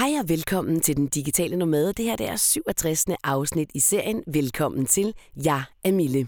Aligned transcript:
Hej 0.00 0.18
og 0.22 0.28
velkommen 0.28 0.80
til 0.80 0.96
Den 0.96 1.06
Digitale 1.06 1.56
Nomade. 1.56 1.92
Det 1.92 2.04
her 2.04 2.16
det 2.16 2.28
er 2.28 2.36
67. 2.36 3.04
afsnit 3.24 3.70
i 3.74 3.80
serien. 3.80 4.22
Velkommen 4.26 4.86
til. 4.86 5.14
Jeg 5.44 5.62
er 5.84 5.92
Mille. 5.92 6.26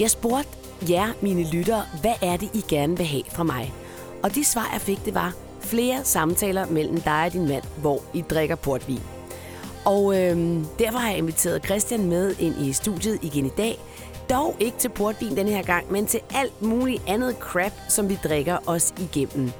Jeg 0.00 0.10
spurgte 0.10 0.48
jer, 0.90 1.12
mine 1.22 1.50
lyttere, 1.50 1.82
hvad 2.00 2.14
er 2.22 2.36
det, 2.36 2.50
I 2.54 2.60
gerne 2.68 2.96
vil 2.96 3.06
have 3.06 3.24
fra 3.30 3.42
mig? 3.42 3.72
Og 4.22 4.34
de 4.34 4.44
svar, 4.44 4.70
jeg 4.72 4.80
fik, 4.80 5.04
det 5.04 5.14
var 5.14 5.34
flere 5.60 6.04
samtaler 6.04 6.66
mellem 6.66 7.00
dig 7.00 7.24
og 7.26 7.32
din 7.32 7.48
mand, 7.48 7.64
hvor 7.80 8.02
I 8.14 8.20
drikker 8.30 8.56
portvin. 8.56 9.21
Og 9.84 10.20
øhm, 10.20 10.66
derfor 10.78 10.98
har 10.98 11.08
jeg 11.08 11.18
inviteret 11.18 11.64
Christian 11.64 12.08
med 12.08 12.34
ind 12.38 12.54
i 12.60 12.72
studiet 12.72 13.18
igen 13.22 13.46
i 13.46 13.52
dag. 13.56 13.78
Dog 14.30 14.56
ikke 14.60 14.78
til 14.78 14.88
portvin 14.88 15.36
denne 15.36 15.50
her 15.50 15.62
gang, 15.62 15.92
men 15.92 16.06
til 16.06 16.20
alt 16.34 16.62
muligt 16.62 17.02
andet 17.08 17.36
crap, 17.40 17.72
som 17.88 18.08
vi 18.08 18.18
drikker 18.24 18.58
os 18.66 18.94
igennem. 18.98 19.52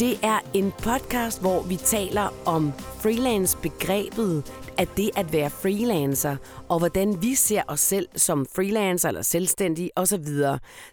Det 0.00 0.18
er 0.22 0.40
en 0.54 0.72
podcast, 0.72 1.40
hvor 1.40 1.62
vi 1.62 1.76
taler 1.76 2.28
om 2.46 2.72
freelance-begrebet, 2.72 4.52
at 4.78 4.88
det 4.96 5.10
at 5.16 5.32
være 5.32 5.50
freelancer, 5.50 6.36
og 6.68 6.78
hvordan 6.78 7.22
vi 7.22 7.34
ser 7.34 7.62
os 7.68 7.80
selv 7.80 8.08
som 8.16 8.46
freelancer 8.54 9.08
eller 9.08 9.22
selvstændige 9.22 9.90
osv. 9.96 10.26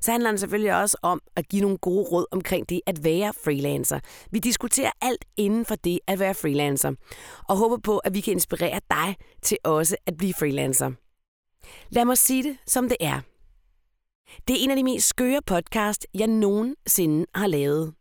Så 0.02 0.12
handler 0.12 0.32
det 0.32 0.40
selvfølgelig 0.40 0.76
også 0.76 0.98
om 1.02 1.22
at 1.36 1.50
give 1.50 1.62
nogle 1.62 1.78
gode 1.78 2.04
råd 2.12 2.26
omkring 2.32 2.70
det 2.70 2.82
at 2.86 3.04
være 3.04 3.34
freelancer. 3.44 4.00
Vi 4.32 4.40
diskuterer 4.40 4.92
alt 5.02 5.26
inden 5.38 5.66
for 5.66 5.76
det 5.76 6.00
at 6.08 6.20
være 6.20 6.34
freelancer, 6.34 6.92
og 7.50 7.58
håber 7.58 7.78
på, 7.78 7.98
at 7.98 8.14
vi 8.14 8.22
kan 8.22 8.34
inspirere 8.34 8.80
dig 8.90 9.16
til 9.42 9.58
også 9.64 9.96
at 10.06 10.18
blive 10.18 10.34
freelancer. 10.34 10.92
Lad 11.90 12.06
mig 12.06 12.18
sige 12.18 12.44
det, 12.44 12.58
som 12.68 12.90
det 12.90 12.98
er. 13.00 13.20
Det 14.48 14.56
er 14.60 14.64
en 14.64 14.72
af 14.72 14.78
de 14.78 14.84
mest 14.84 15.08
skøre 15.08 15.42
podcast, 15.46 16.08
jeg 16.14 16.28
nogensinde 16.28 17.26
har 17.36 17.48
lavet. 17.48 17.94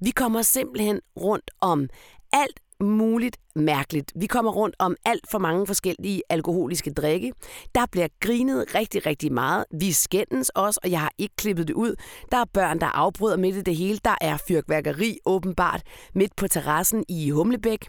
Vi 0.00 0.10
kommer 0.10 0.42
simpelthen 0.42 1.00
rundt 1.16 1.50
om 1.60 1.88
alt 2.32 2.60
muligt 2.82 3.36
mærkeligt. 3.54 4.12
Vi 4.16 4.26
kommer 4.26 4.52
rundt 4.52 4.76
om 4.78 4.96
alt 5.04 5.30
for 5.30 5.38
mange 5.38 5.66
forskellige 5.66 6.22
alkoholiske 6.28 6.92
drikke. 6.92 7.32
Der 7.74 7.86
bliver 7.86 8.08
grinet 8.20 8.74
rigtig, 8.74 9.06
rigtig 9.06 9.32
meget. 9.32 9.64
Vi 9.80 9.92
skændes 9.92 10.48
også, 10.48 10.80
og 10.82 10.90
jeg 10.90 11.00
har 11.00 11.12
ikke 11.18 11.36
klippet 11.36 11.68
det 11.68 11.74
ud. 11.74 11.94
Der 12.32 12.38
er 12.38 12.44
børn, 12.44 12.80
der 12.80 12.86
afbryder 12.86 13.36
midt 13.36 13.56
i 13.56 13.60
det 13.60 13.76
hele. 13.76 13.98
Der 14.04 14.14
er 14.20 14.36
fyrkværkeri 14.48 15.18
åbenbart 15.26 15.82
midt 16.14 16.36
på 16.36 16.48
terrassen 16.48 17.04
i 17.08 17.30
Humlebæk. 17.30 17.88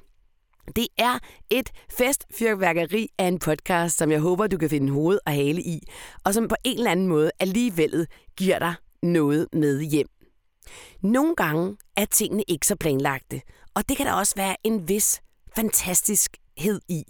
Det 0.76 0.88
er 0.98 1.20
et 1.50 1.70
festfyrværkeri 1.98 3.09
af 3.17 3.26
en 3.26 3.39
podcast, 3.39 3.98
som 3.98 4.11
jeg 4.11 4.20
håber, 4.20 4.48
du 4.48 4.58
kan 4.58 4.70
finde 4.70 4.94
hoved 4.94 5.20
og 5.26 5.31
hale 5.31 5.61
i, 5.61 5.80
og 6.26 6.34
som 6.34 6.48
på 6.48 6.56
en 6.64 6.78
eller 6.78 6.92
anden 6.92 7.08
måde 7.08 7.31
alligevel 7.39 8.08
giver 8.38 8.59
dig 8.59 8.73
noget 9.04 9.48
med 9.54 9.81
hjem. 9.81 10.08
Nogle 11.02 11.36
gange 11.36 11.78
er 11.97 12.06
tingene 12.06 12.44
ikke 12.47 12.67
så 12.67 12.75
planlagte, 12.75 13.42
og 13.75 13.89
det 13.89 13.97
kan 13.97 14.06
der 14.06 14.14
også 14.14 14.33
være 14.36 14.56
en 14.64 14.88
vis 14.89 15.22
fantastiskhed 15.55 16.80
i. 16.89 17.03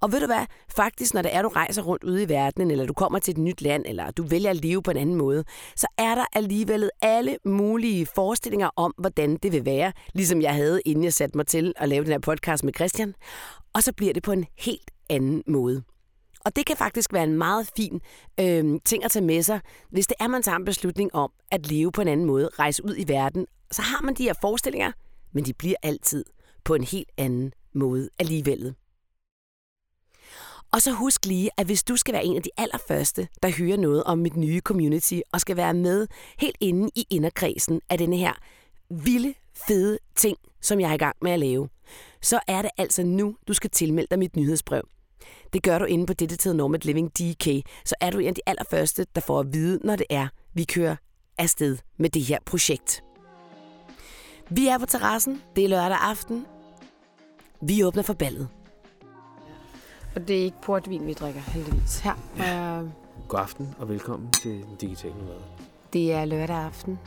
Og 0.00 0.12
ved 0.12 0.20
du 0.20 0.26
hvad, 0.26 0.46
faktisk 0.76 1.14
når 1.14 1.22
det 1.22 1.34
er, 1.34 1.42
du 1.42 1.48
rejser 1.48 1.82
rundt 1.82 2.04
ude 2.04 2.22
i 2.22 2.28
verden, 2.28 2.70
eller 2.70 2.86
du 2.86 2.92
kommer 2.92 3.18
til 3.18 3.32
et 3.32 3.38
nyt 3.38 3.62
land, 3.62 3.84
eller 3.86 4.10
du 4.10 4.22
vælger 4.22 4.50
at 4.50 4.56
leve 4.56 4.82
på 4.82 4.90
en 4.90 4.96
anden 4.96 5.16
måde, 5.16 5.44
så 5.76 5.86
er 5.98 6.14
der 6.14 6.24
alligevel 6.32 6.90
alle 7.02 7.38
mulige 7.44 8.06
forestillinger 8.14 8.70
om, 8.76 8.94
hvordan 8.98 9.36
det 9.36 9.52
vil 9.52 9.64
være, 9.64 9.92
ligesom 10.12 10.42
jeg 10.42 10.54
havde, 10.54 10.80
inden 10.84 11.04
jeg 11.04 11.12
satte 11.12 11.36
mig 11.36 11.46
til 11.46 11.72
at 11.76 11.88
lave 11.88 12.04
den 12.04 12.12
her 12.12 12.18
podcast 12.18 12.64
med 12.64 12.72
Christian. 12.72 13.14
Og 13.74 13.82
så 13.82 13.92
bliver 13.92 14.12
det 14.12 14.22
på 14.22 14.32
en 14.32 14.46
helt 14.58 14.90
anden 15.10 15.42
måde. 15.46 15.82
Og 16.44 16.56
det 16.56 16.66
kan 16.66 16.76
faktisk 16.76 17.12
være 17.12 17.24
en 17.24 17.38
meget 17.38 17.70
fin 17.76 18.00
øh, 18.40 18.80
ting 18.84 19.04
at 19.04 19.10
tage 19.10 19.24
med 19.24 19.42
sig, 19.42 19.60
hvis 19.90 20.06
det 20.06 20.16
er, 20.20 20.28
man 20.28 20.42
tager 20.42 20.56
en 20.56 20.64
beslutning 20.64 21.14
om 21.14 21.30
at 21.50 21.70
leve 21.70 21.92
på 21.92 22.00
en 22.00 22.08
anden 22.08 22.26
måde, 22.26 22.48
rejse 22.58 22.84
ud 22.84 22.94
i 22.98 23.08
verden. 23.08 23.46
Så 23.70 23.82
har 23.82 24.02
man 24.02 24.14
de 24.14 24.22
her 24.22 24.34
forestillinger, 24.40 24.92
men 25.32 25.44
de 25.44 25.52
bliver 25.52 25.76
altid 25.82 26.24
på 26.64 26.74
en 26.74 26.84
helt 26.84 27.10
anden 27.16 27.52
måde 27.74 28.08
alligevel. 28.18 28.74
Og 30.72 30.82
så 30.82 30.92
husk 30.92 31.26
lige, 31.26 31.50
at 31.56 31.66
hvis 31.66 31.82
du 31.82 31.96
skal 31.96 32.14
være 32.14 32.24
en 32.24 32.36
af 32.36 32.42
de 32.42 32.50
allerførste, 32.56 33.28
der 33.42 33.50
hører 33.58 33.76
noget 33.76 34.04
om 34.04 34.18
mit 34.18 34.36
nye 34.36 34.60
community, 34.60 35.18
og 35.32 35.40
skal 35.40 35.56
være 35.56 35.74
med 35.74 36.06
helt 36.38 36.56
inde 36.60 36.90
i 36.94 37.06
inderkredsen 37.10 37.80
af 37.90 37.98
denne 37.98 38.16
her 38.16 38.32
vilde, 38.90 39.34
fede 39.66 39.98
ting, 40.16 40.38
som 40.60 40.80
jeg 40.80 40.90
er 40.90 40.94
i 40.94 40.98
gang 40.98 41.16
med 41.22 41.32
at 41.32 41.38
lave, 41.38 41.68
så 42.22 42.40
er 42.48 42.62
det 42.62 42.70
altså 42.78 43.02
nu, 43.02 43.36
du 43.48 43.52
skal 43.52 43.70
tilmelde 43.70 44.08
dig 44.10 44.18
mit 44.18 44.36
nyhedsbrev. 44.36 44.88
Det 45.52 45.62
gør 45.62 45.78
du 45.78 45.84
inde 45.84 46.06
på 46.06 46.12
Dedicated 46.12 46.54
Nomad 46.54 46.80
Living 46.80 47.10
DK, 47.10 47.68
så 47.84 47.94
er 48.00 48.10
du 48.10 48.18
en 48.18 48.28
af 48.28 48.34
de 48.34 48.40
allerførste, 48.46 49.06
der 49.14 49.20
får 49.20 49.40
at 49.40 49.52
vide, 49.52 49.80
når 49.84 49.96
det 49.96 50.06
er, 50.10 50.28
vi 50.54 50.64
kører 50.64 50.96
afsted 51.38 51.78
med 51.96 52.10
det 52.10 52.22
her 52.22 52.38
projekt. 52.46 53.04
Vi 54.50 54.66
er 54.66 54.78
på 54.78 54.86
terrassen, 54.86 55.42
det 55.56 55.64
er 55.64 55.68
lørdag 55.68 55.98
aften. 56.00 56.46
Vi 57.60 57.84
åbner 57.84 58.02
for 58.02 58.14
ballet. 58.14 58.48
Og 60.14 60.28
det 60.28 60.40
er 60.40 60.44
ikke 60.44 60.60
portvin, 60.62 61.06
vi 61.06 61.12
drikker, 61.12 61.40
heldigvis. 61.40 61.98
Her. 61.98 62.14
Ja. 62.38 62.80
Uh, 62.80 62.88
God 63.28 63.40
aften 63.40 63.74
og 63.78 63.88
velkommen 63.88 64.30
til 64.30 64.50
den 64.50 64.76
digitale 64.80 65.14
nomade. 65.14 65.42
det 65.92 66.12
er 66.12 66.24
lørdag 66.24 66.56
aften. 66.56 66.98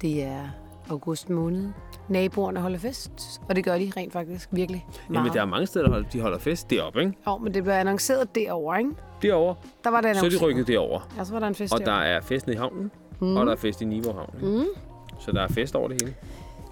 Det 0.00 0.22
er 0.22 0.48
august 0.90 1.30
måned. 1.30 1.68
Naboerne 2.08 2.60
holder 2.60 2.78
fest, 2.78 3.40
og 3.48 3.56
det 3.56 3.64
gør 3.64 3.78
de 3.78 3.92
rent 3.96 4.12
faktisk 4.12 4.48
virkelig 4.52 4.86
meget. 5.08 5.20
Jamen, 5.24 5.32
der 5.34 5.40
er 5.40 5.44
mange 5.46 5.66
steder, 5.66 5.88
der 5.88 6.02
de 6.12 6.20
holder 6.20 6.38
fest 6.38 6.70
deroppe, 6.70 7.00
ikke? 7.00 7.12
Jo, 7.26 7.38
men 7.38 7.54
det 7.54 7.62
blev 7.62 7.74
annonceret 7.74 8.34
derovre, 8.34 8.78
ikke? 8.78 8.90
Derovre, 9.22 9.54
Der 9.84 9.90
var 9.90 10.00
det 10.00 10.04
så 10.04 10.08
er 10.08 10.12
de 10.12 10.18
annonceret. 10.26 10.42
rykket 10.42 10.66
derover. 10.66 11.00
Ja, 11.18 11.24
så 11.24 11.32
var 11.32 11.38
der 11.40 11.46
en 11.46 11.54
fest 11.54 11.72
Og 11.72 11.78
der 11.78 11.84
derovre. 11.84 12.06
er 12.06 12.20
fest 12.20 12.46
nede 12.46 12.56
i 12.56 12.58
havnen, 12.58 12.90
mm. 13.20 13.36
og 13.36 13.46
der 13.46 13.52
er 13.52 13.56
fest 13.56 13.80
i 13.80 13.84
Niveau 13.84 14.12
Havn. 14.12 14.34
Mm. 14.42 14.64
Så 15.20 15.32
der 15.32 15.42
er 15.42 15.48
fest 15.48 15.74
over 15.74 15.88
det 15.88 16.02
hele. 16.02 16.14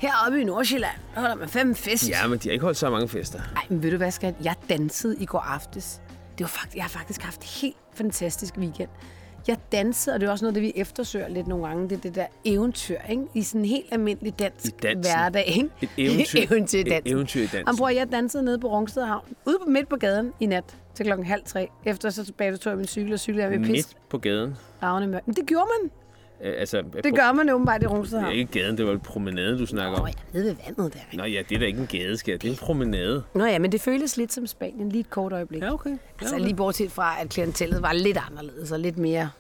Heroppe 0.01 0.41
i 0.41 0.45
Nordsjælland 0.45 0.97
der 1.15 1.21
holder 1.21 1.37
man 1.37 1.49
fem 1.49 1.75
fest. 1.75 2.09
Ja, 2.11 2.27
men 2.29 2.39
de 2.39 2.49
har 2.49 2.53
ikke 2.53 2.65
holdt 2.65 2.79
så 2.79 2.91
mange 2.91 3.09
fester. 3.09 3.39
Ej, 3.57 3.63
men 3.69 3.83
ved 3.83 3.91
du 3.91 3.97
hvad, 3.97 4.11
skat? 4.11 4.35
Jeg 4.45 4.55
dansede 4.69 5.17
i 5.21 5.25
går 5.27 5.39
aftes. 5.39 6.01
Det 6.39 6.45
var 6.45 6.49
faktisk, 6.49 6.77
jeg 6.77 6.85
har 6.85 6.89
faktisk 6.89 7.23
haft 7.23 7.41
en 7.41 7.47
helt 7.61 7.77
fantastisk 7.95 8.59
weekend. 8.59 8.89
Jeg 9.49 9.57
dansede, 9.73 10.15
og 10.15 10.21
det 10.21 10.27
er 10.27 10.31
også 10.31 10.45
noget, 10.45 10.55
det 10.55 10.63
vi 10.63 10.73
eftersøger 10.77 11.29
lidt 11.29 11.47
nogle 11.47 11.67
gange, 11.67 11.89
det 11.89 11.97
er 11.97 12.01
det 12.01 12.15
der 12.15 12.27
eventyr, 12.45 12.99
ikke? 13.11 13.23
I 13.35 13.43
sådan 13.43 13.61
en 13.61 13.65
helt 13.65 13.87
almindelig 13.93 14.39
dansk 14.39 14.67
I 14.67 14.95
hverdag, 14.97 15.45
ikke? 15.47 15.69
Et 15.83 15.89
eventyr. 15.97 16.39
eventyr 16.51 16.79
i 16.79 16.81
Et 16.81 16.87
dansen. 16.87 17.13
eventyr 17.13 17.43
i 17.43 17.47
dansen. 17.47 17.77
Bror, 17.77 17.89
jeg 17.89 18.13
dansede 18.13 18.43
nede 18.43 18.59
på 18.59 18.69
Rungsted 18.69 19.03
Havn, 19.03 19.25
ude 19.47 19.59
på 19.65 19.71
midt 19.71 19.89
på 19.89 19.97
gaden 19.97 20.33
i 20.41 20.47
nat 20.47 20.77
til 20.95 21.05
klokken 21.07 21.27
halv 21.27 21.43
tre. 21.45 21.69
Efter 21.85 22.11
så 22.11 22.25
tilbage 22.25 22.57
tog 22.57 22.71
jeg 22.71 22.77
min 22.79 22.87
cykel 22.87 23.13
og 23.13 23.21
cyklede 23.21 23.49
jeg 23.49 23.51
med 23.61 23.67
pis. 23.67 23.73
Midt 23.73 23.97
på 24.09 24.19
gaden. 24.19 24.57
Ravne 24.83 25.07
mørkt. 25.07 25.27
Men 25.27 25.37
det 25.37 25.47
gjorde 25.47 25.67
man. 25.83 25.91
Øh, 26.41 26.55
altså, 26.59 26.83
Det 27.05 27.15
gør 27.15 27.33
man 27.33 27.51
åbenbart 27.51 27.83
i 27.83 27.87
Rungsted 27.87 28.19
Det 28.19 28.27
er 28.27 28.31
ikke 28.31 28.53
gaden, 28.53 28.79
det 28.79 28.87
var 28.87 28.97
promenade, 28.99 29.59
du 29.59 29.67
snakker 29.67 29.99
om. 29.99 30.07
jeg 30.07 30.15
er 30.33 30.39
nede 30.39 30.45
ved 30.47 30.57
vandet 30.67 30.95
der. 30.95 31.17
Nå 31.17 31.25
ja, 31.25 31.43
det 31.49 31.55
er 31.55 31.59
da 31.59 31.67
ikke 31.67 31.81
en 31.81 31.87
gadeskær, 31.87 32.37
det 32.37 32.49
er 32.49 32.53
en 32.53 32.59
promenade. 32.59 33.23
Nå 33.35 33.45
ja, 33.45 33.59
men 33.59 33.73
det 33.73 33.81
føles 33.81 34.17
lidt 34.17 34.33
som 34.33 34.47
Spanien, 34.47 34.89
lige 34.89 35.01
et 35.01 35.11
kort 35.11 35.33
øjeblik. 35.33 35.63
Ja, 35.63 35.73
okay. 35.73 35.91
Ja, 35.91 35.97
Altså 36.21 36.35
okay. 36.35 36.45
lige 36.45 36.55
bortset 36.57 36.93
fra, 36.93 37.21
at 37.21 37.29
klientellet 37.29 37.83
var 37.83 37.93
lidt 37.93 38.19
anderledes 38.31 38.73
og 38.73 38.81
lidt 38.81 38.99
mere... 38.99 39.31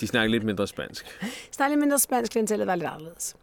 De 0.00 0.06
snakker 0.06 0.30
lidt 0.30 0.44
mindre 0.44 0.66
spansk. 0.66 1.06
Så 1.22 1.54
der 1.58 1.64
er 1.64 1.68
lidt 1.68 1.80
mindre 1.80 1.98
spansk, 1.98 2.32
klientellet 2.32 2.66
var 2.66 2.74
lidt 2.74 2.88
anderledes. 2.90 3.36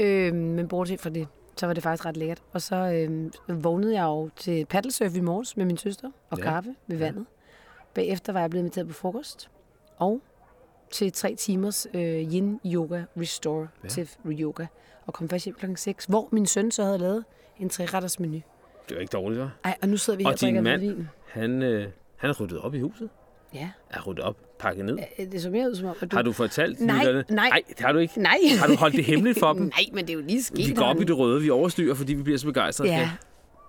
Øh, 0.00 0.34
men 0.34 0.68
bortset 0.68 1.00
fra 1.00 1.10
det, 1.10 1.26
så 1.56 1.66
var 1.66 1.72
det 1.74 1.82
faktisk 1.82 2.06
ret 2.06 2.16
lækkert. 2.16 2.42
Og 2.52 2.62
så 2.62 2.76
øh, 2.76 3.64
vågnede 3.64 3.94
jeg 3.94 4.02
jo 4.04 4.30
til 4.36 4.64
paddlesurf 4.66 5.16
i 5.16 5.20
morges 5.20 5.56
med 5.56 5.64
min 5.64 5.76
søster 5.76 6.08
og 6.30 6.38
Ja. 6.38 6.42
kaffe 6.44 6.74
ved 6.86 6.96
vandet. 6.98 7.26
Bagefter 7.94 8.32
var 8.32 8.40
jeg 8.40 8.50
blevet 8.50 8.62
inviteret 8.62 8.88
på 8.88 8.94
frokost. 8.94 9.50
Og 9.98 10.20
til 10.90 11.12
tre 11.12 11.34
timers 11.34 11.86
øh, 11.94 12.02
yin 12.02 12.60
yoga 12.66 13.02
restore 13.20 13.68
ja. 13.96 14.04
yoga. 14.26 14.66
Og 15.06 15.14
kom 15.14 15.28
først 15.28 15.44
hjem 15.44 15.54
klokken 15.58 15.76
6, 15.76 16.04
hvor 16.04 16.28
min 16.32 16.46
søn 16.46 16.70
så 16.70 16.84
havde 16.84 16.98
lavet 16.98 17.24
en 17.60 17.68
treretters 17.68 18.20
menu. 18.20 18.40
Det 18.88 18.96
er 18.96 19.00
ikke 19.00 19.10
dårligt, 19.10 19.42
hva'? 19.42 19.46
Ej, 19.64 19.76
og 19.82 19.88
nu 19.88 19.96
sidder 19.96 20.16
vi 20.16 20.24
her 20.24 20.30
Og 20.32 20.40
drikker 20.40 20.60
mand, 20.60 20.80
hvidvin. 20.80 21.08
han, 21.28 21.62
øh, 21.62 21.88
han 22.16 22.30
er 22.30 22.34
ryddet 22.40 22.58
op 22.60 22.74
i 22.74 22.80
huset. 22.80 23.08
Ja, 23.54 23.70
Er 23.90 24.02
ryddet 24.02 24.24
op, 24.24 24.36
pakket 24.58 24.84
ned. 24.84 24.98
Øh, 25.18 25.32
det 25.32 25.42
så 25.42 25.50
mere 25.50 25.70
ud 25.70 25.74
som 25.74 25.88
om, 25.88 25.94
at 26.00 26.10
du... 26.10 26.16
Har 26.16 26.22
du 26.22 26.32
fortalt 26.32 26.80
Nej, 26.80 26.98
lytterne? 26.98 27.24
nej. 27.28 27.48
Nej, 27.48 27.62
det 27.68 27.80
har 27.80 27.92
du 27.92 27.98
ikke. 27.98 28.20
Nej. 28.22 28.36
Har 28.58 28.66
du 28.66 28.74
holdt 28.74 28.96
det 28.96 29.04
hemmeligt 29.04 29.38
for 29.38 29.52
dem? 29.58 29.62
Nej, 29.62 29.84
men 29.92 30.06
det 30.06 30.10
er 30.10 30.14
jo 30.14 30.20
lige 30.26 30.42
sket. 30.42 30.68
Vi 30.68 30.74
går 30.74 30.84
op 30.84 30.96
i 30.96 30.98
Arne. 30.98 31.06
det 31.06 31.18
røde, 31.18 31.42
vi 31.42 31.50
overstyrer, 31.50 31.94
fordi 31.94 32.14
vi 32.14 32.22
bliver 32.22 32.38
så 32.38 32.46
begejstrede. 32.46 32.90
Ja, 32.90 33.10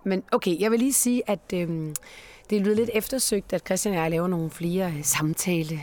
men 0.06 0.24
okay, 0.32 0.60
jeg 0.60 0.72
vil 0.72 0.80
lige 0.80 0.94
sige, 0.94 1.30
at 1.30 1.40
øhm, 1.54 1.96
det 2.50 2.62
lyder 2.62 2.76
lidt 2.76 2.90
eftersøgt, 2.94 3.54
at 3.54 3.62
Christian 3.66 3.96
og 3.96 4.02
jeg 4.02 4.12
laver 4.12 4.28
nogle 4.28 4.50
flere 4.50 4.94
samtale 5.04 5.80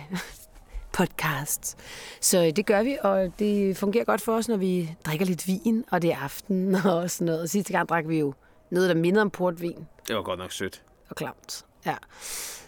podcasts. 0.92 1.76
Så 2.20 2.52
det 2.56 2.66
gør 2.66 2.82
vi, 2.82 2.96
og 3.02 3.32
det 3.38 3.76
fungerer 3.76 4.04
godt 4.04 4.20
for 4.20 4.34
os, 4.36 4.48
når 4.48 4.56
vi 4.56 4.90
drikker 5.06 5.26
lidt 5.26 5.46
vin, 5.46 5.84
og 5.90 6.02
det 6.02 6.12
er 6.12 6.16
aften 6.18 6.74
og 6.94 7.10
sådan 7.10 7.24
noget. 7.26 7.50
Sidste 7.50 7.72
gang 7.72 7.88
drak 7.88 8.08
vi 8.08 8.18
jo 8.18 8.34
noget, 8.70 8.88
der 8.88 8.94
minder 8.94 9.20
om 9.20 9.30
portvin 9.30 9.86
Det 10.08 10.16
var 10.16 10.22
godt 10.22 10.38
nok 10.38 10.52
sødt. 10.52 10.82
og 11.10 11.16
klamt. 11.16 11.64
Ja. 11.86 11.94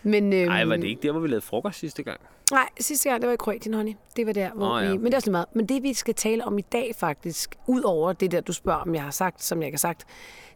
Men, 0.03 0.33
øhm, 0.33 0.49
Nej, 0.49 0.65
var 0.65 0.77
det 0.77 0.85
ikke 0.85 1.03
der, 1.03 1.13
hvor 1.13 1.21
vi 1.21 1.29
lavede 1.29 1.41
frokost 1.41 1.79
sidste 1.79 2.03
gang? 2.03 2.21
Nej, 2.51 2.69
sidste 2.81 3.09
gang, 3.09 3.23
det 3.23 3.29
var 3.29 3.35
i 3.35 3.37
Kroatien, 3.37 3.75
honey. 3.75 3.93
Det 4.17 4.27
var 4.27 4.33
der, 4.33 4.51
hvor 4.51 4.69
Nå, 4.69 4.79
ja. 4.79 4.91
vi... 4.91 4.97
Men 4.97 5.05
det 5.07 5.13
er 5.15 5.17
også 5.17 5.31
meget. 5.31 5.47
Men 5.55 5.67
det, 5.67 5.83
vi 5.83 5.95
skal 5.95 6.15
tale 6.15 6.45
om 6.45 6.59
i 6.59 6.63
dag, 6.73 6.95
faktisk, 6.97 7.55
ud 7.67 7.83
over 7.83 8.13
det 8.13 8.31
der, 8.31 8.41
du 8.41 8.53
spørger, 8.53 8.79
om 8.81 8.95
jeg 8.95 9.03
har 9.03 9.11
sagt, 9.11 9.43
som 9.45 9.63
jeg 9.63 9.71
har 9.73 9.77
sagt, 9.79 10.05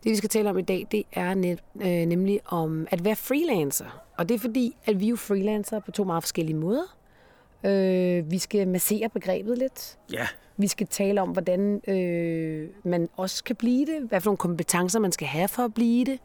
det, 0.05 0.11
vi 0.11 0.17
skal 0.17 0.29
tale 0.29 0.51
om 0.51 0.59
i 0.59 0.63
dag, 0.63 0.87
det 0.91 1.03
er 1.13 1.35
net, 1.35 1.59
øh, 1.81 1.87
nemlig 1.89 2.41
om 2.47 2.87
at 2.91 3.05
være 3.05 3.17
freelancer. 3.17 4.03
Og 4.19 4.29
det 4.29 4.35
er 4.35 4.39
fordi, 4.39 4.77
at 4.85 5.01
vi 5.01 5.05
er 5.07 5.11
jo 5.11 5.17
freelancer 5.17 5.81
på 5.81 5.91
to 5.91 6.05
meget 6.05 6.23
forskellige 6.23 6.57
måder. 6.57 6.98
Øh, 7.65 8.31
vi 8.31 8.39
skal 8.39 8.69
massere 8.69 9.09
begrebet 9.09 9.59
lidt. 9.59 9.99
Ja. 10.13 10.27
Vi 10.57 10.67
skal 10.69 10.87
tale 10.87 11.23
om, 11.23 11.29
hvordan 11.29 11.81
øh, 11.89 12.69
man 12.85 13.09
også 13.17 13.45
kan 13.45 13.57
blive 13.57 13.87
det. 13.87 14.09
Hvad 14.09 14.21
for 14.21 14.29
nogle 14.31 14.37
kompetencer, 14.37 15.01
man 15.01 15.13
skal 15.13 15.29
have 15.29 15.49
for 15.49 15.63
at 15.63 15.75
blive 15.75 16.05
det. 16.05 16.19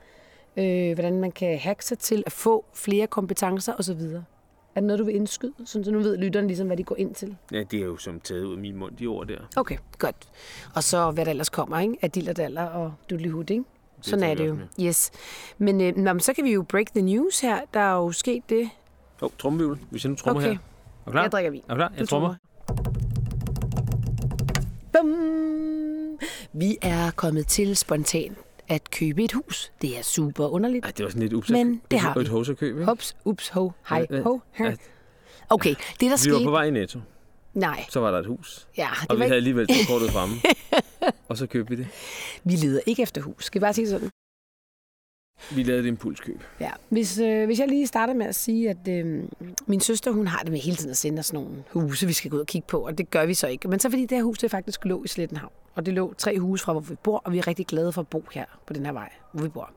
Øh, 0.57 0.93
hvordan 0.93 1.19
man 1.19 1.31
kan 1.31 1.59
hacke 1.59 1.85
sig 1.85 1.99
til 1.99 2.23
at 2.25 2.31
få 2.31 2.65
flere 2.73 3.07
kompetencer 3.07 3.73
osv. 3.79 4.01
Er 4.75 4.79
det 4.79 4.83
noget, 4.83 4.99
du 4.99 5.05
vil 5.05 5.15
indskyde? 5.15 5.53
Sådan, 5.65 5.85
så 5.85 5.91
nu 5.91 5.99
ved 5.99 6.17
lytteren 6.17 6.47
ligesom, 6.47 6.67
hvad 6.67 6.77
de 6.77 6.83
går 6.83 6.95
ind 6.95 7.15
til. 7.15 7.35
Ja, 7.51 7.63
det 7.63 7.79
er 7.79 7.85
jo 7.85 7.97
som 7.97 8.19
taget 8.19 8.43
ud 8.43 8.53
af 8.53 8.59
min 8.59 8.75
mund, 8.75 8.97
de 8.97 9.07
ord 9.07 9.27
der. 9.27 9.37
Okay, 9.55 9.77
godt. 9.97 10.15
Og 10.75 10.83
så 10.83 11.11
hvad 11.11 11.25
der 11.25 11.31
ellers 11.31 11.49
kommer, 11.49 11.79
ikke? 11.79 11.97
Adil 12.01 12.29
og 12.29 12.37
Daller 12.37 12.65
og 12.65 12.93
Dudley 13.09 13.51
ikke? 13.51 13.63
Sådan 14.01 14.19
tager 14.19 14.31
er 14.31 14.35
det 14.35 14.47
jo. 14.47 14.57
Yes. 14.87 15.11
Men, 15.57 15.81
øh, 15.81 15.97
nå, 15.97 16.13
men 16.13 16.19
så 16.19 16.33
kan 16.33 16.43
vi 16.43 16.53
jo 16.53 16.61
break 16.61 16.87
the 16.95 17.01
news 17.01 17.39
her. 17.39 17.59
Der 17.73 17.79
er 17.79 17.95
jo 17.95 18.11
sket 18.11 18.43
det. 18.49 18.61
Åh, 19.21 19.25
oh, 19.25 19.29
trummevivl. 19.39 19.79
Vi 19.91 19.99
sender 19.99 20.17
trummer 20.17 20.41
Okay. 20.41 20.51
her. 20.51 20.57
Er 21.07 21.11
klar? 21.11 21.21
Jeg 21.21 21.31
drikker 21.31 21.51
vin. 21.51 21.61
Er 21.69 21.75
klar? 21.75 21.87
Du 21.87 21.93
Jeg 21.97 22.07
trummer. 22.09 22.35
Bum! 24.93 26.19
Vi 26.53 26.77
er 26.81 27.11
kommet 27.11 27.47
til 27.47 27.75
spontant 27.75 28.37
at 28.67 28.91
købe 28.91 29.23
et 29.23 29.31
hus. 29.31 29.71
Det 29.81 29.97
er 29.97 30.01
super 30.01 30.47
underligt. 30.47 30.85
Ej, 30.85 30.91
det 30.97 31.03
var 31.03 31.09
sådan 31.09 31.21
lidt 31.21 31.33
ups. 31.33 31.49
Men 31.49 31.81
det 31.91 31.99
har 31.99 32.09
et, 32.11 32.15
vi. 32.15 32.21
et 32.21 32.27
hoserkøb, 32.27 32.75
ikke? 32.75 32.85
Hops, 32.85 33.15
ups, 33.25 33.49
ho, 33.49 33.69
hej, 33.89 34.07
ho. 34.23 34.39
Okay, 35.49 35.69
det 35.69 35.77
der 35.99 36.05
Vi 36.05 36.09
var 36.09 36.17
skete... 36.17 36.43
på 36.45 36.51
vej 36.51 36.63
i 36.63 36.71
Netto. 36.71 36.99
Nej, 37.53 37.85
Så 37.89 37.99
var 37.99 38.11
der 38.11 38.19
et 38.19 38.25
hus. 38.25 38.67
ja, 38.77 38.87
Og 38.91 38.95
det 39.09 39.15
vi 39.15 39.19
var 39.19 39.25
havde 39.25 39.35
alligevel 39.35 39.67
kortet 39.87 40.11
fremme. 40.15 40.35
og 41.29 41.37
så 41.37 41.47
købte 41.47 41.69
vi 41.69 41.83
det. 41.83 41.87
vi 42.43 42.53
leder 42.55 42.79
ikke 42.85 43.01
efter 43.01 43.21
hus. 43.21 43.45
Skal 43.45 43.59
vi 43.59 43.63
bare 43.63 43.73
sige 43.73 43.89
sådan? 43.89 44.09
Vi 45.51 45.63
lavede 45.63 45.83
et 45.83 45.87
impulskøb. 45.87 46.43
Ja, 46.59 46.71
hvis, 46.89 47.19
øh, 47.19 47.45
hvis 47.45 47.59
jeg 47.59 47.67
lige 47.67 47.87
starter 47.87 48.13
med 48.13 48.25
at 48.25 48.35
sige, 48.35 48.69
at 48.69 48.87
øh, 48.87 49.23
min 49.65 49.79
søster, 49.81 50.11
hun 50.11 50.27
har 50.27 50.39
det 50.39 50.51
med 50.51 50.59
hele 50.59 50.75
tiden 50.77 50.91
at 50.91 50.97
sende 50.97 51.19
os 51.19 51.33
nogle 51.33 51.63
huse, 51.71 52.07
vi 52.07 52.13
skal 52.13 52.31
gå 52.31 52.35
ud 52.35 52.41
og 52.41 52.47
kigge 52.47 52.67
på, 52.67 52.79
og 52.79 52.97
det 52.97 53.09
gør 53.11 53.25
vi 53.25 53.33
så 53.33 53.47
ikke. 53.47 53.67
Men 53.67 53.79
så 53.79 53.89
fordi 53.89 54.01
det 54.05 54.17
her 54.17 54.23
hus, 54.23 54.37
det 54.37 54.51
faktisk 54.51 54.85
lå 54.85 55.03
i 55.03 55.07
Slettenhavn, 55.07 55.51
og 55.75 55.85
det 55.85 55.93
lå 55.93 56.13
tre 56.13 56.39
huse 56.39 56.63
fra, 56.63 56.71
hvor 56.71 56.81
vi 56.81 56.95
bor, 57.03 57.21
og 57.25 57.31
vi 57.31 57.37
er 57.37 57.47
rigtig 57.47 57.67
glade 57.67 57.91
for 57.91 58.01
at 58.01 58.07
bo 58.07 58.23
her 58.33 58.45
på 58.67 58.73
den 58.73 58.85
her 58.85 58.93
vej, 58.93 59.09
hvor 59.31 59.43
vi 59.43 59.49
bor. 59.49 59.71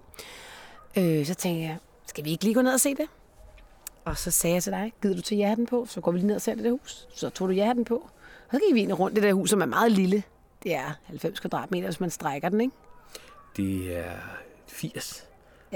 Øh, 0.99 1.27
så 1.27 1.35
tænkte 1.35 1.63
jeg, 1.63 1.77
skal 2.07 2.25
vi 2.25 2.31
ikke 2.31 2.45
lige 2.45 2.55
gå 2.55 2.63
ned 2.63 2.73
og 2.73 2.81
se 2.81 2.95
det? 2.95 3.07
Og 4.05 4.19
så 4.19 4.31
sagde 4.31 4.55
jeg 4.55 4.63
til 4.63 4.73
dig, 4.73 4.93
gider 5.03 5.17
du 5.17 5.23
til 5.23 5.37
ja-hatten 5.39 5.67
på? 5.67 5.87
Så 5.89 6.01
går 6.01 6.13
vi 6.13 6.19
lige 6.19 6.27
ned 6.27 6.35
og 6.37 6.43
ser 6.43 6.55
det 6.55 6.65
der 6.65 6.71
hus. 6.71 7.09
Så 7.15 7.31
tog 7.31 7.49
du 7.49 7.53
ja-hatten 7.55 7.85
på. 7.85 7.95
Og 8.49 8.53
så 8.53 8.61
gik 8.69 8.75
vi 8.75 8.81
ind 8.81 8.93
rundt 8.93 9.17
det 9.17 9.23
der 9.23 9.33
hus, 9.33 9.51
som 9.51 9.61
er 9.61 9.67
meget 9.67 9.93
lille. 9.93 10.23
Det 10.63 10.75
er 10.75 10.99
90 11.05 11.41
kvadratmeter, 11.41 11.87
hvis 11.89 12.01
man 12.01 12.11
strækker 12.11 12.49
den, 12.49 12.61
ikke? 12.61 12.75
Det 13.57 13.99
er 13.99 14.11
80. 14.67 15.26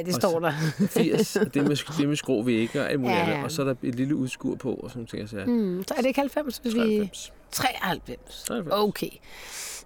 Ja, 0.01 0.05
det 0.07 0.15
Og 0.15 0.21
står 0.21 0.41
der. 0.41 0.53
80. 0.89 1.37
og 1.37 1.47
det 1.55 1.63
med, 1.69 1.97
det 1.99 2.09
med 2.09 2.17
skrå 2.17 2.43
vægge 2.43 2.81
og 2.81 2.91
alt 2.91 3.01
muligt 3.01 3.17
Ja, 3.17 3.21
ja. 3.23 3.27
ja. 3.29 3.33
andet. 3.33 3.45
Og 3.45 3.51
så 3.53 3.63
er 3.63 3.67
der 3.67 3.75
et 3.83 3.95
lille 3.95 4.17
udskur 4.17 4.55
på, 4.55 4.75
og 4.75 4.91
sådan 4.91 5.07
ting. 5.07 5.29
Så 5.29 5.39
er 5.39 5.45
Hmm, 5.45 5.85
så 5.89 5.95
er 5.95 6.01
det 6.01 6.07
ikke 6.07 6.21
90, 6.21 6.59
hvis 6.59 6.75
vi... 6.75 6.79
93. 6.81 7.33
93. 7.51 8.45
93. 8.47 8.75
Okay. 8.89 9.11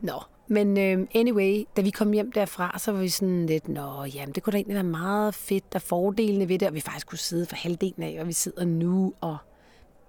Nå, 0.01 0.21
men 0.49 0.79
øh, 0.79 1.07
anyway, 1.15 1.65
da 1.77 1.83
vi 1.83 1.91
kom 1.91 2.13
hjem 2.13 2.33
derfra, 2.33 2.79
så 2.79 2.93
var 2.93 3.01
vi 3.01 3.09
sådan 3.09 3.47
lidt, 3.47 3.69
nå, 3.69 4.05
jamen, 4.05 4.35
det 4.35 4.43
kunne 4.43 4.53
da 4.53 4.57
egentlig 4.57 4.75
være 4.75 4.85
meget 4.85 5.35
fedt, 5.35 5.73
der 5.73 5.79
fordelene 5.79 6.49
ved 6.49 6.59
det, 6.59 6.69
og 6.69 6.75
vi 6.75 6.81
faktisk 6.81 7.07
kunne 7.07 7.19
sidde 7.19 7.47
for 7.47 7.57
halvdelen 7.57 8.03
af, 8.03 8.15
hvor 8.17 8.25
vi 8.25 8.33
sidder 8.33 8.65
nu, 8.65 9.15
og 9.21 9.37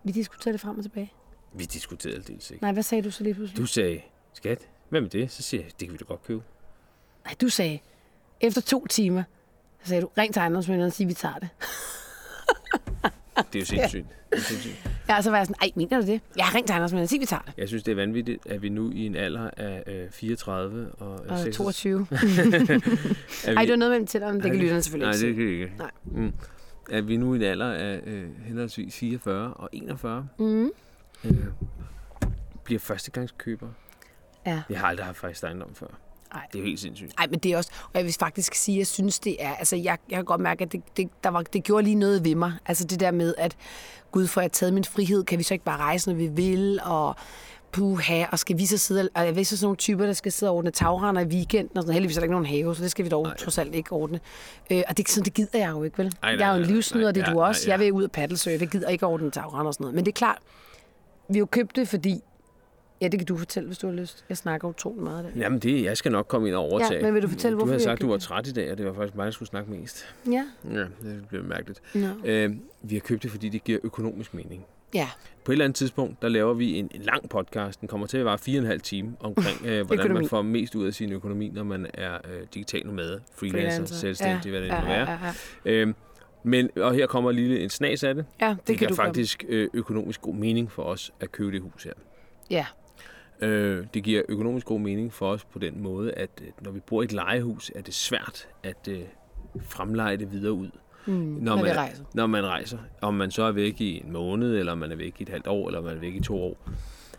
vi 0.03 0.11
diskuterede 0.11 0.53
det 0.53 0.61
frem 0.61 0.77
og 0.77 0.83
tilbage. 0.83 1.13
Vi 1.53 1.65
diskuterede 1.65 2.17
aldeles 2.17 2.51
ikke. 2.51 2.63
Nej, 2.63 2.71
hvad 2.71 2.83
sagde 2.83 3.01
du 3.01 3.11
så 3.11 3.23
lige 3.23 3.33
pludselig? 3.33 3.57
Du 3.61 3.65
sagde, 3.65 4.01
skat, 4.33 4.69
hvad 4.89 5.01
med 5.01 5.09
det? 5.09 5.31
Så 5.31 5.41
siger 5.43 5.63
jeg, 5.63 5.71
det 5.79 5.87
kan 5.87 5.93
vi 5.93 5.97
da 5.97 6.03
godt 6.03 6.23
købe. 6.23 6.43
Nej, 7.25 7.35
du 7.41 7.49
sagde, 7.49 7.79
efter 8.41 8.61
to 8.61 8.85
timer, 8.87 9.23
så 9.85 9.89
sagde 9.89 10.01
du, 10.01 10.09
ring 10.17 10.33
til 10.33 10.39
ejendomsmændene 10.39 10.87
og 10.87 10.93
sige, 10.93 11.07
vi 11.07 11.13
tager 11.13 11.35
det. 11.35 11.49
Det 13.53 13.55
er 13.55 13.59
jo 13.59 13.65
sindssygt. 13.65 14.05
Det 14.31 14.37
er 14.37 14.41
sindssygt. 14.41 14.89
Ja, 15.09 15.21
så 15.21 15.29
var 15.29 15.37
jeg 15.37 15.45
sådan, 15.45 15.61
ej, 15.61 15.71
mener 15.75 16.01
du 16.01 16.07
det? 16.07 16.21
Ja, 16.37 16.43
ring 16.55 16.65
til 16.67 16.71
ejendomsmændene 16.73 17.05
og 17.05 17.09
sige, 17.09 17.19
vi 17.19 17.25
tager 17.25 17.41
det. 17.41 17.53
Jeg 17.57 17.67
synes, 17.67 17.83
det 17.83 17.91
er 17.91 17.95
vanvittigt, 17.95 18.47
at 18.47 18.61
vi 18.61 18.69
nu 18.69 18.91
i 18.91 19.05
en 19.05 19.15
alder 19.15 19.49
af 19.57 19.83
øh, 19.87 20.11
34 20.11 20.91
og, 20.91 21.25
øh, 21.25 21.31
Og 21.31 21.39
26 21.39 21.51
22. 21.65 22.07
er 22.11 22.15
Ej, 23.57 23.61
vi- 23.61 23.65
det 23.65 23.69
var 23.71 23.75
noget 23.75 23.91
mellem 23.91 24.07
tænderne, 24.07 24.41
det 24.41 24.51
kan 24.51 24.59
lytterne 24.59 24.81
selvfølgelig 24.81 25.21
Nej, 25.21 25.27
ikke 25.27 25.27
det 25.27 25.35
se. 25.35 25.39
kan 25.39 25.47
vi 25.47 25.51
ikke. 25.61 25.73
Nej. 25.77 25.91
Mm. 26.05 26.33
At 26.91 27.07
vi 27.07 27.17
nu 27.17 27.33
i 27.33 27.38
en 27.38 27.43
alder 27.43 27.71
af 27.71 28.01
øh, 28.05 28.29
henholdsvis 28.45 28.95
44 28.95 29.53
og 29.53 29.69
41 29.71 30.27
Mm. 30.39 30.71
øh, 31.25 31.31
bliver 32.63 32.79
førstegangskøber. 32.79 33.67
Ja. 34.45 34.61
Jeg 34.69 34.79
har 34.79 34.88
aldrig 34.88 35.05
haft 35.05 35.17
faktisk 35.17 35.43
ejendom 35.43 35.75
før. 35.75 35.88
Ej. 36.33 36.42
Det 36.51 36.56
er 36.56 36.60
jo 36.60 36.66
helt 36.66 36.80
sindssygt. 36.80 37.13
Nej, 37.18 37.27
men 37.27 37.39
det 37.39 37.54
er 37.54 37.57
også, 37.57 37.72
og 37.83 37.92
jeg 37.94 38.06
vil 38.06 38.16
faktisk 38.19 38.54
sige, 38.54 38.75
at 38.75 38.80
jeg 38.80 38.88
synes, 38.88 39.19
det 39.19 39.36
er, 39.39 39.56
altså 39.56 39.75
jeg, 39.75 39.98
jeg 40.10 40.18
kan 40.18 40.25
godt 40.25 40.42
mærke, 40.42 40.63
at 40.63 40.72
det, 40.72 40.81
det, 40.98 41.10
der 41.24 41.30
var, 41.30 41.42
det 41.42 41.63
gjorde 41.63 41.83
lige 41.83 41.95
noget 41.95 42.25
ved 42.25 42.36
mig. 42.36 42.54
Altså 42.66 42.83
det 42.83 43.00
der 43.00 43.12
med, 43.12 43.33
at 43.38 43.57
gud, 44.12 44.27
for 44.27 44.42
jeg 44.42 44.51
taget 44.51 44.74
min 44.74 44.83
frihed, 44.83 45.24
kan 45.24 45.39
vi 45.39 45.44
så 45.44 45.54
ikke 45.54 45.66
bare 45.66 45.77
rejse, 45.77 46.10
når 46.10 46.16
vi 46.16 46.27
vil, 46.27 46.80
og 46.83 47.16
puha, 47.72 48.25
og 48.31 48.39
skal 48.39 48.57
vi 48.57 48.66
så 48.66 48.77
sidde, 48.77 49.10
og 49.13 49.25
jeg 49.25 49.36
ved 49.36 49.44
så 49.44 49.57
sådan 49.57 49.66
nogle 49.66 49.77
typer, 49.77 50.06
der 50.06 50.13
skal 50.13 50.31
sidde 50.31 50.50
og 50.50 50.56
ordne 50.56 50.72
tagrender 50.72 51.22
i 51.22 51.25
weekenden, 51.25 51.77
og 51.77 51.83
sådan, 51.83 51.94
heldigvis 51.94 52.18
er 52.18 52.19
der 52.19 52.25
ikke 52.25 52.31
nogen 52.31 52.45
have, 52.45 52.75
så 52.75 52.83
det 52.83 52.92
skal 52.92 53.06
vi 53.06 53.10
dog 53.10 53.24
Nej. 53.24 53.38
trods 53.38 53.57
alt 53.57 53.75
ikke 53.75 53.92
ordne. 53.92 54.19
Øh, 54.72 54.83
og 54.88 54.98
det, 54.98 55.10
sådan, 55.10 55.25
det 55.25 55.33
gider 55.33 55.60
jeg 55.60 55.69
jo 55.69 55.83
ikke, 55.83 55.98
vel? 55.98 56.07
Ej, 56.07 56.31
nej, 56.31 56.39
jeg 56.39 56.50
er 56.50 56.57
jo 56.57 56.63
en 56.63 56.68
livsnyder, 56.68 57.12
det 57.12 57.27
er 57.27 57.33
du 57.33 57.42
ja, 57.42 57.48
også. 57.48 57.69
Jeg 57.72 57.80
ja. 57.80 57.83
vil 57.83 57.94
ud 57.94 58.04
og 58.04 58.12
paddelsøge, 58.12 58.60
det 58.60 58.72
gider 58.72 58.86
jeg 58.86 58.94
ikke 58.94 59.06
ordne 59.06 59.31
tagrender 59.31 59.66
og 59.66 59.74
sådan 59.74 59.83
noget. 59.83 59.95
Men 59.95 60.06
det 60.06 60.12
er 60.12 60.16
klart, 60.16 60.38
vi 61.30 61.33
har 61.33 61.39
jo 61.39 61.45
købt 61.45 61.75
det, 61.75 61.88
fordi, 61.88 62.22
ja, 63.01 63.07
det 63.07 63.19
kan 63.19 63.25
du 63.25 63.38
fortælle, 63.38 63.68
hvis 63.68 63.77
du 63.77 63.88
har 63.88 63.94
lyst. 63.94 64.25
Jeg 64.30 64.38
snakker 64.38 64.68
utrolig 64.68 65.03
meget 65.03 65.25
af 65.25 65.31
det. 65.33 65.42
Jamen, 65.42 65.59
det, 65.59 65.83
jeg 65.83 65.97
skal 65.97 66.12
nok 66.12 66.27
komme 66.27 66.47
ind 66.47 66.56
og 66.56 66.62
overtage. 66.63 66.95
Ja, 67.00 67.06
men 67.06 67.13
vil 67.13 67.24
du 67.24 67.27
fortælle, 67.27 67.53
du 67.53 67.57
hvorfor 67.57 67.74
vi 67.74 67.80
har 67.80 67.83
sagt, 67.83 68.01
du 68.01 68.09
var 68.09 68.18
træt 68.18 68.47
i 68.47 68.53
dag, 68.53 68.71
og 68.71 68.77
det 68.77 68.86
var 68.86 68.94
faktisk 68.94 69.15
mig, 69.15 69.25
der 69.25 69.31
skulle 69.31 69.50
snakke 69.50 69.71
mest. 69.71 70.15
Ja, 70.31 70.45
Ja, 70.71 70.80
det 70.80 71.25
blev 71.30 71.44
mærkeligt. 71.44 71.81
no. 71.95 72.07
Øh, 72.25 72.51
vi 72.81 72.95
har 72.95 73.00
købt 73.00 73.24
det, 73.24 73.31
fordi 73.31 73.50
det 73.50 73.63
giver 73.63 73.80
økonomisk 73.83 74.33
mening. 74.33 74.65
ja. 74.94 75.09
På 75.45 75.51
et 75.51 75.53
eller 75.53 75.65
andet 75.65 75.75
tidspunkt, 75.75 76.21
der 76.21 76.30
laver 76.30 76.53
vi 76.53 76.74
en, 76.80 76.89
en 76.95 77.01
lang 77.01 77.30
podcast. 77.30 77.81
Den 77.81 77.88
kommer 77.88 78.07
til 78.07 78.18
at 78.18 78.25
vare 78.25 78.38
fire 78.38 78.59
og 78.59 78.62
en 78.63 78.68
halv 78.68 78.81
time 78.81 79.15
omkring, 79.19 79.65
øh, 79.65 79.86
hvordan 79.88 80.13
man 80.13 80.27
får 80.30 80.41
mest 80.41 80.75
ud 80.75 80.88
af 80.88 80.94
sin 80.94 81.12
økonomi, 81.12 81.50
når 81.50 81.63
man 81.63 81.88
er 81.94 82.13
øh, 82.13 82.41
digital 82.53 82.86
nomade, 82.86 83.21
freelancer, 83.36 83.69
freelancer. 83.69 83.95
selvstændig, 83.95 84.51
hvad 84.51 84.62
det 84.62 84.68
ja, 84.68 84.81
nu 84.81 84.88
er. 84.88 84.94
ja, 84.94 85.12
ja, 85.12 85.18
ja. 85.65 85.71
Øhm, 85.71 85.95
men, 86.44 86.69
og 86.77 86.94
her 86.94 87.07
kommer 87.07 87.31
lille 87.31 87.59
en 87.59 87.69
snas 87.69 88.03
af 88.03 88.15
det. 88.15 88.25
ja, 88.41 88.50
Det, 88.50 88.57
det, 88.57 88.65
kan 88.65 88.75
giver 88.75 88.89
du 88.89 88.95
faktisk 88.95 89.45
øh, 89.50 89.69
økonomisk 89.74 90.21
god 90.21 90.33
mening 90.33 90.71
for 90.71 90.83
os 90.83 91.12
at 91.19 91.31
købe 91.31 91.51
det 91.51 91.62
hus 91.62 91.83
her. 91.83 91.94
Ja, 92.50 92.65
Øh, 93.41 93.85
det 93.93 94.03
giver 94.03 94.21
økonomisk 94.29 94.65
god 94.65 94.79
mening 94.79 95.13
for 95.13 95.29
os 95.31 95.45
på 95.45 95.59
den 95.59 95.81
måde, 95.81 96.11
at 96.11 96.29
øh, 96.41 96.47
når 96.61 96.71
vi 96.71 96.79
bor 96.79 97.01
i 97.01 97.05
et 97.05 97.13
lejehus, 97.13 97.71
er 97.75 97.81
det 97.81 97.93
svært 97.93 98.47
at 98.63 98.87
øh, 98.89 99.01
fremleje 99.61 100.17
det 100.17 100.31
videre 100.31 100.53
ud. 100.53 100.69
mm, 101.05 101.13
når, 101.13 101.63
vi 101.63 101.71
rejser. 101.71 102.03
Når 102.13 102.27
man 102.27 102.45
rejser. 102.45 102.77
Om 103.01 103.13
man 103.13 103.31
så 103.31 103.43
er 103.43 103.51
væk 103.51 103.81
i 103.81 104.01
en 104.05 104.11
måned, 104.13 104.57
eller 104.57 104.75
man 104.75 104.91
er 104.91 104.95
væk 104.95 105.15
i 105.19 105.23
et 105.23 105.29
halvt 105.29 105.47
år, 105.47 105.67
eller 105.67 105.81
man 105.81 105.95
er 105.95 105.99
væk 105.99 106.15
i 106.15 106.19
to 106.24 106.41
år. 106.43 106.57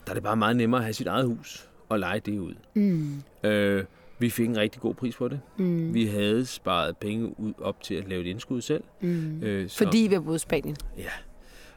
Der 0.07 0.11
er 0.11 0.14
det 0.14 0.23
bare 0.23 0.37
meget 0.37 0.57
nemmere 0.57 0.79
at 0.81 0.85
have 0.85 0.93
sit 0.95 1.07
eget 1.07 1.26
hus 1.26 1.69
og 1.88 1.99
lege 1.99 2.21
det 2.21 2.38
ud. 2.38 2.55
Mm, 2.75 3.23
Øh, 3.45 3.85
vi 4.19 4.31
fik 4.31 4.49
en 4.49 4.57
rigtig 4.57 4.81
god 4.83 4.95
pris 4.95 5.17
på 5.17 5.29
det. 5.29 5.41
mm, 5.57 5.95
Vi 5.95 6.07
havde 6.07 6.47
sparet 6.47 6.97
penge 6.97 7.41
ud 7.41 7.52
op 7.59 7.83
til 7.83 7.95
at 7.95 8.09
lave 8.09 8.21
et 8.21 8.26
indskud 8.26 8.61
selv. 8.61 8.85
mm. 9.00 9.43
Øh, 9.43 9.69
så, 9.69 9.85
Fordi 9.85 9.99
vi 9.99 10.14
har 10.14 10.21
boet 10.21 10.37
i 10.37 10.38
Spanien. 10.38 10.76
Ja, 10.99 11.11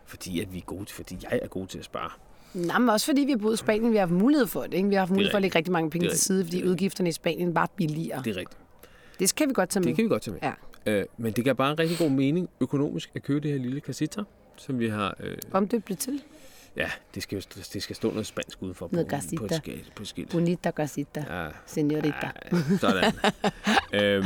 fordi, 0.06 0.40
at 0.42 0.54
vi 0.54 0.58
er 0.58 0.62
gode 0.62 0.86
fordi 0.86 1.18
jeg 1.32 1.40
er 1.44 1.48
god 1.48 1.68
til 1.68 1.78
at 1.80 1.86
spare. 1.86 2.10
Nej, 2.54 2.80
men 2.80 2.90
også 2.90 3.06
fordi 3.06 3.22
vi 3.22 3.32
har 3.32 3.38
boet 3.38 3.54
i 3.54 3.58
Spanien. 3.58 3.92
Vi 3.92 3.98
har 3.98 4.02
haft 4.08 4.12
mulighed 4.22 4.48
for 4.48 4.62
det. 4.62 4.74
Ikke? 4.74 4.90
Vi 4.90 4.96
har 4.96 5.02
haft 5.02 5.12
mulighed 5.12 5.32
for 5.32 5.38
at 5.38 5.42
lægge 5.42 5.58
rigtig 5.58 5.72
mange 5.74 5.90
penge 5.90 6.10
til 6.10 6.20
side, 6.20 6.44
fordi 6.46 6.62
er 6.62 6.66
udgifterne 6.66 7.10
i 7.10 7.12
Spanien 7.12 7.56
var 7.56 7.70
billigere. 7.76 8.22
Det 8.24 8.32
er 8.32 8.38
rigtigt. 8.38 8.60
Det 9.20 9.30
skal 9.30 9.48
vi 9.50 9.54
godt 9.54 9.70
tage 9.70 9.82
med. 9.82 9.88
Det 9.88 9.96
kan 9.96 10.04
vi 10.06 10.10
godt 10.10 10.22
tage 10.22 10.38
med. 10.44 10.52
Ja. 10.86 11.00
Øh, 11.00 11.06
men 11.18 11.34
det 11.34 11.44
gav 11.46 11.56
bare 11.56 11.72
en 11.72 11.80
rigtig 11.80 11.98
god 11.98 12.10
mening 12.10 12.50
økonomisk 12.62 13.12
at 13.16 13.24
købe 13.24 13.40
det 13.40 13.52
her 13.52 13.58
lille 13.60 13.80
casita, 13.80 14.22
som 14.58 14.80
vi 14.80 14.88
har... 14.90 15.16
Øh, 15.20 15.38
Omdøbt 15.52 15.88
det 15.88 15.98
til. 16.00 16.22
ja, 16.78 16.90
det 17.16 17.24
skal, 17.24 17.36
jo- 17.36 17.62
det 17.74 17.84
skal 17.84 17.96
stå 17.96 18.10
noget 18.12 18.26
spansk 18.26 18.62
ud 18.62 18.74
for 18.74 18.88
på, 18.88 18.96
på, 19.38 19.48
skilt, 19.54 19.96
på 19.96 20.06
skilt. 20.06 20.32
Bonita 20.32 20.72
casita. 20.72 21.26
Ja, 21.44 21.48
Senorita. 21.66 22.30
ja, 22.52 22.58
sådan. 22.80 23.14
øhm, 24.04 24.26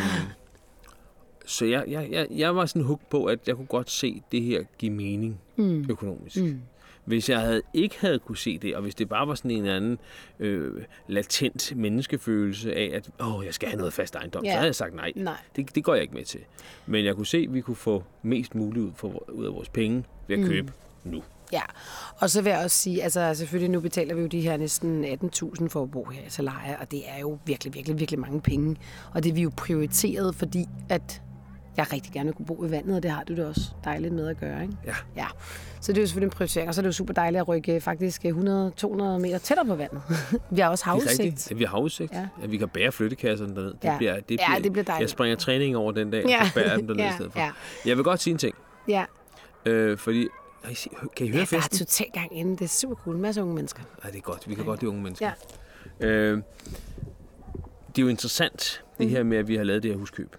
så 1.45 1.65
jeg, 1.65 1.83
jeg, 1.87 2.07
jeg, 2.11 2.27
jeg 2.31 2.55
var 2.55 2.65
sådan 2.65 2.81
hooked 2.81 3.05
på, 3.09 3.25
at 3.25 3.47
jeg 3.47 3.55
kunne 3.55 3.65
godt 3.67 3.89
se 3.91 4.21
det 4.31 4.41
her 4.41 4.63
give 4.77 4.91
mening 4.91 5.39
Mm. 5.55 5.85
økonomisk. 5.89 6.37
Mm. 6.37 6.61
Hvis 7.05 7.29
jeg 7.29 7.39
havde, 7.39 7.61
ikke 7.73 7.95
havde 7.99 8.19
kunne 8.19 8.37
se 8.37 8.57
det, 8.57 8.75
og 8.75 8.81
hvis 8.81 8.95
det 8.95 9.09
bare 9.09 9.27
var 9.27 9.35
sådan 9.35 9.51
en 9.51 9.57
eller 9.57 9.75
anden 9.75 9.97
øh, 10.39 10.83
latent 11.07 11.75
menneskefølelse 11.75 12.75
af, 12.75 12.91
at 12.93 13.09
åh, 13.19 13.45
jeg 13.45 13.53
skal 13.53 13.69
have 13.69 13.77
noget 13.77 13.93
fast 13.93 14.15
ejendom, 14.15 14.43
Ja. 14.45 14.51
så 14.51 14.55
havde 14.55 14.65
jeg 14.67 14.75
sagt 14.75 14.95
nej. 14.95 15.11
Nej. 15.15 15.33
Det, 15.55 15.75
det 15.75 15.83
går 15.83 15.93
jeg 15.93 16.01
ikke 16.01 16.13
med 16.15 16.25
til. 16.25 16.39
Men 16.85 17.05
jeg 17.05 17.15
kunne 17.15 17.25
se, 17.25 17.37
at 17.37 17.53
vi 17.53 17.61
kunne 17.61 17.75
få 17.75 18.03
mest 18.23 18.55
muligt 18.55 18.85
ud, 18.85 18.91
for, 18.95 19.29
ud 19.31 19.45
af 19.45 19.53
vores 19.53 19.69
penge 19.69 20.03
ved 20.27 20.39
at 20.39 20.45
købe 20.45 20.73
nu. 21.03 21.23
Ja, 21.51 21.61
og 22.17 22.29
så 22.29 22.41
vil 22.41 22.49
jeg 22.49 22.63
også 22.63 22.77
sige, 22.77 23.03
altså 23.03 23.33
selvfølgelig 23.33 23.69
nu 23.71 23.79
betaler 23.79 24.15
vi 24.15 24.21
jo 24.21 24.27
de 24.27 24.41
her 24.41 24.57
næsten 24.57 25.05
18.000 25.05 25.67
for 25.67 25.83
at 25.83 25.91
bo 25.91 26.03
her 26.05 26.21
i 26.27 26.29
Talaja, 26.29 26.75
og 26.81 26.91
det 26.91 27.01
er 27.09 27.19
jo 27.19 27.39
virkelig, 27.45 27.73
virkelig, 27.73 27.99
virkelig 27.99 28.19
mange 28.19 28.41
penge. 28.41 28.75
Og 29.13 29.23
det 29.23 29.29
er 29.29 29.33
vi 29.33 29.41
jo 29.41 29.51
prioriteret, 29.57 30.35
fordi 30.35 30.65
at 30.89 31.21
jeg 31.77 31.93
rigtig 31.93 32.13
gerne 32.13 32.25
vil 32.25 32.33
kunne 32.35 32.45
bo 32.45 32.57
ved 32.61 32.69
vandet, 32.69 32.95
og 32.95 33.03
det 33.03 33.11
har 33.11 33.23
du 33.23 33.35
det 33.35 33.45
også 33.45 33.61
dejligt 33.83 34.13
med 34.13 34.27
at 34.27 34.39
gøre, 34.39 34.61
ikke? 34.61 34.73
Ja. 34.85 34.95
ja. 35.15 35.25
Så 35.81 35.91
det 35.91 35.97
er 35.97 36.01
jo 36.01 36.07
selvfølgelig 36.07 36.27
en 36.27 36.31
prioritering, 36.37 36.67
og 36.69 36.75
så 36.75 36.81
er 36.81 36.83
det 36.83 36.87
jo 36.87 36.91
super 36.93 37.13
dejligt 37.13 37.39
at 37.41 37.47
rykke 37.47 37.81
faktisk 37.81 38.25
100-200 38.25 38.29
meter 38.31 39.37
tættere 39.43 39.65
på 39.65 39.75
vandet. 39.75 40.01
vi 40.51 40.61
har 40.61 40.69
også 40.69 40.81
Det 40.83 40.87
er 40.87 40.91
havudsigt. 40.91 41.19
rigtigt. 41.19 41.51
Ja, 41.51 41.55
vi 41.55 41.63
har 41.63 41.71
havudsigt. 41.71 42.11
Ja. 42.13 42.19
Ja. 42.19 42.27
ja. 42.41 42.47
vi 42.47 42.57
kan 42.57 42.69
bære 42.69 42.91
flyttekasserne 42.91 43.55
derned. 43.55 43.71
Det 43.73 43.83
Ja. 43.83 43.97
bliver, 43.97 44.19
det 44.19 44.39
Ja, 44.49 44.59
det 44.63 44.71
bliver 44.71 44.85
dejligt. 44.85 45.01
Jeg 45.01 45.09
springer 45.09 45.35
træning 45.37 45.77
over 45.77 45.91
den 45.91 46.11
dag, 46.11 46.25
Ja. 46.27 46.41
og 46.41 46.47
så 46.47 46.53
bærer 46.53 46.77
dem 46.77 46.87
derned 46.87 47.03
Ja, 47.05 47.09
i 47.09 47.13
stedet 47.13 47.31
for. 47.31 47.39
ja. 47.39 47.51
Jeg 47.85 47.97
vil 47.97 48.03
godt 48.03 48.19
sige 48.21 48.31
en 48.31 48.37
ting. 48.37 48.55
Ja, 48.87 49.05
Øh, 49.65 49.97
fordi, 49.97 50.27
kan 51.15 51.27
I, 51.27 51.29
høre 51.29 51.39
ja 51.39 51.45
der 51.51 51.57
er 51.57 51.61
festen? 51.61 51.77
totalt 51.77 52.13
gang 52.13 52.37
inde. 52.37 52.51
Det 52.51 52.61
er 52.61 52.67
super 52.67 52.95
cool. 52.95 53.15
En 53.15 53.21
masse 53.21 53.41
unge 53.43 53.55
mennesker. 53.55 53.81
Nej, 54.03 54.11
det 54.11 54.17
er 54.17 54.21
godt. 54.21 54.49
Vi 54.49 54.55
kan 54.55 54.65
godt 54.65 54.81
lide 54.81 54.89
unge 54.89 55.01
mennesker. 55.03 55.31
Ja. 55.99 56.05
Øh, 56.07 56.37
det 57.87 57.97
er 57.97 58.01
jo 58.01 58.07
interessant, 58.07 58.83
det 58.97 59.09
her 59.09 59.23
med, 59.23 59.37
at 59.37 59.47
vi 59.47 59.55
har 59.55 59.63
lavet 59.63 59.83
det 59.83 59.91
her 59.91 59.97
huskøb. 59.97 60.35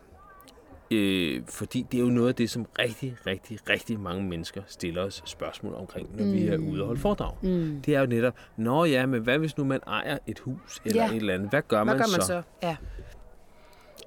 Øh, 0.90 1.42
fordi 1.48 1.86
det 1.92 1.98
er 1.98 2.02
jo 2.04 2.08
noget 2.10 2.28
af 2.28 2.34
det, 2.34 2.50
som 2.50 2.66
rigtig, 2.78 3.16
rigtig, 3.26 3.58
rigtig 3.70 4.00
mange 4.00 4.22
mennesker 4.24 4.62
stiller 4.66 5.02
os 5.02 5.22
spørgsmål 5.26 5.74
omkring, 5.74 6.16
når 6.16 6.24
mm. 6.24 6.32
vi 6.32 6.46
er 6.46 6.58
ude 6.58 6.80
og 6.80 6.86
holde 6.86 7.00
foredrag. 7.00 7.32
Mm. 7.42 7.80
Det 7.86 7.94
er 7.94 8.00
jo 8.00 8.06
netop, 8.06 8.34
nå 8.56 8.84
ja, 8.84 9.06
men 9.06 9.22
hvad 9.22 9.38
hvis 9.38 9.56
nu 9.58 9.64
man 9.64 9.80
ejer 9.86 10.18
et 10.26 10.38
hus 10.38 10.80
eller 10.84 11.02
Ja. 11.02 11.10
et 11.10 11.16
eller 11.16 11.34
andet? 11.34 11.50
Hvad 11.50 11.62
gør, 11.68 11.76
Hvad 11.76 11.94
man, 11.94 11.96
gør 11.96 12.10
man 12.12 12.20
så? 12.20 12.26
så? 12.26 12.42
Ja. 12.62 12.76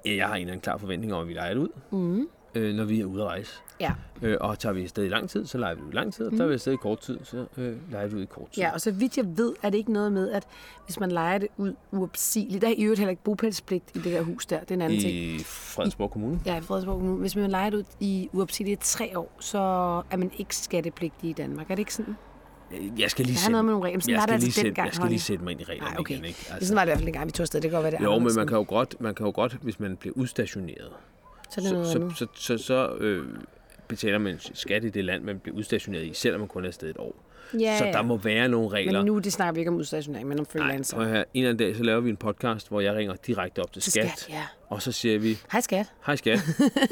Jeg 0.04 0.26
har 0.28 0.34
en 0.34 0.40
eller 0.40 0.52
anden 0.52 0.62
klar 0.62 0.76
forventning 0.76 1.14
om, 1.14 1.20
at 1.22 1.28
vi 1.28 1.32
leger 1.34 1.54
det 1.54 1.60
ud, 1.60 1.68
Mm. 1.90 2.28
øh, 2.54 2.74
når 2.74 2.84
vi 2.84 3.00
er 3.00 3.04
ude 3.04 3.22
at 3.22 3.28
rejse. 3.28 3.52
Ja. 3.80 3.92
Øh, 4.22 4.36
og 4.40 4.58
tager 4.58 4.72
vi 4.72 4.82
afsted 4.82 5.04
i 5.04 5.08
lang 5.08 5.30
tid, 5.30 5.46
så 5.46 5.58
leger 5.58 5.74
vi 5.74 5.82
ud 5.82 5.92
i 5.92 5.94
lang 5.94 6.14
tid, 6.14 6.26
og 6.26 6.32
tager 6.32 6.46
vi 6.46 6.54
afsted 6.54 6.72
i 6.72 6.76
kort 6.76 7.00
tid, 7.00 7.18
så 7.24 7.46
øh, 7.56 7.76
leger 7.90 8.06
vi 8.06 8.16
ud 8.16 8.22
i 8.22 8.26
kort 8.26 8.50
tid. 8.50 8.62
ja, 8.62 8.72
og 8.72 8.80
så 8.80 8.90
vidt 8.90 9.16
jeg 9.16 9.24
ved, 9.36 9.54
er 9.62 9.70
det 9.70 9.78
ikke 9.78 9.92
noget 9.92 10.12
med, 10.12 10.30
at 10.30 10.46
hvis 10.86 11.00
man 11.00 11.10
leger 11.12 11.38
det 11.38 11.48
ud 11.56 11.74
uopsigeligt, 11.92 12.62
der 12.62 12.68
er 12.68 12.74
i 12.76 12.82
øvrigt 12.82 12.98
heller 12.98 13.10
ikke 13.10 13.22
bopælspligt 13.22 13.84
i 13.94 13.98
det 13.98 14.12
der 14.12 14.22
hus 14.22 14.46
der, 14.46 14.60
det 14.60 14.70
er 14.70 14.74
en 14.74 14.82
anden 14.82 15.00
ting. 15.00 15.12
I 15.14 15.38
Fredensborg 15.44 16.10
Kommune. 16.10 16.40
Ja, 16.46 16.56
i 16.58 16.60
Frederiksborg 16.60 16.98
Kommune. 16.98 17.20
Hvis 17.20 17.36
man 17.36 17.50
leger 17.50 17.70
det 17.70 17.76
ud 17.76 17.84
i 18.00 18.28
uopsigeligt 18.32 18.80
tre 18.80 19.18
år, 19.18 19.32
så 19.40 19.58
er 20.10 20.16
man 20.16 20.30
ikke 20.38 20.56
skattepligtig 20.56 21.30
i 21.30 21.32
Danmark. 21.32 21.70
Er 21.70 21.74
det 21.74 21.78
ikke 21.78 21.94
sådan? 21.94 22.16
Jeg 22.98 23.10
skal 23.10 23.24
lige 23.24 23.36
sætte, 23.36 23.52
noget 23.52 23.64
med 23.64 23.72
nogle 23.72 23.86
regler. 23.86 24.04
jeg 24.08 24.18
det 24.18 24.22
skal, 24.22 24.32
altså 24.32 24.46
lige 24.46 24.52
sætte, 24.52 24.68
dengang, 24.68 24.86
jeg 24.86 24.94
skal 24.94 25.08
lige 25.08 25.20
sætte 25.20 25.44
mig 25.44 25.50
ind 25.50 25.60
i 25.60 25.64
reglerne 25.64 25.90
Nej, 25.90 26.00
okay. 26.00 26.14
igen. 26.14 26.24
Ikke? 26.24 26.46
Altså. 26.50 26.68
Sådan 26.68 26.76
var 26.76 26.84
det 26.84 26.86
i 26.86 26.90
hvert 26.90 26.98
fald 26.98 27.06
dengang, 27.06 27.26
vi 27.26 27.32
tog 27.32 27.44
afsted. 27.44 27.60
Det 27.60 27.70
kan 27.70 27.76
godt 27.76 27.92
være, 27.92 28.00
det 28.00 28.04
jo, 28.04 28.18
men 28.18 28.34
man 28.36 28.46
kan 28.46 28.56
jo, 28.56 28.64
godt, 28.68 29.00
man 29.00 29.14
kan 29.14 29.26
jo 29.26 29.32
godt, 29.34 29.58
hvis 29.62 29.80
man 29.80 29.96
bliver 29.96 30.12
udstationeret, 30.16 30.90
Så 31.50 31.60
det 31.60 31.68
så, 31.68 31.84
så, 31.84 32.10
så, 32.14 32.26
så, 32.34 32.58
så 32.58 32.94
øh, 33.00 33.26
betaler 33.88 34.18
man 34.18 34.38
skat 34.54 34.84
i 34.84 34.88
det 34.88 35.04
land, 35.04 35.22
man 35.24 35.38
bliver 35.38 35.56
udstationeret 35.56 36.04
i, 36.04 36.12
selvom 36.14 36.40
man 36.40 36.48
kun 36.48 36.62
er 36.64 36.68
afsted 36.68 36.90
et 36.90 36.96
år. 36.98 37.24
Ja, 37.60 37.78
så 37.78 37.84
ja. 37.84 37.92
der 37.92 38.02
må 38.02 38.16
være 38.16 38.48
nogle 38.48 38.68
regler. 38.68 38.98
Men 38.98 39.06
nu 39.06 39.18
det 39.18 39.32
snakker 39.32 39.52
vi 39.52 39.60
ikke 39.60 39.70
om 39.70 39.76
udstationering, 39.76 40.28
men 40.28 40.38
om 40.38 40.46
Nej, 40.54 40.62
freelancer. 40.62 40.96
prøv 40.96 41.04
at 41.06 41.10
høre. 41.12 41.24
En 41.34 41.44
anden 41.44 41.56
dag, 41.56 41.76
så 41.76 41.82
laver 41.82 42.00
vi 42.00 42.10
en 42.10 42.16
podcast, 42.16 42.68
hvor 42.68 42.80
jeg 42.80 42.94
ringer 42.94 43.14
direkte 43.26 43.60
op 43.62 43.72
til, 43.72 43.82
Til 43.82 43.92
skat, 43.92 44.10
skat, 44.18 44.34
ja. 44.34 44.42
og 44.68 44.82
så 44.82 44.92
siger 44.92 45.18
vi, 45.18 45.38
Hej 45.52 45.60
skat. 45.60 45.86
hej 46.06 46.16
skat, 46.16 46.38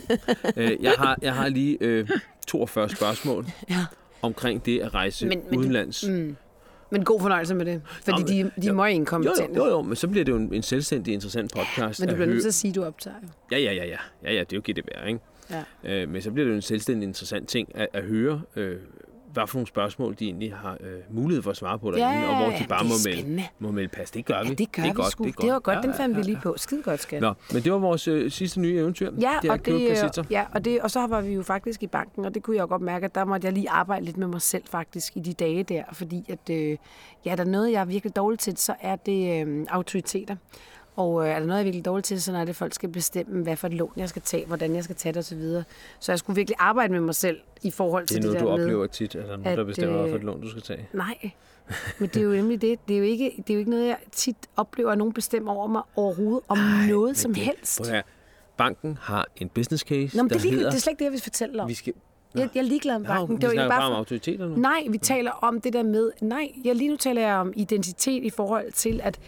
øh, 0.57 0.77
jeg, 0.81 0.93
har, 0.99 1.19
jeg 1.23 1.35
har 1.35 1.49
lige 1.49 1.79
øh, 1.81 2.09
42 2.47 2.89
spørgsmål 2.89 3.47
Ja. 3.71 3.77
omkring 4.23 4.67
det 4.67 4.81
at 4.81 4.95
rejse 4.95 5.27
Men- 5.27 5.43
men, 5.51 5.59
udenlands. 5.59 6.05
Mm. 6.09 6.37
Men 6.91 7.05
god 7.05 7.21
fornøjelse 7.21 7.55
med 7.55 7.65
det, 7.65 7.83
fordi 7.87 8.21
Nå, 8.23 8.29
de, 8.29 8.43
men- 8.45 8.53
de 8.63 8.69
er 8.69 8.73
meget 8.73 8.95
inkompetente. 8.95 9.55
jo, 9.57 9.65
jo, 9.65 9.71
jo, 9.71 9.83
men 9.83 9.97
så 9.97 10.09
bliver 10.09 10.25
det 10.25 10.33
jo 10.33 10.37
en, 10.37 10.55
en 10.55 10.63
selvstændig, 10.63 11.15
interessant 11.15 11.53
podcast. 11.55 12.01
Men 12.01 12.09
du 12.09 12.15
bliver 12.15 12.29
nødt 12.29 12.41
til 12.43 12.49
at 12.49 12.55
sige, 12.55 12.69
at 12.71 12.75
du 12.75 12.85
optager. 12.85 13.17
Ja, 13.53 13.59
ja, 13.59 13.73
ja, 13.73 13.85
ja. 13.87 13.97
Ja, 14.25 14.33
ja, 14.35 14.41
det 14.41 14.53
er 14.53 14.57
jo 14.57 14.63
GDPR, 14.73 15.07
ikke? 15.07 15.21
Ja. 15.51 15.63
Øh, 15.85 16.09
men 16.09 16.23
så 16.23 16.31
bliver 16.31 16.45
det 16.45 16.51
jo 16.53 16.57
en 16.57 16.63
selvstændig 16.63 17.07
interessant 17.07 17.49
ting 17.49 17.69
at, 17.75 17.89
at 17.93 18.03
høre, 18.03 18.41
øh, 18.57 18.77
hvad 19.33 19.47
for 19.47 19.57
nogle 19.57 19.67
spørgsmål 19.67 20.17
de 20.19 20.25
egentlig 20.25 20.55
har 20.55 20.77
øh, 20.81 20.99
mulighed 21.11 21.43
for 21.43 21.51
at 21.51 21.57
svare 21.57 21.79
på 21.79 21.91
derinde, 21.91 22.21
Ja, 22.21 22.29
og 22.29 22.37
hvor 22.37 22.59
de 22.59 22.65
bare 22.69 22.85
må 22.85 22.95
melde, 23.07 23.43
må 23.59 23.71
melde 23.71 23.89
pas. 23.89 24.11
Det 24.11 24.25
gør 24.25 24.43
vi. 24.43 24.49
Ja, 24.49 24.55
det 24.55 24.73
gør 24.73 24.83
det 24.83 24.89
er 24.89 24.93
vi 24.95 24.97
godt, 24.97 25.13
sgu. 25.13 25.25
Det, 25.25 25.41
Det, 25.41 25.53
var 25.53 25.59
godt, 25.59 25.77
Ja, 25.77 25.83
den 25.83 25.91
ja, 25.91 25.97
fandt 25.97 26.17
vi 26.17 26.21
ja, 26.21 26.27
lige 26.27 26.39
på. 26.43 26.55
Skide 26.57 26.83
godt, 26.83 27.01
skat. 27.01 27.21
Nå, 27.21 27.35
men 27.53 27.63
det 27.63 27.73
var 27.73 27.79
vores 27.79 28.09
øh, 28.09 28.31
sidste 28.31 28.61
nye 28.61 28.79
eventyr. 28.79 29.13
Ja, 29.21 29.33
det 29.43 29.51
og, 29.51 29.63
købe 29.63 29.79
det, 29.79 30.31
ja 30.31 30.45
og, 30.53 30.65
det, 30.65 30.81
og 30.81 30.91
så 30.91 31.07
var 31.07 31.21
vi 31.21 31.33
jo 31.35 31.43
faktisk 31.43 31.83
i 31.83 31.87
banken, 31.87 32.25
og 32.25 32.35
det 32.35 32.43
kunne 32.43 32.57
jeg 32.57 32.63
jo 32.63 32.69
godt 32.69 32.83
mærke, 32.83 33.05
at 33.05 33.15
der 33.15 33.25
måtte 33.25 33.45
jeg 33.47 33.53
lige 33.53 33.71
arbejde 33.71 34.05
lidt 34.05 34.17
med 34.17 34.27
mig 34.27 34.43
selv 34.43 34.63
faktisk 34.71 35.17
i 35.17 35.21
de 35.21 35.33
dage 35.33 35.63
der, 35.63 35.83
fordi 35.93 36.25
at, 36.29 36.51
øh, 36.51 36.77
ja, 37.25 37.37
der 37.37 37.45
er 37.45 37.49
noget, 37.49 37.73
jeg 37.73 37.81
er 37.81 37.85
virkelig 37.85 38.17
dårlig 38.17 38.39
til, 38.39 38.57
så 38.57 38.75
er 38.81 38.97
det 38.97 39.47
øh, 39.47 39.67
autoriteter. 39.71 40.37
Og 40.97 41.23
øh, 41.23 41.29
er 41.31 41.39
der 41.39 41.47
noget, 41.47 41.53
jeg 41.53 41.61
er 41.61 41.65
virkelig 41.65 41.85
dårlig 41.85 42.05
til, 42.05 42.23
så 42.23 42.33
er 42.33 42.41
det, 42.41 42.49
at 42.49 42.57
folk 42.57 42.75
skal 42.75 42.89
bestemme, 42.89 43.43
hvad 43.43 43.57
for 43.57 43.67
et 43.67 43.75
lån 43.75 43.93
jeg 43.97 44.09
skal 44.09 44.23
tage, 44.23 44.47
hvordan 44.47 44.75
jeg 44.75 44.85
skal 44.85 44.97
tage 44.97 45.13
det 45.13 45.19
osv. 45.19 45.43
Så 46.01 46.13
jeg 46.13 46.19
skulle 46.19 46.35
virkelig 46.37 46.57
arbejde 46.59 46.93
med 46.93 47.01
mig 47.01 47.15
selv 47.15 47.41
i 47.63 47.71
forhold 47.71 48.03
Det 48.03 48.09
til 48.09 48.17
er 48.17 48.21
det, 48.21 48.31
noget, 48.31 48.41
der 48.41 48.51
du 48.51 48.57
med... 48.57 48.65
oplever 48.65 48.87
tit, 48.87 49.15
at 49.15 49.25
der 49.27 49.33
er 49.33 49.37
nogen, 49.37 49.59
der 49.59 49.65
bestemmer, 49.65 49.97
hvad 49.97 50.09
for 50.09 50.15
øh, 50.15 50.21
et 50.21 50.25
lån, 50.25 50.41
du 50.41 50.51
skal 50.51 50.63
tage. 50.63 50.89
Nej, 50.93 51.31
men 51.99 52.09
det 52.09 52.17
er 52.17 52.23
jo 52.25 52.31
nemlig 52.31 52.61
det. 52.63 52.79
Det 52.89 52.95
er 52.95 52.99
jo 52.99 53.05
ikke, 53.05 53.33
det 53.37 53.51
er 53.51 53.55
jo 53.55 53.59
ikke 53.59 53.71
noget, 53.71 53.87
jeg 53.87 53.97
tit 54.13 54.37
oplever, 54.57 54.91
at 54.93 54.99
nogen 54.99 55.13
bestemmer 55.13 55.53
over 55.53 55.67
mig 55.67 55.83
overhovedet 55.97 56.41
om 56.49 56.59
Ej, 56.59 56.87
noget 56.89 57.17
som 57.19 57.35
det, 57.35 57.43
helst. 57.43 57.83
Prøv. 57.83 58.01
Banken 58.57 58.99
har 59.01 59.27
en 59.37 59.49
business 59.49 59.85
case, 59.85 60.17
Nå, 60.17 60.23
men 60.23 60.31
det, 60.31 60.37
er 60.37 60.41
lige, 60.41 60.55
hedder... 60.55 60.71
det 60.71 60.77
er 60.77 60.81
slet 60.81 60.91
ikke 60.91 60.99
det, 60.99 61.05
jeg 61.05 61.13
vil 61.13 61.21
fortælle 61.21 61.63
om. 61.63 61.69
vi 61.69 61.75
skal... 61.75 61.93
Jeg, 62.35 62.49
jeg 62.55 62.61
er 62.61 62.65
ligeglad 62.65 62.99
med 62.99 63.07
banken. 63.07 63.37
vi 63.37 63.41
det 63.41 63.47
var 63.49 63.53
snakker 63.53 63.63
egentlig 63.63 63.79
bare 63.79 63.91
om 63.91 63.97
autoriteter 63.97 64.47
nu. 64.49 64.57
Nej, 64.57 64.87
vi 64.91 64.99
taler 64.99 65.31
om 65.31 65.61
det 65.61 65.73
der 65.73 65.83
med... 65.83 66.11
Nej, 66.21 66.53
jeg, 66.65 66.75
lige 66.75 66.91
nu 66.91 66.97
taler 66.97 67.23
jeg 67.23 67.35
om 67.35 67.53
identitet 67.57 68.25
i 68.25 68.31
forhold 68.31 68.73
til, 68.73 69.01
at, 69.05 69.19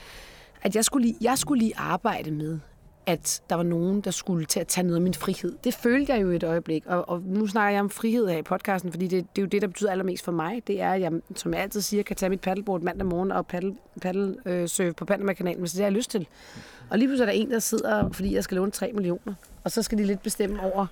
at 0.63 0.77
jeg, 0.77 0.85
skulle 0.85 1.07
lige, 1.07 1.17
jeg 1.21 1.39
skulle 1.39 1.59
lige 1.63 1.73
arbejde 1.77 2.31
med, 2.31 2.59
at 3.07 3.43
der 3.51 3.57
var 3.57 3.63
nogen, 3.63 4.01
der 4.01 4.11
skulle 4.11 4.47
til 4.47 4.61
at 4.61 4.67
tage 4.67 4.85
noget 4.87 4.97
af 4.97 5.03
min 5.03 5.15
frihed. 5.15 5.57
Det 5.65 5.75
følte 5.75 6.13
jeg 6.13 6.23
jo 6.23 6.31
i 6.31 6.37
et 6.37 6.45
øjeblik, 6.45 6.87
og, 6.87 7.09
og 7.09 7.23
nu 7.27 7.47
snakker 7.47 7.71
jeg 7.71 7.81
om 7.81 7.91
frihed 7.91 8.29
her 8.29 8.39
i 8.39 8.43
podcasten, 8.43 8.93
fordi 8.93 9.07
det, 9.07 9.27
det 9.37 9.43
er 9.43 9.43
jo 9.43 9.49
det, 9.49 9.63
der 9.63 9.69
betyder 9.69 9.91
allermest 9.91 10.25
for 10.25 10.33
mig. 10.33 10.63
Det 10.67 10.81
er, 10.81 10.93
at 10.93 11.01
jeg, 11.01 11.13
som 11.37 11.55
jeg 11.55 11.63
altid 11.63 11.81
siger, 11.81 12.03
kan 12.03 12.17
tage 12.17 12.31
mit 12.31 12.41
paddleboard 12.41 12.81
mandag 12.83 13.07
morgen 13.07 13.33
og 13.33 13.47
paddle, 13.47 13.75
paddle 14.03 14.37
øh, 14.47 14.69
surfe 14.69 14.93
på 14.93 15.05
Panama-kanalen, 15.05 15.61
hvis 15.61 15.73
det 15.73 15.79
er, 15.81 15.85
jeg 15.85 15.93
har 15.93 15.97
lyst 15.97 16.11
til. 16.11 16.27
Og 16.91 16.99
lige 16.99 17.09
pludselig 17.09 17.29
er 17.29 17.33
der 17.33 17.41
en, 17.41 17.51
der 17.51 17.59
sidder, 17.59 18.11
fordi 18.13 18.35
jeg 18.35 18.45
skal 18.45 18.57
låne 18.57 18.71
3 18.71 18.91
millioner, 18.95 19.35
og 19.65 19.71
så 19.71 19.83
skal 19.83 19.99
de 19.99 20.05
lidt 20.05 20.23
bestemme 20.23 20.61
over 20.63 20.87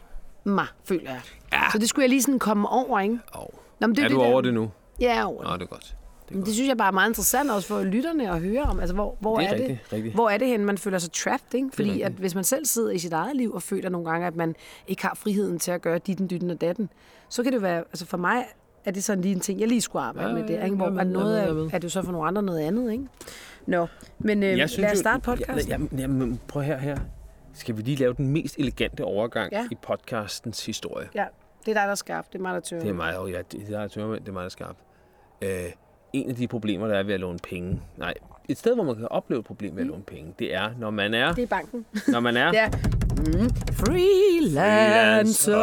mig, 0.44 0.66
føler 0.85 1.11
jeg. 1.11 1.20
Ja. 1.52 1.61
Så 1.73 1.78
det 1.78 1.88
skulle 1.88 2.02
jeg 2.02 2.11
lige 2.11 2.23
sådan 2.23 2.38
komme 2.38 2.68
over, 2.68 3.00
ikke? 3.00 3.18
Oh. 3.35 3.46
Nå, 3.80 3.87
men 3.87 3.96
det 3.96 4.04
Er 4.04 4.08
det 4.08 4.16
du 4.16 4.20
der- 4.23 4.26
over 4.26 4.40
det 4.40 4.54
nu? 4.54 4.70
Ja, 5.00 5.16
er 5.18 5.25
over 5.25 5.40
det. 5.42 5.50
Nå, 5.50 5.56
det 5.56 5.62
er 5.62 5.66
godt. 5.66 5.96
Det 6.28 6.37
Men 6.37 6.47
det 6.47 6.54
synes 6.54 6.68
jeg 6.68 6.76
bare 6.76 6.88
er 6.88 6.92
meget 6.92 7.11
interessant 7.11 7.50
også 7.50 7.68
for 7.68 7.83
lytterne 7.83 8.30
at 8.30 8.40
høre 8.40 8.62
om. 8.62 8.80
Altså, 8.80 8.95
hvor, 8.95 9.16
hvor 9.21 9.38
det 9.38 9.47
er, 9.47 9.50
er, 9.50 9.56
det? 9.56 9.61
rigtigt, 9.68 9.92
rigtigt. 9.92 10.14
Hvor 10.14 10.30
er 10.30 10.38
det 10.38 10.49
hen, 10.49 10.64
man 10.64 10.78
føler 10.78 10.99
sig 10.99 11.12
trapped, 11.12 11.54
ikke? 11.54 11.68
Fordi 11.73 11.88
rigtigt. 11.90 12.06
at 12.06 12.12
hvis 12.12 12.35
man 12.35 12.45
selv 12.45 12.64
sidder 12.66 12.90
i 12.90 12.99
sit 12.99 13.12
eget 13.12 13.37
liv 13.37 13.52
og 13.54 13.62
føler 13.62 13.88
nogle 13.88 14.11
gange, 14.11 14.26
at 14.26 14.37
man 14.37 14.54
ikke 14.88 15.02
har 15.02 15.14
friheden 15.14 15.59
til 15.59 15.71
at 15.71 15.83
gøre 15.83 15.99
ditten, 15.99 16.30
dytten 16.30 16.50
og 16.50 16.61
datten, 16.61 16.88
så 17.28 17.42
kan 17.42 17.52
det 17.52 17.62
være, 17.62 17.78
altså 17.78 18.06
for 18.06 18.16
mig 18.16 18.45
er 18.85 18.90
det 18.90 19.04
sådan 19.04 19.23
lige 19.23 19.35
en 19.35 19.40
ting, 19.40 19.61
jeg 19.61 19.68
lige 19.68 19.80
skulle 19.80 20.02
arbejde 20.04 20.28
Ja, 20.28 20.35
med 20.35 20.42
det, 20.49 20.64
ikke? 20.64 20.76
Hvor 20.76 20.90
med, 20.90 21.04
noget 21.04 21.38
jeg 21.38 21.54
med, 21.54 21.62
jeg 21.62 21.71
er 21.71 21.75
er 21.75 21.78
det 21.78 21.92
så 21.92 22.02
for 22.02 22.12
nogle 22.12 22.28
andre 22.28 22.42
noget 22.42 22.61
andet, 22.61 22.92
ikke? 22.92 23.04
Nå, 23.66 23.87
men 24.18 24.42
øh, 24.42 24.59
Jeg 24.59 24.71
synes 24.71 24.83
lad 24.83 24.92
os 24.92 24.99
starte 24.99 25.21
podcasten. 25.23 25.68
Ja, 25.92 25.97
ja, 25.97 26.00
jamen, 26.00 26.40
prøv 26.49 26.62
her, 26.62 26.78
her. 26.78 26.99
Skal 27.54 27.76
vi 27.76 27.83
lige 27.83 27.97
lave 27.97 28.14
den 28.14 28.28
mest 28.28 28.56
elegante 28.59 29.04
overgang 29.04 29.52
Ja. 29.52 29.66
i 29.71 29.75
podcastens 29.83 30.66
historie? 30.66 31.09
Ja, 31.14 31.25
det 31.66 31.71
er 31.71 31.75
dig, 31.75 31.83
der 31.85 31.90
er 31.90 31.95
skarp. 31.95 32.26
Det 32.33 32.38
er 32.38 32.42
mig, 32.42 32.54
der 32.54 32.61
tør. 32.61 32.80
Det 32.80 32.88
er 32.88 32.92
mig, 32.92 33.18
og 33.18 33.30
ja, 33.30 33.42
det 33.52 33.75
er 33.75 33.88
tørmænd, 33.88 34.21
det 34.21 34.28
er 34.28 34.33
mig, 34.33 34.40
der 34.40 34.45
er 34.45 34.49
skarp. 34.49 34.76
Øh, 35.42 35.49
en 36.13 36.31
af 36.31 36.37
de 36.37 36.49
problemer, 36.49 36.87
der 36.87 36.95
er 36.95 37.03
ved 37.03 37.15
at 37.15 37.21
låne 37.21 37.39
penge, 37.51 37.81
nej, 37.97 38.15
et 38.49 38.59
sted, 38.59 38.75
hvor 38.75 38.85
man 38.85 38.97
kan 38.97 39.09
opleve 39.11 39.39
et 39.41 39.47
problem 39.47 39.73
med 39.75 39.81
at 39.81 39.87
låne 39.87 40.03
penge, 40.03 40.35
det 40.39 40.55
er, 40.55 40.71
når 40.79 40.91
man 40.91 41.15
er, 41.15 41.33
Det 41.35 41.43
er 41.43 41.47
banken. 41.47 41.87
når 42.09 42.21
man 42.21 42.37
er, 42.37 42.51
Det 42.53 42.61
er 42.61 42.69
mm, 43.17 43.51
freelancer. 43.73 45.57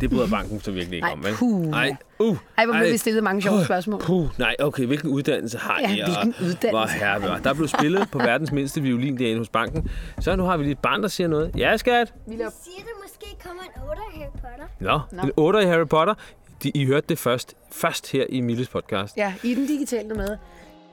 det 0.00 0.10
bryder 0.10 0.28
banken 0.30 0.60
så 0.60 0.70
virkelig 0.70 0.96
ikke 0.96 1.06
Ej, 1.06 1.12
om, 1.12 1.24
vel? 1.24 1.34
puh. 1.34 1.66
Nej, 1.66 1.96
uh, 2.18 2.36
Ej, 2.58 2.64
hvor 2.66 2.74
blev 2.74 2.92
vi 2.92 2.96
stillet 2.96 3.24
mange 3.24 3.42
sjove 3.42 3.64
spørgsmål. 3.64 4.00
Puh, 4.00 4.26
nej, 4.38 4.56
okay, 4.60 4.86
hvilken 4.86 5.10
uddannelse 5.10 5.58
har 5.58 5.80
Ja, 5.80 5.94
I? 5.94 6.00
og 6.00 6.06
hvilken 6.06 6.34
uddannelse 6.46 6.70
Hvor 6.70 6.86
herre, 6.86 7.18
hvor- 7.18 7.36
Der 7.44 7.54
blev 7.54 7.68
spillet 7.68 8.08
på 8.12 8.18
verdens 8.18 8.52
mindste 8.52 8.80
violin 8.82 9.18
derinde 9.18 9.38
hos 9.38 9.48
banken. 9.48 9.88
Så 10.20 10.36
nu 10.36 10.42
har 10.44 10.56
vi 10.56 10.62
lige 10.62 10.72
et 10.72 10.78
barn, 10.78 11.02
der 11.02 11.08
siger 11.08 11.28
noget. 11.28 11.50
Ja, 11.56 11.76
skat. 11.76 12.14
Vi 12.26 12.36
laver 12.36 12.50
siger, 12.64 12.78
der 12.78 13.02
måske 13.02 13.26
kommer 13.48 13.62
en 13.62 13.82
8 13.88 14.00
af 14.12 14.18
Harry 14.18 14.30
Potter. 14.32 14.66
Nå, 14.80 15.00
Nå. 15.12 15.22
en 15.22 15.30
8 15.36 15.62
i 15.62 15.66
Harry 15.66 15.86
Potter. 15.88 16.14
De, 16.64 16.70
I 16.74 16.84
hørte 16.84 17.06
det 17.08 17.18
først, 17.18 17.54
først 17.72 18.12
her 18.12 18.26
i 18.28 18.40
Milles 18.40 18.68
podcast. 18.68 19.16
Ja, 19.16 19.34
i 19.42 19.54
den 19.54 19.66
digitale 19.66 20.14
med. 20.14 20.36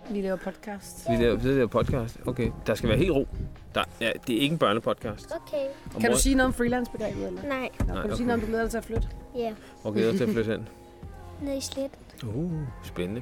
Vi 0.09 0.21
laver 0.21 0.35
podcast. 0.35 1.09
Vi 1.09 1.15
laver, 1.23 1.37
det 1.37 1.57
der 1.57 1.67
podcast. 1.67 2.17
Okay, 2.25 2.51
der 2.67 2.75
skal 2.75 2.89
være 2.89 2.97
helt 2.97 3.11
ro. 3.11 3.27
Der, 3.75 3.83
ja, 4.01 4.11
det 4.27 4.35
er 4.37 4.39
ikke 4.41 4.53
en 4.53 4.57
børnepodcast. 4.59 5.31
Okay. 5.47 5.65
Og 5.95 6.01
Kan 6.01 6.11
du 6.11 6.17
sige 6.17 6.35
noget 6.35 6.47
om 6.47 6.53
freelance-begrebet, 6.53 7.27
eller? 7.27 7.41
Nej. 7.43 7.69
Nå, 7.79 7.85
Nej, 7.85 8.01
kan 8.01 8.09
du 8.09 8.15
sige 8.15 8.25
okay. 8.25 8.25
noget 8.25 8.33
om, 8.33 8.39
du 8.39 8.45
glæder 8.45 8.61
dig 8.63 8.71
til 8.71 8.77
at 8.77 8.83
flytte? 8.85 9.07
Ja. 9.37 9.53
Hvor 9.81 9.91
glæder 9.91 10.11
du 10.11 10.17
til 10.17 10.23
at 10.23 10.29
flytte 10.29 10.51
hen? 10.51 10.67
Nede 11.45 11.57
i 11.57 11.61
slet. 11.61 11.91
Uh, 12.23 12.51
spændende. 12.83 13.21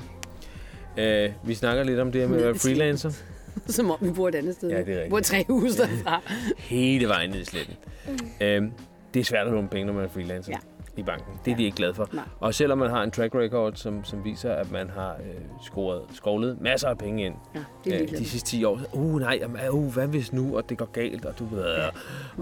Uh, 0.97 1.47
vi 1.47 1.53
snakker 1.55 1.83
lidt 1.83 1.99
om 1.99 2.11
det 2.11 2.21
her 2.21 2.27
med 2.27 2.37
at 2.37 2.43
være 2.45 2.55
freelancer. 2.55 3.11
Som 3.67 3.91
om 3.91 3.97
vi 4.01 4.11
bor 4.11 4.27
et 4.27 4.35
andet 4.35 4.55
sted. 4.55 4.69
Ja, 4.69 4.77
det 4.77 4.81
er 4.81 4.85
Vi 4.85 4.93
rigtigt. 4.93 5.09
bor 5.09 5.19
tre 5.19 5.45
hus 5.49 5.75
derfra. 5.75 6.21
Hele 6.57 7.07
vejen 7.07 7.29
ned 7.29 7.39
i 7.39 7.45
sletten. 7.45 7.75
Uh, 8.09 8.71
det 9.13 9.19
er 9.19 9.23
svært 9.23 9.47
at 9.47 9.53
låne 9.53 9.67
penge, 9.67 9.85
når 9.85 9.93
man 9.93 10.03
er 10.05 10.09
freelancer. 10.09 10.51
Ja. 10.51 10.57
I 10.97 11.03
banken. 11.03 11.33
Det 11.45 11.51
er 11.51 11.55
de 11.55 11.63
ikke 11.63 11.77
glade 11.77 11.93
for. 11.93 12.09
Nej. 12.13 12.23
Og 12.39 12.53
selvom 12.53 12.77
man 12.77 12.89
har 12.89 13.03
en 13.03 13.11
track 13.11 13.35
record, 13.35 13.73
som, 13.75 14.03
som 14.03 14.23
viser, 14.25 14.53
at 14.53 14.71
man 14.71 14.89
har 14.89 15.11
øh, 15.11 15.33
scoret, 15.63 16.01
skovlet 16.13 16.61
masser 16.61 16.87
af 16.87 16.97
penge 16.97 17.25
ind 17.25 17.35
Ja, 17.55 17.59
det 17.85 17.95
er 17.95 18.01
øh, 18.01 18.09
de 18.19 18.25
sidste 18.25 18.49
10 18.49 18.63
år. 18.63 18.79
Uh, 18.93 19.19
nej, 19.19 19.37
jamen, 19.41 19.61
uh, 19.71 19.93
hvad 19.93 20.07
hvis 20.07 20.33
nu, 20.33 20.57
og 20.57 20.69
det 20.69 20.77
går 20.77 20.85
galt, 20.85 21.25
og 21.25 21.39
du 21.39 21.45
ved... 21.45 21.65
Ja. 21.75 21.87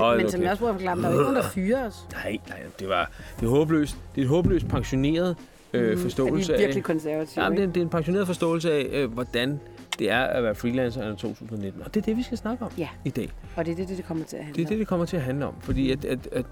Og, 0.03 0.17
Men 0.17 0.29
som 0.31 0.41
jeg 0.41 0.51
også 0.51 0.59
prøver 0.59 0.73
at 0.73 0.79
forklare, 0.79 0.97
der 1.01 1.03
er 1.07 1.11
jo 1.11 1.13
ikke 1.13 1.23
nogen, 1.23 1.35
der 1.35 1.49
fyrer 1.49 1.87
os. 1.87 2.05
Nej, 2.13 2.37
nej, 2.49 2.59
det 2.79 2.89
var 2.89 3.11
det 3.39 3.45
er 3.45 3.49
håbløst. 3.49 3.97
Det 4.15 4.21
er 4.21 4.25
et 4.25 4.29
håbløst 4.29 4.67
pensioneret 4.67 5.35
øh, 5.73 5.97
Mm, 5.97 6.01
forståelse 6.03 6.53
er 6.53 6.57
af... 6.57 6.61
virkelig 6.61 6.83
konservative, 6.83 7.43
Ja, 7.43 7.49
men 7.49 7.57
det, 7.57 7.63
er, 7.63 7.67
det 7.71 7.77
er 7.77 7.81
en 7.83 7.89
pensioneret 7.89 8.27
forståelse 8.27 8.71
af, 8.71 8.87
øh, 8.91 9.11
hvordan 9.13 9.59
det 9.99 10.11
er 10.11 10.19
at 10.23 10.43
være 10.43 10.55
freelancer 10.55 11.13
i 11.13 11.15
2019. 11.15 11.81
Og 11.85 11.93
det 11.93 12.01
er 12.01 12.05
det, 12.05 12.17
vi 12.17 12.23
skal 12.23 12.37
snakke 12.37 12.65
om 12.65 12.71
Ja. 12.77 12.87
i 13.05 13.09
dag. 13.09 13.29
Og 13.55 13.65
det 13.65 13.71
er 13.71 13.75
det, 13.75 13.97
det 13.97 14.05
kommer 14.05 14.25
til 14.25 14.35
at 14.37 14.43
handle 14.43 14.55
Det 14.57 14.65
er 14.65 14.69
det, 14.69 14.79
det 14.79 14.87
kommer 14.87 15.05
til 15.05 15.17
at 15.17 15.23
handle 15.23 15.45
om. 15.45 15.53
Fordi 15.61 15.91
at, 15.91 16.05
at, 16.05 16.27
at 16.31 16.45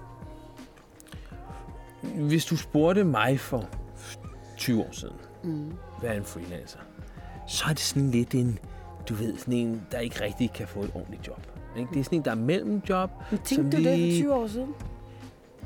hvis 2.14 2.44
du 2.44 2.56
spurgte 2.56 3.04
mig 3.04 3.40
for 3.40 3.68
20 4.56 4.82
år 4.82 4.88
siden, 4.92 5.16
mm. 5.44 5.72
hvad 6.00 6.10
er 6.10 6.14
en 6.14 6.24
freelancer? 6.24 6.78
Så 7.48 7.64
er 7.68 7.72
det 7.72 7.80
sådan 7.80 8.10
lidt 8.10 8.34
en, 8.34 8.58
du 9.08 9.14
ved, 9.14 9.38
sådan 9.38 9.54
en, 9.54 9.82
der 9.92 9.98
ikke 9.98 10.22
rigtig 10.22 10.52
kan 10.52 10.68
få 10.68 10.80
et 10.80 10.90
ordentligt 10.94 11.26
job. 11.26 11.40
Ikke? 11.78 11.90
Det 11.94 12.00
er 12.00 12.04
sådan 12.04 12.18
en, 12.18 12.24
der 12.24 12.30
er 12.30 12.34
mellem 12.34 12.82
job. 12.88 13.10
Men 13.30 13.40
tænkte 13.44 13.76
du 13.76 13.82
det 13.82 14.12
for 14.12 14.20
20 14.20 14.34
år 14.34 14.46
siden? 14.46 14.74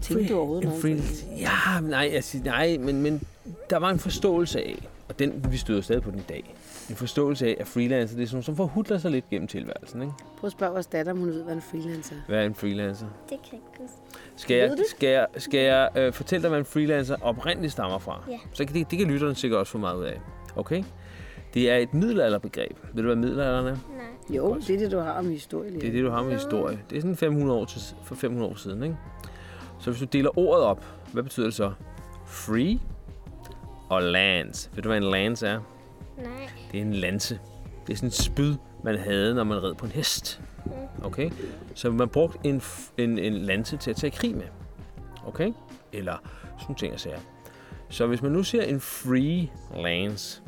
Tænkte 0.00 0.28
du 0.28 0.38
overhovedet 0.38 0.64
en 0.64 0.68
noget? 0.68 0.82
freelancer? 0.82 1.26
Ja, 1.37 1.80
nej, 1.80 2.11
jeg 2.12 2.25
siger, 2.25 2.44
nej 2.44 2.78
men, 2.80 3.02
men 3.02 3.23
der 3.70 3.76
var 3.76 3.90
en 3.90 3.99
forståelse 3.99 4.61
af, 4.61 4.88
og 5.09 5.18
den 5.18 5.47
vi 5.50 5.56
støder 5.56 5.80
stadig 5.80 6.02
på 6.02 6.11
den 6.11 6.18
i 6.18 6.25
dag, 6.28 6.54
en 6.90 6.97
forståelse 6.97 7.47
af, 7.47 7.56
at 7.61 7.66
freelancer 7.66 8.16
det 8.16 8.23
er 8.23 8.26
sådan, 8.26 8.37
nogle, 8.37 8.44
som 8.44 8.56
forhudler 8.56 8.99
sig 8.99 9.11
lidt 9.11 9.30
gennem 9.30 9.49
tilværelsen. 9.49 10.02
Ikke? 10.02 10.14
Prøv 10.38 10.49
at 10.49 10.52
spørge 10.52 10.73
vores 10.73 10.87
datter, 10.87 11.12
om 11.12 11.18
hun 11.18 11.28
ved, 11.28 11.42
hvad 11.42 11.54
en 11.54 11.62
freelancer 11.62 12.14
er. 12.14 12.20
Hvad 12.26 12.38
er 12.38 12.47
en 12.47 12.54
freelancer? 12.54 13.06
Det 13.06 13.38
kan 13.42 13.52
jeg 13.52 13.54
ikke 13.54 13.82
huske. 13.82 13.97
Skal 14.40 14.56
jeg, 14.56 14.75
skal 14.90 15.09
jeg, 15.09 15.26
skal 15.37 15.61
jeg 15.61 15.88
øh, 15.97 16.12
fortælle 16.12 16.42
dig, 16.42 16.49
hvad 16.49 16.59
en 16.59 16.64
freelancer 16.64 17.16
oprindeligt 17.23 17.73
stammer 17.73 17.99
fra? 17.99 18.25
Ja. 18.28 18.38
Så 18.52 18.64
kan 18.64 18.75
det, 18.75 18.90
det 18.90 18.99
kan 18.99 19.09
lytterne 19.09 19.35
sikkert 19.35 19.61
også 19.61 19.73
få 19.73 19.78
meget 19.78 19.97
ud 19.97 20.04
af. 20.04 20.20
Okay? 20.56 20.85
Det 21.54 21.70
er 21.70 21.76
et 21.76 21.94
middelalderbegreb. 21.94 22.76
Ved 22.92 23.02
du, 23.02 23.09
hvad 23.09 23.16
middelalderen 23.16 23.66
er? 23.66 23.70
Nej. 23.70 24.37
Jo, 24.37 24.54
det 24.54 24.70
er 24.70 24.78
det, 24.78 24.92
du 24.92 24.99
har 24.99 25.12
om 25.12 25.30
historie. 25.30 25.70
Det 25.70 25.85
er 25.88 25.92
det, 25.92 26.04
du 26.04 26.11
har 26.11 26.23
med 26.23 26.32
historie. 26.32 26.78
Det 26.90 26.97
er 26.97 27.00
sådan 27.00 27.16
500 27.16 27.61
år 27.61 27.64
til, 27.64 27.80
for 28.04 28.14
500 28.14 28.50
år 28.50 28.56
siden, 28.56 28.82
ikke? 28.82 28.97
Så 29.80 29.90
hvis 29.90 30.00
du 30.00 30.06
deler 30.06 30.38
ordet 30.38 30.64
op, 30.64 30.85
hvad 31.12 31.23
betyder 31.23 31.47
det 31.47 31.54
så? 31.54 31.73
Free 32.26 32.78
og 33.88 34.02
lands. 34.02 34.70
Ved 34.75 34.82
du, 34.82 34.88
hvad 34.88 34.99
en 34.99 35.11
lands 35.11 35.42
er? 35.42 35.61
Nej. 36.18 36.26
Det 36.73 36.78
er 36.78 36.82
en 36.82 36.92
lanse. 36.94 37.38
Det 37.87 37.92
er 37.92 37.97
sådan 37.97 38.06
et 38.06 38.14
spyd, 38.14 38.54
man 38.85 38.99
havde, 38.99 39.35
når 39.35 39.44
man 39.44 39.62
red 39.62 39.75
på 39.75 39.87
en 39.87 39.92
hest. 39.92 40.40
Okay? 41.02 41.30
Så 41.74 41.90
man 41.90 42.08
brugte 42.08 42.38
en, 42.44 42.62
en, 42.98 43.18
en 43.18 43.32
lanse 43.32 43.76
til 43.76 43.90
at 43.90 43.96
tage 43.96 44.10
krig 44.10 44.36
med. 44.36 44.46
Okay? 45.26 45.52
Eller 45.92 46.16
sådan 46.60 46.76
ting, 46.76 46.92
jeg 46.92 47.00
siger. 47.00 47.16
Så 47.88 48.06
hvis 48.06 48.22
man 48.22 48.32
nu 48.32 48.42
siger 48.42 48.62
en 48.62 48.80
free 48.80 49.50
lance, 49.82 50.42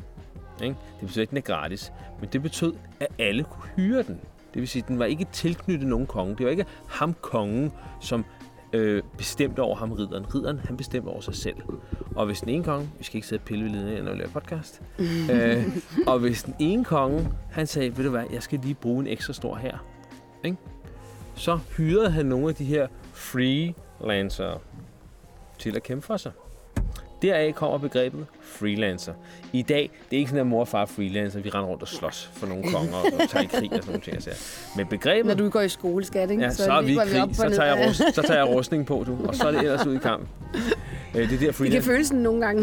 ikke? 0.63 0.75
det 0.99 1.07
betyder 1.07 1.21
ikke, 1.21 1.29
at 1.37 1.45
den 1.45 1.53
er 1.53 1.57
gratis, 1.57 1.91
men 2.19 2.29
det 2.33 2.41
betød, 2.41 2.73
at 2.99 3.07
alle 3.19 3.43
kunne 3.43 3.69
hyre 3.75 4.03
den. 4.03 4.19
Det 4.53 4.59
vil 4.61 4.67
sige, 4.67 4.83
at 4.83 4.87
den 4.87 4.99
var 4.99 5.05
ikke 5.05 5.27
tilknyttet 5.31 5.87
nogen 5.87 6.07
konge. 6.07 6.35
Det 6.35 6.45
var 6.45 6.51
ikke 6.51 6.65
ham 6.87 7.15
kongen, 7.21 7.71
som 8.01 8.25
øh, 8.73 9.03
bestemte 9.17 9.59
over 9.59 9.75
ham 9.75 9.91
ridderen. 9.91 10.35
Ridderen, 10.35 10.59
han 10.59 10.77
bestemte 10.77 11.07
over 11.07 11.21
sig 11.21 11.35
selv. 11.35 11.55
Og 12.15 12.25
hvis 12.25 12.39
den 12.39 12.49
ene 12.49 12.63
konge, 12.63 12.89
vi 12.97 13.03
skal 13.03 13.15
ikke 13.15 13.27
sidde 13.27 13.39
og 13.41 13.45
pille 13.45 13.63
ved 13.63 13.71
linjen, 13.71 14.03
når 14.03 14.11
vi 14.11 14.17
laver 14.17 14.31
podcast, 14.31 14.81
øh, 15.31 15.63
og 16.07 16.19
hvis 16.19 16.43
den 16.43 16.55
ene 16.59 16.85
konge, 16.85 17.29
han 17.51 17.67
sagde, 17.67 17.97
ved 17.97 18.03
du 18.03 18.09
hvad, 18.09 18.23
jeg 18.33 18.43
skal 18.43 18.59
lige 18.59 18.73
bruge 18.73 18.99
en 18.99 19.07
ekstra 19.07 19.33
stor 19.33 19.55
her, 19.55 19.77
ikke? 20.43 20.57
så 21.35 21.59
hyrede 21.77 22.09
han 22.11 22.25
nogle 22.25 22.49
af 22.49 22.55
de 22.55 22.65
her 22.65 22.87
freelancere 23.13 24.57
til 25.59 25.75
at 25.75 25.83
kæmpe 25.83 26.05
for 26.05 26.17
sig. 26.17 26.31
Deraf 27.21 27.53
kommer 27.55 27.77
begrebet 27.77 28.25
freelancer. 28.41 29.13
I 29.53 29.61
dag, 29.61 29.91
det 30.09 30.15
er 30.15 30.19
ikke 30.19 30.29
sådan, 30.29 30.39
at 30.41 30.47
mor 30.47 30.59
og 30.59 30.67
far 30.67 30.81
er 30.81 30.85
freelancer. 30.85 31.39
Vi 31.39 31.49
render 31.49 31.69
rundt 31.69 31.81
og 31.81 31.87
slås 31.87 32.31
for 32.33 32.47
nogle 32.47 32.63
konger 32.71 32.95
og 32.95 33.29
tager 33.29 33.43
i 33.43 33.45
krig 33.45 33.71
og 33.71 33.77
sådan 33.77 33.85
nogle 33.87 34.01
ting. 34.01 34.23
siger. 34.23 34.35
Men 34.77 34.87
begrebet... 34.87 35.25
Når 35.25 35.35
du 35.43 35.49
går 35.49 35.61
i 35.61 35.69
skole, 35.69 36.05
skat, 36.05 36.31
ikke? 36.31 36.43
Ja, 36.43 36.49
så, 36.49 36.63
så 36.63 36.71
er 36.71 36.81
vi 36.81 36.91
i 36.91 36.95
krig. 36.95 37.21
og 37.21 37.35
Så 37.35 37.49
tager, 37.49 37.75
jeg 37.75 37.87
rust, 37.87 37.97
så 38.15 38.21
tager 38.21 38.39
jeg 38.45 38.47
rustning 38.55 38.85
på, 38.85 39.03
du. 39.07 39.17
Og 39.27 39.35
så 39.35 39.47
er 39.47 39.51
det 39.51 39.59
ellers 39.59 39.85
ud 39.85 39.95
i 39.95 39.99
kamp. 39.99 40.27
Øh, 41.15 41.29
Det 41.29 41.33
er 41.43 41.51
der, 41.51 41.51
Det 41.63 41.71
kan 41.71 41.83
føles 41.83 42.07
sådan 42.07 42.21
nogle 42.23 42.45
gange. 42.45 42.61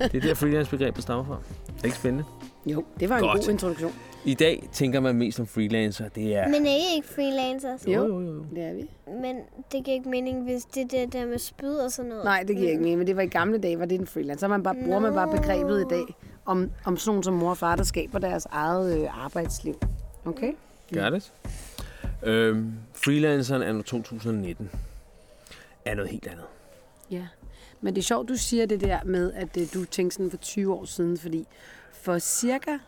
det 0.00 0.14
er 0.14 0.20
der 0.20 0.34
freelance-begrebet 0.34 1.02
stammer 1.02 1.24
fra. 1.24 1.38
Det 1.66 1.80
er 1.80 1.84
ikke 1.84 1.96
spændende. 1.96 2.24
Jo, 2.66 2.84
det 3.00 3.08
var 3.08 3.16
en 3.16 3.22
Godt. 3.22 3.40
god 3.40 3.50
introduktion. 3.50 3.92
I 4.24 4.34
dag 4.34 4.68
tænker 4.72 5.00
man 5.00 5.14
mest 5.16 5.36
som 5.36 5.46
freelancer. 5.46 6.08
Det 6.08 6.36
er... 6.36 6.48
Men 6.48 6.66
er 6.66 6.70
I 6.70 6.96
ikke 6.96 7.08
freelancers? 7.08 7.86
Jo. 7.86 8.06
jo, 8.06 8.20
jo. 8.20 8.44
Det 8.54 8.62
er 8.64 8.74
vi. 8.74 8.90
Men 9.06 9.36
det 9.72 9.84
giver 9.84 9.94
ikke 9.94 10.08
mening, 10.08 10.42
hvis 10.44 10.64
det 10.64 10.82
er 10.82 10.86
det 11.04 11.12
der 11.12 11.26
med 11.26 11.38
spyd 11.38 11.74
og 11.74 11.92
sådan 11.92 12.08
noget. 12.08 12.24
Nej, 12.24 12.44
det 12.48 12.56
giver 12.56 12.70
ikke 12.70 12.82
mening, 12.82 12.98
men 12.98 13.06
det 13.06 13.16
var 13.16 13.22
i 13.22 13.26
gamle 13.26 13.58
dage, 13.58 13.78
var 13.78 13.84
det 13.84 14.00
en 14.00 14.06
freelancer. 14.06 14.46
Så 14.46 14.48
man 14.48 14.62
bare, 14.62 14.74
bruger 14.84 14.98
man 15.00 15.14
bare 15.14 15.28
begrebet 15.30 15.80
i 15.80 15.84
dag 15.90 16.14
om, 16.44 16.70
om 16.84 16.96
sådan 16.96 17.10
nogle 17.10 17.24
som 17.24 17.34
mor 17.34 17.50
og 17.50 17.58
far, 17.58 17.76
der 17.76 17.84
skaber 17.84 18.18
deres 18.18 18.46
eget 18.50 19.00
øh, 19.02 19.24
arbejdsliv. 19.24 19.80
Okay? 20.24 20.52
Gør 20.94 21.10
det. 21.10 21.32
Øhm, 22.22 22.72
freelanceren 22.94 23.62
er 23.62 23.72
nu 23.72 23.82
2019. 23.82 24.70
Er 25.84 25.94
noget 25.94 26.10
helt 26.10 26.26
andet. 26.26 26.44
Ja. 27.10 27.26
Men 27.80 27.94
det 27.94 28.00
er 28.00 28.04
sjovt, 28.04 28.28
du 28.28 28.36
siger 28.36 28.66
det 28.66 28.80
der 28.80 28.98
med, 29.04 29.32
at 29.32 29.56
øh, 29.56 29.66
du 29.74 29.84
tænkte 29.84 30.14
sådan 30.14 30.30
for 30.30 30.36
20 30.36 30.74
år 30.74 30.84
siden, 30.84 31.18
fordi 31.18 31.46
for 32.02 32.18
cirka 32.18 32.78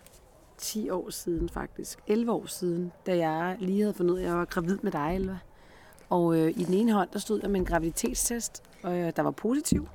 10 0.58 0.90
år 0.90 1.10
siden 1.10 1.48
faktisk, 1.48 1.98
11 2.06 2.32
år 2.32 2.46
siden, 2.46 2.92
da 3.06 3.16
jeg 3.16 3.56
lige 3.60 3.80
havde 3.80 3.94
fundet 3.94 4.12
ud 4.14 4.18
af, 4.18 4.22
at 4.22 4.28
jeg 4.28 4.36
var 4.36 4.44
gravid 4.44 4.78
med 4.82 4.92
dig, 4.92 5.12
Elva. 5.16 5.38
Og 6.10 6.36
øh, 6.38 6.48
i 6.50 6.64
den 6.64 6.74
ene 6.74 6.92
hånd, 6.92 7.08
der 7.12 7.18
stod 7.18 7.40
jeg 7.42 7.50
med 7.50 7.60
en 7.60 7.66
graviditetstest, 7.66 8.62
og, 8.82 8.96
øh, 8.98 9.12
der 9.16 9.22
var 9.22 9.30
positiv. 9.30 9.88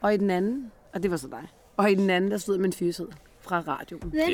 Og 0.00 0.14
i 0.14 0.16
den 0.16 0.30
anden, 0.30 0.72
og 0.94 1.02
det 1.02 1.10
var 1.10 1.16
så 1.16 1.28
dig, 1.28 1.48
og 1.76 1.90
i 1.90 1.94
den 1.94 2.10
anden, 2.10 2.30
der 2.30 2.38
stod 2.38 2.54
jeg 2.54 2.60
med 2.60 2.68
en 2.68 2.72
fyreseddel 2.72 3.14
fra 3.40 3.60
radioen. 3.68 4.02
Hvad 4.10 4.20
er 4.20 4.26
en 4.26 4.32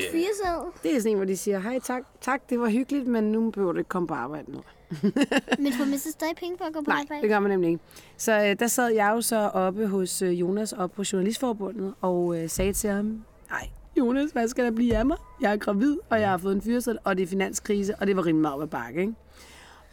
Det- 0.83 0.95
er 0.95 0.99
sådan 0.99 1.11
en, 1.11 1.15
hvor 1.17 1.25
de 1.25 1.37
siger, 1.37 1.59
hej 1.59 1.79
tak, 1.79 2.03
tak, 2.21 2.49
det 2.49 2.59
var 2.59 2.69
hyggeligt, 2.69 3.07
men 3.07 3.31
nu 3.31 3.51
behøver 3.51 3.71
du 3.73 3.77
ikke 3.77 3.89
komme 3.89 4.07
på 4.07 4.13
arbejde 4.13 4.51
nu. 4.51 4.61
Men 5.59 5.73
får 5.73 5.85
man 5.89 5.99
så 5.99 6.11
stadig 6.11 6.35
penge 6.35 6.57
for 6.57 6.65
at 6.65 6.73
gå 6.73 6.79
på 6.81 6.89
Nej, 6.89 6.99
arbejde? 7.01 7.21
det 7.21 7.29
gør 7.29 7.39
man 7.39 7.51
nemlig 7.51 7.69
ikke. 7.69 7.83
Så 8.17 8.39
øh, 8.45 8.59
der 8.59 8.67
sad 8.67 8.89
jeg 8.93 9.11
jo 9.15 9.21
så 9.21 9.37
oppe 9.37 9.87
hos 9.87 10.21
øh, 10.21 10.39
Jonas 10.39 10.73
op 10.73 10.91
på 10.91 11.03
Journalistforbundet 11.13 11.93
og 12.01 12.37
øh, 12.43 12.49
sagde 12.49 12.73
til 12.73 12.89
ham, 12.89 13.05
nej, 13.49 13.69
Jonas, 13.99 14.31
hvad 14.31 14.47
skal 14.47 14.65
der 14.65 14.71
blive 14.71 14.95
af 14.95 15.05
mig? 15.05 15.17
Jeg 15.41 15.51
er 15.53 15.57
gravid, 15.57 15.97
og 16.09 16.21
jeg 16.21 16.29
har 16.29 16.37
fået 16.37 16.55
en 16.55 16.61
fyrsel, 16.61 16.97
og 17.03 17.17
det 17.17 17.23
er 17.23 17.27
finanskrise, 17.27 17.95
og 17.95 18.07
det 18.07 18.15
var 18.15 18.25
rimelig 18.25 18.41
meget 18.41 18.55
op 18.55 18.61
ad 18.61 18.67
bakke, 18.67 19.01
ikke? 19.01 19.13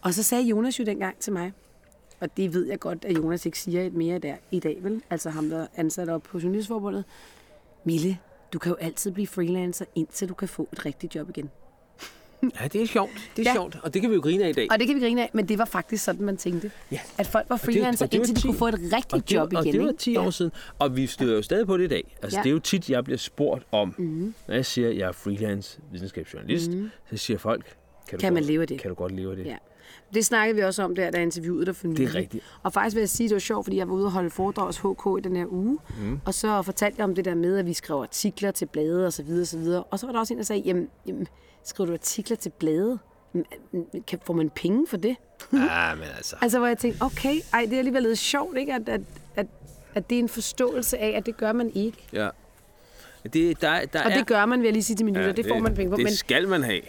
Og 0.03 0.15
så 0.15 0.23
sagde 0.23 0.45
Jonas 0.45 0.79
jo 0.79 0.85
dengang 0.85 1.19
til 1.19 1.33
mig, 1.33 1.53
og 2.21 2.37
det 2.37 2.55
ved 2.55 2.67
jeg 2.67 2.81
godt, 2.81 3.05
at 3.05 3.17
Jonas 3.17 3.47
ikke 3.47 3.59
siger 3.59 3.83
et 3.83 3.95
mere 3.95 4.19
der 4.19 4.35
i 4.51 4.61
dag, 4.61 4.79
vel? 4.83 5.03
Altså 5.11 5.31
ham, 5.31 5.51
der 5.51 5.59
er 5.59 5.67
ansat 5.77 6.09
op 6.09 6.23
på 6.23 6.39
Journalistforbundet. 6.39 7.05
Mille, 7.85 8.19
du 8.53 8.59
kan 8.59 8.71
jo 8.71 8.77
altid 8.77 9.11
blive 9.11 9.27
freelancer, 9.27 9.85
indtil 9.95 10.29
du 10.29 10.35
kan 10.35 10.49
få 10.49 10.69
et 10.73 10.87
rigtigt 10.87 11.15
job 11.15 11.29
igen. 11.29 11.51
Ja, 12.61 12.69
det 12.69 12.83
er 12.83 12.87
sjovt. 12.87 13.11
Det 13.37 13.47
er 13.47 13.51
Ja. 13.51 13.55
sjovt, 13.55 13.79
og 13.83 13.95
det 13.95 14.03
kan 14.03 14.11
vi 14.11 14.15
jo 14.15 14.21
grine 14.21 14.45
af 14.45 14.49
i 14.49 14.53
dag. 14.53 14.67
Og 14.71 14.79
det 14.79 14.87
kan 14.87 14.97
vi 14.97 15.01
grine 15.01 15.23
af, 15.23 15.31
men 15.33 15.49
det 15.49 15.59
var 15.59 15.65
faktisk 15.65 16.05
sådan, 16.05 16.27
man 16.27 16.37
tænkte. 16.37 16.71
Ja. 16.93 16.99
At 17.19 17.27
folk 17.27 17.47
var 17.51 17.57
freelancer, 17.57 18.07
og 18.07 18.15
indtil 18.15 18.37
de 18.37 18.41
10 18.41 18.47
kunne 18.47 18.59
få 18.59 18.67
et 18.69 18.75
rigtigt 18.75 19.13
og 19.13 19.29
det, 19.29 19.35
job 19.35 19.53
og 19.55 19.63
igen. 19.63 19.73
det 19.73 19.83
var 19.83 19.89
ikke? 19.89 19.99
10 19.99 20.13
Ja. 20.13 20.27
år 20.27 20.31
siden, 20.31 20.53
og 20.79 20.97
vi 20.97 21.07
støder 21.07 21.35
jo 21.37 21.43
stadig 21.43 21.67
på 21.67 21.77
det 21.77 21.85
i 21.85 21.89
dag. 21.89 22.17
Altså, 22.23 22.39
Ja. 22.39 22.43
det 22.43 22.49
er 22.49 22.53
jo 22.53 22.59
tit, 22.59 22.91
jeg 22.91 23.05
bliver 23.05 23.19
spurgt 23.19 23.67
om, 23.73 23.95
mm-hmm. 23.99 24.35
når 24.49 24.55
jeg 24.55 24.67
siger, 24.67 24.89
at 24.89 24.97
jeg 24.99 25.09
er 25.09 25.13
freelance 25.13 25.79
videnskabsjournalist, 25.93 26.71
mm-hmm. 26.71 26.91
så 27.11 27.17
siger 27.17 27.39
folk, 27.39 27.65
kan, 28.09 28.19
du 28.19 28.21
Kan 28.21 28.33
man 28.33 28.43
godt, 28.43 28.51
leve 28.51 28.63
af 28.63 28.69
det? 28.69 28.81
Kan 28.81 28.89
du 28.89 28.95
godt 28.95 29.13
leve 29.13 29.31
af 29.31 29.37
det? 29.37 29.47
Ja. 29.47 29.57
Det 30.15 30.25
snakkede 30.25 30.57
vi 30.57 30.63
også 30.63 30.83
om 30.83 30.95
der, 30.95 31.11
da 31.11 31.23
interviewet 31.23 31.67
der 31.67 31.73
for 31.73 31.87
nylig. 31.87 31.99
Det 31.99 32.09
er 32.09 32.15
rigtigt. 32.15 32.45
Og 32.63 32.73
faktisk 32.73 32.97
vil 32.97 33.01
jeg 33.01 33.09
sige, 33.09 33.29
det 33.29 33.35
var 33.35 33.39
sjovt, 33.41 33.65
fordi 33.67 33.77
jeg 33.77 33.89
var 33.89 33.95
ude 33.95 34.05
og 34.05 34.11
holde 34.13 34.31
foredrag 34.31 34.67
hos 34.67 34.77
HK 34.79 35.19
i 35.19 35.29
den 35.29 35.37
her 35.37 35.47
uge. 35.53 35.79
Mm. 36.01 36.21
Og 36.25 36.35
så 36.35 36.63
fortalte 36.63 36.95
jeg 36.99 37.05
om 37.05 37.15
det 37.15 37.25
der 37.25 37.35
med, 37.35 37.59
at 37.59 37.67
vi 37.67 37.73
skrev 37.73 37.97
artikler 37.97 38.51
til 38.51 38.67
blade 38.67 39.07
og 39.07 39.13
så 39.13 39.23
videre 39.23 39.43
og 39.43 39.47
så 39.47 39.59
videre. 39.59 39.83
Og 39.83 39.99
så 39.99 40.07
var 40.07 40.13
der 40.13 40.21
også 40.21 40.35
en, 40.35 40.39
der 40.39 40.45
sagde, 40.45 40.63
jamen, 40.67 40.89
jamen 41.07 41.27
skriver 41.69 41.87
du 41.87 41.93
artikler 41.93 42.37
til 42.37 42.51
blade? 42.59 42.99
Kan, 44.07 44.19
får 44.25 44.35
man 44.35 44.51
penge 44.51 44.87
for 44.87 44.97
det? 44.97 45.17
Ah, 45.71 45.99
men 45.99 46.07
altså. 46.17 46.37
Altså, 46.41 46.59
hvor 46.59 46.67
jeg 46.67 46.79
tænkte, 46.79 47.03
okay, 47.03 47.41
ej, 47.53 47.65
det 47.65 47.73
er 47.73 47.79
alligevel 47.79 48.03
lidt 48.03 48.19
sjovt, 48.19 48.59
ikke? 48.59 48.73
At, 48.75 48.89
at, 48.89 49.01
at, 49.37 49.47
at 49.95 50.11
det 50.11 50.17
er 50.17 50.23
en 50.23 50.29
forståelse 50.29 50.99
af, 50.99 51.09
at 51.17 51.27
det 51.27 51.37
gør 51.37 51.53
man 51.53 51.71
ikke. 51.75 51.99
Ja. 52.13 52.29
Det, 53.33 53.61
der, 53.61 53.85
der 53.85 54.05
Og 54.05 54.11
er, 54.11 54.17
det 54.17 54.27
gør 54.27 54.47
man, 54.47 54.59
vil 54.59 54.65
jeg 54.67 54.73
lige 54.73 54.83
sige 54.83 54.97
til 54.97 55.05
mine 55.05 55.19
lytter. 55.19 55.33
det 55.33 55.47
får 55.49 55.59
man 55.59 55.75
penge 55.75 55.91
på. 55.91 55.97
Det 55.97 56.05
Men, 56.05 56.13
skal 56.13 56.49
man 56.49 56.63
have. 56.63 56.81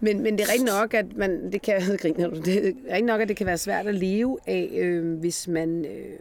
Men, 0.00 0.22
men 0.22 0.38
det 0.38 0.44
er 0.44 0.52
rigtigt 0.52 0.70
nok, 0.80 0.94
at 0.94 1.16
man, 1.16 1.52
det 1.52 1.62
kan, 1.62 1.82
griner 2.02 2.28
du, 2.28 2.40
det 2.40 2.76
er 2.88 3.02
nok, 3.02 3.20
at 3.20 3.28
det 3.28 3.36
kan 3.36 3.46
være 3.46 3.58
svært 3.58 3.86
at 3.86 3.94
leve 3.94 4.38
af, 4.46 4.70
øh, 4.72 5.18
hvis 5.18 5.48
man, 5.48 5.84
øh, 5.84 6.18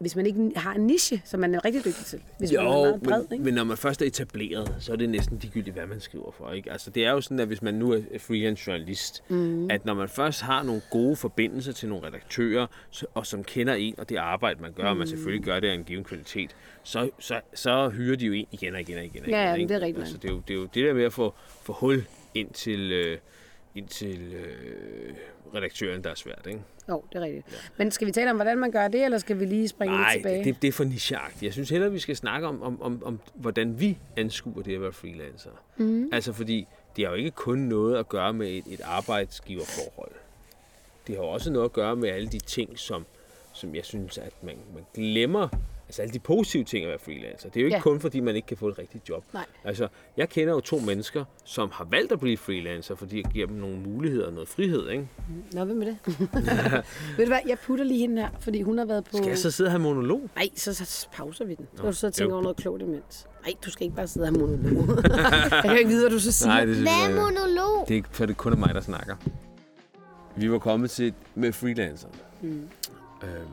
hvis 0.00 0.16
man 0.16 0.26
ikke 0.26 0.52
har 0.56 0.74
en 0.74 0.80
niche, 0.86 1.22
som 1.24 1.40
man 1.40 1.54
er 1.54 1.64
rigtig 1.64 1.84
dygtig 1.84 2.04
til. 2.06 2.20
Hvis 2.38 2.52
man 2.52 2.60
er 2.60 2.64
Jo, 2.64 2.70
meget 2.82 3.02
bred, 3.02 3.22
men, 3.22 3.32
ikke? 3.32 3.44
men 3.44 3.54
når 3.54 3.64
man 3.64 3.76
først 3.76 4.02
er 4.02 4.06
etableret, 4.06 4.74
så 4.78 4.92
er 4.92 4.96
det 4.96 5.08
næsten 5.08 5.38
ligegyldigt, 5.38 5.76
hvad 5.76 5.86
man 5.86 6.00
skriver 6.00 6.30
for. 6.30 6.50
Ikke? 6.52 6.72
Altså, 6.72 6.90
det 6.90 7.04
er 7.06 7.10
jo 7.10 7.20
sådan, 7.20 7.40
at 7.40 7.46
hvis 7.46 7.62
man 7.62 7.74
nu 7.74 7.92
er 7.92 8.00
freelance 8.18 8.64
journalist, 8.70 9.22
mm. 9.28 9.70
at 9.70 9.84
når 9.84 9.94
man 9.94 10.08
først 10.08 10.40
har 10.42 10.62
nogle 10.62 10.80
gode 10.90 11.16
forbindelser 11.16 11.72
til 11.72 11.88
nogle 11.88 12.06
redaktører, 12.06 12.66
og 13.14 13.26
som 13.26 13.44
kender 13.44 13.74
en, 13.74 13.94
og 13.98 14.08
det 14.08 14.16
arbejde, 14.16 14.62
man 14.62 14.72
gør, 14.72 14.84
og 14.84 14.96
man 14.96 14.98
Mhm. 14.98 15.06
selvfølgelig 15.06 15.44
gør 15.44 15.60
det 15.60 15.68
af 15.68 15.74
en 15.74 15.84
given 15.84 16.04
kvalitet, 16.04 16.56
så, 16.82 17.10
så, 17.18 17.40
så 17.54 17.88
hyrer 17.88 18.16
de 18.16 18.26
jo 18.26 18.32
en 18.32 18.46
igen 18.52 18.74
og 18.74 18.80
igen 18.80 18.98
og 18.98 19.04
igen. 19.04 19.22
Og 19.22 19.28
Ja, 19.30 19.54
igen 19.54 19.68
ja, 19.68 19.74
det 19.74 19.82
er 19.82 19.86
rigtigt 19.86 19.98
Altså, 19.98 20.16
det, 20.16 20.28
er 20.30 20.32
jo, 20.32 20.42
det 20.48 20.54
er 20.54 20.58
jo 20.58 20.64
det 20.74 20.84
der 20.86 20.94
med 20.94 21.04
at 21.04 21.12
få, 21.12 21.34
få 21.62 21.72
hul 21.72 22.04
ind 22.34 22.50
til, 22.50 22.92
øh, 22.92 23.18
ind 23.74 23.88
til 23.88 24.34
øh, 24.34 25.14
redaktøren, 25.54 26.04
der 26.04 26.10
er 26.10 26.14
svært. 26.14 26.46
Ikke? 26.46 26.60
Jo, 26.90 27.04
det 27.12 27.18
er 27.18 27.20
rigtigt. 27.24 27.72
Men 27.76 27.90
skal 27.90 28.06
vi 28.06 28.12
tale 28.12 28.30
om, 28.30 28.36
hvordan 28.36 28.58
man 28.58 28.70
gør 28.70 28.88
det, 28.88 29.04
eller 29.04 29.18
skal 29.18 29.40
vi 29.40 29.44
lige 29.44 29.68
springe 29.68 29.94
lidt 29.96 30.00
Nej, 30.00 30.14
tilbage? 30.16 30.44
det, 30.44 30.62
det 30.62 30.68
er 30.68 30.72
for 30.72 30.84
nicheagtigt. 30.84 31.42
Jeg 31.42 31.52
synes 31.52 31.70
hellere, 31.70 31.92
vi 31.92 31.98
skal 31.98 32.16
snakke 32.16 32.46
om, 32.46 32.62
om, 32.62 32.82
om, 32.82 33.02
om 33.04 33.20
hvordan 33.34 33.80
vi 33.80 33.98
anskuer 34.16 34.62
det 34.62 34.74
at 34.74 34.80
være 34.82 34.92
freelancer. 34.92 35.50
Mm. 35.76 36.08
Altså 36.12 36.32
fordi, 36.32 36.66
det 36.96 37.04
har 37.04 37.10
jo 37.10 37.16
ikke 37.16 37.30
kun 37.30 37.58
noget 37.58 37.96
at 37.98 38.08
gøre 38.08 38.32
med 38.32 38.48
et, 38.48 38.64
et 38.70 38.80
arbejdsgiverforhold. 38.84 40.12
Det 41.06 41.16
har 41.16 41.22
også 41.22 41.50
noget 41.52 41.64
at 41.64 41.72
gøre 41.72 41.96
med 41.96 42.08
alle 42.08 42.28
de 42.28 42.38
ting, 42.38 42.78
som, 42.78 43.06
som 43.52 43.74
jeg 43.74 43.84
synes, 43.84 44.18
at 44.18 44.32
man, 44.42 44.56
man 44.74 44.84
glemmer 44.94 45.48
altså 45.90 46.02
alle 46.02 46.12
de 46.14 46.18
positive 46.18 46.64
ting 46.64 46.84
at 46.84 46.88
være 46.90 46.98
freelancer. 46.98 47.48
Det 47.48 47.56
er 47.56 47.60
jo 47.60 47.66
ikke 47.66 47.74
Ja. 47.74 47.78
ja. 47.78 47.82
kun 47.82 48.00
fordi, 48.00 48.20
man 48.20 48.36
ikke 48.36 48.48
kan 48.48 48.56
få 48.56 48.68
et 48.68 48.78
rigtigt 48.78 49.08
job. 49.08 49.24
Nej. 49.32 49.44
Altså, 49.64 49.88
jeg 50.16 50.28
kender 50.28 50.54
jo 50.54 50.60
to 50.60 50.78
mennesker, 50.78 51.24
som 51.44 51.70
har 51.72 51.84
valgt 51.90 52.12
at 52.12 52.20
blive 52.20 52.36
freelancer, 52.36 52.94
fordi 52.94 53.16
jeg 53.16 53.24
giver 53.32 53.46
dem 53.46 53.56
nogle 53.56 53.76
muligheder 53.76 54.26
og 54.26 54.32
noget 54.32 54.48
frihed, 54.48 54.88
ikke? 54.90 55.08
Nå, 55.52 55.64
hvem 55.64 55.82
er 55.82 55.86
det? 55.86 55.96
Ved 57.16 57.24
du 57.24 57.30
hvad, 57.30 57.38
jeg 57.48 57.58
putter 57.58 57.84
lige 57.84 58.00
hende 58.00 58.22
her, 58.22 58.28
fordi 58.40 58.62
hun 58.62 58.78
har 58.78 58.84
været 58.84 59.04
på... 59.04 59.16
Skal 59.16 59.28
jeg 59.28 59.38
så 59.38 59.50
sidde 59.50 59.68
og 59.68 59.72
have 59.72 59.82
monolog? 59.82 60.30
Nej, 60.36 60.48
så, 60.56 60.74
så 60.74 61.08
pauser 61.12 61.44
vi 61.44 61.54
den. 61.54 61.66
Så 61.74 61.82
kan 61.82 61.90
du 61.90 61.96
så 61.96 62.06
jo. 62.06 62.10
tænke 62.10 62.32
over 62.34 62.42
noget 62.42 62.56
klogt 62.56 62.82
imens. 62.82 63.26
Nej, 63.46 63.54
du 63.64 63.70
skal 63.70 63.84
ikke 63.84 63.96
bare 63.96 64.06
sidde 64.08 64.24
og 64.24 64.28
have 64.34 64.40
monolog. 64.46 64.88
jeg 65.52 65.60
kan 65.62 65.70
jo 65.70 65.76
ikke 65.76 65.90
vide, 65.90 66.02
hvad 66.02 66.10
du 66.10 66.18
så 66.20 66.32
siger. 66.32 66.48
Nej, 66.52 66.64
det 66.64 66.74
synes 66.76 66.90
Hvad 66.90 67.10
er 67.16 67.22
monolog? 67.22 67.84
Det 67.88 67.94
er 67.94 67.96
ikke, 67.96 68.08
for 68.12 68.26
det 68.26 68.36
kun 68.36 68.52
er 68.52 68.56
mig, 68.56 68.74
der 68.74 68.80
snakker. 68.80 69.16
Vi 70.36 70.50
var 70.50 70.58
kommet 70.58 70.90
til 70.90 71.14
med 71.34 71.52
freelancer. 71.52 72.08
Mm. 72.42 72.48
Øhm, 73.22 73.48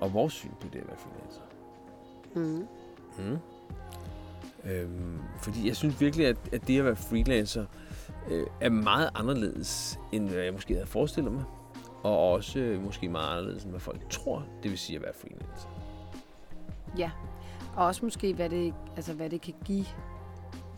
og 0.00 0.14
vores 0.14 0.32
syn 0.32 0.50
på 0.60 0.66
det 0.72 0.78
at 0.78 0.86
være 0.88 0.96
freelancer. 0.96 1.40
Mm. 2.34 2.66
Mm. 3.18 3.38
Øhm, 4.70 5.18
fordi 5.38 5.68
jeg 5.68 5.76
synes 5.76 6.00
virkelig, 6.00 6.26
at, 6.26 6.36
at 6.52 6.68
det 6.68 6.78
at 6.78 6.84
være 6.84 6.96
freelancer 6.96 7.64
øh, 8.30 8.46
er 8.60 8.70
meget 8.70 9.10
anderledes, 9.14 9.98
end 10.12 10.28
hvad 10.28 10.42
jeg 10.42 10.52
måske 10.52 10.74
havde 10.74 10.86
forestillet 10.86 11.32
mig. 11.32 11.44
Og 12.02 12.30
også 12.32 12.58
øh, 12.58 12.84
måske 12.84 13.08
meget 13.08 13.30
anderledes, 13.38 13.62
end 13.62 13.70
hvad 13.72 13.80
folk 13.80 14.10
tror, 14.10 14.44
det 14.62 14.70
vil 14.70 14.78
sige 14.78 14.96
at 14.96 15.02
være 15.02 15.12
freelancer. 15.14 15.68
Ja, 16.98 17.10
og 17.76 17.86
også 17.86 18.04
måske, 18.04 18.34
hvad 18.34 18.50
det, 18.50 18.74
altså, 18.96 19.12
hvad 19.12 19.30
det 19.30 19.40
kan 19.40 19.54
give 19.64 19.84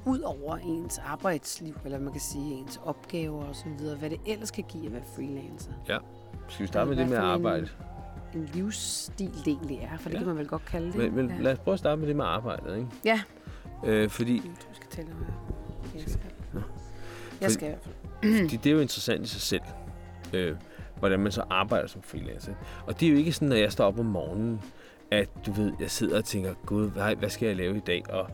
ud 0.06 0.20
over 0.20 0.56
ens 0.56 0.98
arbejdsliv, 0.98 1.74
eller 1.84 1.98
man 1.98 2.12
kan 2.12 2.20
sige 2.20 2.54
ens 2.54 2.80
opgaver 2.84 3.44
og 3.44 3.54
så 3.56 3.64
videre, 3.78 3.96
hvad 3.96 4.10
det 4.10 4.20
ellers 4.26 4.50
kan 4.50 4.64
give 4.68 4.86
at 4.86 4.92
være 4.92 5.02
freelancer. 5.16 5.72
Skal 6.48 6.62
vi 6.62 6.66
starte 6.68 6.88
med 6.88 6.96
det 6.96 7.08
med 7.08 7.16
at 7.16 7.20
for 7.22 7.26
en- 7.26 7.34
arbejde? 7.34 7.68
En 8.34 8.50
livsstil 8.54 9.30
det 9.44 9.46
egentlig 9.46 9.88
er, 9.92 9.98
for 9.98 10.08
det 10.08 10.14
Ja. 10.14 10.18
kan 10.18 10.26
man 10.28 10.38
vel 10.38 10.46
godt 10.48 10.64
kalde 10.64 10.86
det. 10.86 10.96
Men, 10.96 11.14
men 11.16 11.28
ja. 11.36 11.42
lad 11.42 11.52
os 11.52 11.58
prøve 11.58 11.72
at 11.72 11.78
starte 11.78 12.00
med 12.00 12.08
det 12.08 12.16
med 12.16 12.24
arbejdet, 12.24 12.76
ikke? 12.76 12.88
Ja. 13.04 13.20
Øh, 13.86 14.08
fordi 14.10 14.36
Du 14.38 14.74
skal 14.74 14.88
tælle. 14.90 15.10
Jeg 15.94 16.02
skal. 16.06 16.20
Jeg 17.40 17.50
skal 17.50 17.68
i 17.68 17.70
hvert 17.70 17.82
fald. 17.82 18.40
Fordi 18.42 18.56
det 18.56 18.70
er 18.70 18.74
jo 18.74 18.80
interessant 18.80 19.24
i 19.26 19.28
sig 19.28 19.40
selv, 19.40 19.60
øh, 20.32 20.56
hvordan 20.98 21.20
man 21.20 21.32
så 21.32 21.42
arbejder 21.50 21.88
som 21.88 22.02
freelancer. 22.02 22.52
Og 22.86 23.00
det 23.00 23.06
er 23.08 23.12
jo 23.12 23.16
ikke 23.18 23.32
sådan, 23.32 23.48
når 23.48 23.56
jeg 23.56 23.72
står 23.72 23.84
op 23.84 23.98
om 23.98 24.06
morgenen, 24.06 24.60
at 25.10 25.28
du 25.46 25.52
ved, 25.52 25.72
jeg 25.80 25.90
sidder 25.90 26.18
og 26.18 26.24
tænker, 26.24 26.54
gud, 26.66 26.90
nej, 26.96 27.14
hvad 27.14 27.28
skal 27.28 27.46
jeg 27.46 27.56
lave 27.56 27.76
i 27.76 27.80
dag? 27.80 28.04
Og 28.10 28.30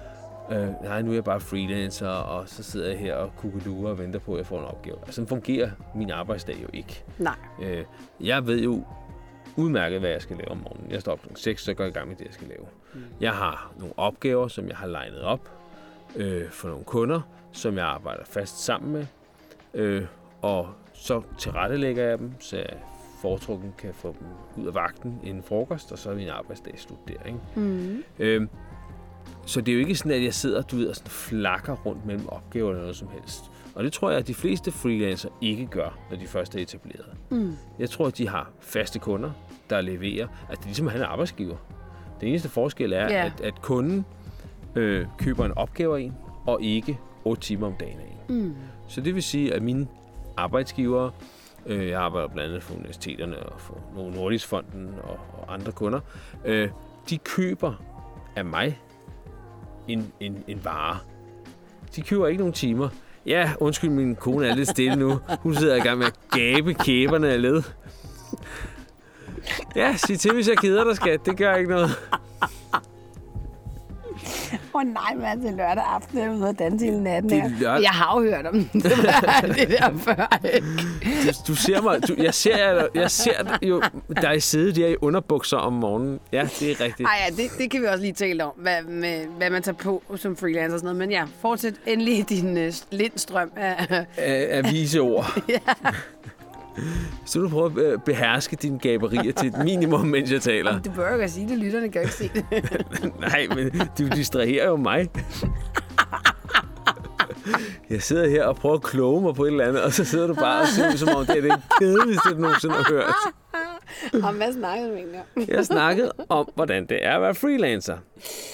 øh, 0.52 0.68
nej, 0.82 1.02
nu 1.02 1.10
er 1.10 1.14
jeg 1.14 1.24
bare 1.24 1.40
freelancer, 1.40 2.08
og 2.08 2.48
så 2.48 2.62
sidder 2.62 2.88
jeg 2.88 2.98
her 2.98 3.14
og 3.14 3.32
kugelurer 3.36 3.90
og 3.90 3.98
venter 3.98 4.18
på, 4.20 4.32
at 4.32 4.38
jeg 4.38 4.46
får 4.46 4.58
en 4.58 4.64
opgave. 4.64 4.96
Altså, 4.98 5.12
sådan 5.12 5.28
fungerer 5.28 5.70
min 5.94 6.10
arbejdsdag 6.10 6.56
jo 6.62 6.68
ikke. 6.72 7.04
Nej. 7.18 7.36
Øh, 7.62 7.84
jeg 8.20 8.46
ved 8.46 8.60
jo 8.62 8.84
udmærket, 9.56 10.00
hvad 10.00 10.10
jeg 10.10 10.22
skal 10.22 10.36
lave 10.36 10.50
om 10.50 10.56
morgenen. 10.56 10.90
Jeg 10.90 11.00
står 11.00 11.12
op 11.12 11.22
kl. 11.22 11.28
6, 11.34 11.62
så 11.62 11.74
går 11.74 11.84
jeg 11.84 11.90
i 11.90 11.94
gang 11.94 12.08
med 12.08 12.16
det, 12.16 12.24
jeg 12.24 12.34
skal 12.34 12.48
lave. 12.48 12.66
Mm. 12.94 13.00
Jeg 13.20 13.32
har 13.32 13.72
nogle 13.78 13.94
opgaver, 13.96 14.48
som 14.48 14.68
jeg 14.68 14.76
har 14.76 14.86
legnet 14.86 15.20
op 15.20 15.50
øh, 16.16 16.50
for 16.50 16.68
nogle 16.68 16.84
kunder, 16.84 17.20
som 17.52 17.76
jeg 17.76 17.86
arbejder 17.86 18.24
fast 18.24 18.64
sammen 18.64 18.92
med. 18.92 19.06
Øh, 19.74 20.04
og 20.42 20.68
så 20.92 21.22
tilrettelægger 21.38 22.04
jeg 22.04 22.18
dem, 22.18 22.40
så 22.40 22.56
jeg 22.56 22.76
foretrukken 23.22 23.74
kan 23.78 23.94
få 23.94 24.16
dem 24.20 24.62
ud 24.62 24.68
af 24.68 24.74
vagten 24.74 25.20
inden 25.24 25.42
frokost, 25.42 25.92
og 25.92 25.98
så 25.98 26.10
er 26.10 26.14
min 26.14 26.28
arbejdsdag 26.28 26.74
slut 26.78 26.98
der. 27.08 27.26
Ikke? 27.26 27.38
Mm. 27.54 28.04
Øh, 28.18 28.48
så 29.46 29.60
det 29.60 29.72
er 29.72 29.76
jo 29.76 29.80
ikke 29.80 29.94
sådan, 29.94 30.12
at 30.12 30.24
jeg 30.24 30.34
sidder 30.34 30.62
du 30.62 30.76
ved, 30.76 30.88
og 30.88 30.96
sådan 30.96 31.10
flakker 31.10 31.76
rundt 31.76 32.06
mellem 32.06 32.28
opgaver 32.28 32.68
eller 32.68 32.80
noget 32.80 32.96
som 32.96 33.08
helst. 33.08 33.50
Og 33.76 33.84
det 33.84 33.92
tror 33.92 34.10
jeg, 34.10 34.18
at 34.18 34.26
de 34.26 34.34
fleste 34.34 34.72
freelancer 34.72 35.28
ikke 35.40 35.66
gør, 35.66 35.98
når 36.10 36.16
de 36.16 36.26
først 36.26 36.54
er 36.54 36.60
etableret. 36.60 37.06
Mm. 37.30 37.56
Jeg 37.78 37.90
tror, 37.90 38.06
at 38.06 38.18
de 38.18 38.28
har 38.28 38.50
faste 38.60 38.98
kunder, 38.98 39.30
der 39.70 39.80
leverer. 39.80 40.26
Altså, 40.48 40.56
det 40.56 40.58
er 40.60 40.66
ligesom 40.66 40.86
at 40.86 40.92
have 40.92 41.04
en 41.04 41.10
arbejdsgiver. 41.10 41.56
Det 42.20 42.28
eneste 42.28 42.48
forskel 42.48 42.92
er, 42.92 43.00
Ja. 43.12 43.24
at, 43.26 43.40
at 43.40 43.62
kunden 43.62 44.04
øh, 44.74 45.06
køber 45.18 45.44
en 45.44 45.52
opgave 45.52 45.98
af 45.98 46.02
en, 46.02 46.14
og 46.46 46.62
ikke 46.62 46.98
8 47.24 47.42
timer 47.42 47.66
om 47.66 47.72
dagen 47.80 47.98
af 48.00 48.16
en. 48.28 48.42
Mm. 48.42 48.54
Så 48.88 49.00
det 49.00 49.14
vil 49.14 49.22
sige, 49.22 49.54
at 49.54 49.62
mine 49.62 49.86
arbejdsgivere, 50.36 51.10
øh, 51.66 51.88
jeg 51.88 52.00
arbejder 52.00 52.28
blandt 52.28 52.48
andet 52.50 52.62
for 52.62 52.74
universiteterne 52.74 53.38
og 53.38 53.60
for 53.60 53.78
Novo 53.96 54.10
Nordisk 54.10 54.46
Fonden 54.48 54.94
og, 55.02 55.18
og 55.38 55.54
andre 55.54 55.72
kunder, 55.72 56.00
øh, 56.44 56.70
de 57.10 57.18
køber 57.18 57.74
af 58.36 58.44
mig 58.44 58.80
en, 59.88 60.12
en, 60.20 60.44
en 60.48 60.64
vare. 60.64 60.98
De 61.96 62.02
køber 62.02 62.26
ikke 62.26 62.38
nogen 62.38 62.52
timer. 62.52 62.88
Ja, 63.26 63.50
undskyld, 63.60 63.90
min 63.90 64.16
kone 64.16 64.48
er 64.48 64.54
lidt 64.54 64.68
stille 64.68 64.96
nu. 64.96 65.20
Hun 65.40 65.54
sidder 65.54 65.76
i 65.76 65.80
gang 65.80 65.98
med 65.98 66.06
at 66.06 66.14
gabe 66.30 66.74
kæberne 66.74 67.28
af 67.28 67.42
led. 67.42 67.62
Ja, 69.76 69.96
sig 69.96 70.20
til, 70.20 70.34
hvis 70.34 70.48
jeg 70.48 70.56
keder 70.56 70.84
dig, 70.84 70.96
skat. 70.96 71.26
Det 71.26 71.36
gør 71.36 71.54
ikke 71.54 71.70
noget. 71.70 71.90
Åh 74.74 74.80
oh, 74.80 74.86
nej, 74.86 75.14
man 75.14 75.42
til 75.42 75.54
lørdag 75.54 75.84
aften 75.86 76.18
er 76.18 76.30
ude 76.30 76.48
og 76.48 76.58
danse 76.58 76.84
hele 76.84 77.02
natten. 77.02 77.30
Det 77.30 77.38
er 77.38 77.48
lørdag. 77.48 77.82
Jeg 77.82 77.90
har 77.90 78.20
jo 78.20 78.22
hørt 78.22 78.46
om 78.46 78.54
det, 78.72 78.82
det 79.56 79.68
der 79.68 79.98
før. 79.98 80.38
ikke? 80.54 80.66
Du, 81.26 81.52
du 81.52 81.54
ser 81.54 81.82
mig, 81.82 82.08
du, 82.08 82.14
jeg 82.18 82.34
ser, 82.34 82.56
jeg, 82.56 82.88
jeg 82.94 83.10
ser 83.10 83.58
jo 83.62 83.82
dig 84.22 84.42
sidde 84.42 84.80
der 84.80 84.88
i 84.88 84.96
underbukser 85.00 85.56
om 85.56 85.72
morgenen. 85.72 86.20
Ja, 86.32 86.48
det 86.60 86.70
er 86.70 86.80
rigtigt. 86.84 87.08
Ej, 87.08 87.18
ja, 87.28 87.42
det, 87.42 87.50
det 87.58 87.70
kan 87.70 87.82
vi 87.82 87.86
også 87.86 88.02
lige 88.02 88.12
tale 88.12 88.44
om, 88.44 88.52
hvad, 88.56 88.82
med, 88.82 89.26
hvad 89.26 89.50
man 89.50 89.62
tager 89.62 89.76
på 89.76 90.02
som 90.16 90.36
freelancer 90.36 90.74
og 90.74 90.80
sådan 90.80 90.96
noget. 90.96 90.96
Men 90.96 91.10
ja, 91.10 91.24
fortsæt 91.40 91.74
endelig 91.86 92.28
din 92.28 92.56
uh, 92.66 92.72
lindstrøm 92.90 93.50
af... 93.56 94.06
af, 94.16 94.46
af 94.50 94.72
vise 94.72 95.00
ord. 95.00 95.42
ja. 95.48 95.58
Så 97.24 97.38
du 97.40 97.48
prøver 97.48 97.92
at 97.92 98.02
beherske 98.04 98.56
dine 98.56 98.78
gaberier 98.78 99.32
til 99.32 99.48
et 99.48 99.64
minimum, 99.64 100.06
mens 100.16 100.32
jeg 100.32 100.42
taler. 100.42 100.80
Du 100.82 100.90
bør 100.90 101.12
jo 101.12 101.18
godt 101.18 101.30
sige 101.30 101.48
det, 101.48 101.58
lytterne 101.58 101.88
kan 101.90 102.02
jo 102.02 102.06
ikke 102.06 102.14
se 102.14 102.30
det. 102.34 102.44
Nej, 103.20 103.46
men 103.54 103.88
du 103.98 104.08
distraherer 104.08 104.66
jo 104.68 104.76
mig. 104.76 105.08
Jeg 107.90 108.02
sidder 108.02 108.28
her 108.28 108.44
og 108.44 108.56
prøver 108.56 108.74
at 108.74 108.82
kloge 108.82 109.22
mig 109.22 109.34
på 109.34 109.44
et 109.44 109.50
eller 109.50 109.64
andet, 109.64 109.82
og 109.82 109.92
så 109.92 110.04
sidder 110.04 110.26
du 110.26 110.34
bare 110.34 110.60
og 110.60 110.92
ud, 110.92 110.96
som 110.96 111.08
om 111.08 111.26
det 111.26 111.36
er 111.36 111.40
det 111.40 111.62
kedeligste, 111.80 112.30
du 112.30 112.38
nogensinde 112.38 112.74
har 112.74 112.92
hørt. 112.92 113.14
Og 114.24 114.32
hvad 114.32 114.52
snakkede 114.52 114.90
du 114.90 114.94
egentlig 114.94 115.20
om? 115.36 115.44
Jeg 115.48 115.66
snakkede 115.66 116.12
om, 116.28 116.48
hvordan 116.54 116.86
det 116.86 116.98
er 117.06 117.14
at 117.14 117.22
være 117.22 117.34
freelancer. 117.34 117.96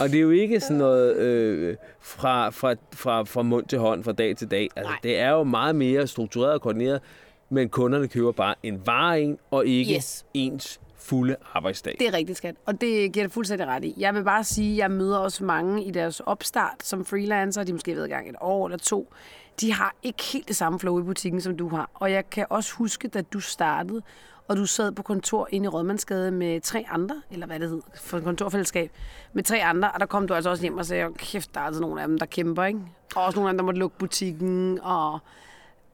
Og 0.00 0.08
det 0.08 0.16
er 0.16 0.20
jo 0.20 0.30
ikke 0.30 0.60
sådan 0.60 0.76
noget 0.76 1.16
øh, 1.16 1.76
fra, 2.00 2.50
fra, 2.50 2.74
fra, 2.94 3.22
fra 3.22 3.42
mund 3.42 3.66
til 3.66 3.78
hånd, 3.78 4.04
fra 4.04 4.12
dag 4.12 4.36
til 4.36 4.50
dag. 4.50 4.68
Altså, 4.76 4.90
Nej. 4.90 4.98
det 5.02 5.18
er 5.18 5.30
jo 5.30 5.44
meget 5.44 5.76
mere 5.76 6.06
struktureret 6.06 6.54
og 6.54 6.60
koordineret, 6.60 7.00
men 7.52 7.68
kunderne 7.68 8.08
køber 8.08 8.32
bare 8.32 8.54
en 8.62 8.86
vare 8.86 9.22
ind, 9.22 9.38
og 9.50 9.66
ikke 9.66 9.94
Yes. 9.94 10.24
ens 10.34 10.80
fulde 10.96 11.36
arbejdsdag. 11.54 11.96
Det 11.98 12.08
er 12.08 12.12
rigtigt, 12.12 12.38
skat. 12.38 12.54
Og 12.66 12.80
det 12.80 13.12
giver 13.12 13.24
dig 13.26 13.32
fuldstændig 13.32 13.66
ret 13.66 13.84
i. 13.84 13.94
Jeg 13.98 14.14
vil 14.14 14.24
bare 14.24 14.44
sige, 14.44 14.72
at 14.72 14.78
jeg 14.78 14.90
møder 14.90 15.18
også 15.18 15.44
mange 15.44 15.84
i 15.84 15.90
deres 15.90 16.20
opstart 16.20 16.74
som 16.82 17.04
freelancer. 17.04 17.64
De 17.64 17.72
måske 17.72 17.96
været 17.96 18.06
i 18.06 18.10
gang 18.10 18.28
et 18.28 18.36
år 18.40 18.66
eller 18.66 18.78
to. 18.78 19.12
De 19.60 19.72
har 19.72 19.94
ikke 20.02 20.22
helt 20.22 20.48
det 20.48 20.56
samme 20.56 20.78
flow 20.78 21.00
i 21.00 21.02
butikken, 21.02 21.40
som 21.40 21.56
du 21.56 21.68
har. 21.68 21.90
Og 21.94 22.12
jeg 22.12 22.30
kan 22.30 22.46
også 22.50 22.74
huske, 22.74 23.08
da 23.08 23.20
du 23.22 23.40
startede, 23.40 24.02
og 24.48 24.56
du 24.56 24.66
sad 24.66 24.92
på 24.92 25.02
kontor 25.02 25.48
inde 25.50 25.64
i 25.64 25.68
Rødmandsgade 25.68 26.30
med 26.30 26.60
tre 26.60 26.84
andre, 26.90 27.22
eller 27.30 27.46
hvad 27.46 27.60
det 27.60 27.68
hed, 27.68 27.80
for 27.94 28.18
et 28.18 28.24
kontorfællesskab, 28.24 28.90
med 29.32 29.42
tre 29.42 29.62
andre, 29.62 29.90
og 29.92 30.00
der 30.00 30.06
kom 30.06 30.26
du 30.28 30.34
altså 30.34 30.50
også 30.50 30.62
hjem 30.62 30.78
og 30.78 30.86
sagde, 30.86 31.06
"Åh, 31.06 31.14
kæft, 31.16 31.54
der 31.54 31.60
er 31.60 31.64
altså 31.64 31.80
nogle 31.80 32.02
af 32.02 32.08
dem, 32.08 32.18
der 32.18 32.26
kæmper, 32.26 32.64
ikke? 32.64 32.80
Og 33.16 33.24
også 33.24 33.36
nogle 33.38 33.48
af 33.48 33.52
dem, 33.52 33.58
der 33.58 33.64
måtte 33.64 33.80
lukke 33.80 33.98
butikken, 33.98 34.78
og 34.82 35.18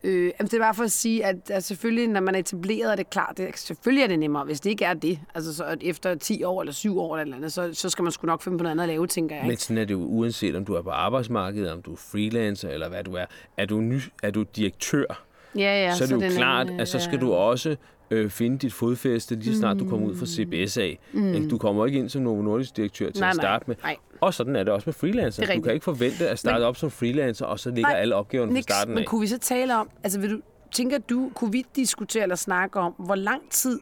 Øh, 0.04 0.24
jamen, 0.24 0.50
det 0.50 0.54
er 0.54 0.58
bare 0.58 0.74
for 0.74 0.84
at 0.84 0.92
sige, 0.92 1.24
at, 1.24 1.50
at 1.50 1.64
selvfølgelig, 1.64 2.08
når 2.08 2.20
man 2.20 2.34
er 2.34 2.38
etableret, 2.38 2.92
er 2.92 2.96
det 2.96 3.10
klart, 3.10 3.38
det, 3.38 3.58
selvfølgelig 3.58 4.02
er 4.02 4.06
det 4.06 4.18
nemmere, 4.18 4.44
hvis 4.44 4.60
det 4.60 4.70
ikke 4.70 4.84
er 4.84 4.94
det. 4.94 5.18
Altså 5.34 5.54
så 5.54 5.76
efter 5.80 6.14
10 6.14 6.42
år 6.42 6.60
eller 6.60 6.72
7 6.72 7.00
år 7.00 7.16
eller 7.16 7.22
eller 7.22 7.36
andet, 7.36 7.52
så, 7.52 7.70
så 7.72 7.90
skal 7.90 8.02
man 8.02 8.12
sgu 8.12 8.26
nok 8.26 8.42
finde 8.42 8.58
på 8.58 8.62
noget 8.62 8.70
andet 8.70 8.84
at 8.84 8.88
lave, 8.88 9.06
tænker 9.06 9.36
jeg. 9.36 9.46
Men 9.46 9.56
sådan 9.56 9.78
er 9.78 9.84
det 9.84 9.94
jo 9.94 10.04
uanset, 10.04 10.56
om 10.56 10.64
du 10.64 10.74
er 10.74 10.82
på 10.82 10.90
arbejdsmarkedet, 10.90 11.72
om 11.72 11.82
du 11.82 11.92
er 11.92 11.96
freelancer, 11.96 12.68
eller 12.68 12.88
hvad 12.88 13.04
du 13.04 13.12
er. 13.12 13.24
Er 13.56 13.66
du, 13.66 13.80
ny, 13.80 14.00
er 14.22 14.30
du 14.30 14.42
direktør, 14.42 15.24
Ja, 15.56 15.60
ja, 15.60 15.94
så 15.94 16.04
er 16.04 16.08
det 16.08 16.14
jo 16.14 16.20
den 16.20 16.32
klart, 16.32 16.70
øh, 16.70 16.78
at 16.78 16.88
så 16.88 16.98
skal 16.98 17.14
ja. 17.14 17.20
du 17.20 17.32
også 17.32 17.76
øh, 18.10 18.30
finde 18.30 18.58
dit 18.58 18.72
fodfæste, 18.72 19.34
lige 19.34 19.56
snart 19.56 19.78
du 19.78 19.88
kommer 19.88 20.06
ud 20.08 20.16
fra 20.16 20.26
CBS 20.26 20.76
af. 20.76 20.98
Mm. 21.12 21.48
Du 21.48 21.58
kommer 21.58 21.86
ikke 21.86 21.98
ind 21.98 22.08
som 22.08 22.22
Novo 22.22 22.42
Nordisk 22.42 22.76
direktør 22.76 23.10
til 23.10 23.20
Nej, 23.20 23.28
at 23.30 23.34
starte 23.36 23.64
med. 23.66 23.76
nej. 23.82 23.96
Og 24.20 24.34
sådan 24.34 24.56
er 24.56 24.62
det 24.62 24.72
også 24.72 24.84
med 24.86 24.94
freelancer. 24.94 25.42
Er 25.46 25.54
Du 25.54 25.60
kan 25.60 25.72
ikke 25.72 25.84
forvente 25.84 26.28
at 26.28 26.38
starte 26.38 26.62
op 26.64 26.76
som 26.76 26.90
freelancer, 26.90 27.46
og 27.46 27.60
så 27.60 27.70
ligger 27.70 27.90
Nej, 27.90 28.00
alle 28.00 28.14
opgaverne 28.14 28.50
fra 28.50 28.54
Niks, 28.54 28.64
starten 28.64 28.94
men 28.94 28.98
af. 29.02 29.06
kunne 29.06 29.20
vi 29.20 29.26
så 29.26 29.38
tale 29.38 29.76
om, 29.76 29.88
altså 30.04 30.20
vil 30.20 30.30
du, 30.30 30.40
tænker 30.72 30.98
du, 30.98 31.30
kunne 31.34 31.52
vi 31.52 31.64
diskutere 31.76 32.22
eller 32.22 32.36
snakke 32.36 32.80
om, 32.80 32.92
hvor 32.98 33.14
lang 33.14 33.42
tid 33.50 33.80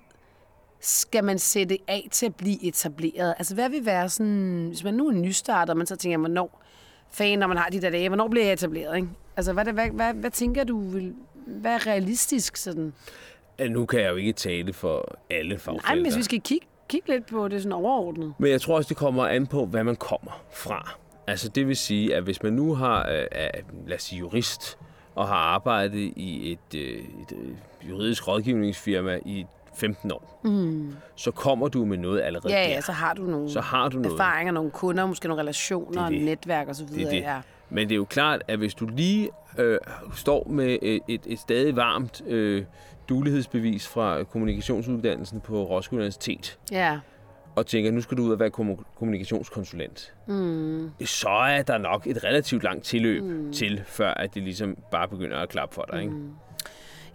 skal 0.81 1.25
man 1.25 1.39
sætte 1.39 1.79
af 1.89 2.09
til 2.11 2.27
at 2.27 2.35
blive 2.35 2.65
etableret? 2.65 3.35
Altså 3.39 3.55
hvad 3.55 3.71
vil 3.71 3.87
være 3.87 4.09
sådan, 4.09 4.67
hvis 4.69 4.85
man 4.85 4.95
nu 4.95 5.09
er 5.09 5.13
nystarter, 5.13 5.73
og 5.73 5.77
man 5.77 5.87
så 5.87 5.97
tænker, 5.97 6.19
hvornår, 6.19 6.63
fan, 7.11 7.39
når 7.39 7.47
man 7.47 7.57
har 7.57 7.69
de 7.69 7.81
der 7.81 7.91
dage, 7.91 8.09
hvornår 8.09 8.29
bliver 8.29 8.45
jeg 8.45 8.53
etableret? 8.53 8.97
Ikke? 8.97 9.09
Altså 9.37 9.53
hvad, 9.53 9.65
hvad, 9.65 9.91
hvad, 9.91 10.15
hvad 10.15 10.31
tænker 10.31 10.65
du, 10.65 10.89
vil, 10.91 11.15
hvad 11.47 11.73
er 11.75 11.87
realistisk 11.87 12.57
sådan? 12.57 12.93
Nu 13.71 13.87
kan 13.87 14.01
jeg 14.01 14.11
jo 14.11 14.17
ikke 14.17 14.33
tale 14.33 14.73
for 14.73 15.19
alle 15.31 15.49
Nej, 15.49 15.59
fagfelter. 15.59 15.95
men 15.95 16.03
hvis 16.05 16.17
vi 16.17 16.23
skal 16.23 16.41
kigge, 16.41 16.67
kigge 16.89 17.09
lidt 17.09 17.27
på 17.27 17.49
det 17.49 17.63
sådan 17.63 17.73
overordnet. 17.73 18.33
Men 18.39 18.51
jeg 18.51 18.61
tror 18.61 18.77
også, 18.77 18.89
det 18.89 18.97
kommer 18.97 19.27
an 19.27 19.47
på, 19.47 19.67
hvad 19.67 19.85
man 19.85 19.97
kommer 19.97 20.43
fra. 20.53 20.91
Altså 21.27 21.49
det 21.49 21.69
vil 21.69 21.77
sige, 21.77 22.15
at 22.17 22.23
hvis 22.23 22.43
man 22.43 22.53
nu 22.53 22.75
har, 22.75 23.09
øh, 23.11 23.25
er, 23.33 23.51
lad 23.87 23.97
os 23.97 24.03
sige, 24.03 24.19
jurist, 24.19 24.79
og 25.15 25.29
har 25.29 25.35
arbejdet 25.35 26.13
i 26.17 26.53
et, 26.53 26.79
øh, 26.81 26.91
et 26.99 27.33
øh, 27.33 27.89
juridisk 27.91 28.29
rådgivningsfirma 28.29 29.19
i 29.27 29.47
15 29.77 30.13
år, 30.13 30.41
mm. 30.45 30.95
så 31.17 31.31
kommer 31.31 31.69
du 31.69 31.85
med 31.85 31.99
noget 31.99 32.23
allerede 32.23 32.53
Ja, 32.55 32.63
der. 32.63 32.69
ja, 32.69 32.81
så 32.81 32.93
har 32.93 33.15
du 33.15 33.23
nogle 33.23 33.51
så 33.51 33.61
har 33.61 33.89
du 33.89 33.99
noget. 33.99 34.13
erfaringer, 34.13 34.53
nogle 34.53 34.71
kunder, 34.71 35.07
måske 35.07 35.29
nogle 35.29 35.41
relationer, 35.41 36.03
Det 36.09 36.13
det. 36.19 36.23
netværk 36.25 36.69
osv. 36.69 36.87
Det 36.87 37.03
er 37.03 37.11
det. 37.11 37.17
Ja. 37.21 37.41
Men 37.71 37.89
det 37.89 37.95
er 37.95 37.97
jo 37.97 38.05
klart, 38.05 38.43
at 38.49 38.59
hvis 38.59 38.75
du 38.75 38.87
lige 38.87 39.31
øh, 39.59 39.79
står 40.15 40.47
med 40.49 40.79
et, 40.83 41.01
et, 41.09 41.21
et 41.27 41.39
stadig 41.39 41.77
varmt 41.77 42.23
øh, 42.27 42.65
dulighedsbevis 43.09 43.89
fra 43.89 44.25
kommunikationsuddannelsen 44.25 45.41
på 45.41 45.65
Roskilde 45.65 46.01
Universitet, 46.01 46.59
ja. 46.73 46.99
og 47.57 47.67
tænker, 47.67 47.91
nu 47.91 48.01
skal 48.01 48.17
du 48.17 48.23
ud 48.23 48.33
og 48.33 48.41
være 48.41 48.51
kommu- 48.59 48.85
kommunikationskonsulent, 48.99 50.15
mm. 50.27 50.91
så 51.05 51.29
er 51.29 51.63
der 51.63 51.79
nok 51.79 52.07
et 52.07 52.25
relativt 52.25 52.63
langt 52.63 52.85
tilløb 52.85 53.23
mm. 53.23 53.53
til, 53.53 53.83
før 53.87 54.15
at 54.15 54.35
det 54.35 54.43
ligesom 54.43 54.77
bare 54.91 55.09
begynder 55.09 55.39
at 55.39 55.49
klappe 55.49 55.75
for 55.75 55.85
dig. 55.93 56.03
Ikke? 56.03 56.15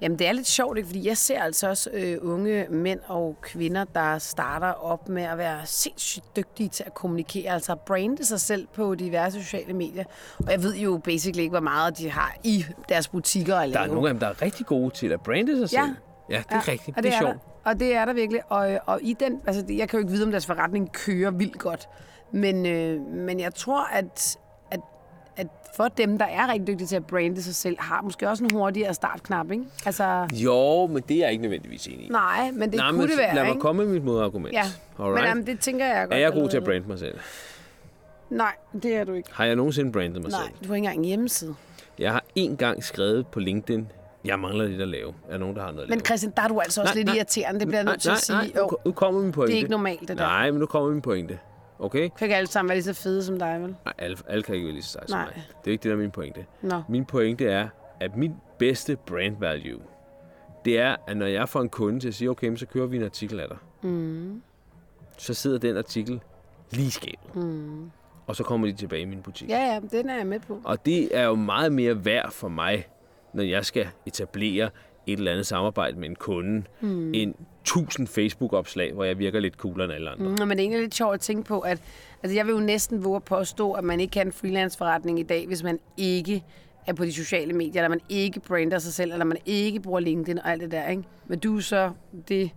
Jamen, 0.01 0.19
det 0.19 0.27
er 0.27 0.31
lidt 0.31 0.47
sjovt, 0.47 0.77
ikke? 0.77 0.87
fordi 0.87 1.07
jeg 1.07 1.17
ser 1.17 1.41
altså 1.41 1.69
også 1.69 1.89
øh, 1.93 2.17
unge 2.21 2.65
mænd 2.69 2.99
og 3.07 3.37
kvinder, 3.41 3.83
der 3.83 4.17
starter 4.17 4.67
op 4.71 5.09
med 5.09 5.23
at 5.23 5.37
være 5.37 5.59
sindssygt 5.65 6.35
dygtige 6.35 6.69
til 6.69 6.83
at 6.87 6.93
kommunikere, 6.93 7.53
altså 7.53 7.75
brande 7.75 8.25
sig 8.25 8.39
selv 8.41 8.67
på 8.73 8.95
diverse 8.95 9.43
sociale 9.43 9.73
medier. 9.73 10.03
Og 10.39 10.51
jeg 10.51 10.63
ved 10.63 10.75
jo 10.75 11.01
basically 11.03 11.39
ikke, 11.41 11.49
hvor 11.51 11.59
meget 11.59 11.97
de 11.97 12.09
har 12.09 12.35
i 12.43 12.65
deres 12.89 13.07
butikker 13.07 13.55
at 13.55 13.73
Der 13.73 13.79
er 13.79 13.87
nogle 13.87 14.07
af 14.09 14.13
dem, 14.13 14.19
der 14.19 14.27
er 14.27 14.41
rigtig 14.41 14.65
gode 14.65 14.89
til 14.89 15.07
at 15.11 15.21
brande 15.21 15.57
sig 15.57 15.69
selv. 15.69 15.79
Ja, 16.29 16.37
det 16.37 16.45
er 16.49 16.55
ja, 16.67 16.71
rigtigt. 16.71 16.97
og 16.97 17.03
Det 17.03 17.13
er, 17.13 17.19
sjovt. 17.19 17.37
Og 17.65 17.79
det 17.79 17.95
er 17.95 18.05
der 18.05 18.13
virkelig. 18.13 18.41
Og, 18.51 18.79
og 18.85 18.99
i 19.01 19.13
den, 19.19 19.41
altså 19.47 19.61
det- 19.61 19.77
jeg 19.77 19.89
kan 19.89 19.97
jo 19.99 20.01
ikke 20.01 20.11
vide, 20.11 20.25
om 20.25 20.31
deres 20.31 20.45
forretning 20.45 20.91
kører 20.93 21.31
vildt 21.31 21.59
godt. 21.59 21.89
Men, 22.33 22.65
øh, 22.65 23.01
men 23.01 23.39
jeg 23.39 23.55
tror, 23.55 23.87
at, 23.93 24.37
at, 25.37 25.47
for 25.75 25.87
dem, 25.87 26.17
der 26.17 26.25
er 26.25 26.51
rigtig 26.51 26.67
dygtige 26.67 26.87
til 26.87 26.95
at 26.95 27.05
brande 27.07 27.43
sig 27.43 27.55
selv, 27.55 27.75
har 27.79 28.01
måske 28.01 28.29
også 28.29 28.43
en 28.43 28.49
hurtigere 28.53 28.93
startknap, 28.93 29.51
ikke? 29.51 29.63
Altså, 29.85 30.27
Jo, 30.33 30.87
men 30.87 31.03
det 31.09 31.17
er 31.17 31.21
jeg 31.21 31.31
ikke 31.31 31.41
nødvendigvis 31.41 31.87
enig 31.87 32.05
i. 32.05 32.09
nej, 32.09 32.51
men 32.51 32.69
det 32.71 32.77
Nej, 32.77 32.89
kunne 32.89 32.97
men 32.99 33.09
det 33.09 33.17
være, 33.17 33.35
lad 33.35 33.43
mig 33.43 33.49
ikke? 33.49 33.61
komme 33.61 33.83
med 33.85 33.93
mit 33.93 34.03
modargument. 34.03 34.53
Ja, 34.53 34.63
Alright? 34.99 35.15
men 35.15 35.23
jamen, 35.23 35.45
det 35.47 35.59
tænker 35.59 35.85
jeg 35.85 36.07
godt. 36.07 36.13
er 36.13 36.17
jeg 36.17 36.31
god 36.33 36.49
til 36.49 36.57
at 36.57 36.63
brande 36.63 36.87
mig 36.87 36.99
selv? 36.99 37.19
Nej, 38.29 38.53
det 38.83 38.95
er 38.95 39.03
du 39.03 39.13
ikke. 39.13 39.29
Har 39.33 39.45
jeg 39.45 39.55
nogensinde 39.55 39.91
brandet 39.91 40.21
mig 40.21 40.31
Nej, 40.31 40.41
selv? 40.41 40.53
du 40.63 40.67
har 40.67 40.75
ikke 40.75 40.85
engang 40.85 40.97
en 40.99 41.05
hjemmeside. 41.05 41.55
Jeg 41.99 42.11
har 42.11 42.23
en 42.35 42.57
gang 42.57 42.83
skrevet 42.83 43.27
på 43.27 43.39
LinkedIn, 43.39 43.87
jeg 44.25 44.39
mangler 44.39 44.65
lidt 44.67 44.81
at 44.81 44.87
lave. 44.87 45.13
Er 45.29 45.37
nogen, 45.37 45.55
der 45.55 45.61
har 45.61 45.71
noget 45.71 45.83
at 45.83 45.89
Men 45.89 45.97
lave? 45.97 46.05
Christian, 46.05 46.33
der 46.37 46.41
er 46.43 46.47
du 46.47 46.59
altså 46.59 46.81
også 46.81 46.93
Nej, 46.93 46.97
lidt 46.97 47.07
nej. 47.07 47.15
irriterende. 47.15 47.59
Det 47.59 47.67
bliver 47.67 47.77
jeg 47.79 47.83
nej, 47.85 47.93
nødt 47.93 48.01
til 48.01 48.09
nej, 48.09 48.15
at 48.15 48.21
sige. 48.21 48.35
nej, 48.37 48.51
nu, 48.55 48.69
nu 48.85 48.91
kommer 48.91 49.21
min 49.21 49.31
pointe. 49.31 49.47
det 49.51 49.53
er 49.53 49.57
ikke 49.57 49.71
normalt, 49.71 49.99
det 49.99 50.07
der. 50.17 50.23
Nej, 50.23 50.51
men 50.51 50.59
nu 50.59 50.65
kommer 50.65 50.89
min 50.91 51.01
pointe. 51.01 51.39
Okay? 51.81 52.09
Kan 52.17 52.25
ikke 52.25 52.35
alle 52.35 52.47
sammen 52.47 52.69
være 52.69 52.77
lige 52.77 52.93
så 52.93 52.93
fede 52.93 53.23
som 53.23 53.39
dig, 53.39 53.61
vel? 53.61 53.75
Nej, 53.85 53.93
alle, 53.97 54.17
alle 54.27 54.43
kan 54.43 54.55
ikke 54.55 54.65
være 54.65 54.73
lige 54.73 54.83
så 54.83 54.91
seje 54.91 55.07
som 55.07 55.17
Nej. 55.17 55.25
mig. 55.25 55.43
Det 55.63 55.67
er 55.67 55.71
ikke 55.71 55.83
det, 55.83 55.89
der 55.89 55.95
er 55.95 56.01
min 56.01 56.11
pointe. 56.11 56.45
Nå. 56.61 56.81
Min 56.89 57.05
pointe 57.05 57.45
er, 57.45 57.67
at 57.99 58.15
min 58.15 58.35
bedste 58.57 58.95
brand 58.95 59.37
value, 59.39 59.81
det 60.65 60.79
er, 60.79 60.95
at 61.07 61.17
når 61.17 61.25
jeg 61.25 61.49
får 61.49 61.61
en 61.61 61.69
kunde 61.69 61.99
til 61.99 62.07
at 62.07 62.13
sige, 62.13 62.29
okay, 62.29 62.55
så 62.55 62.65
kører 62.65 62.85
vi 62.87 62.97
en 62.97 63.03
artikel 63.03 63.39
af 63.39 63.47
dig. 63.47 63.57
Mm. 63.81 64.41
Så 65.17 65.33
sidder 65.33 65.57
den 65.57 65.77
artikel 65.77 66.21
lige 66.71 66.87
i 66.87 66.89
skabet. 66.89 67.35
Mm. 67.35 67.91
Og 68.27 68.35
så 68.35 68.43
kommer 68.43 68.67
de 68.67 68.73
tilbage 68.73 69.01
i 69.01 69.05
min 69.05 69.21
butik. 69.21 69.49
Ja, 69.49 69.73
ja, 69.73 69.97
den 69.97 70.09
er 70.09 70.15
jeg 70.17 70.27
med 70.27 70.39
på. 70.39 70.61
Og 70.63 70.85
det 70.85 71.17
er 71.17 71.23
jo 71.23 71.35
meget 71.35 71.71
mere 71.71 72.05
værd 72.05 72.31
for 72.31 72.47
mig, 72.47 72.87
når 73.33 73.43
jeg 73.43 73.65
skal 73.65 73.87
etablere 74.05 74.69
et 75.07 75.17
eller 75.17 75.31
andet 75.31 75.47
samarbejde 75.47 75.99
med 75.99 76.09
en 76.09 76.15
kunde, 76.15 76.63
mm. 76.81 77.13
end 77.13 77.33
1000 77.61 78.07
Facebook-opslag, 78.07 78.93
hvor 78.93 79.03
jeg 79.03 79.19
virker 79.19 79.39
lidt 79.39 79.53
coolere 79.53 79.85
end 79.85 79.93
alle 79.93 80.09
andre. 80.09 80.25
Mm. 80.25 80.31
Men 80.31 80.49
det 80.49 80.51
er 80.51 80.59
egentlig 80.59 80.81
lidt 80.81 80.95
sjovt 80.95 81.13
at 81.13 81.19
tænke 81.19 81.43
på, 81.43 81.59
at 81.59 81.81
altså 82.23 82.35
jeg 82.35 82.45
vil 82.45 82.53
jo 82.53 82.59
næsten 82.59 83.03
våge 83.03 83.15
at 83.15 83.23
påstå, 83.23 83.71
at 83.71 83.83
man 83.83 83.99
ikke 83.99 84.11
kan 84.11 84.27
en 84.27 84.33
freelance-forretning 84.33 85.19
i 85.19 85.23
dag, 85.23 85.47
hvis 85.47 85.63
man 85.63 85.79
ikke 85.97 86.43
er 86.87 86.93
på 86.93 87.05
de 87.05 87.13
sociale 87.13 87.53
medier, 87.53 87.81
eller 87.81 87.89
man 87.89 88.01
ikke 88.09 88.39
brander 88.39 88.79
sig 88.79 88.93
selv, 88.93 89.11
eller 89.11 89.25
man 89.25 89.37
ikke 89.45 89.79
bruger 89.79 89.99
LinkedIn 89.99 90.39
og 90.39 90.51
alt 90.51 90.61
det 90.61 90.71
der, 90.71 90.89
ikke? 90.89 91.03
Men 91.27 91.39
du 91.39 91.57
er 91.57 91.61
så 91.61 91.91
det 92.27 92.51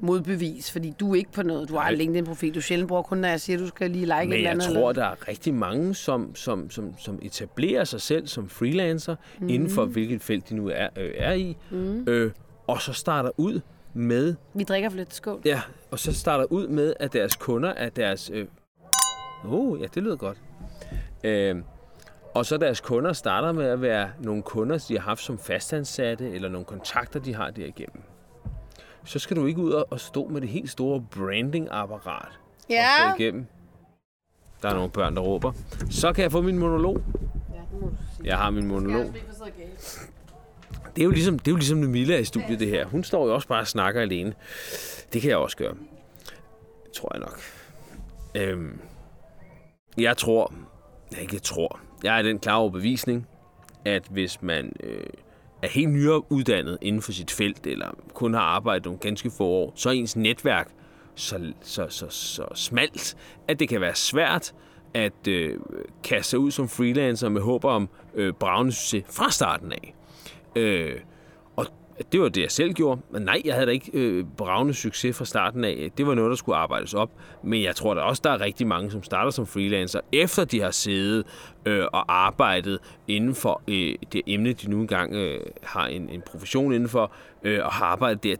modbevis, 0.00 0.70
fordi 0.72 0.94
du 1.00 1.10
er 1.12 1.14
ikke 1.16 1.32
på 1.32 1.42
noget. 1.42 1.68
Du 1.68 1.76
har 1.76 1.88
en 1.88 1.92
Nej. 1.94 1.98
LinkedIn-profil. 1.98 2.54
Du 2.54 2.60
sjældent 2.60 2.88
bruger 2.88 3.02
kun, 3.02 3.18
når 3.18 3.28
jeg 3.28 3.40
siger, 3.40 3.56
at 3.56 3.60
du 3.62 3.66
skal 3.68 3.90
lige 3.90 4.04
like 4.04 4.22
et 4.22 4.28
Men 4.28 4.32
eller 4.32 4.42
jeg 4.50 4.50
andet. 4.50 4.66
tror, 4.66 4.90
eller... 4.90 5.02
der 5.04 5.10
er 5.10 5.28
rigtig 5.28 5.54
mange, 5.54 5.94
som, 5.94 6.34
som, 6.34 6.70
som, 6.70 6.94
som 6.98 7.18
etablerer 7.22 7.84
sig 7.84 8.00
selv 8.00 8.26
som 8.26 8.48
freelancer, 8.48 9.16
mm. 9.40 9.48
inden 9.48 9.70
for 9.70 9.84
hvilket 9.84 10.22
felt 10.22 10.48
de 10.48 10.54
nu 10.54 10.68
er, 10.68 10.88
øh, 10.96 11.10
er 11.16 11.32
i, 11.32 11.56
mm. 11.70 12.04
øh, 12.08 12.32
og 12.66 12.82
så 12.82 12.92
starter 12.92 13.30
ud 13.36 13.60
med, 13.94 14.34
Vi 14.54 14.64
drikker 14.64 14.90
for 14.90 14.96
lidt 14.96 15.14
skål. 15.14 15.40
ja, 15.44 15.60
og 15.90 15.98
så 15.98 16.12
starter 16.12 16.44
ud 16.44 16.68
med, 16.68 16.94
at 17.00 17.12
deres 17.12 17.36
kunder 17.36 17.68
er 17.68 17.88
deres, 17.88 18.30
øh, 18.34 18.46
oh, 19.44 19.80
ja, 19.80 19.86
det 19.94 20.02
lyder 20.02 20.16
godt. 20.16 20.38
Øh, 21.24 21.56
og 22.34 22.46
så 22.46 22.56
deres 22.56 22.80
kunder 22.80 23.12
starter 23.12 23.52
med 23.52 23.64
at 23.64 23.82
være 23.82 24.10
nogle 24.20 24.42
kunder, 24.42 24.84
de 24.88 24.94
har 24.98 25.00
haft 25.04 25.22
som 25.22 25.38
fastansatte, 25.38 26.30
eller 26.30 26.48
nogle 26.48 26.64
kontakter, 26.64 27.20
de 27.20 27.34
har 27.34 27.50
derigennem. 27.50 28.02
Så 29.08 29.18
skal 29.18 29.36
du 29.36 29.46
ikke 29.46 29.60
ud 29.60 29.72
og- 29.72 30.00
stå 30.00 30.28
med 30.28 30.40
det 30.40 30.48
helt 30.48 30.70
store 30.70 31.04
branding-apparat 31.10 32.32
Ja. 32.70 33.12
og 33.12 33.20
igennem. 33.20 33.46
Der 34.62 34.68
er 34.68 34.74
nogle 34.74 34.90
børn, 34.90 35.16
der 35.16 35.22
råber. 35.22 35.52
Så 35.90 36.12
kan 36.12 36.22
jeg 36.22 36.32
få 36.32 36.40
min 36.42 36.58
monolog. 36.58 36.96
Ja, 36.96 37.60
det 37.72 37.80
må 37.80 37.88
du 37.88 37.94
sige. 38.16 38.26
Jeg 38.26 38.38
har 38.38 38.50
min 38.50 38.66
monolog. 38.66 39.14
Det 40.96 41.02
er 41.02 41.04
jo 41.04 41.10
ligesom, 41.10 41.38
det 41.38 41.48
er 41.48 41.52
jo 41.52 41.56
ligesom 41.56 41.78
Milla 41.78 42.18
i 42.18 42.24
studiet, 42.24 42.60
det 42.60 42.68
her. 42.68 42.86
Hun 42.86 43.04
står 43.04 43.26
jo 43.26 43.34
også 43.34 43.48
bare 43.48 43.60
og 43.60 43.66
snakker 43.66 44.00
alene. 44.00 44.34
Det 45.12 45.20
kan 45.22 45.30
jeg 45.30 45.38
også 45.38 45.56
gøre. 45.56 45.74
Tror 46.96 47.10
jeg 47.14 47.20
nok. 47.20 47.40
Øhm, 48.34 48.80
jeg 49.98 50.16
tror, 50.16 50.52
jeg 51.12 51.20
ikke 51.22 51.38
tror, 51.38 51.80
jeg 52.02 52.18
er 52.18 52.22
den 52.22 52.38
klare 52.38 52.58
overbevisning, 52.58 53.26
at 53.84 54.02
hvis 54.10 54.42
man 54.42 54.72
øh, 54.80 55.00
er 55.62 55.68
helt 55.68 55.90
nyuddannet 55.90 56.78
inden 56.82 57.02
for 57.02 57.12
sit 57.12 57.30
felt, 57.30 57.66
eller 57.66 57.90
kun 58.14 58.34
har 58.34 58.40
arbejdet 58.40 58.84
nogle 58.84 58.98
ganske 58.98 59.30
få 59.30 59.44
år, 59.44 59.72
så 59.76 59.88
er 59.88 59.92
ens 59.92 60.16
netværk 60.16 60.68
så, 61.14 61.52
så, 61.60 61.86
så, 61.88 62.06
så 62.08 62.44
smalt, 62.54 63.16
at 63.48 63.60
det 63.60 63.68
kan 63.68 63.80
være 63.80 63.94
svært 63.94 64.54
at 64.94 65.28
øh, 65.28 65.58
kaste 66.04 66.30
sig 66.30 66.38
ud 66.38 66.50
som 66.50 66.68
freelancer 66.68 67.28
med 67.28 67.40
håb 67.40 67.64
om 67.64 67.88
øh, 68.14 68.32
bravende 68.32 68.72
succes 68.72 69.04
fra 69.16 69.30
starten 69.30 69.72
af. 69.72 69.94
Øh, 70.56 70.96
det 72.12 72.20
var 72.20 72.28
det, 72.28 72.42
jeg 72.42 72.50
selv 72.50 72.72
gjorde. 72.72 73.00
Men 73.10 73.22
nej, 73.22 73.42
jeg 73.44 73.54
havde 73.54 73.66
da 73.66 73.72
ikke 73.72 73.90
øh, 73.94 74.24
bravende 74.36 74.74
succes 74.74 75.16
fra 75.16 75.24
starten 75.24 75.64
af. 75.64 75.90
Det 75.98 76.06
var 76.06 76.14
noget, 76.14 76.30
der 76.30 76.36
skulle 76.36 76.56
arbejdes 76.56 76.94
op. 76.94 77.10
Men 77.42 77.62
jeg 77.62 77.76
tror 77.76 77.94
da 77.94 78.00
også, 78.00 78.20
der 78.24 78.30
er 78.30 78.40
rigtig 78.40 78.66
mange, 78.66 78.90
som 78.90 79.02
starter 79.02 79.30
som 79.30 79.46
freelancer, 79.46 80.00
efter 80.12 80.44
de 80.44 80.60
har 80.60 80.70
siddet 80.70 81.26
øh, 81.66 81.84
og 81.92 82.14
arbejdet 82.24 82.78
inden 83.08 83.34
for 83.34 83.62
øh, 83.68 83.94
det 84.12 84.22
emne, 84.26 84.52
de 84.52 84.70
nu 84.70 84.80
engang 84.80 85.14
øh, 85.14 85.40
har 85.62 85.86
en, 85.86 86.08
en 86.08 86.22
profession 86.26 86.72
inden 86.72 86.88
for, 86.88 87.12
øh, 87.42 87.64
og 87.64 87.72
har 87.72 87.86
arbejdet 87.86 88.22
der 88.22 88.36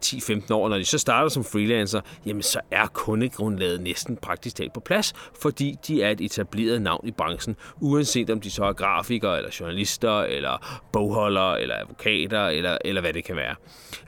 10-15 0.49 0.53
år. 0.53 0.69
Når 0.69 0.77
de 0.77 0.85
så 0.85 0.97
starter 0.97 1.29
som 1.29 1.43
freelancer, 1.43 2.01
jamen 2.25 2.41
så 2.41 2.59
er 2.71 2.87
kundegrundlaget 2.87 3.81
næsten 3.81 4.17
praktisk 4.17 4.55
talt 4.55 4.73
på 4.73 4.79
plads, 4.79 5.13
fordi 5.41 5.77
de 5.87 6.03
er 6.03 6.09
et 6.09 6.21
etableret 6.21 6.81
navn 6.81 7.07
i 7.07 7.11
branchen, 7.11 7.55
uanset 7.79 8.29
om 8.29 8.41
de 8.41 8.51
så 8.51 8.63
er 8.63 8.73
grafikere, 8.73 9.37
eller 9.37 9.57
journalister, 9.59 10.19
eller 10.19 10.81
bogholdere, 10.93 11.61
eller 11.61 11.75
advokater, 11.75 12.47
eller, 12.47 12.77
eller 12.85 13.01
hvad 13.01 13.13
det 13.13 13.23
kan 13.23 13.35
være. 13.35 13.55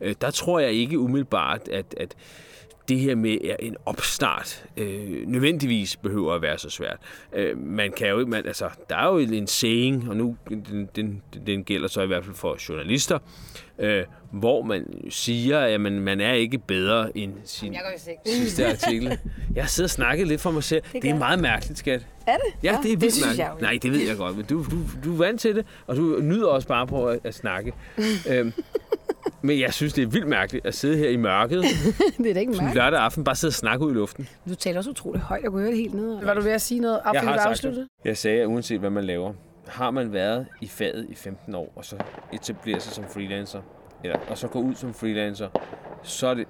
Øh, 0.01 0.15
der 0.21 0.31
tror 0.31 0.59
jeg 0.59 0.71
ikke 0.71 0.99
umiddelbart, 0.99 1.67
at, 1.67 1.95
at 1.97 2.15
det 2.89 2.99
her 2.99 3.15
med 3.15 3.37
en 3.59 3.75
opstart 3.85 4.65
øh, 4.77 5.27
nødvendigvis 5.27 5.95
behøver 5.95 6.33
at 6.33 6.41
være 6.41 6.57
så 6.57 6.69
svært. 6.69 6.97
Øh, 7.33 7.57
man 7.57 7.91
kan 7.91 8.09
jo 8.09 8.19
ikke, 8.19 8.31
man, 8.31 8.45
altså, 8.45 8.69
der 8.89 8.95
er 8.95 9.07
jo 9.07 9.17
en 9.17 9.47
saying, 9.47 10.09
og 10.09 10.17
nu 10.17 10.35
den, 10.49 10.89
den, 10.95 11.21
den 11.47 11.63
gælder 11.63 11.87
så 11.87 12.01
i 12.01 12.07
hvert 12.07 12.25
fald 12.25 12.35
for 12.35 12.57
journalister, 12.69 13.19
øh, 13.79 14.03
hvor 14.31 14.61
man 14.63 14.85
siger, 15.09 15.59
at 15.59 15.81
man, 15.81 15.99
man 15.99 16.21
er 16.21 16.33
ikke 16.33 16.57
bedre 16.57 17.17
end 17.17 17.33
sin 17.45 17.75
sidste 18.25 18.67
artikel. 18.67 19.17
Jeg 19.55 19.69
sidder 19.69 19.87
og 19.87 19.89
snakker 19.89 20.25
lidt 20.25 20.41
for 20.41 20.51
mig 20.51 20.63
selv. 20.63 20.81
Det, 20.93 21.01
det 21.01 21.09
er 21.09 21.17
meget 21.17 21.39
mærkeligt, 21.39 21.79
skat. 21.79 22.05
Er 22.27 22.37
det? 22.37 22.63
Ja, 22.63 22.69
det 22.69 22.77
er 22.77 22.81
det 22.81 23.01
vildt 23.01 23.21
jeg 23.21 23.35
mærkeligt. 23.37 23.61
Nej, 23.61 23.79
det 23.81 23.91
ved 23.91 24.07
jeg 24.07 24.17
godt, 24.17 24.37
men 24.37 24.45
du, 24.45 24.65
du, 24.71 24.77
du 25.03 25.13
er 25.13 25.17
vant 25.17 25.41
til 25.41 25.55
det, 25.55 25.65
og 25.87 25.95
du 25.95 26.19
nyder 26.21 26.47
også 26.47 26.67
bare 26.67 26.87
på 26.87 27.07
at, 27.07 27.19
at 27.23 27.35
snakke. 27.35 27.73
øhm, 28.31 28.53
men 29.41 29.59
jeg 29.59 29.73
synes, 29.73 29.93
det 29.93 30.01
er 30.01 30.07
vildt 30.07 30.27
mærkeligt 30.27 30.65
at 30.65 30.75
sidde 30.75 30.97
her 30.97 31.09
i 31.09 31.15
mørket 31.15 31.63
det 32.17 32.29
er 32.29 32.33
da 32.33 32.39
ikke 32.39 32.51
mærkeligt. 32.51 32.75
lørdag 32.75 32.99
aften, 32.99 33.23
bare 33.23 33.35
sidde 33.35 33.49
og 33.49 33.53
snakke 33.53 33.85
ud 33.85 33.91
i 33.91 33.93
luften. 33.95 34.27
Du 34.49 34.55
taler 34.55 34.77
også 34.77 34.89
utroligt 34.89 35.23
højt. 35.23 35.43
Jeg 35.43 35.51
kunne 35.51 35.61
høre 35.61 35.71
det 35.71 35.77
helt 35.79 35.93
nede. 35.93 36.19
Var 36.23 36.33
du 36.33 36.41
ved 36.41 36.51
at 36.51 36.61
sige 36.61 36.79
noget? 36.81 36.99
Op, 37.05 37.13
Jeg 37.13 37.21
har 37.21 37.37
afsluttet? 37.39 37.87
det. 38.03 38.07
Jeg 38.07 38.17
sagde, 38.17 38.41
at 38.41 38.45
uanset 38.47 38.79
hvad 38.79 38.89
man 38.89 39.03
laver, 39.03 39.33
har 39.67 39.91
man 39.91 40.13
været 40.13 40.45
i 40.61 40.67
faget 40.67 41.05
i 41.09 41.15
15 41.15 41.55
år, 41.55 41.73
og 41.75 41.85
så 41.85 41.95
etablerer 42.33 42.79
sig 42.79 42.93
som 42.93 43.03
freelancer, 43.13 43.61
eller, 44.03 44.19
og 44.29 44.37
så 44.37 44.47
går 44.47 44.59
ud 44.59 44.75
som 44.75 44.93
freelancer, 44.93 45.47
så 46.03 46.27
er 46.27 46.33
det 46.33 46.47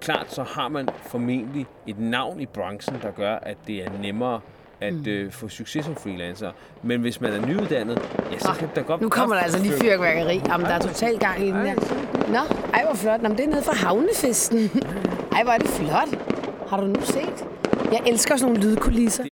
klart, 0.00 0.32
så 0.32 0.42
har 0.42 0.68
man 0.68 0.88
formentlig 1.06 1.66
et 1.86 1.98
navn 1.98 2.40
i 2.40 2.46
branchen, 2.46 2.96
der 3.02 3.10
gør, 3.10 3.34
at 3.34 3.56
det 3.66 3.84
er 3.84 3.88
nemmere 4.02 4.40
at 4.80 4.94
Mm. 4.94 5.06
øh, 5.06 5.32
få 5.32 5.48
succes 5.48 5.84
som 5.84 5.94
freelancer. 5.96 6.52
Men 6.82 7.00
hvis 7.00 7.20
man 7.20 7.32
er 7.32 7.46
nyuddannet, 7.46 7.98
ja, 8.32 8.38
så 8.38 8.52
kan 8.58 8.68
der 8.74 8.82
godt... 8.82 9.00
Nu 9.00 9.08
kommer 9.08 9.34
der 9.36 9.42
altså 9.42 9.58
lige 9.58 9.74
fyrværkeri. 9.82 10.40
Jamen, 10.48 10.66
der 10.66 10.72
er 10.72 10.78
total 10.78 11.18
gang 11.18 11.42
i 11.42 11.46
den 11.46 11.54
der. 11.54 11.74
Nå, 12.28 12.56
ej, 12.74 12.84
hvor 12.84 12.94
flot. 12.94 13.22
Nå, 13.22 13.28
men 13.28 13.38
det 13.38 13.44
er 13.44 13.50
nede 13.50 13.62
fra 13.62 13.74
havnefesten. 13.74 14.58
Ej, 15.32 15.42
hvor 15.42 15.52
er 15.52 15.58
det 15.58 15.68
flot. 15.68 16.08
Har 16.68 16.80
du 16.80 16.86
nu 16.86 17.00
set? 17.00 17.46
Jeg 17.92 18.02
elsker 18.06 18.36
sådan 18.36 18.52
nogle 18.54 18.70
lydkulisser. 18.70 19.24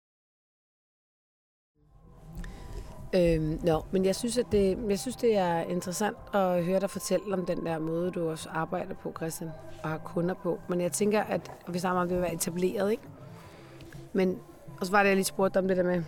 Øhm, 3.14 3.58
nå, 3.64 3.82
men 3.90 4.04
jeg 4.04 4.16
synes, 4.16 4.38
at 4.38 4.46
det, 4.52 4.78
jeg 4.88 4.98
synes, 4.98 5.16
det 5.16 5.36
er 5.36 5.58
interessant 5.60 6.16
at 6.34 6.64
høre 6.64 6.80
dig 6.80 6.90
fortælle 6.90 7.34
om 7.34 7.46
den 7.46 7.66
der 7.66 7.78
måde, 7.78 8.10
du 8.10 8.30
også 8.30 8.48
arbejder 8.48 8.94
på, 8.94 9.12
Christian, 9.16 9.50
og 9.82 9.88
har 9.88 9.98
kunder 9.98 10.34
på. 10.34 10.58
Men 10.68 10.80
jeg 10.80 10.92
tænker, 10.92 11.22
at 11.22 11.50
vi 11.68 11.78
snakker 11.78 12.00
om, 12.00 12.04
at 12.04 12.08
det 12.08 12.16
vil 12.16 12.22
være 12.22 12.34
etableret, 12.34 12.90
ikke? 12.90 13.02
Men, 14.12 14.38
og 14.80 14.86
så 14.86 14.92
var 14.92 15.02
det, 15.02 15.08
jeg 15.08 15.16
lige 15.16 15.24
spurgte 15.24 15.58
om 15.58 15.68
det 15.68 15.76
der 15.76 15.82
med, 15.82 16.02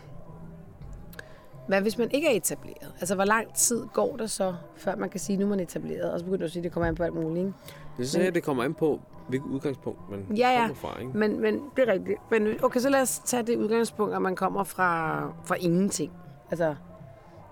hvad 1.68 1.80
hvis 1.80 1.98
man 1.98 2.10
ikke 2.10 2.28
er 2.32 2.36
etableret? 2.36 2.92
Altså, 3.00 3.14
hvor 3.14 3.24
lang 3.24 3.54
tid 3.54 3.86
går 3.92 4.16
der 4.16 4.26
så, 4.26 4.54
før 4.76 4.96
man 4.96 5.08
kan 5.10 5.20
sige, 5.20 5.36
nu 5.38 5.44
er 5.44 5.48
man 5.48 5.60
etableret? 5.60 6.12
Og 6.12 6.18
så 6.18 6.24
begynder 6.24 6.38
du 6.38 6.44
at 6.44 6.50
sige, 6.50 6.60
at 6.60 6.64
det 6.64 6.72
kommer 6.72 6.88
an 6.88 6.94
på 6.94 7.02
alt 7.02 7.14
muligt, 7.14 7.38
ikke? 7.38 7.52
Det 7.98 8.08
sagde 8.10 8.26
jeg, 8.26 8.34
det 8.34 8.42
kommer 8.42 8.64
an 8.64 8.74
på, 8.74 9.00
hvilket 9.28 9.46
udgangspunkt 9.48 10.10
man 10.10 10.36
Ja, 10.36 10.50
ja. 10.50 10.60
kommer 10.60 10.74
fra. 10.74 11.00
Ikke? 11.00 11.18
Men, 11.18 11.40
men 11.40 11.54
det 11.76 11.88
er 11.88 11.92
rigtigt. 11.92 12.18
Men 12.30 12.64
okay, 12.64 12.80
så 12.80 12.88
lad 12.88 13.00
os 13.00 13.18
tage 13.18 13.42
det 13.42 13.56
udgangspunkt, 13.56 14.14
at 14.14 14.22
man 14.22 14.36
kommer 14.36 14.64
fra, 14.64 15.20
fra 15.44 15.54
ingenting. 15.60 16.12
Altså, 16.50 16.74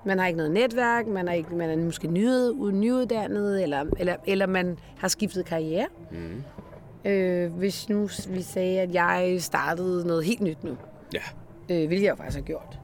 man 0.05 0.19
har 0.19 0.27
ikke 0.27 0.37
noget 0.37 0.53
netværk, 0.53 1.07
man 1.07 1.29
er, 1.29 1.33
ikke, 1.33 1.55
man 1.55 1.71
er 1.71 1.85
måske 1.85 2.09
nyud, 2.09 2.73
nyuddannet, 2.73 3.63
eller, 3.63 3.85
eller, 3.99 4.17
eller 4.27 4.47
man 4.47 4.79
har 4.99 5.09
skiftet 5.09 5.45
karriere. 5.45 5.87
Mm. 6.11 6.43
Øh, 7.11 7.53
hvis 7.53 7.89
nu 7.89 8.09
vi 8.29 8.43
sagde, 8.43 8.81
at 8.81 8.95
jeg 8.95 9.37
startede 9.39 10.07
noget 10.07 10.25
helt 10.25 10.41
nyt 10.41 10.65
nu, 10.65 10.77
Ja, 11.15 11.21
øh, 11.71 11.87
hvilket 11.87 12.03
jeg 12.05 12.11
jo 12.11 12.17
faktisk 12.17 12.39
har 12.39 12.43
gjort. 12.45 12.79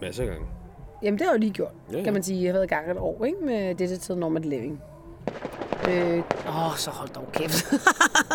masser 0.00 0.22
af 0.22 0.28
gange. 0.28 0.46
Jamen, 1.02 1.18
det 1.18 1.26
har 1.26 1.32
jeg 1.32 1.38
jo 1.38 1.40
lige 1.40 1.52
gjort, 1.52 1.72
Ja, 1.92 1.98
ja. 1.98 2.04
kan 2.04 2.12
man 2.12 2.22
sige. 2.22 2.42
Jeg 2.42 2.48
har 2.48 2.52
været 2.52 2.64
i 2.64 2.68
gang 2.68 2.90
et 2.90 2.96
år, 2.98 3.24
ikke? 3.24 3.38
Med 3.44 3.74
Digital 3.74 4.16
Nomad 4.18 4.42
Living. 4.42 4.82
Øh, 5.88 6.18
åh, 6.48 6.76
så 6.76 6.90
hold 6.90 7.08
dog 7.08 7.28
kæft. 7.32 7.72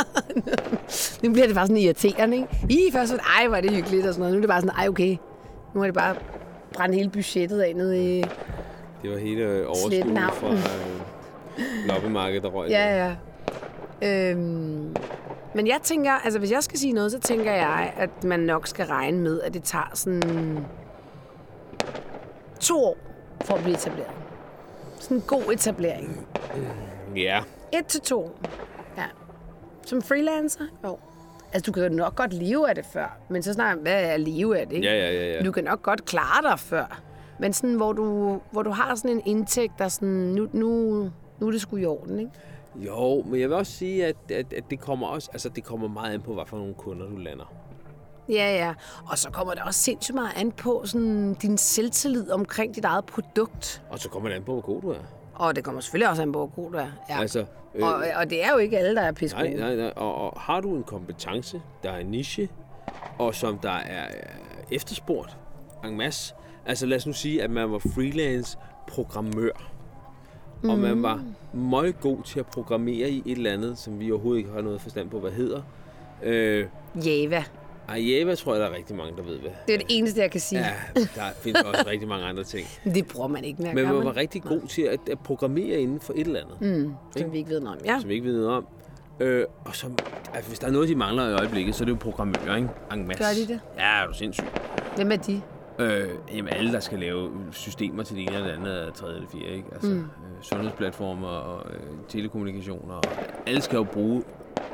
nu 1.24 1.32
bliver 1.34 1.46
det 1.48 1.56
bare 1.56 1.68
sådan 1.68 1.78
irriterende, 1.82 2.38
ikke? 2.38 2.48
I 2.70 2.92
først 2.94 3.12
var 3.12 3.18
det, 3.18 3.26
ej, 3.40 3.48
hvor 3.48 3.58
er 3.58 3.62
det 3.62 3.72
hyggeligt 3.72 4.06
og 4.08 4.14
sådan 4.14 4.20
noget. 4.20 4.34
Nu 4.34 4.38
er 4.38 4.42
det 4.42 4.50
bare 4.50 4.62
sådan, 4.62 4.76
ej, 4.76 4.88
okay. 4.88 5.18
Nu 5.76 5.82
er 5.82 5.86
det 5.86 5.94
bare 5.94 6.16
brændt 6.74 6.96
hele 6.96 7.10
budgettet 7.10 7.62
af 7.62 7.76
nede 7.76 8.18
i... 8.20 8.22
Det 9.04 9.12
var 9.12 9.18
hele 9.18 9.44
øh, 9.44 9.68
overskuddet 9.68 10.20
fra 10.34 10.54
øh, 10.54 10.60
loppemarkedet, 11.88 12.44
der 12.44 12.50
røg. 12.50 12.70
Ja, 12.70 13.06
ja. 14.02 14.30
Øhm, 14.32 14.96
men 15.56 15.68
jeg 15.68 15.80
tænker, 15.84 16.12
altså 16.12 16.40
hvis 16.40 16.52
jeg 16.52 16.64
skal 16.64 16.80
sige 16.80 16.94
noget, 16.94 17.12
så 17.12 17.20
tænker 17.20 17.52
jeg, 17.54 17.94
at 17.98 18.24
man 18.24 18.40
nok 18.40 18.68
skal 18.68 18.86
regne 18.86 19.20
med, 19.20 19.42
at 19.42 19.54
det 19.54 19.64
tager 19.64 19.92
sådan 19.94 20.66
to 22.60 22.84
år 22.86 22.98
for 23.42 23.54
at 23.54 23.64
blive 23.64 23.76
etableret. 23.76 24.12
Sådan 25.00 25.18
en 25.18 25.24
god 25.28 25.54
etablering. 25.54 26.28
Ja, 27.16 27.42
Et 27.72 27.86
til 27.86 28.02
to 28.02 28.20
år. 28.20 28.40
Ja. 28.98 29.06
Som 29.86 30.02
freelancer? 30.02 30.64
Jo. 30.84 30.98
Altså, 31.54 31.72
du 31.72 31.82
kan 31.82 31.92
nok 31.92 32.16
godt 32.16 32.34
leve 32.34 32.70
af 32.70 32.76
det 32.76 32.86
før. 32.86 33.18
Men 33.30 33.44
så 33.44 33.54
snart, 33.54 33.78
hvad 33.78 34.04
er 34.04 34.18
leve 34.18 34.60
af 34.60 34.68
det, 34.68 34.76
ikke? 34.76 34.88
ja, 34.88 34.96
ja, 34.96 35.14
ja. 35.14 35.32
ja. 35.38 35.44
Du 35.44 35.52
kan 35.52 35.64
nok 35.64 35.82
godt 35.82 36.06
klare 36.06 36.50
dig 36.52 36.60
før. 36.60 37.02
Men 37.40 37.54
sådan, 37.54 37.76
hvor 37.76 37.94
du, 37.94 38.40
hvor 38.52 38.64
du 38.64 38.72
har 38.72 38.96
sådan 38.96 39.12
en 39.12 39.22
indtægt, 39.26 39.74
der 39.80 39.88
sådan, 39.88 40.10
nu, 40.10 40.48
nu, 40.54 40.70
nu 41.40 41.48
er 41.48 41.52
det 41.52 41.62
sgu 41.62 41.78
i 41.78 41.86
orden, 41.86 42.20
ikke? 42.20 42.32
Jo, 42.76 43.22
men 43.22 43.40
jeg 43.40 43.50
vil 43.50 43.58
også 43.58 43.72
sige, 43.72 44.06
at, 44.06 44.16
at, 44.30 44.54
at 44.54 44.64
det 44.70 44.80
kommer 44.80 45.08
også, 45.08 45.30
altså 45.34 45.50
det 45.50 45.64
kommer 45.64 45.88
meget 45.88 46.14
an 46.14 46.22
på, 46.22 46.34
hvad 46.34 46.44
for 46.48 46.58
nogle 46.58 46.74
kunder 46.74 47.10
du 47.10 47.16
lander. 47.18 47.54
Ja, 48.30 48.56
ja. 48.56 48.74
Og 49.12 49.18
så 49.18 49.30
kommer 49.32 49.54
det 49.54 49.64
også 49.64 49.80
sindssygt 49.80 50.16
meget 50.16 50.32
an 50.36 50.52
på 50.52 50.82
sådan, 50.86 51.34
din 51.34 51.58
selvtillid 51.58 52.32
omkring 52.32 52.76
dit 52.76 52.86
eget 52.86 53.06
produkt. 53.06 53.84
Og 53.90 54.00
så 54.00 54.10
kommer 54.10 54.30
det 54.30 54.36
an 54.36 54.44
på, 54.44 54.52
hvor 54.52 54.62
god 54.62 54.82
du 54.82 54.90
er. 54.90 55.00
Og 55.36 55.56
det 55.56 55.64
kommer 55.64 55.82
selvfølgelig 55.82 56.10
også 56.10 56.22
an 56.22 56.32
på, 56.32 56.40
hvor 56.40 56.64
god 56.64 56.72
du 56.72 56.78
er. 56.78 56.88
Ja. 57.10 57.20
Altså, 57.20 57.46
øh, 57.76 57.88
og, 57.88 57.94
og 58.16 58.30
det 58.30 58.44
er 58.44 58.52
jo 58.52 58.58
ikke 58.58 58.78
alle, 58.78 58.96
der 58.96 59.02
er 59.02 59.12
pisse 59.12 59.36
nej, 59.36 59.54
nej, 59.54 59.76
nej. 59.76 59.94
Og, 59.96 60.16
og 60.16 60.42
har 60.42 60.62
du 60.62 60.76
en 60.76 60.84
kompetence, 60.84 61.62
der 61.84 61.92
er 61.92 61.98
en 61.98 62.08
niche, 62.08 62.50
og 63.20 63.36
som 63.36 63.58
der 63.60 63.72
er 63.72 64.06
øh, 64.06 64.76
efterspurgt 64.76 65.38
en 65.86 65.98
masse. 65.98 66.34
Altså 66.66 66.86
lad 66.86 66.98
os 66.98 67.08
nu 67.08 67.14
sige, 67.14 67.44
at 67.44 67.50
man 67.50 67.72
var 67.72 67.80
freelance 67.80 68.58
programmør. 68.88 69.73
Mm. 70.64 70.70
Og 70.70 70.78
man 70.80 71.04
var 71.04 71.24
meget 71.54 72.00
god 72.00 72.18
til 72.26 72.40
at 72.40 72.46
programmere 72.46 73.10
i 73.10 73.24
et 73.26 73.38
eller 73.38 73.52
andet, 73.52 73.78
som 73.78 74.00
vi 74.00 74.12
overhovedet 74.12 74.40
ikke 74.40 74.52
har 74.52 74.62
noget 74.62 74.82
forstand 74.82 75.10
på, 75.10 75.20
hvad 75.20 75.32
hedder. 75.32 75.62
Øh, 76.24 76.66
Java. 77.06 77.44
og 77.88 78.02
Java 78.04 78.36
tror 78.36 78.54
jeg, 78.54 78.62
der 78.62 78.68
er 78.70 78.76
rigtig 78.76 78.96
mange, 78.96 79.18
der 79.18 79.24
ved, 79.24 79.40
hvad. 79.40 79.52
Det 79.68 79.74
er 79.74 79.78
det 79.78 79.88
eneste, 79.90 80.22
jeg 80.22 80.32
kan 80.32 80.42
sige. 80.42 80.60
Ja, 80.62 80.74
der 80.96 81.22
findes 81.42 81.62
også 81.62 81.84
rigtig 81.92 82.08
mange 82.08 82.26
andre 82.26 82.44
ting. 82.44 82.68
Det 82.84 83.08
bruger 83.08 83.28
man 83.28 83.44
ikke 83.44 83.62
mere, 83.64 83.74
Men 83.74 83.86
man 83.86 83.96
var 84.06 84.16
rigtig 84.18 84.44
god 84.44 84.62
til 84.70 84.82
at, 84.82 85.00
at 85.12 85.20
programmere 85.20 85.80
inden 85.80 86.00
for 86.00 86.14
et 86.14 86.28
eller 86.28 86.40
andet, 86.42 86.78
Mm, 86.86 86.94
som 87.18 87.32
vi 87.34 87.38
ikke 87.38 87.50
ved 87.50 87.60
noget 87.60 87.80
om. 87.80 87.86
Ja. 87.86 88.00
som 88.00 88.10
vi 88.10 88.14
ikke 88.14 88.26
ved 88.28 88.34
noget 88.42 88.58
om. 88.58 88.66
Øh, 89.20 89.46
og 89.66 89.76
som, 89.76 89.98
altså, 90.34 90.50
hvis 90.50 90.60
der 90.60 90.68
er 90.68 90.72
noget, 90.72 90.90
de 90.90 90.96
mangler 90.96 91.30
i 91.30 91.34
øjeblikket, 91.34 91.76
så 91.76 91.84
er 91.84 91.86
det 91.86 91.92
jo 91.92 91.98
programmører, 91.98 92.56
ikke? 92.56 92.70
En 92.94 93.08
masse. 93.08 93.24
Gør 93.24 93.30
de 93.48 93.54
det? 93.54 93.60
Ja, 93.78 94.04
er 94.04 94.08
du 94.08 94.14
sindssygt. 94.14 94.48
Hvem 94.96 95.12
er 95.12 95.16
de? 95.16 95.42
Øh, 95.80 96.10
jamen 96.36 96.54
alle, 96.54 96.72
der 96.72 96.80
skal 96.80 97.00
lave 97.00 97.32
systemer 97.52 98.04
til 98.04 98.16
det 98.16 98.24
ene 98.24 98.34
eller 98.36 98.48
det 98.48 98.54
andet, 98.58 98.80
eller 98.80 98.94
tredje 98.94 99.16
eller 99.16 99.30
fjerde, 99.30 99.56
ikke? 99.56 99.68
Altså, 99.74 99.90
mm. 99.90 100.00
øh, 100.00 100.06
sundhedsplatformer 100.42 101.28
og 101.28 101.72
øh, 101.74 101.80
telekommunikationer. 102.10 102.94
Og 102.96 103.04
alle 103.48 103.62
skal 103.62 103.76
jo 103.78 103.84
bruge 103.84 104.24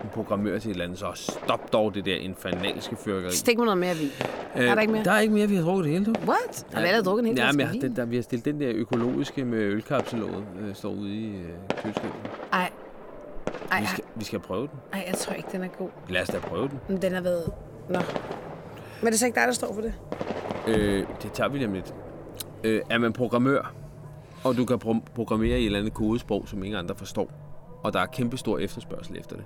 en 0.04 0.10
programmør 0.14 0.60
til 0.60 0.70
et 0.70 0.74
eller 0.74 0.86
andet, 0.86 1.00
så 1.00 1.08
stop 1.16 1.74
dog 1.74 1.94
det 1.96 2.06
der 2.06 2.16
infernalske 2.16 2.96
fyrkeri. 2.96 3.32
Stik 3.32 3.58
mig 3.58 3.66
noget 3.66 3.78
mere 3.78 3.96
vin. 3.96 4.10
er 4.54 4.76
der 4.76 4.82
ikke 4.82 4.94
mere? 4.94 5.04
Der 5.04 5.12
er 5.12 5.20
ikke 5.20 5.34
mere, 5.34 5.48
vi 5.48 5.56
har 5.56 5.64
drukket 5.64 5.84
det 5.86 5.92
hele, 5.94 6.06
du. 6.06 6.14
What? 6.28 6.66
Har 6.74 6.82
vi 6.82 6.88
allerede 6.88 7.06
drukket 7.06 7.22
en 7.22 7.28
hel 7.28 7.38
Ja, 7.38 7.52
men 7.52 7.82
den, 7.82 7.96
der, 7.96 8.06
vi 8.06 8.16
har 8.16 8.24
stillet 8.24 8.46
den 8.46 8.62
der 8.62 8.72
økologiske 8.76 9.46
med 9.46 9.60
ølkapselåget, 9.60 10.44
øh, 10.62 10.76
står 10.76 10.90
ude 10.90 11.16
i 11.16 11.28
øh, 11.36 11.44
køleskabet. 11.84 12.20
Ej. 12.54 12.70
Ej, 13.72 13.80
Vi 13.82 13.86
skal, 13.86 14.04
vi 14.16 14.24
skal 14.24 14.40
prøve 14.40 14.62
den. 14.62 14.80
ej, 14.94 15.04
jeg 15.08 15.16
tror 15.16 15.34
ikke, 15.34 15.50
den 15.52 15.64
er 15.64 15.68
god. 15.68 15.90
Lad 16.10 16.22
os 16.22 16.28
da 16.28 16.40
prøve 16.40 16.68
den. 16.68 16.80
Men 16.90 17.02
den 17.02 17.14
har 17.14 17.22
været... 17.22 17.52
Nå. 17.90 18.00
Men 19.02 19.08
det 19.08 19.14
er 19.14 19.18
så 19.18 19.26
ikke 19.26 19.40
dig, 19.40 19.48
der 19.48 19.54
står 19.54 19.74
for 19.74 19.82
det? 19.82 19.94
Øh, 20.68 21.06
det 21.24 21.32
tager 21.32 21.50
vi 21.50 21.66
om 21.66 21.74
lidt. 21.74 21.94
Øh, 22.64 22.82
er 22.90 22.98
man 22.98 23.14
programmør, 23.14 23.74
og 24.44 24.58
du 24.58 24.66
kan 24.66 24.78
pro- 24.86 25.12
programmere 25.16 25.60
i 25.60 25.62
et 25.62 25.66
eller 25.66 25.80
andet 25.80 25.94
kodesprog, 25.94 26.48
som 26.48 26.64
ingen 26.64 26.80
andre 26.80 26.96
forstår, 26.96 27.32
og 27.84 27.94
der 27.94 28.00
er 28.00 28.06
kæmpe 28.06 28.38
stor 28.38 28.60
efterspørgsel 28.60 29.18
efter 29.18 29.36
det, 29.36 29.46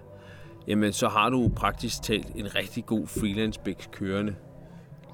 jamen 0.67 0.93
så 0.93 1.07
har 1.07 1.29
du 1.29 1.51
praktisk 1.55 2.03
talt 2.03 2.27
en 2.35 2.55
rigtig 2.55 2.85
god 2.85 3.07
freelance 3.07 3.59
kørende 3.91 4.35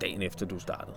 dagen 0.01 0.21
efter 0.21 0.45
du 0.45 0.59
startede. 0.59 0.95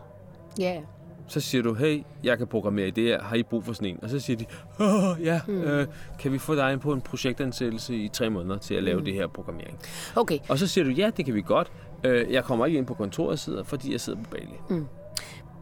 Ja. 0.59 0.81
Så 1.29 1.41
siger 1.41 1.63
du, 1.63 1.75
hey, 1.75 2.03
jeg 2.25 2.39
kan 2.39 2.47
programmere 2.47 2.87
i 2.87 2.91
det 2.91 3.05
her, 3.05 3.23
har 3.23 3.37
I 3.37 3.43
brug 3.43 3.65
for 3.65 3.73
sådan 3.73 3.89
en? 3.89 3.99
Og 4.03 4.11
så 4.11 4.21
siger 4.21 4.37
de, 4.37 4.45
Åh, 4.81 5.25
ja, 5.25 5.41
mm. 5.49 5.63
øh, 5.63 5.87
kan 6.19 6.33
vi 6.33 6.39
få 6.39 6.55
dig 6.55 6.73
ind 6.73 6.81
på 6.81 6.93
en 6.93 7.01
projektansættelse 7.01 7.97
i 7.97 8.09
tre 8.09 8.31
måneder 8.31 8.59
til 8.59 8.75
at 8.75 8.83
lave 8.83 8.99
mm. 8.99 9.05
det 9.05 9.15
her 9.15 9.27
programmering? 9.27 9.79
Okay. 10.17 10.39
Og 10.49 10.59
så 10.59 10.67
siger 10.67 10.85
du, 10.85 10.91
ja, 10.91 11.11
det 11.17 11.25
kan 11.25 11.35
vi 11.35 11.43
godt. 11.43 11.73
Øh, 12.05 12.33
jeg 12.33 12.45
kommer 12.45 12.67
ikke 12.67 12.79
ind 12.79 12.87
på 12.87 12.95
kontoret, 12.95 13.39
sidder, 13.39 13.65
fordi 13.65 13.93
jeg 13.93 14.01
sidder 14.01 14.19
på 14.23 14.31
Bali. 14.31 14.59
Mm. 14.69 14.87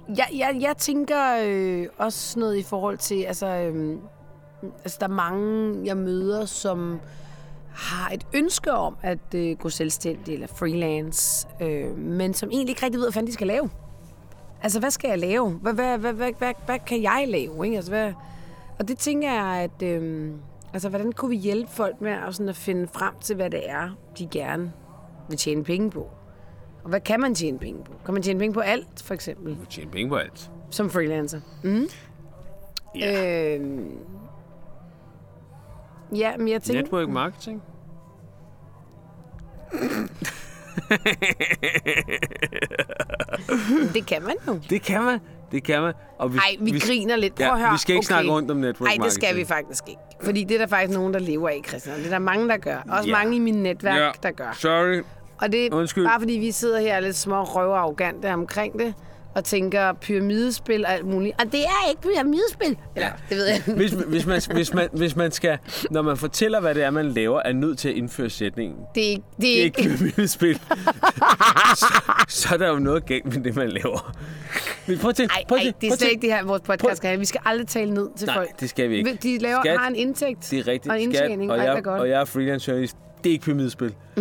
Jeg, 0.09 0.27
jeg, 0.35 0.57
jeg 0.61 0.77
tænker 0.77 1.45
øh, 1.47 1.87
også 1.99 2.39
noget 2.39 2.57
i 2.57 2.63
forhold 2.63 2.99
til, 2.99 3.23
altså, 3.23 3.47
øh, 3.47 3.97
altså 4.63 4.97
der 5.01 5.07
er 5.07 5.11
mange, 5.11 5.81
jeg 5.85 5.97
møder, 5.97 6.45
som 6.45 7.01
har 7.75 8.11
et 8.11 8.27
ønske 8.33 8.73
om 8.73 8.97
at 9.03 9.35
øh, 9.35 9.57
gå 9.57 9.69
selvstændig 9.69 10.35
eller 10.35 10.47
freelance, 10.47 11.49
øh, 11.61 11.99
men 11.99 12.35
som 12.35 12.51
egentlig 12.51 12.71
ikke 12.71 12.85
rigtig 12.85 12.99
ved, 12.99 13.07
hvad 13.07 13.13
fanden 13.13 13.29
de 13.29 13.33
skal 13.33 13.47
lave. 13.47 13.71
Altså, 14.63 14.81
hvad 14.81 14.91
skal 14.91 15.09
jeg 15.09 15.19
lave? 15.19 15.51
Hvad, 15.51 15.73
hvad, 15.73 15.99
hvad, 15.99 16.13
hvad, 16.13 16.33
hvad, 16.39 16.53
hvad 16.67 16.79
kan 16.79 17.03
jeg 17.03 17.25
lave? 17.29 17.65
Ikke? 17.65 17.77
Altså, 17.77 17.91
hvad, 17.91 18.13
og 18.79 18.89
det 18.89 18.99
tænker 18.99 19.33
jeg, 19.33 19.71
at 19.71 19.83
øh, 19.83 20.31
altså, 20.73 20.89
hvordan 20.89 21.13
kunne 21.13 21.31
vi 21.31 21.37
hjælpe 21.37 21.71
folk 21.71 22.01
med 22.01 22.13
at, 22.13 22.35
sådan 22.35 22.49
at 22.49 22.57
finde 22.57 22.89
frem 22.93 23.15
til, 23.21 23.37
hvad 23.37 23.51
det 23.51 23.71
er, 23.71 23.91
de 24.19 24.27
gerne 24.27 24.73
vil 25.29 25.39
tjene 25.39 25.65
penge 25.65 25.91
på? 25.91 26.09
Hvad 26.91 27.01
kan 27.01 27.21
man 27.21 27.35
tjene 27.35 27.59
penge 27.59 27.85
på? 27.85 27.93
Kan 28.05 28.15
man 28.15 28.23
tjene 28.23 28.39
penge 28.41 28.55
på 28.55 28.61
alt, 28.61 29.03
for 29.05 29.15
eksempel? 29.15 29.55
Du 29.61 29.65
tjener 29.71 29.91
penge 29.93 30.09
på 30.09 30.17
alt. 30.17 30.51
Som 30.71 30.91
freelancer. 30.91 31.41
Mm. 31.65 31.87
Ja. 32.97 33.57
Øh, 33.59 33.81
ja, 36.17 36.37
men 36.37 36.49
jeg 36.49 36.63
tænker... 36.63 36.83
Network 36.83 37.09
marketing? 37.09 37.63
Det 43.95 44.07
kan 44.07 44.23
man 44.23 44.35
jo. 44.49 44.61
Det 44.71 44.83
kan 44.83 45.03
man. 45.03 45.19
Det 45.53 45.65
kan 45.65 45.83
man. 45.83 45.95
Og 46.19 46.33
vi, 46.33 46.37
Nej, 46.37 46.57
vi, 46.61 46.71
vi 46.73 46.79
griner 46.79 47.17
lidt. 47.17 47.35
Prøv 47.35 47.47
ja, 47.47 47.53
at 47.55 47.61
høre. 47.61 47.73
Vi 47.73 47.79
skal 47.79 47.93
ikke 47.93 47.99
okay. 47.99 48.07
snakke 48.07 48.31
rundt 48.31 48.51
om 48.51 48.57
network 48.57 48.89
Nej, 48.89 48.97
det 49.05 49.13
skal 49.13 49.29
vi 49.29 49.33
marketing. 49.41 49.49
faktisk 49.49 49.89
ikke. 49.89 50.01
Fordi 50.23 50.45
det 50.45 50.55
er 50.55 50.59
der 50.59 50.67
faktisk 50.67 50.99
nogen, 50.99 51.15
der 51.15 51.21
lever 51.21 51.49
af, 51.49 51.61
Christian. 51.69 51.97
Det 51.99 52.07
er 52.07 52.11
der 52.11 52.19
mange, 52.19 52.49
der 52.49 52.57
gør. 52.57 52.77
Også 52.89 53.09
Ja. 53.09 53.13
mange 53.17 53.37
i 53.37 53.39
min 53.39 53.55
netværk, 53.63 53.99
Ja, 53.99 54.11
der 54.23 54.31
gør. 54.31 54.53
sorry. 54.53 55.03
Og 55.43 55.53
det 55.53 55.67
er 55.67 55.75
Undskyld. 55.75 56.05
bare 56.05 56.21
fordi, 56.21 56.33
vi 56.33 56.51
sidder 56.51 56.81
her 56.81 57.01
lidt 57.01 57.17
små 57.17 57.43
røve 57.43 57.75
arrogante 57.77 58.33
omkring 58.33 58.79
det, 58.79 58.95
og 59.35 59.45
tænker 59.45 59.93
pyramidespil 59.93 60.85
og 60.85 60.93
alt 60.93 61.07
muligt. 61.07 61.41
Og 61.41 61.53
det 61.53 61.61
er 61.61 61.89
ikke 61.91 62.03
pyramidespil. 62.03 62.77
Eller, 62.97 63.09
det 63.29 63.37
ved 63.37 63.47
jeg. 63.47 63.63
Hvis, 63.77 63.91
hvis, 63.93 64.27
man, 64.27 64.41
hvis, 64.55 64.75
man, 64.75 64.89
hvis 64.93 65.17
man 65.17 65.31
skal, 65.33 65.59
når 65.91 66.03
man 66.03 66.17
fortæller, 66.17 66.61
hvad 66.61 66.75
det 66.75 66.83
er, 66.85 66.91
man 66.91 67.09
laver, 67.13 67.41
er 67.45 67.53
nødt 67.53 67.79
til 67.79 67.89
at 67.89 67.95
indføre 67.95 68.31
sætningen. 68.31 68.79
Det 68.95 69.07
er 69.07 69.11
ikke... 69.11 69.23
Det 69.37 69.43
Det 69.43 69.57
er 69.57 69.61
er 69.61 69.65
ikke 69.65 69.83
pyramidespil. 69.83 70.55
så, 71.77 71.87
så 72.29 72.49
er 72.55 72.59
der 72.59 72.69
jo 72.69 72.79
noget 72.79 73.07
galt 73.07 73.25
med 73.25 73.45
det, 73.45 73.57
man 73.57 73.69
laver. 73.69 74.17
Men 74.87 74.99
prøv 74.99 75.13
til, 75.13 75.25
ej, 75.25 75.45
prøv 75.49 75.57
ej, 75.57 75.63
til, 75.65 75.75
det 75.81 75.87
er 75.87 75.91
prøv 75.91 75.97
slet 75.97 76.11
ikke 76.11 76.23
det 76.23 76.35
her, 76.35 76.45
vores 76.45 76.63
podcast 76.63 76.97
skal 76.97 77.09
have. 77.09 77.19
Vi 77.19 77.25
skal 77.25 77.41
aldrig 77.45 77.67
tale 77.69 77.95
ned 77.95 78.09
til 78.17 78.27
Nej, 78.27 78.37
folk. 78.37 78.61
det 78.61 78.71
skal 78.71 78.91
vi 78.91 78.97
ikke. 78.97 79.19
De 79.23 79.39
laver, 79.39 79.61
Skat, 79.63 79.79
har 79.79 79.89
en 79.89 79.95
indtægt 79.97 80.49
Det 80.51 80.59
er 80.59 80.67
rigtigt. 80.69 80.93
og 80.93 81.01
en 81.03 81.15
Skat, 81.15 81.23
indtjening, 81.25 81.53
og, 81.53 81.59
er 81.59 81.73
jeg, 81.73 81.83
godt. 81.83 82.01
og 82.01 82.09
jeg 82.09 82.21
er 82.21 82.25
freelance 82.25 82.69
journalist. 82.71 82.97
Det 83.25 83.31
er 83.31 83.33
ikke 83.33 83.45
pyramidespil. 83.45 83.95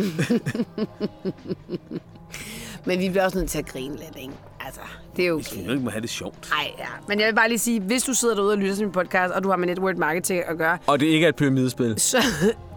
Men 2.85 2.99
vi 2.99 3.09
bliver 3.09 3.23
også 3.25 3.37
nødt 3.37 3.49
til 3.49 3.59
at 3.59 3.65
grine 3.65 3.95
lidt, 3.95 4.15
ikke? 4.17 4.33
altså, 4.59 4.81
det 5.15 5.27
er 5.27 5.31
okay. 5.31 5.65
nu 5.65 5.71
ikke 5.71 5.83
må 5.83 5.89
have 5.89 6.01
det 6.01 6.09
sjovt. 6.09 6.51
Ej, 6.51 6.71
ja. 6.77 6.85
Men 7.07 7.19
jeg 7.19 7.27
vil 7.27 7.35
bare 7.35 7.47
lige 7.47 7.59
sige, 7.59 7.79
hvis 7.81 8.03
du 8.03 8.13
sidder 8.13 8.35
derude 8.35 8.51
og 8.51 8.57
lytter 8.57 8.75
til 8.75 8.85
min 8.85 8.91
podcast, 8.91 9.33
og 9.33 9.43
du 9.43 9.49
har 9.49 9.55
med 9.57 9.67
network 9.67 9.97
marketing 9.97 10.43
at 10.45 10.57
gøre, 10.57 10.77
Og 10.87 10.99
det 10.99 11.05
ikke 11.05 11.25
er 11.25 11.29
et 11.29 11.35
pyramidespil. 11.35 11.99
så, 11.99 12.17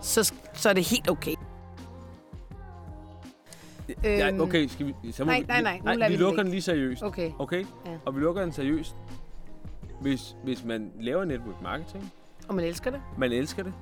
så, 0.03 0.33
så 0.55 0.69
er 0.69 0.73
det 0.73 0.85
helt 0.85 1.11
okay. 1.11 1.35
Ja, 4.05 4.29
Øhm, 4.29 4.41
okay, 4.41 4.67
skal 4.69 4.87
vi... 4.87 5.13
Så 5.13 5.25
må 5.25 5.31
nej, 5.31 5.41
vi, 5.41 5.47
nej, 5.49 5.63
nej, 5.63 5.79
nu 5.79 5.99
nej 5.99 6.09
vi 6.09 6.15
vi 6.15 6.21
lukker 6.21 6.43
den 6.43 6.51
lige 6.51 6.63
seriøst. 6.63 7.03
Okay. 7.03 7.31
Okay? 7.39 7.65
Ja. 7.87 7.91
Og 8.05 8.17
vi 8.17 8.21
lukker 8.21 8.43
den 8.43 8.53
seriøst. 8.53 8.95
Hvis, 10.01 10.37
hvis 10.45 10.65
man 10.65 10.91
laver 11.01 11.25
network 11.25 11.63
marketing, 11.63 12.13
Og 12.49 12.55
man 12.55 12.65
elsker 12.65 12.91
det. 12.91 13.01
man 13.19 13.33
elsker 13.33 13.63
det, 13.63 13.73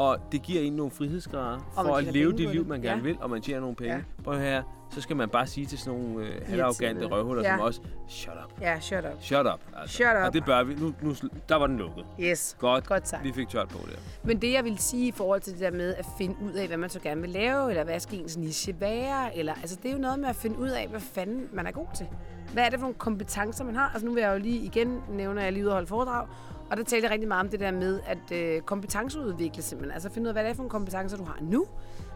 og 0.00 0.18
det 0.32 0.42
giver 0.42 0.62
en 0.62 0.72
nogle 0.72 0.90
frihedsgrader 0.90 1.58
for 1.74 1.96
at 1.96 2.04
leve 2.04 2.30
det 2.32 2.40
liv, 2.40 2.48
det. 2.60 2.66
man 2.68 2.80
gerne 2.82 2.96
Ja. 2.96 3.02
vil, 3.02 3.16
og 3.20 3.30
man 3.30 3.42
tjener 3.42 3.60
nogle 3.60 3.76
penge. 3.76 3.94
Ja. 3.94 4.00
Prøv 4.24 4.38
her, 4.38 4.62
så 4.90 5.00
skal 5.00 5.16
man 5.16 5.28
bare 5.28 5.46
sige 5.46 5.66
til 5.66 5.78
sådan 5.78 6.00
nogle 6.00 6.26
øh, 6.26 6.46
halvarrogante 6.48 7.06
røvhuller 7.06 7.42
Ja. 7.42 7.56
som 7.56 7.60
os, 7.66 7.82
shut 8.08 8.34
up, 8.44 8.60
Ja, 8.60 8.80
shut 8.80 9.04
up. 9.04 9.22
shut 9.22 9.46
up. 9.46 9.60
Altså. 9.76 9.94
Shut 9.96 10.06
up. 10.20 10.26
Og 10.26 10.32
det 10.32 10.44
bør 10.44 10.62
vi. 10.62 10.74
Nu, 10.74 10.94
nu, 11.02 11.14
der 11.48 11.54
var 11.56 11.66
den 11.66 11.76
lukket. 11.78 12.04
Yes. 12.20 12.56
Godt, 12.58 12.86
Godt 12.86 13.08
sagt. 13.08 13.24
vi 13.24 13.32
fik 13.32 13.48
tørt 13.48 13.68
på 13.68 13.78
der. 13.86 13.96
Men 14.24 14.42
det, 14.42 14.52
jeg 14.52 14.64
vil 14.64 14.78
sige 14.78 15.06
i 15.08 15.12
forhold 15.12 15.40
til 15.40 15.52
det 15.52 15.60
der 15.60 15.70
med 15.70 15.94
at 15.94 16.06
finde 16.18 16.36
ud 16.44 16.52
af, 16.52 16.66
hvad 16.66 16.76
man 16.76 16.90
så 16.90 17.00
gerne 17.00 17.20
vil 17.20 17.30
lave, 17.30 17.70
eller 17.70 17.84
hvad 17.84 18.00
skal 18.00 18.18
ens 18.18 18.36
niche 18.36 18.80
være, 18.80 19.38
eller, 19.38 19.54
altså 19.54 19.76
det 19.82 19.88
er 19.88 19.92
jo 19.92 20.00
noget 20.00 20.18
med 20.18 20.28
at 20.28 20.36
finde 20.36 20.58
ud 20.58 20.68
af, 20.68 20.88
hvad 20.88 21.00
fanden 21.00 21.48
man 21.52 21.66
er 21.66 21.70
god 21.70 21.86
til. 21.96 22.06
Hvad 22.52 22.64
er 22.64 22.68
det 22.70 22.78
for 22.78 22.84
nogle 22.84 22.98
kompetencer, 22.98 23.64
man 23.64 23.74
har? 23.76 23.90
Altså 23.92 24.06
nu 24.06 24.12
vil 24.14 24.20
jeg 24.20 24.32
jo 24.34 24.38
lige 24.38 24.58
igen 24.64 25.02
nævne, 25.10 25.40
at 25.40 25.44
jeg 25.44 25.52
lige 25.52 25.64
ude 25.64 25.70
og 25.70 25.74
holde 25.74 25.86
foredrag, 25.86 26.26
og 26.70 26.76
der 26.76 26.84
talte 26.84 27.04
jeg 27.04 27.12
rigtig 27.12 27.28
meget 27.28 27.40
om 27.40 27.48
det 27.48 27.60
der 27.60 27.70
med 27.70 28.00
at 28.06 28.32
øh, 28.32 28.60
kompetenceudvikle 28.60 29.62
simpelthen. 29.62 29.94
Altså 29.94 30.10
finde 30.10 30.24
ud 30.24 30.28
af, 30.28 30.34
hvad 30.34 30.44
det 30.44 30.50
er 30.50 30.54
for 30.54 30.62
nogle 30.62 30.70
kompetencer, 30.70 31.16
du 31.16 31.24
har 31.24 31.38
nu. 31.40 31.66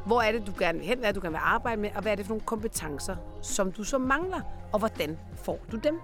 Hvor 0.07 0.21
er 0.21 0.33
det, 0.33 0.47
du 0.47 0.53
gerne 0.59 0.79
vil 0.79 0.89
hen, 0.89 0.99
hvad 0.99 1.09
er 1.09 1.13
det, 1.13 1.23
du 1.23 1.27
gerne 1.27 1.37
vil 1.37 1.43
arbejde 1.45 1.81
med, 1.81 1.91
og 1.95 2.03
hvad 2.03 2.13
er 2.13 2.17
det 2.17 2.27
for 2.27 2.31
nogle 2.31 2.47
kompetencer, 2.47 3.17
som 3.43 3.73
du 3.73 3.85
så 3.85 3.99
mangler, 3.99 4.41
og 4.73 4.79
hvordan 4.79 5.19
får 5.35 5.59
du 5.73 5.77
dem? 5.77 6.01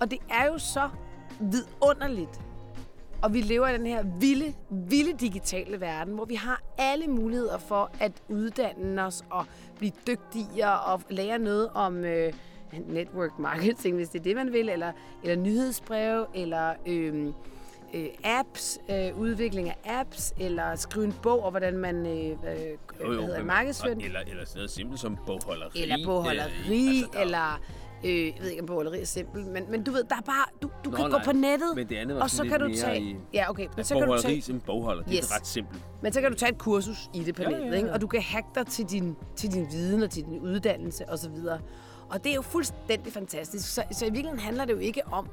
Og 0.00 0.10
det 0.10 0.18
er 0.30 0.46
jo 0.46 0.58
så 0.58 0.88
vidunderligt, 1.40 2.40
og 3.22 3.34
vi 3.34 3.40
lever 3.40 3.68
i 3.68 3.78
den 3.78 3.86
her 3.86 4.04
vilde, 4.20 4.54
vilde 4.70 5.12
digitale 5.12 5.80
verden, 5.80 6.14
hvor 6.14 6.24
vi 6.24 6.34
har 6.34 6.62
alle 6.78 7.06
muligheder 7.06 7.58
for 7.58 7.90
at 8.00 8.12
uddanne 8.28 9.04
os 9.04 9.24
og 9.30 9.44
blive 9.78 9.92
dygtigere 10.06 10.80
og 10.80 11.00
lære 11.08 11.38
noget 11.38 11.68
om 11.74 12.04
øh, 12.04 12.32
network 12.88 13.38
marketing, 13.38 13.96
hvis 13.96 14.08
det 14.08 14.18
er 14.18 14.22
det, 14.22 14.36
man 14.36 14.52
vil, 14.52 14.68
eller, 14.68 14.92
eller 15.22 15.36
nyhedsbreve, 15.36 16.26
eller 16.34 16.74
øh, 16.86 17.32
øh, 17.94 18.06
apps, 18.24 18.78
øh, 18.90 19.18
udvikling 19.18 19.68
af 19.68 19.76
apps, 19.84 20.34
eller 20.40 20.74
skrive 20.76 21.04
en 21.04 21.14
bog 21.22 21.44
om, 21.44 21.52
hvordan 21.52 21.76
man 21.78 22.06
øh, 22.06 22.30
øh, 22.30 22.36
hedder, 23.10 23.36
men- 23.38 23.46
markedsfører 23.46 23.94
og- 23.96 24.02
Eller, 24.02 24.20
eller 24.20 24.44
sådan 24.44 24.58
noget 24.58 24.70
simpelt 24.70 25.00
som 25.00 25.16
bogholderi. 25.26 25.82
eller 25.82 25.96
bogholderi, 26.04 26.88
altså, 26.88 27.08
der- 27.12 27.20
eller... 27.20 27.60
Øh, 28.04 28.26
jeg 28.26 28.34
ved 28.40 28.50
ikke, 28.50 28.60
om 28.62 28.66
bogholderi 28.66 29.00
er 29.00 29.04
simpelt, 29.04 29.46
men, 29.46 29.64
men 29.70 29.82
du 29.84 29.90
ved, 29.90 30.04
der 30.04 30.16
er 30.16 30.20
bare... 30.20 30.44
Du, 30.62 30.70
du 30.84 30.90
Nå, 30.90 30.96
kan 30.96 31.04
gå 31.10 31.16
nej, 31.16 31.24
på 31.24 31.32
nettet, 31.32 31.72
men 31.76 31.88
det 31.88 31.96
andet 31.96 32.16
var 32.16 32.22
og 32.22 32.30
så 32.30 32.44
kan 32.44 32.60
du 32.60 32.74
tage... 32.76 33.00
i- 33.00 33.16
Ja, 33.34 33.50
okay. 33.50 33.62
Men 33.62 33.70
Ja, 33.76 33.82
så 33.82 33.94
kan 33.98 34.08
du 34.08 34.18
tage, 34.20 34.42
som 34.42 34.60
bogholder, 34.60 35.02
det 35.02 35.12
Yes. 35.16 35.30
er 35.30 35.36
ret 35.36 35.46
simpelt. 35.46 35.82
men 36.02 36.12
så 36.12 36.20
kan 36.20 36.30
du 36.30 36.36
tage 36.36 36.52
et 36.52 36.58
kursus 36.58 37.10
i 37.14 37.18
det 37.24 37.34
på 37.34 37.42
Ja, 37.42 37.48
nettet, 37.48 37.64
ja, 37.66 37.70
ja. 37.70 37.76
Ikke? 37.76 37.92
og 37.92 38.00
du 38.00 38.06
kan 38.06 38.22
hacke 38.22 38.48
dig 38.54 38.66
til 38.66 38.84
din, 38.84 39.16
til 39.36 39.52
din 39.52 39.66
viden 39.70 40.02
og 40.02 40.10
til 40.10 40.24
din 40.24 40.38
uddannelse 40.40 41.08
osv. 41.08 41.30
Og 42.10 42.24
det 42.24 42.30
er 42.30 42.34
jo 42.34 42.42
fuldstændig 42.42 43.12
fantastisk. 43.12 43.74
Så, 43.74 43.82
så 43.92 44.04
i 44.04 44.08
virkeligheden 44.08 44.40
handler 44.40 44.64
det 44.64 44.72
jo 44.72 44.78
ikke 44.78 45.02
om, 45.12 45.28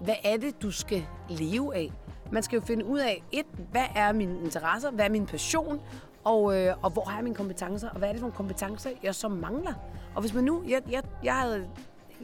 hvad 0.00 0.14
er 0.24 0.36
det, 0.36 0.62
du 0.62 0.70
skal 0.70 1.06
leve 1.28 1.74
af. 1.74 1.92
Man 2.32 2.42
skal 2.42 2.56
jo 2.56 2.64
finde 2.64 2.84
ud 2.84 2.98
af, 2.98 3.22
et, 3.32 3.46
hvad 3.70 3.84
er 3.96 4.12
mine 4.12 4.40
interesser, 4.44 4.90
hvad 4.90 5.04
er 5.04 5.10
min 5.10 5.26
passion, 5.26 5.80
og, 6.24 6.56
øh, 6.56 6.74
og 6.82 6.90
hvor 6.90 7.04
har 7.04 7.16
jeg 7.16 7.24
mine 7.24 7.36
kompetencer, 7.36 7.88
og 7.90 7.98
hvad 7.98 8.08
er 8.08 8.12
det 8.12 8.20
for 8.20 8.26
nogle 8.26 8.36
kompetencer, 8.36 8.90
jeg 9.02 9.14
så 9.14 9.28
mangler. 9.28 9.72
Og 10.14 10.20
hvis 10.20 10.34
man 10.34 10.44
nu, 10.44 10.62
jeg, 10.68 10.82
jeg, 10.90 11.02
jeg 11.24 11.34
havde 11.34 11.66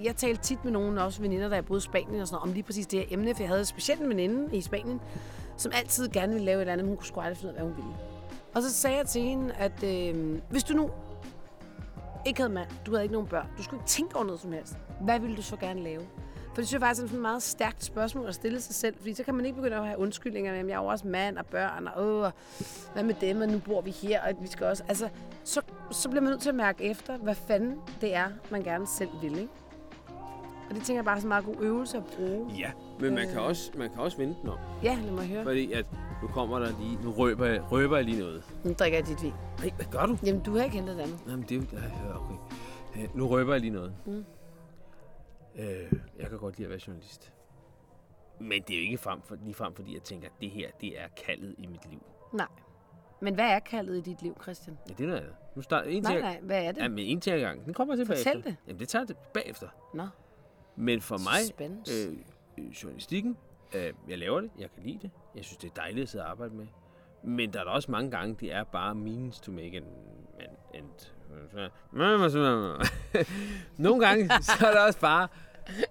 jeg 0.03 0.17
talte 0.17 0.43
tit 0.43 0.65
med 0.65 0.73
nogen, 0.73 0.99
også 0.99 1.21
veninder, 1.23 1.49
der 1.49 1.57
jeg 1.57 1.65
boede 1.65 1.79
i 1.79 1.81
Spanien 1.81 2.21
og 2.21 2.29
sådan 2.29 2.35
noget, 2.35 2.49
om 2.49 2.53
lige 2.53 2.63
præcis 2.63 2.87
det 2.87 2.99
her 2.99 3.07
emne, 3.11 3.35
for 3.35 3.43
jeg 3.43 3.49
havde 3.49 3.65
specielt 3.65 4.01
en 4.01 4.09
veninde 4.09 4.57
i 4.57 4.61
Spanien, 4.61 5.01
som 5.57 5.73
altid 5.75 6.09
gerne 6.09 6.33
ville 6.33 6.45
lave 6.45 6.57
et 6.57 6.61
eller 6.61 6.73
andet, 6.73 6.85
men 6.85 6.91
hun 6.91 6.97
kunne 6.97 7.07
sgu 7.07 7.21
aldrig 7.21 7.37
finde 7.37 7.53
ud 7.53 7.59
af, 7.59 7.65
hvad 7.65 7.75
hun 7.75 7.85
ville. 7.85 7.99
Og 8.55 8.63
så 8.63 8.73
sagde 8.73 8.97
jeg 8.97 9.07
til 9.07 9.23
hende, 9.23 9.55
at 9.55 9.83
øh, 9.85 10.41
hvis 10.51 10.65
du 10.65 10.75
nu 10.75 10.91
ikke 12.27 12.41
havde 12.41 12.53
mand, 12.53 12.69
du 12.87 12.91
havde 12.91 13.03
ikke 13.03 13.13
nogen 13.13 13.29
børn, 13.29 13.47
du 13.59 13.63
skulle 13.63 13.81
ikke 13.81 13.89
tænke 13.89 14.17
over 14.17 14.25
noget 14.25 14.41
som 14.41 14.53
helst, 14.53 14.77
hvad 15.01 15.21
ville 15.21 15.37
du 15.37 15.43
så 15.43 15.57
gerne 15.57 15.83
lave? 15.83 16.03
For 16.51 16.57
det 16.57 16.67
synes 16.69 16.73
jeg 16.73 16.81
faktisk 16.81 17.03
er 17.05 17.07
sådan 17.09 17.19
et 17.19 17.23
meget 17.23 17.43
stærkt 17.43 17.85
spørgsmål 17.85 18.27
at 18.29 18.35
stille 18.35 18.61
sig 18.61 18.75
selv, 18.75 18.95
fordi 18.99 19.15
så 19.15 19.25
kan 19.25 19.35
man 19.35 19.45
ikke 19.47 19.57
begynde 19.57 19.77
at 19.77 19.87
have 19.87 19.99
undskyldninger 19.99 20.53
at 20.53 20.67
jeg 20.67 20.73
er 20.75 20.77
jo 20.83 20.87
også 20.87 21.09
mand 21.09 21.39
og 21.39 21.47
børn, 21.47 21.87
og 21.87 22.05
åh, 22.07 22.23
og 22.23 22.33
hvad 22.93 23.03
med 23.03 23.15
dem, 23.21 23.41
og 23.41 23.49
nu 23.49 23.59
bor 23.59 23.81
vi 23.81 23.91
her, 23.91 24.23
og 24.23 24.35
vi 24.43 24.47
skal 24.49 24.67
også... 24.67 24.83
Altså, 24.89 25.09
så, 25.45 25.61
så 25.91 26.09
bliver 26.09 26.23
man 26.23 26.31
nødt 26.31 26.41
til 26.43 26.49
at 26.49 26.55
mærke 26.55 26.85
efter, 26.85 27.17
hvad 27.19 27.35
fanden 27.35 27.77
det 28.01 28.15
er, 28.15 28.27
man 28.51 28.63
gerne 28.63 28.87
selv 28.87 29.09
vil, 29.23 29.39
ikke? 29.39 29.53
Og 30.71 30.77
det 30.77 30.85
tænker 30.85 30.99
jeg 30.99 31.05
bare 31.05 31.17
er 31.19 31.23
en 31.23 31.29
meget 31.29 31.45
god 31.45 31.55
øvelse 31.61 31.97
at 31.97 32.05
bruge. 32.17 32.51
Ja, 32.59 32.71
men 33.01 33.15
man 33.15 33.25
Øh. 33.27 33.33
kan 33.33 33.41
også, 33.41 33.71
man 33.79 33.91
kan 33.91 33.99
også 34.01 34.17
vente 34.17 34.37
den 34.43 34.49
om. 34.49 34.59
Ja, 34.83 34.99
lad 35.05 35.13
mig 35.13 35.27
høre. 35.27 35.45
Fordi 35.45 35.73
at 35.73 35.87
nu 36.23 36.29
kommer 36.29 36.59
der 36.59 36.69
lige, 36.81 36.99
nu 37.05 37.11
røber 37.13 37.47
jeg, 37.47 37.73
røber 37.73 37.97
jeg 37.97 38.05
lige 38.05 38.19
noget. 38.21 38.43
Nu 38.65 38.73
drikker 38.73 38.99
jeg 38.99 39.07
dit 39.07 39.23
vin. 39.23 39.33
Nej, 39.59 39.71
hvad 39.77 39.87
gør 39.91 40.07
du? 40.07 40.19
Jamen, 40.27 40.43
du 40.43 40.57
har 40.57 40.65
ikke 40.65 40.77
hentet 40.77 40.97
det 40.97 41.03
andet. 41.03 41.19
Jamen, 41.29 41.45
det 41.49 41.57
er 41.73 42.15
Okay. 42.15 42.35
Øh, 43.03 43.17
Nu 43.17 43.27
røber 43.29 43.53
jeg 43.53 43.61
lige 43.61 43.73
noget. 43.73 43.93
Mm. 44.07 44.25
Øh, 45.61 45.93
jeg 46.19 46.29
kan 46.29 46.39
godt 46.39 46.59
lide 46.59 46.67
at 46.67 46.71
være 46.71 46.81
journalist. 46.87 47.33
Men 48.39 48.63
det 48.63 48.75
er 48.77 48.79
jo 48.79 48.85
ikke 48.85 48.99
frem 48.99 49.23
for, 49.23 49.37
lige 49.43 49.55
frem, 49.55 49.75
fordi 49.75 49.95
jeg 49.95 50.03
tænker, 50.03 50.29
at 50.29 50.35
det 50.41 50.51
her, 50.51 50.71
det 50.81 51.01
er 51.01 51.09
kaldet 51.27 51.55
i 51.59 51.67
mit 51.67 51.91
liv. 51.91 52.03
Nej. 52.33 52.47
Men 53.21 53.35
hvad 53.35 53.45
er 53.45 53.59
kaldet 53.59 53.97
i 53.97 54.01
dit 54.01 54.23
liv, 54.23 54.37
Christian? 54.43 54.79
Ja, 54.89 54.95
det 54.95 55.01
er 55.05 55.07
noget 55.07 55.21
andet. 55.21 55.35
Nu 55.57 55.63
starter 55.63 55.91
en 55.91 56.03
Nej, 56.03 56.21
nej, 56.21 56.41
hvad 56.43 56.65
er 56.65 56.73
det? 56.73 56.83
Ja, 56.83 56.89
men 56.89 56.99
en 56.99 57.21
ting 57.21 57.37
ad 57.37 57.41
gangen. 57.41 57.65
Den 57.65 57.75
kommer 57.75 57.97
til 57.97 58.07
Fortæl 58.07 58.25
bagefter. 58.25 58.51
det. 58.51 58.57
Jamen, 58.67 58.81
det 58.81 58.89
tager 58.89 59.05
jeg 59.09 59.17
bagefter. 59.35 59.69
Nå, 59.95 60.07
Men 60.77 61.01
for 61.01 61.17
mig, 61.19 61.71
øh, 61.91 62.17
øh, 62.59 62.71
journalistikken, 62.71 63.37
øh, 63.75 63.93
jeg 64.09 64.19
laver 64.19 64.41
det, 64.41 64.51
jeg 64.59 64.71
kan 64.75 64.83
lide 64.83 64.99
det. 65.03 65.11
Jeg 65.37 65.45
synes, 65.45 65.57
det 65.57 65.71
er 65.71 65.75
dejligt 65.75 66.03
at 66.03 66.09
sidde 66.09 66.25
og 66.25 66.31
arbejde 66.31 66.55
med. 66.55 66.67
Men 67.23 67.53
der 67.53 67.61
er 67.61 67.65
da 67.65 67.71
også 67.71 67.91
mange 67.91 68.11
gange, 68.11 68.37
det 68.41 68.53
er 68.53 68.65
bare 68.65 68.95
means 68.95 69.41
to 69.41 69.53
make 69.53 69.77
an, 69.77 69.85
an 70.41 70.49
end. 70.75 71.11
Nogle 73.79 74.07
gange, 74.07 74.29
så 74.43 74.67
er 74.67 74.71
det 74.71 74.81
også 74.81 75.01
bare 75.01 75.29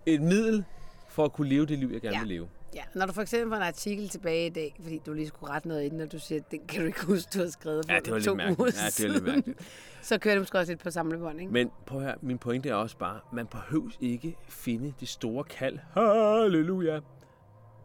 et 0.06 0.22
middel 0.22 0.64
for 1.10 1.26
at 1.26 1.34
kunne 1.34 1.50
leve 1.50 1.66
det 1.66 1.78
liv, 1.80 1.90
jeg 1.94 2.02
gerne 2.02 2.16
Ja. 2.16 2.20
vil 2.22 2.28
leve. 2.30 2.50
Ja, 2.76 2.82
når 2.96 3.06
du 3.06 3.14
for 3.14 3.22
eksempel 3.22 3.50
får 3.52 3.56
en 3.56 3.62
artikel 3.68 4.10
tilbage 4.10 4.46
i 4.46 4.50
dag, 4.50 4.76
fordi 4.82 5.02
du 5.06 5.14
lige 5.14 5.28
skulle 5.28 5.54
rette 5.54 5.68
noget 5.68 5.84
inden, 5.84 6.02
og 6.02 6.12
du 6.12 6.20
siger, 6.20 6.40
at 6.40 6.52
den 6.52 6.68
kan 6.68 6.82
du 6.82 6.88
ikke 6.88 7.06
huske, 7.06 7.30
du 7.34 7.40
har 7.44 7.50
skrevet 7.50 7.86
for 7.86 7.94
Ja, 7.94 8.00
det 8.00 8.14
var 8.14 8.20
to 8.20 8.24
lidt 8.26 8.38
mærkeligt. 8.38 8.60
uger 8.60 8.72
Ja, 8.84 8.88
det 8.98 9.08
var 9.08 9.14
lidt 9.14 9.24
mærkeligt. 9.24 9.60
Så 10.02 10.18
kører 10.20 10.36
du 10.36 10.42
måske 10.42 10.58
også 10.60 10.72
lidt 10.72 10.84
på 10.84 10.92
samlebånd, 10.92 11.40
ikke? 11.40 11.54
Men 11.54 11.72
prøv 11.86 12.02
her, 12.02 12.16
min 12.22 12.38
pointe 12.38 12.70
er 12.70 12.74
også 12.74 12.98
bare, 12.98 13.20
man 13.34 13.48
behøves 13.48 13.98
ikke 14.02 14.36
finde 14.50 14.94
det 15.00 15.08
store 15.08 15.44
kald. 15.44 15.80
Halleluja. 15.94 17.00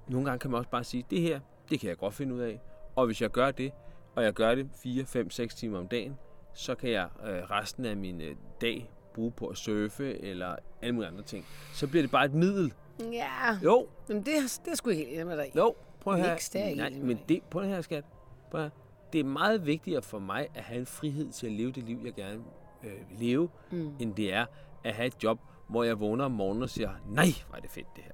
Nogle 0.09 0.25
gange 0.27 0.39
kan 0.39 0.51
man 0.51 0.59
også 0.59 0.71
bare 0.71 0.85
sige, 0.85 1.05
det 1.11 1.21
her, 1.21 1.41
det 1.71 1.81
kan 1.81 1.89
jeg 1.89 1.97
godt 1.97 2.15
finde 2.15 2.35
ud 2.35 2.41
af. 2.41 2.61
Og 2.97 3.07
hvis 3.07 3.23
jeg 3.23 3.31
gør 3.31 3.51
det, 3.51 3.73
og 4.15 4.25
jeg 4.25 4.33
gør 4.33 4.55
det 4.55 4.69
4, 4.83 5.05
5, 5.05 5.31
6 5.31 5.55
timer 5.55 5.79
om 5.79 5.89
dagen, 5.89 6.15
så 6.55 6.75
kan 6.75 6.91
jeg 6.91 7.09
øh, 7.27 7.51
resten 7.51 7.85
af 7.85 7.97
min 7.97 8.21
øh, 8.21 8.37
dag 8.61 8.91
bruge 9.15 9.31
på 9.33 9.47
at 9.47 9.57
surfe 9.57 10.21
eller 10.25 10.57
alle 10.83 10.95
mulige 10.95 11.09
andre 11.11 11.23
ting. 11.23 11.47
Så 11.75 11.87
bliver 11.87 12.03
det 12.03 12.11
bare 12.11 12.25
et 12.25 12.35
middel. 12.35 12.73
Ja, 13.13 13.59
Jo, 13.65 13.87
men 14.09 14.17
det, 14.19 14.27
det 14.65 14.71
er 14.73 14.77
sgu 14.77 14.91
helt 14.91 15.09
enig 15.13 15.27
med 15.27 15.37
dig 15.37 15.51
jo, 15.57 15.75
prøv 16.01 16.17
her. 16.17 16.31
Niks, 16.33 16.51
det 16.51 16.71
er 16.73 16.77
Nej, 16.77 16.91
men 17.03 17.19
det, 17.29 17.41
prøv 17.51 17.65
her, 17.65 17.81
skat. 17.81 18.05
Prøv 18.51 18.61
her. 18.63 18.71
Det 19.13 19.21
er 19.21 19.25
meget 19.25 19.67
vigtigere 19.67 20.03
for 20.03 20.19
mig 20.19 20.49
at 20.55 20.63
have 20.63 20.81
en 20.81 20.87
frihed 20.87 21.33
til 21.33 21.47
at 21.47 21.53
leve 21.53 21.73
det 21.73 21.83
liv, 21.85 21.99
jeg 22.05 22.15
gerne 22.15 22.41
øh, 22.85 22.91
vil 23.11 23.19
leve, 23.29 23.49
Mm. 23.71 23.93
end 24.01 24.15
det 24.15 24.33
er 24.35 24.47
at 24.85 24.95
have 24.95 25.07
et 25.07 25.15
job, 25.25 25.39
hvor 25.69 25.85
jeg 25.85 26.01
vågner 26.01 26.25
om 26.25 26.31
morgenen 26.31 26.63
og 26.63 26.71
siger, 26.71 26.91
nej, 27.09 27.27
hvor 27.49 27.57
er 27.57 27.61
det 27.61 27.71
fedt 27.71 27.87
det 27.97 28.05
her. 28.05 28.11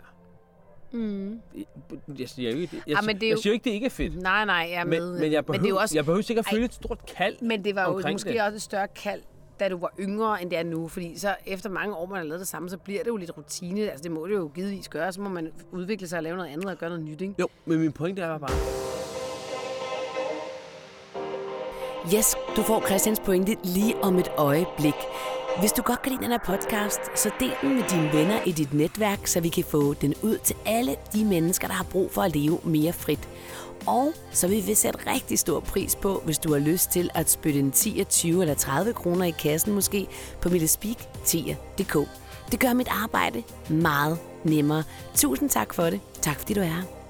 Mm. 0.92 1.40
Jeg 2.18 2.28
siger 2.28 2.51
jo 2.53 2.59
ikke, 2.59 2.82
jeg, 2.86 2.96
Ah, 2.98 3.05
men 3.07 3.16
det 3.16 3.22
er 3.22 3.28
jeg 3.28 3.36
jo- 3.36 3.40
siger 3.42 3.51
jo 3.51 3.55
ikke, 3.55 3.64
det 3.64 3.70
ikke 3.70 3.86
er 3.86 3.90
fedt. 3.90 4.16
Nej, 4.22 4.44
nej, 4.44 4.55
jeg 4.72 4.80
er 4.80 4.84
Men, 4.84 5.01
med. 5.03 5.12
men, 5.20 5.32
jeg, 5.32 5.38
men 5.38 5.44
behøver, 5.44 5.59
det 5.62 5.64
er 5.66 5.68
jo 5.68 5.76
også, 5.76 5.94
jeg 5.98 6.05
behøver 6.05 6.30
ikke 6.30 6.38
at 6.40 6.46
Ej. 6.46 6.53
føle 6.53 6.64
et 6.64 6.74
stort 6.74 7.07
kald. 7.16 7.36
Men 7.42 7.64
det 7.64 7.74
var 7.74 7.84
jo 7.92 8.03
måske 8.12 8.30
det. 8.32 8.42
også 8.42 8.55
et 8.57 8.62
større 8.62 8.88
kald, 8.88 9.22
da 9.61 9.68
du 9.68 9.78
var 9.78 9.92
yngre, 10.00 10.42
end 10.42 10.50
det 10.50 10.58
er 10.58 10.62
nu. 10.62 10.88
Fordi 10.88 11.18
så 11.18 11.34
efter 11.46 11.70
mange 11.70 11.94
år, 11.94 12.06
man 12.06 12.16
har 12.16 12.24
lavet 12.24 12.40
det 12.40 12.48
samme, 12.48 12.70
så 12.70 12.78
bliver 12.78 13.02
det 13.02 13.08
jo 13.08 13.16
lidt 13.16 13.36
rutine. 13.36 13.80
Altså 13.80 14.02
det 14.02 14.11
må 14.11 14.26
det 14.26 14.34
jo 14.34 14.50
givetvis 14.54 14.88
gøre. 14.88 15.12
Så 15.12 15.20
må 15.20 15.28
man 15.28 15.52
udvikle 15.72 16.08
sig 16.08 16.16
og 16.16 16.22
lave 16.22 16.36
noget 16.36 16.50
andet 16.50 16.66
og 16.66 16.78
gøre 16.78 16.90
noget 16.90 17.04
nyt, 17.04 17.20
ikke? 17.20 17.34
Jo, 17.38 17.48
men 17.64 17.78
min 17.80 17.92
pointe 17.92 18.22
er 18.22 18.38
bare, 18.38 18.50
Yes, 22.14 22.36
du 22.56 22.62
får 22.62 22.86
Christians 22.86 23.20
pointe 23.20 23.56
lige 23.64 23.96
om 24.02 24.18
et 24.18 24.28
øjeblik. 24.38 24.94
Hvis 25.61 25.72
du 25.72 25.82
godt 25.82 26.02
kan 26.02 26.12
lide 26.12 26.22
den 26.22 26.30
her 26.30 26.38
podcast, 26.38 27.00
så 27.14 27.30
del 27.40 27.52
den 27.62 27.74
med 27.74 27.84
dine 27.90 28.12
venner 28.12 28.38
i 28.46 28.52
dit 28.52 28.74
netværk, 28.74 29.26
så 29.26 29.40
vi 29.40 29.48
kan 29.48 29.64
få 29.64 29.94
den 29.94 30.14
ud 30.22 30.38
til 30.38 30.56
alle 30.66 30.96
de 31.12 31.24
mennesker, 31.24 31.66
der 31.68 31.74
har 31.74 31.86
brug 31.92 32.11
for 32.11 32.22
at 32.22 32.36
leve 32.36 32.58
mere 32.64 32.92
frit. 32.92 33.28
Og 33.87 34.12
så 34.33 34.49
vil 34.49 34.66
vi 34.66 34.74
sætte 34.74 34.99
rigtig 35.07 35.39
stor 35.39 35.61
pris 35.61 35.97
på, 35.97 36.22
hvis 36.24 36.39
du 36.39 36.53
har 36.53 36.61
lyst 36.61 36.91
til 36.91 37.11
at 37.14 37.31
spytte 37.31 37.61
en 37.61 37.72
10, 37.72 38.05
20 38.05 38.41
eller 38.41 38.55
30 38.55 38.93
kroner 38.93 39.24
i 39.24 39.31
kassen 39.31 39.74
måske 39.74 40.07
på 40.41 40.49
millespeak10.dk. 40.49 42.09
Det 42.51 42.61
gør 42.61 42.72
mit 42.72 42.89
arbejde 42.91 43.43
meget 43.68 44.18
nemmere. 44.45 44.85
Tusind 45.14 45.51
tak 45.51 45.74
for 45.74 45.83
det. 45.83 46.01
Tak 46.22 46.39
fordi 46.39 46.55
du 46.55 46.61
er 46.61 46.64
her. 46.64 47.01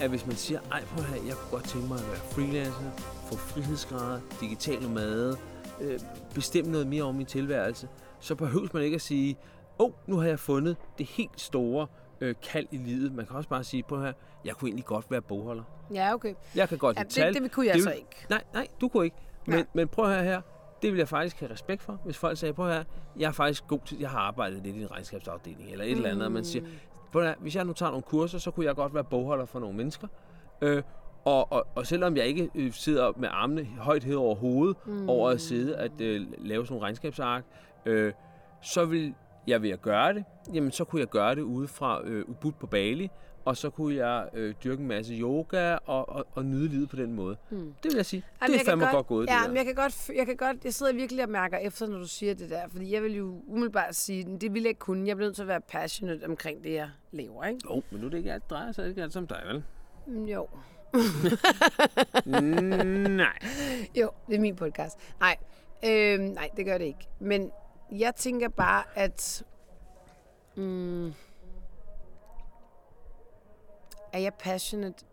at 0.00 0.10
hvis 0.10 0.26
man 0.26 0.36
siger, 0.36 0.60
ej 0.72 0.84
på 0.84 1.02
her, 1.02 1.16
jeg 1.26 1.34
kunne 1.34 1.50
godt 1.50 1.68
tænke 1.68 1.88
mig 1.88 1.98
at 1.98 2.06
være 2.06 2.16
freelancer, 2.16 2.90
få 3.26 3.36
frihedsgrader, 3.36 4.20
digital 4.40 4.82
nomade, 4.82 5.36
øh, 5.80 6.00
bestemme 6.34 6.70
noget 6.70 6.86
mere 6.86 7.02
om 7.02 7.14
min 7.14 7.26
tilværelse, 7.26 7.88
så 8.20 8.34
behøver 8.34 8.68
man 8.72 8.82
ikke 8.82 8.94
at 8.94 9.00
sige, 9.00 9.36
åh, 9.78 9.86
oh, 9.86 9.92
nu 10.06 10.16
har 10.16 10.28
jeg 10.28 10.38
fundet 10.38 10.76
det 10.98 11.06
helt 11.06 11.40
store 11.40 11.86
øh, 12.20 12.34
kald 12.42 12.66
i 12.70 12.76
livet. 12.76 13.12
Man 13.12 13.26
kan 13.26 13.36
også 13.36 13.48
bare 13.48 13.64
sige 13.64 13.82
på 13.82 14.00
her, 14.02 14.12
jeg 14.44 14.54
kunne 14.54 14.68
egentlig 14.68 14.84
godt 14.84 15.10
være 15.10 15.22
bogholder. 15.22 15.62
Ja, 15.94 16.14
okay. 16.14 16.34
Jeg 16.54 16.68
kan 16.68 16.78
godt 16.78 16.96
Ja, 16.96 17.02
lide 17.02 17.12
tal. 17.14 17.34
det, 17.34 17.42
det 17.42 17.52
kunne 17.52 17.66
jeg 17.66 17.74
Det 17.74 17.82
så 17.82 17.90
ikke. 17.90 18.26
Nej, 18.30 18.42
nej, 18.54 18.66
du 18.80 18.88
kunne 18.88 19.04
ikke. 19.04 19.16
Men, 19.46 19.54
Nej. 19.56 19.66
men 19.72 19.88
prøv 19.88 20.04
at 20.04 20.10
høre 20.14 20.24
her. 20.24 20.40
Det 20.82 20.92
vil 20.92 20.98
jeg 20.98 21.08
faktisk 21.08 21.40
have 21.40 21.52
respekt 21.52 21.82
for, 21.82 22.00
hvis 22.04 22.16
folk 22.18 22.38
sagde, 22.38 22.52
prøv 22.54 22.66
at 22.68 22.74
høre, 22.74 22.84
jeg 23.18 23.26
er 23.28 23.32
faktisk 23.32 23.66
god 23.66 23.78
til, 23.86 23.98
jeg 24.00 24.10
har 24.10 24.18
arbejdet 24.18 24.62
lidt 24.62 24.76
i 24.76 24.82
en 24.82 24.90
regnskabsafdeling, 24.90 25.70
eller 25.70 25.84
et 25.84 25.90
eller 25.90 26.10
andet, 26.10 26.24
og 26.26 26.32
man 26.32 26.44
siger, 26.44 26.64
prøv 27.12 27.22
at 27.22 27.28
høre, 27.28 27.36
hvis 27.40 27.56
jeg 27.56 27.64
nu 27.64 27.72
tager 27.72 27.90
nogle 27.90 28.02
kurser, 28.02 28.38
så 28.38 28.50
kunne 28.50 28.66
jeg 28.66 28.74
godt 28.74 28.94
være 28.94 29.04
bogholder 29.04 29.44
for 29.44 29.58
nogle 29.60 29.76
mennesker. 29.76 30.08
Øh, 30.60 30.82
og, 31.24 31.52
og, 31.52 31.66
og 31.74 31.86
selvom 31.86 32.16
jeg 32.16 32.26
ikke 32.26 32.50
øh, 32.54 32.72
sidder 32.72 33.12
med 33.16 33.28
armene 33.32 33.64
højt 33.64 34.04
hed 34.04 34.14
over 34.14 34.34
hovedet, 34.34 34.76
mm. 34.86 35.08
over 35.08 35.30
at 35.30 35.40
sidde 35.40 35.76
at 35.76 36.00
øh, 36.00 36.26
lave 36.38 36.66
sådan 36.66 36.72
nogle 36.74 36.84
regnskabsark, 36.86 37.44
øh, 37.86 38.12
så 38.62 38.84
vil 38.84 39.14
jeg 39.46 39.62
ved 39.62 39.70
at 39.70 39.82
gøre 39.82 40.14
det, 40.14 40.24
jamen 40.54 40.72
så 40.72 40.84
kunne 40.84 41.00
jeg 41.00 41.08
gøre 41.08 41.34
det 41.34 41.42
ude 41.42 41.68
fra 41.68 42.00
øh, 42.04 42.24
Ubud 42.28 42.52
på 42.52 42.66
Bali, 42.66 43.10
og 43.44 43.56
så 43.56 43.70
kunne 43.70 43.94
jeg 43.96 44.28
øh, 44.34 44.54
dyrke 44.64 44.80
en 44.80 44.88
masse 44.88 45.14
yoga 45.14 45.74
og, 45.86 46.08
og, 46.08 46.26
og 46.32 46.44
nyde 46.44 46.68
livet 46.68 46.88
på 46.90 46.96
den 46.96 47.12
måde. 47.14 47.36
Mm. 47.50 47.58
Det 47.58 47.84
vil 47.84 47.94
jeg 47.96 48.06
sige. 48.06 48.22
Jamen, 48.42 48.52
det 48.54 48.60
er 48.60 48.70
fandme 48.70 48.84
godt, 48.84 48.94
godt 48.94 49.06
gået, 49.06 49.26
ja, 49.28 49.32
det 49.34 49.40
der. 49.42 49.48
men 49.48 49.56
jeg 49.56 49.64
kan 49.66 49.74
godt, 49.74 50.10
jeg 50.16 50.26
kan 50.26 50.36
godt, 50.36 50.64
jeg 50.64 50.74
sidder 50.74 50.92
virkelig 50.92 51.24
og 51.24 51.30
mærker 51.30 51.58
efter, 51.58 51.86
når 51.86 51.98
du 51.98 52.06
siger 52.08 52.34
det 52.34 52.50
der, 52.50 52.68
fordi 52.72 52.92
jeg 52.94 53.02
vil 53.02 53.16
jo 53.16 53.42
umiddelbart 53.46 53.94
sige, 53.96 54.24
det 54.40 54.54
ville 54.54 54.64
jeg 54.64 54.68
ikke 54.70 54.78
kunne. 54.78 55.08
Jeg 55.08 55.16
bliver 55.16 55.28
nødt 55.28 55.34
til 55.36 55.42
at 55.42 55.48
være 55.48 55.60
passionate 55.60 56.24
omkring 56.24 56.64
det, 56.64 56.72
jeg 56.72 56.88
laver, 57.12 57.44
ikke? 57.44 57.60
Jo, 57.64 57.82
men 57.90 58.00
nu 58.00 58.06
er 58.06 58.10
det 58.10 58.18
ikke 58.18 58.32
alt, 58.32 58.50
drejer 58.50 58.72
sig 58.72 58.88
ikke 58.88 59.02
alt 59.02 59.12
som 59.12 59.26
dig, 59.26 59.42
vel? 59.46 59.62
Mm, 60.06 60.24
Jo. 60.24 60.48
Nej. 63.10 63.38
Jo, 64.00 64.10
det 64.28 64.36
er 64.36 64.40
min 64.40 64.56
podcast. 64.56 64.98
Nej, 65.20 65.36
øh, 65.84 66.18
nej, 66.20 66.48
det 66.56 66.66
gør 66.66 66.78
det 66.78 66.84
ikke. 66.84 67.08
Men 67.20 67.50
jeg 67.92 68.14
tænker 68.14 68.48
bare, 68.48 68.84
at... 68.94 69.44
Mm, 70.54 71.08
er 74.12 74.18
jeg 74.18 74.34
passionate 74.34 75.04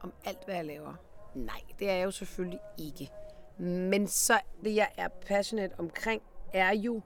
om 0.00 0.12
alt, 0.24 0.44
hvad 0.44 0.54
jeg 0.54 0.64
laver? 0.64 0.94
Nej, 1.34 1.60
det 1.78 1.90
er 1.90 1.94
jeg 1.94 2.04
jo 2.04 2.10
selvfølgelig 2.10 2.60
ikke. 2.78 3.10
Men 3.58 4.08
så 4.08 4.40
det, 4.64 4.74
jeg 4.74 4.88
er 4.96 5.08
passionate 5.08 5.74
omkring, 5.78 6.22
er 6.52 6.74
jo, 6.74 7.00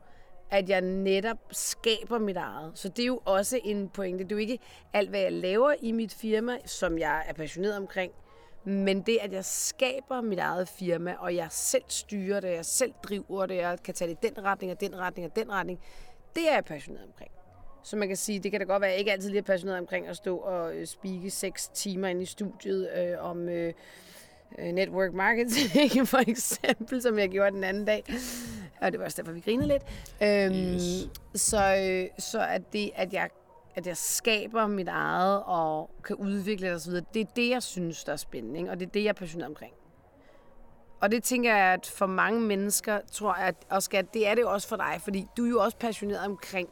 at 0.51 0.69
jeg 0.69 0.81
netop 0.81 1.39
skaber 1.51 2.19
mit 2.19 2.37
eget. 2.37 2.79
Så 2.79 2.89
det 2.89 3.03
er 3.03 3.07
jo 3.07 3.21
også 3.25 3.61
en 3.65 3.89
pointe. 3.89 4.25
Det 4.25 4.33
er 4.33 4.37
jo 4.37 4.41
ikke 4.41 4.59
alt, 4.93 5.09
hvad 5.09 5.21
jeg 5.21 5.33
laver 5.33 5.75
i 5.81 5.93
mit 5.93 6.15
firma, 6.15 6.59
som 6.65 6.99
jeg 6.99 7.25
er 7.29 7.33
passioneret 7.33 7.77
omkring, 7.77 8.13
men 8.65 9.01
det, 9.03 9.19
at 9.21 9.33
jeg 9.33 9.45
skaber 9.45 10.21
mit 10.21 10.39
eget 10.39 10.69
firma, 10.69 11.15
og 11.19 11.35
jeg 11.37 11.47
selv 11.51 11.85
styrer 11.89 12.41
det, 12.41 12.51
jeg 12.51 12.65
selv 12.65 12.93
driver 13.03 13.47
det, 13.47 13.57
jeg 13.57 13.79
kan 13.85 13.95
tage 13.95 14.11
det 14.11 14.25
i 14.25 14.29
den 14.29 14.45
retning, 14.45 14.73
og 14.73 14.81
den 14.81 14.99
retning, 14.99 15.27
og 15.31 15.37
den 15.37 15.53
retning, 15.53 15.81
det 16.35 16.49
er 16.49 16.55
jeg 16.55 16.65
passioneret 16.65 17.07
omkring. 17.07 17.31
Så 17.85 17.97
man 17.97 18.09
kan 18.09 18.17
sige, 18.17 18.39
det 18.39 18.51
kan 18.51 18.61
da 18.61 18.67
godt 18.67 18.81
være, 18.81 18.91
at 18.91 18.93
jeg 18.93 18.99
ikke 18.99 19.13
altid 19.13 19.29
lige 19.31 19.39
er 19.39 19.43
passioneret 19.43 19.81
omkring 19.81 20.09
at 20.09 20.17
stå 20.17 20.37
og 20.37 20.75
øh, 20.77 20.87
speake 20.87 21.31
seks 21.31 21.69
timer 21.69 22.09
ind 22.09 22.23
i 22.23 22.27
studiet 22.27 22.89
øh, 22.97 23.25
om 23.25 23.49
øh, 23.49 23.73
øh, 24.59 24.65
network 24.73 25.13
marketing, 25.15 26.09
for 26.15 26.31
eksempel, 26.31 27.03
som 27.03 27.19
jeg 27.19 27.29
gjorde 27.29 27.51
den 27.51 27.65
anden 27.65 27.85
dag. 27.85 28.05
Og 28.81 28.93
det 28.93 28.99
var 29.01 29.05
også 29.07 29.23
derfor, 29.23 29.33
vi 29.33 29.41
grinede 29.41 29.69
lidt. 29.69 29.83
Øhm, 30.23 30.75
Yes. 30.75 31.09
Så, 31.35 31.77
øh, 31.77 32.09
så 32.19 32.47
at 32.47 32.73
det, 32.73 32.91
at 32.95 33.13
jeg, 33.13 33.31
at 33.75 33.87
jeg 33.87 33.97
skaber 33.97 34.67
mit 34.67 34.89
eget 34.89 35.43
og 35.43 35.91
kan 36.05 36.17
udvikle 36.17 36.67
det 36.67 36.75
osv., 36.75 36.93
det 36.93 37.21
er 37.21 37.33
det, 37.37 37.51
jeg 37.51 37.63
synes, 37.63 38.05
der 38.05 38.13
er 38.13 38.17
spændende. 38.17 38.59
Ikke? 38.59 38.71
Og 38.71 38.81
det 38.81 38.87
er 38.87 38.91
det, 38.91 39.03
jeg 39.03 39.09
er 39.09 39.13
passioneret 39.13 39.49
omkring. 39.49 39.75
Og 41.01 41.11
det 41.11 41.25
tænker 41.25 41.57
jeg, 41.57 41.73
at 41.73 41.87
for 41.87 42.07
mange 42.07 42.41
mennesker, 42.41 43.01
tror 43.13 43.37
jeg, 43.37 43.47
at, 43.47 43.55
Oscar, 43.71 44.03
det 44.03 44.27
er 44.27 44.35
det 44.35 44.43
jo 44.43 44.53
også 44.53 44.69
for 44.69 44.77
dig, 44.77 45.01
fordi 45.03 45.27
du 45.37 45.45
er 45.45 45.49
jo 45.49 45.61
også 45.61 45.77
passioneret 45.77 46.27
omkring 46.27 46.69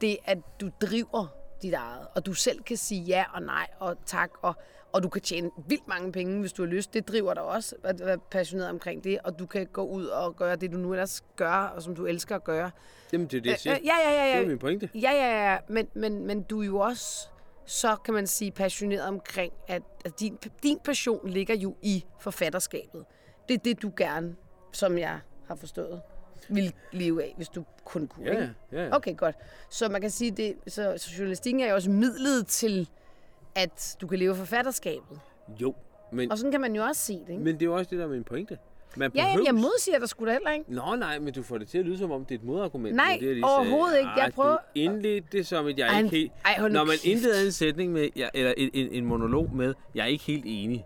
det, 0.00 0.16
at 0.24 0.38
du 0.60 0.70
driver 0.80 1.26
dit 1.62 1.74
eget, 1.74 2.06
og 2.14 2.26
du 2.26 2.34
selv 2.34 2.62
kan 2.62 2.76
sige 2.76 3.00
ja 3.02 3.24
og 3.34 3.42
nej 3.42 3.68
og 3.78 3.96
tak, 4.06 4.30
og, 4.42 4.56
og 4.92 5.02
du 5.02 5.08
kan 5.08 5.22
tjene 5.22 5.50
vildt 5.68 5.88
mange 5.88 6.12
penge, 6.12 6.40
hvis 6.40 6.52
du 6.52 6.62
har 6.62 6.70
lyst. 6.70 6.94
Det 6.94 7.08
driver 7.08 7.34
dig 7.34 7.42
også 7.42 7.76
at 7.84 8.00
være 8.00 8.18
passioneret 8.30 8.70
omkring 8.70 9.04
det, 9.04 9.18
og 9.24 9.38
du 9.38 9.46
kan 9.46 9.66
gå 9.66 9.84
ud 9.84 10.04
og 10.04 10.36
gøre 10.36 10.56
det, 10.56 10.72
du 10.72 10.76
nu 10.76 10.92
ellers 10.92 11.24
gør, 11.36 11.72
og 11.76 11.82
som 11.82 11.96
du 11.96 12.06
elsker 12.06 12.36
at 12.36 12.44
gøre. 12.44 12.70
Jamen, 13.12 13.26
det 13.26 13.36
er 13.36 13.40
det, 13.40 13.50
jeg 13.50 13.58
siger. 13.58 13.76
Øh, 13.76 13.86
ja, 13.86 13.94
ja, 14.04 14.14
ja, 14.14 14.30
ja. 14.30 14.36
Det 14.36 14.44
er 14.44 14.48
min 14.48 14.58
pointe. 14.58 14.90
Ja, 14.94 15.10
ja, 15.10 15.50
ja, 15.52 15.58
men, 15.68 15.88
men, 15.94 16.26
men 16.26 16.42
du 16.42 16.60
er 16.60 16.66
jo 16.66 16.78
også, 16.78 17.28
så 17.66 17.96
kan 18.04 18.14
man 18.14 18.26
sige, 18.26 18.50
passioneret 18.50 19.08
omkring, 19.08 19.52
at, 19.68 19.82
at 20.04 20.20
din, 20.20 20.38
din 20.62 20.78
passion 20.84 21.28
ligger 21.28 21.54
jo 21.54 21.76
i 21.82 22.04
forfatterskabet. 22.20 23.04
Det 23.48 23.54
er 23.54 23.58
det, 23.58 23.82
du 23.82 23.92
gerne, 23.96 24.36
som 24.72 24.98
jeg 24.98 25.20
har 25.48 25.54
forstået, 25.54 26.00
vil 26.48 26.74
leve 26.92 27.22
af, 27.22 27.32
hvis 27.36 27.48
du 27.48 27.64
kun 27.84 28.06
kunne. 28.06 28.26
Ja, 28.26 28.48
ja, 28.72 28.84
ja. 28.84 28.96
Okay, 28.96 29.16
godt. 29.16 29.36
Så 29.70 29.88
man 29.88 30.00
kan 30.00 30.10
sige, 30.10 30.30
det, 30.30 30.54
så, 30.66 30.94
så 30.96 31.10
journalistikken 31.18 31.62
er 31.62 31.68
jo 31.68 31.74
også 31.74 31.90
midlet 31.90 32.46
til, 32.46 32.88
at 33.54 33.96
du 34.00 34.06
kan 34.06 34.18
leve 34.18 34.34
forfatterskabet. 34.36 35.20
Jo, 35.60 35.74
men, 36.12 36.32
Og 36.32 36.38
sådan 36.38 36.50
kan 36.50 36.60
man 36.60 36.76
jo 36.76 36.82
også 36.82 37.02
se 37.02 37.12
det, 37.12 37.28
ikke? 37.28 37.44
men 37.44 37.54
det 37.54 37.62
er 37.62 37.66
jo 37.66 37.74
også 37.74 37.90
det, 37.90 37.98
der 37.98 38.04
er 38.04 38.08
min 38.08 38.24
pointe. 38.24 38.58
Man 38.96 39.10
Ja, 39.14 39.20
ja, 39.22 39.26
behøves- 39.32 39.46
jeg 39.46 39.54
modsiger 39.54 39.98
dig 39.98 40.08
sgu 40.08 40.26
da 40.26 40.32
heller 40.32 40.50
ikke. 40.50 40.64
Nå 40.72 40.94
nej, 40.96 41.18
men 41.18 41.32
du 41.34 41.42
får 41.42 41.58
det 41.58 41.68
til 41.68 41.78
at 41.78 41.84
lyde 41.84 41.98
som 41.98 42.10
om, 42.10 42.24
det 42.24 42.34
er 42.34 42.38
et 42.38 42.44
modargument. 42.44 42.96
Nej, 42.96 43.16
Det 43.20 43.22
er 43.22 43.26
jeg 43.26 43.34
lige 43.34 43.44
overhovedet 43.44 43.90
sagde. 43.92 44.00
ikke. 44.00 44.20
Jeg 44.22 44.32
prøver- 44.34 44.52
Du 44.56 44.58
indledte 44.74 45.28
det 45.32 45.46
som, 45.46 45.66
at 45.66 45.78
jeg 45.78 45.88
Ej, 45.88 45.98
ikke 45.98 46.10
helt... 46.16 46.32
ej, 46.44 46.68
Når 46.68 46.84
man 46.84 46.94
indleder 47.04 47.44
en 47.44 47.52
sætning 47.52 47.92
med, 47.92 48.08
ja, 48.16 48.28
eller 48.34 48.54
en, 48.56 48.70
en, 48.74 48.88
en 48.92 49.04
monolog 49.06 49.54
med, 49.54 49.74
jeg 49.94 50.02
er 50.02 50.06
ikke 50.06 50.24
helt 50.24 50.44
enig. 50.46 50.84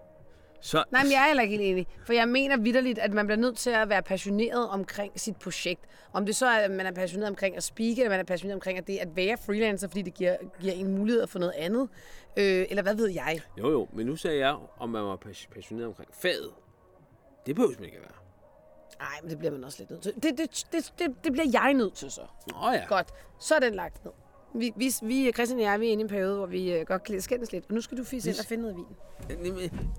Så, 0.67 0.85
Nej, 0.91 1.03
men 1.03 1.13
jeg 1.13 1.23
er 1.23 1.27
heller 1.27 1.43
ikke 1.43 1.57
helt 1.57 1.71
enig. 1.71 1.87
For 2.07 2.13
jeg 2.13 2.29
mener 2.29 2.57
vidderligt, 2.57 2.99
at 2.99 3.13
man 3.13 3.27
bliver 3.27 3.39
nødt 3.39 3.57
til 3.57 3.71
at 3.71 3.89
være 3.89 4.03
passioneret 4.03 4.69
omkring 4.69 5.21
sit 5.21 5.37
projekt. 5.37 5.81
Om 6.13 6.27
det 6.27 6.37
så 6.37 6.47
er, 6.47 6.59
at 6.59 6.71
man 6.71 6.87
er 6.87 6.93
passioneret 6.93 7.29
omkring 7.31 7.57
at 7.57 7.63
speake, 7.63 7.97
eller 7.97 8.09
man 8.11 8.21
er 8.21 8.25
passioneret 8.25 8.55
omkring 8.55 8.79
at 8.79 8.87
det 8.87 8.99
at 8.99 9.17
være 9.17 9.37
freelancer, 9.47 9.89
fordi 9.89 10.03
det 10.03 10.15
giver, 10.15 10.37
giver 10.61 10.73
en 10.73 10.97
mulighed 10.99 11.27
for 11.27 11.39
noget 11.39 11.53
andet. 11.57 11.89
Øh, 12.37 12.67
eller 12.71 12.83
hvad 12.83 12.95
ved 12.95 13.09
jeg? 13.09 13.41
Jo, 13.59 13.71
jo, 13.71 13.89
men 13.93 14.07
nu 14.07 14.17
sagde 14.17 14.39
jeg, 14.39 14.57
om 14.79 14.89
man 14.89 15.05
var 15.05 15.17
pas- 15.27 15.49
passioneret 15.55 15.87
omkring 15.89 16.11
faget. 16.13 16.51
Det 17.47 17.55
behøver 17.55 17.75
man 17.79 17.85
ikke 17.85 17.97
at 17.97 18.03
være. 18.03 18.19
Nej, 18.99 19.19
men 19.23 19.31
det 19.31 19.39
bliver 19.39 19.53
man 19.53 19.65
også 19.65 19.77
lidt 19.79 19.91
nødt 19.91 20.03
til. 20.03 20.15
Det, 20.15 20.39
det, 20.39 20.67
det, 20.73 20.93
det, 20.99 21.25
det 21.25 21.33
bliver 21.33 21.47
jeg 21.53 21.75
nødt 21.75 21.95
til 21.95 22.11
så. 22.11 22.21
Nå 22.53 22.71
ja. 22.73 22.85
Godt, 22.89 23.09
så 23.41 23.55
er 23.55 23.61
den 23.61 23.75
lagt 23.75 24.05
ned. 24.05 24.13
Vi, 24.57 24.73
vi, 24.77 24.93
vi 25.03 25.33
Christian 25.33 25.59
og 25.59 25.65
jeg, 25.65 25.81
vi 25.81 25.89
er 25.89 25.93
inde 25.93 26.01
i 26.01 26.05
en 26.05 26.09
periode, 26.09 26.37
hvor 26.37 26.47
vi 26.47 26.73
øh, 26.73 26.87
godt 26.87 27.03
kan 27.03 27.21
skændes 27.21 27.53
lidt. 27.53 27.65
Og 27.69 27.75
nu 27.75 27.81
skal 27.81 27.99
du 27.99 28.05
fisse 28.05 28.31
ind 28.31 28.39
og 28.39 28.45
finde 28.45 28.63
noget 28.63 28.77
vin. 28.77 28.87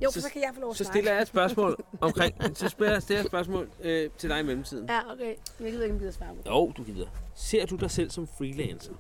Jo, 0.04 0.12
så, 0.12 0.22
så 0.22 0.30
kan 0.30 0.42
jeg 0.42 0.52
få 0.54 0.62
lov 0.62 0.70
at 0.70 0.78
Så 0.78 0.84
stiller 0.84 1.12
jeg 1.12 1.22
et 1.22 1.28
spørgsmål 1.28 1.76
omkring, 2.02 2.58
så 2.58 2.70
stiller 2.70 3.02
jeg 3.10 3.20
et 3.20 3.26
spørgsmål 3.26 3.70
øh, 3.82 4.10
til 4.18 4.30
dig 4.30 4.40
i 4.40 4.44
mellemtiden. 4.44 4.90
Ja, 4.90 5.12
okay. 5.12 5.36
Jeg 5.60 5.72
gider 5.72 5.84
ikke, 5.84 5.94
om 5.94 6.00
gider 6.00 6.12
svare 6.12 6.36
på. 6.36 6.42
Jo, 6.50 6.72
du 6.78 6.84
gider. 6.84 7.08
Ser 7.36 7.66
du 7.66 7.76
dig 7.76 7.92
selv 7.92 8.10
som 8.10 8.28
freelancer? 8.28 8.94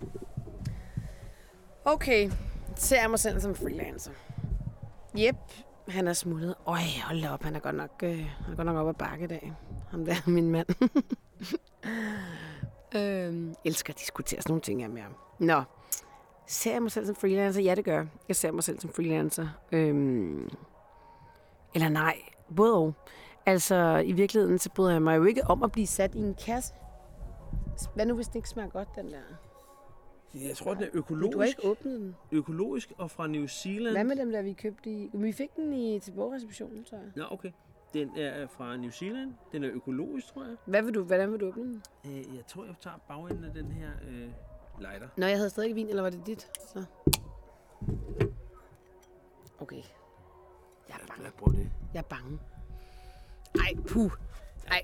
Okay, 1.85 2.31
ser 2.75 3.01
jeg 3.01 3.09
mig 3.09 3.19
selv 3.19 3.39
som 3.39 3.55
freelancer. 3.55 4.11
Jep, 5.17 5.35
han 5.87 6.07
er 6.07 6.13
smuttet. 6.13 6.55
Øj, 6.65 6.79
hold 7.03 7.25
op, 7.25 7.43
han 7.43 7.55
er 7.55 7.59
godt 7.59 7.75
nok, 7.75 8.03
øh, 8.03 8.17
han 8.17 8.51
er 8.51 8.55
godt 8.55 8.65
nok 8.65 8.77
op 8.77 8.89
ad 8.89 8.93
bakke 8.93 9.23
i 9.23 9.27
dag. 9.27 9.53
Ham 9.89 10.05
der, 10.05 10.15
min 10.29 10.49
mand. 10.49 10.67
øhm, 12.95 13.55
elsker 13.65 13.93
at 13.93 13.99
diskutere 13.99 14.41
sådan 14.41 14.51
nogle 14.51 14.61
ting 14.61 14.81
her 14.81 14.89
med 14.89 15.01
ham. 15.01 15.15
Nå, 15.39 15.61
ser 16.47 16.71
jeg 16.71 16.81
mig 16.81 16.91
selv 16.91 17.05
som 17.05 17.15
freelancer? 17.15 17.61
Ja, 17.61 17.75
det 17.75 17.85
gør 17.85 17.95
jeg. 17.95 18.07
Jeg 18.27 18.35
ser 18.35 18.51
mig 18.51 18.63
selv 18.63 18.79
som 18.79 18.89
freelancer. 18.89 19.47
Øhm, 19.71 20.49
eller 21.75 21.89
nej, 21.89 22.17
både 22.55 22.73
og. 22.75 22.93
Altså, 23.45 24.03
i 24.05 24.11
virkeligheden, 24.11 24.59
så 24.59 24.69
bryder 24.75 24.91
jeg 24.91 25.01
mig 25.01 25.17
jo 25.17 25.23
ikke 25.23 25.43
om 25.43 25.63
at 25.63 25.71
blive 25.71 25.87
sat 25.87 26.15
i 26.15 26.19
en 26.19 26.35
kasse. 26.45 26.73
Hvad 27.95 28.05
nu, 28.05 28.15
hvis 28.15 28.27
den 28.27 28.37
ikke 28.37 28.49
smager 28.49 28.69
godt, 28.69 28.87
den 28.95 29.11
der? 29.11 29.19
Jeg 30.33 30.55
tror, 30.57 30.73
den 30.73 30.83
er 30.83 30.87
Men 30.93 30.97
økologisk. 30.99 31.33
du 31.33 31.39
har 31.39 31.45
ikke 31.45 31.65
åbnet 31.65 31.99
den. 31.99 32.15
Økologisk 32.31 32.91
og 32.97 33.11
fra 33.11 33.27
New 33.27 33.45
Zealand. 33.47 33.93
Hvad 33.95 34.03
med 34.03 34.15
dem, 34.15 34.31
der 34.31 34.41
vi 34.41 34.53
købte 34.53 34.89
i... 34.89 35.09
Vi 35.13 35.31
fik 35.31 35.55
den 35.55 35.73
i 35.73 35.99
til 35.99 36.11
bogreceptionen, 36.11 36.83
tror 36.83 36.97
jeg. 36.97 37.07
Nå, 37.15 37.23
okay. 37.31 37.51
Den 37.93 38.09
er 38.17 38.47
fra 38.47 38.77
New 38.77 38.89
Zealand. 38.89 39.33
Den 39.51 39.63
er 39.63 39.69
økologisk, 39.73 40.27
tror 40.27 40.43
jeg. 40.43 40.55
Hvad 40.65 40.81
vil 40.81 40.93
du, 40.93 41.03
hvordan 41.03 41.31
vil 41.31 41.39
du 41.39 41.47
åbne 41.47 41.63
den? 41.63 41.81
Øh, 42.05 42.35
jeg 42.35 42.45
tror, 42.47 42.65
jeg 42.65 42.75
tager 42.81 42.97
bagenden 43.07 43.43
af 43.43 43.53
den 43.53 43.71
her 43.71 43.89
øh, 44.09 44.29
lighter. 44.79 45.07
Nå, 45.17 45.25
jeg 45.25 45.37
havde 45.37 45.49
stadig 45.49 45.75
vin, 45.75 45.89
eller 45.89 46.01
var 46.01 46.09
det 46.09 46.21
dit? 46.27 46.47
Så. 46.73 46.83
Okay. 49.59 49.81
Jeg 50.89 50.95
er 50.95 51.07
bange. 51.07 51.21
Hvad 51.21 51.31
prøv 51.37 51.53
det? 51.53 51.69
Jeg 51.93 51.99
er 51.99 52.03
bange. 52.03 52.39
Ej, 53.55 53.73
puh. 53.87 54.11
Ej, 54.67 54.81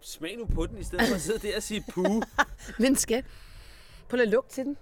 Smag 0.00 0.36
nu 0.38 0.44
på 0.44 0.66
den, 0.66 0.78
i 0.78 0.84
stedet 0.84 1.08
for 1.08 1.14
at 1.14 1.20
sidde 1.20 1.48
der 1.48 1.56
og 1.56 1.62
sige 1.62 1.84
puh. 1.88 2.22
men 2.80 2.96
skat. 2.96 3.24
Prøv 4.08 4.20
at 4.20 4.28
lugt 4.28 4.50
til 4.50 4.64
den. 4.64 4.76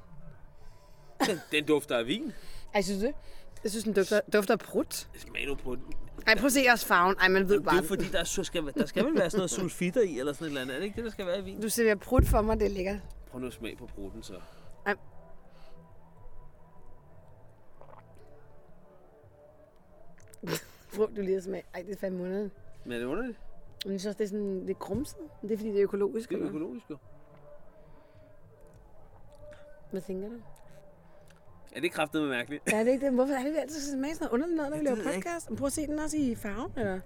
Den, 1.26 1.38
den 1.52 1.64
dufter 1.66 1.96
af 1.98 2.06
vin. 2.06 2.32
Ej, 2.74 2.82
synes 2.82 3.00
du 3.00 3.06
det? 3.06 3.14
Jeg 3.62 3.70
synes, 3.70 3.84
den 3.84 3.92
dufter, 3.92 4.20
dufter 4.32 4.54
af 4.54 4.58
prut. 4.58 5.08
Smag 5.16 5.46
nu 5.46 5.54
på 5.54 5.74
den. 5.74 5.84
Ej, 6.26 6.34
prøv 6.36 6.46
at 6.46 6.52
se 6.52 6.60
også 6.72 6.86
farven. 6.86 7.16
Ej, 7.20 7.28
man 7.28 7.48
ved 7.48 7.56
Det 7.56 7.64
bare. 7.64 7.78
er 7.78 7.82
fordi, 7.82 8.04
der, 8.04 8.18
er, 8.18 8.24
så 8.24 8.44
skal, 8.44 8.72
der 8.74 8.86
skal 8.86 9.04
vel 9.04 9.14
være 9.14 9.30
sådan 9.30 9.38
noget 9.38 9.50
sulfitter 9.50 10.00
i, 10.02 10.18
eller 10.18 10.32
sådan 10.32 10.44
et 10.44 10.48
eller 10.48 10.60
andet. 10.60 10.74
Er 10.74 10.78
det 10.78 10.84
ikke 10.84 10.96
det, 10.96 11.04
der 11.04 11.10
skal 11.10 11.26
være 11.26 11.38
i 11.38 11.42
vin? 11.44 11.60
Du 11.62 11.68
serverer 11.68 11.94
prut 11.94 12.26
for 12.26 12.40
mig, 12.42 12.60
det 12.60 12.66
er 12.66 12.70
lækkert. 12.70 12.96
Prøv 13.30 13.40
nu 13.40 13.46
at 13.46 13.52
smage 13.52 13.76
på 13.76 13.86
bruden, 13.86 14.22
så. 14.22 14.40
Prøv 20.96 21.16
du 21.16 21.22
lige 21.22 21.36
at 21.36 21.42
smage. 21.42 21.64
Ej, 21.74 21.82
det 21.82 21.94
er 21.94 21.98
fandme 21.98 22.22
underligt. 22.22 22.54
Men 22.84 22.92
er 22.92 22.98
det 22.98 23.04
underligt? 23.06 23.40
Men 23.84 23.92
jeg 23.92 24.00
synes 24.00 24.06
også, 24.06 24.18
det 24.18 24.24
er 24.24 24.28
sådan 24.28 24.66
lidt 24.66 24.78
grumset. 24.78 25.18
Det 25.42 25.52
er 25.52 25.56
fordi, 25.56 25.70
det 25.70 25.78
er 25.78 25.82
økologisk. 25.82 26.28
Det 26.28 26.34
er 26.34 26.38
eller 26.38 26.48
økologisk, 26.48 26.90
jo. 26.90 26.96
Hvad 29.90 30.00
tænker 30.00 30.28
du? 30.28 30.34
Ja, 31.74 31.80
det 31.80 31.86
er 31.86 31.90
kraftedeme 31.90 32.28
mærkeligt. 32.28 32.72
Ja, 32.72 32.78
det 32.80 32.88
er 32.88 32.92
ikke 32.92 33.06
det. 33.06 33.14
Hvorfor 33.14 33.34
er 33.34 33.42
det, 33.42 33.52
vi 33.52 33.58
altid 33.58 33.80
skal 33.80 33.98
smage 33.98 34.14
sådan 34.14 34.24
noget 34.24 34.32
underligt 34.32 34.56
noget, 34.56 34.70
når 34.70 34.78
vi 34.78 34.84
laver 34.84 35.14
podcast? 35.14 35.48
Prøv 35.56 35.66
at 35.66 35.72
se 35.72 35.86
den 35.86 35.98
også 35.98 36.16
i 36.16 36.34
farven, 36.34 36.72
eller? 36.76 37.00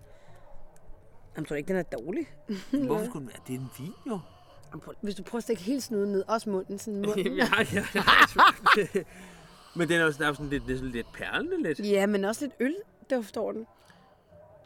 Jamen, 1.37 1.47
tror 1.47 1.55
du 1.55 1.55
ikke, 1.55 1.69
den 1.69 1.77
er 1.77 1.83
dårlig? 1.83 2.27
Hvorfor 2.87 3.05
skulle 3.05 3.27
den 3.27 3.29
være? 3.29 3.43
Det 3.47 3.55
er 3.55 3.59
en 3.59 3.71
vin, 3.79 3.93
jo. 4.07 4.21
Hvis 5.01 5.15
du 5.15 5.23
prøver 5.23 5.39
at 5.39 5.43
stikke 5.43 5.63
hele 5.63 5.81
snuden 5.81 6.13
ned, 6.13 6.25
også 6.29 6.51
munden, 6.51 6.79
sådan 6.79 7.01
munden. 7.07 7.19
Jamen, 7.19 7.39
jeg 7.39 7.49
har, 7.49 7.67
jeg, 7.75 7.85
har 8.03 9.05
Men 9.79 9.89
den 9.89 10.01
er 10.01 10.05
jo 10.05 10.13
sådan 10.13 10.49
lidt, 10.51 10.63
det 10.67 10.79
sådan 10.79 10.93
lidt 10.93 11.07
perlende 11.13 11.63
lidt. 11.63 11.79
Ja, 11.81 12.07
men 12.07 12.25
også 12.25 12.45
lidt 12.45 12.53
øl, 12.61 12.75
der 13.11 13.23
forstår 13.23 13.53
den. 13.53 13.67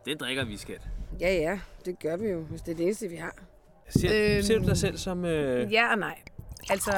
Den 0.04 0.18
drikker 0.18 0.44
vi, 0.44 0.57
skat. 0.57 0.80
Ja, 1.20 1.34
ja, 1.34 1.61
det 1.84 1.98
gør 1.98 2.16
vi 2.16 2.28
jo, 2.28 2.40
hvis 2.40 2.62
det 2.62 2.72
er 2.72 2.76
det 2.76 2.84
eneste, 2.84 3.09
vi 3.09 3.16
har. 3.16 3.34
Ser, 3.88 4.34
Øhm. 4.36 4.42
ser 4.42 4.59
du 4.59 4.64
dig 4.66 4.76
selv 4.76 4.98
som... 4.98 5.24
Øh, 5.24 5.72
Ja 5.72 5.90
og 5.92 5.98
nej. 5.98 6.18
Altså, 6.70 6.90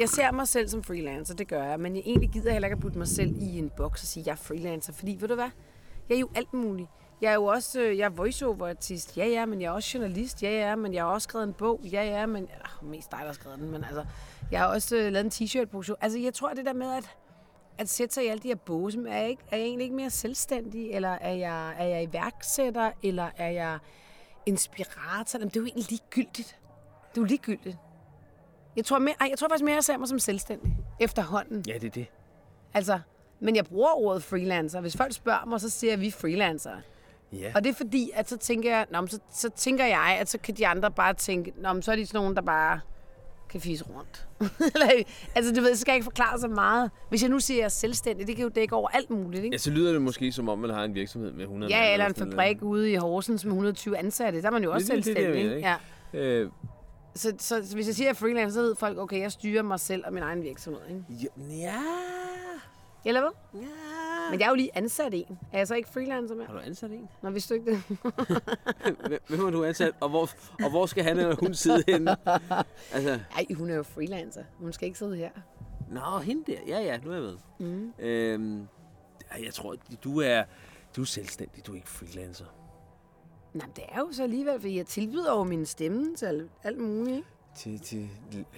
jeg 0.00 0.08
ser 0.08 0.32
mig 0.32 0.48
selv 0.48 0.68
som 0.68 0.82
freelancer, 0.82 1.34
det 1.34 1.48
gør 1.48 1.64
jeg, 1.64 1.80
men 1.80 1.96
jeg 1.96 2.02
egentlig 2.06 2.30
gider 2.30 2.52
heller 2.52 2.68
ikke 2.68 2.74
at 2.76 2.80
putte 2.80 2.98
mig 2.98 3.08
selv 3.08 3.36
i 3.40 3.58
en 3.58 3.70
boks 3.76 4.02
og 4.02 4.06
sige, 4.06 4.20
at 4.22 4.26
jeg 4.26 4.32
er 4.32 4.36
freelancer, 4.36 4.92
fordi 4.92 5.16
ved 5.20 5.28
du 5.28 5.34
hvad? 5.34 5.50
Jeg 6.08 6.14
er 6.14 6.18
jo 6.20 6.28
alt 6.34 6.52
muligt. 6.54 6.88
Jeg 7.22 7.30
er 7.30 7.34
jo 7.34 7.44
også 7.44 7.80
øh, 7.80 7.98
jeg 7.98 8.04
er 8.04 8.08
voiceover-artist, 8.08 9.16
ja 9.16 9.26
ja, 9.26 9.46
men 9.46 9.60
jeg 9.60 9.66
er 9.66 9.70
også 9.70 9.98
journalist, 9.98 10.42
ja 10.42 10.50
ja, 10.50 10.76
men 10.76 10.94
jeg 10.94 11.04
har 11.04 11.10
også 11.10 11.24
skrevet 11.24 11.46
en 11.46 11.52
bog, 11.52 11.80
ja 11.84 12.04
ja, 12.04 12.26
men 12.26 12.42
øh, 12.42 12.88
mest 12.88 13.10
dig, 13.10 13.18
der 13.20 13.26
har 13.26 13.32
skrevet 13.32 13.58
den, 13.58 13.70
men 13.70 13.84
altså, 13.84 14.04
jeg 14.50 14.60
har 14.60 14.66
også 14.66 14.96
øh, 14.96 15.12
lavet 15.12 15.24
en 15.24 15.30
t-shirt-produktion. 15.30 15.96
Altså, 16.00 16.18
jeg 16.18 16.34
tror, 16.34 16.54
det 16.54 16.66
der 16.66 16.72
med 16.72 16.92
at, 16.92 17.16
at 17.78 17.88
sætte 17.88 18.14
sig 18.14 18.24
i 18.24 18.26
alle 18.26 18.42
de 18.42 18.48
her 18.48 18.54
båse, 18.54 18.98
er 19.08 19.16
jeg, 19.16 19.28
ikke, 19.28 19.42
er 19.50 19.56
jeg 19.56 19.66
egentlig 19.66 19.84
ikke 19.84 19.96
mere 19.96 20.10
selvstændig, 20.10 20.90
eller 20.90 21.08
er 21.08 21.32
jeg, 21.32 21.74
er 21.78 21.84
jeg 21.84 22.02
iværksætter, 22.02 22.90
eller 23.02 23.30
er 23.36 23.50
jeg 23.50 23.78
inspirator? 24.46 25.38
Jamen, 25.38 25.48
det 25.48 25.56
er 25.56 25.60
jo 25.60 25.66
egentlig 25.66 25.90
ligegyldigt. 25.90 26.56
Det 27.10 27.18
er 27.18 27.20
jo 27.20 27.24
ligegyldigt. 27.24 27.76
Jeg 28.76 28.84
tror, 28.84 28.98
mere, 28.98 29.14
ej, 29.20 29.26
jeg 29.30 29.38
tror 29.38 29.48
faktisk 29.48 29.64
mere, 29.64 29.74
jeg 29.74 29.84
ser 29.84 29.96
mig 29.96 30.08
som 30.08 30.18
selvstændig 30.18 30.76
efterhånden. 31.00 31.64
ja, 31.66 31.74
det 31.74 31.84
er 31.84 31.90
det. 31.90 32.06
Altså, 32.74 33.00
men 33.40 33.56
jeg 33.56 33.64
bruger 33.64 33.90
ordet 33.90 34.22
freelancer. 34.22 34.80
Hvis 34.80 34.96
folk 34.96 35.12
spørger 35.12 35.44
mig, 35.46 35.60
så 35.60 35.70
siger 35.70 35.90
jeg, 35.90 35.94
at 35.94 36.00
vi 36.00 36.06
er 36.06 36.12
freelancere. 36.12 36.82
Ja. 37.32 37.52
Og 37.54 37.64
det 37.64 37.70
er 37.70 37.74
fordi, 37.74 38.10
at 38.14 38.28
så 38.28 38.36
tænker 38.38 38.70
jeg, 38.70 38.86
nå, 38.90 39.06
så, 39.06 39.18
så 39.32 39.50
tænker 39.56 39.84
jeg, 39.84 40.16
at 40.20 40.28
så 40.28 40.38
kan 40.38 40.54
de 40.54 40.66
andre 40.66 40.90
bare 40.90 41.14
tænke, 41.14 41.52
nå, 41.56 41.80
så 41.80 41.92
er 41.92 41.96
de 41.96 42.06
sådan 42.06 42.18
nogen, 42.20 42.36
der 42.36 42.42
bare 42.42 42.80
kan 43.50 43.60
fise 43.60 43.84
rundt. 43.84 44.26
Eller, 44.74 45.02
altså, 45.34 45.54
du 45.54 45.60
ved, 45.60 45.74
så 45.74 45.80
skal 45.80 45.92
jeg 45.92 45.96
ikke 45.96 46.04
forklare 46.04 46.38
så 46.40 46.48
meget. 46.48 46.90
Hvis 47.08 47.22
jeg 47.22 47.30
nu 47.30 47.40
siger, 47.40 47.56
at 47.56 47.58
jeg 47.58 47.64
er 47.64 47.68
selvstændig, 47.68 48.26
det 48.26 48.36
kan 48.36 48.42
jo 48.42 48.48
dække 48.48 48.76
over 48.76 48.88
alt 48.88 49.10
muligt, 49.10 49.44
ikke? 49.44 49.54
Ja, 49.54 49.58
så 49.58 49.70
lyder 49.70 49.92
det 49.92 50.02
måske 50.02 50.32
som 50.32 50.48
om, 50.48 50.58
man 50.58 50.70
har 50.70 50.84
en 50.84 50.94
virksomhed 50.94 51.32
med 51.32 51.42
100 51.42 51.72
Ja, 51.72 51.92
eller 51.92 52.06
en 52.06 52.14
fabrik 52.14 52.62
ude 52.62 52.92
i 52.92 52.94
Horsens 52.94 53.44
med 53.44 53.52
120 53.52 53.98
ansatte. 53.98 54.40
Der 54.42 54.46
er 54.46 54.50
man 54.52 54.62
jo 54.64 54.72
også 54.72 54.86
Det 54.86 54.92
er 54.92 54.96
det, 54.96 55.04
det 55.04 55.16
det, 55.16 55.24
selvstændig, 55.24 55.56
ikke? 55.56 55.68
Ja. 56.12 56.20
Øh, 56.20 56.50
Så, 57.14 57.32
så, 57.38 57.62
så 57.68 57.74
hvis 57.74 57.86
jeg 57.86 57.94
siger, 57.94 58.06
at 58.06 58.08
jeg 58.08 58.10
er 58.10 58.26
freelancer, 58.26 58.54
så 58.54 58.62
ved 58.62 58.74
folk, 58.76 58.98
okay, 58.98 59.20
jeg 59.20 59.32
styrer 59.32 59.62
mig 59.62 59.80
selv 59.80 60.02
og 60.06 60.12
min 60.12 60.22
egen 60.22 60.42
virksomhed, 60.42 60.80
ikke? 60.88 61.28
ja, 61.38 61.54
ja. 61.68 61.80
Eller 63.04 63.20
hvad? 63.20 63.60
ja. 63.62 63.68
Men 64.30 64.40
jeg 64.40 64.46
er 64.46 64.50
jo 64.50 64.54
lige 64.56 64.70
ansat 64.76 65.14
en. 65.14 65.38
Er 65.52 65.58
jeg 65.58 65.68
så 65.68 65.74
ikke 65.74 65.88
freelancer 65.88 66.34
mere? 66.34 66.46
Har 66.46 66.54
du 66.54 66.60
ansat 66.60 66.90
en? 66.90 67.08
Nå, 67.22 67.30
vidste 67.30 67.54
du 67.54 67.60
ikke 67.60 67.70
det? 67.70 67.82
Hvem- 69.28 69.40
har 69.44 69.50
du 69.50 69.64
ansat, 69.64 69.92
og 70.00 70.08
hvor, 70.08 70.28
og 70.64 70.70
hvor 70.70 70.86
skal 70.86 71.04
han 71.04 71.18
eller 71.18 71.36
hun 71.40 71.54
sidde 71.54 71.84
henne? 71.88 72.16
Altså, 72.92 73.20
Ej, 73.36 73.46
hun 73.56 73.70
er 73.70 73.74
jo 73.74 73.82
freelancer. 73.82 74.44
Hun 74.58 74.72
skal 74.72 74.86
ikke 74.86 74.98
sidde 74.98 75.16
her. 75.16 75.30
nå, 75.90 76.18
hende 76.18 76.52
der. 76.52 76.58
Ja, 76.66 76.80
ja, 76.80 76.98
nu 77.04 77.10
er 77.10 77.14
jeg 77.14 77.22
med. 77.22 77.36
Mm. 77.58 77.92
Øhm, 77.98 78.66
jeg 79.44 79.54
tror, 79.54 79.74
du 80.04 80.20
er, 80.20 80.44
du 80.96 81.00
er 81.00 81.04
selvstændig, 81.06 81.66
du 81.66 81.72
er 81.72 81.76
ikke 81.76 81.88
freelancer. 81.90 82.44
Nej, 83.54 83.66
det 83.76 83.84
er 83.88 83.98
jo 83.98 84.08
så 84.12 84.22
alligevel, 84.22 84.60
fordi 84.60 84.76
jeg 84.76 84.86
tilbyder 84.86 85.32
jo 85.32 85.44
min 85.44 85.66
stemme 85.66 86.16
til 86.16 86.26
alt, 86.26 86.50
alt 86.62 86.78
muligt, 86.78 87.16
ikke? 87.16 87.28
Til, 87.56 87.80
til 87.80 88.08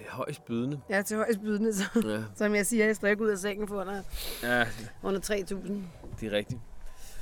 højst 0.09 0.45
bydende. 0.45 0.79
Er 0.89 1.01
til 1.01 1.17
højst 1.17 1.41
bydende, 1.41 1.73
så, 1.75 1.83
Ja, 2.05 2.23
som 2.35 2.55
jeg 2.55 2.65
siger, 2.65 2.85
jeg 2.85 2.95
står 2.95 3.07
ikke 3.07 3.23
ud 3.23 3.29
af 3.29 3.37
sengen 3.37 3.67
for 3.67 3.81
under, 3.81 4.01
ja 4.43 4.65
under 5.03 5.19
3.000. 5.19 5.33
det 6.19 6.27
er 6.27 6.37
rigtigt. 6.37 6.59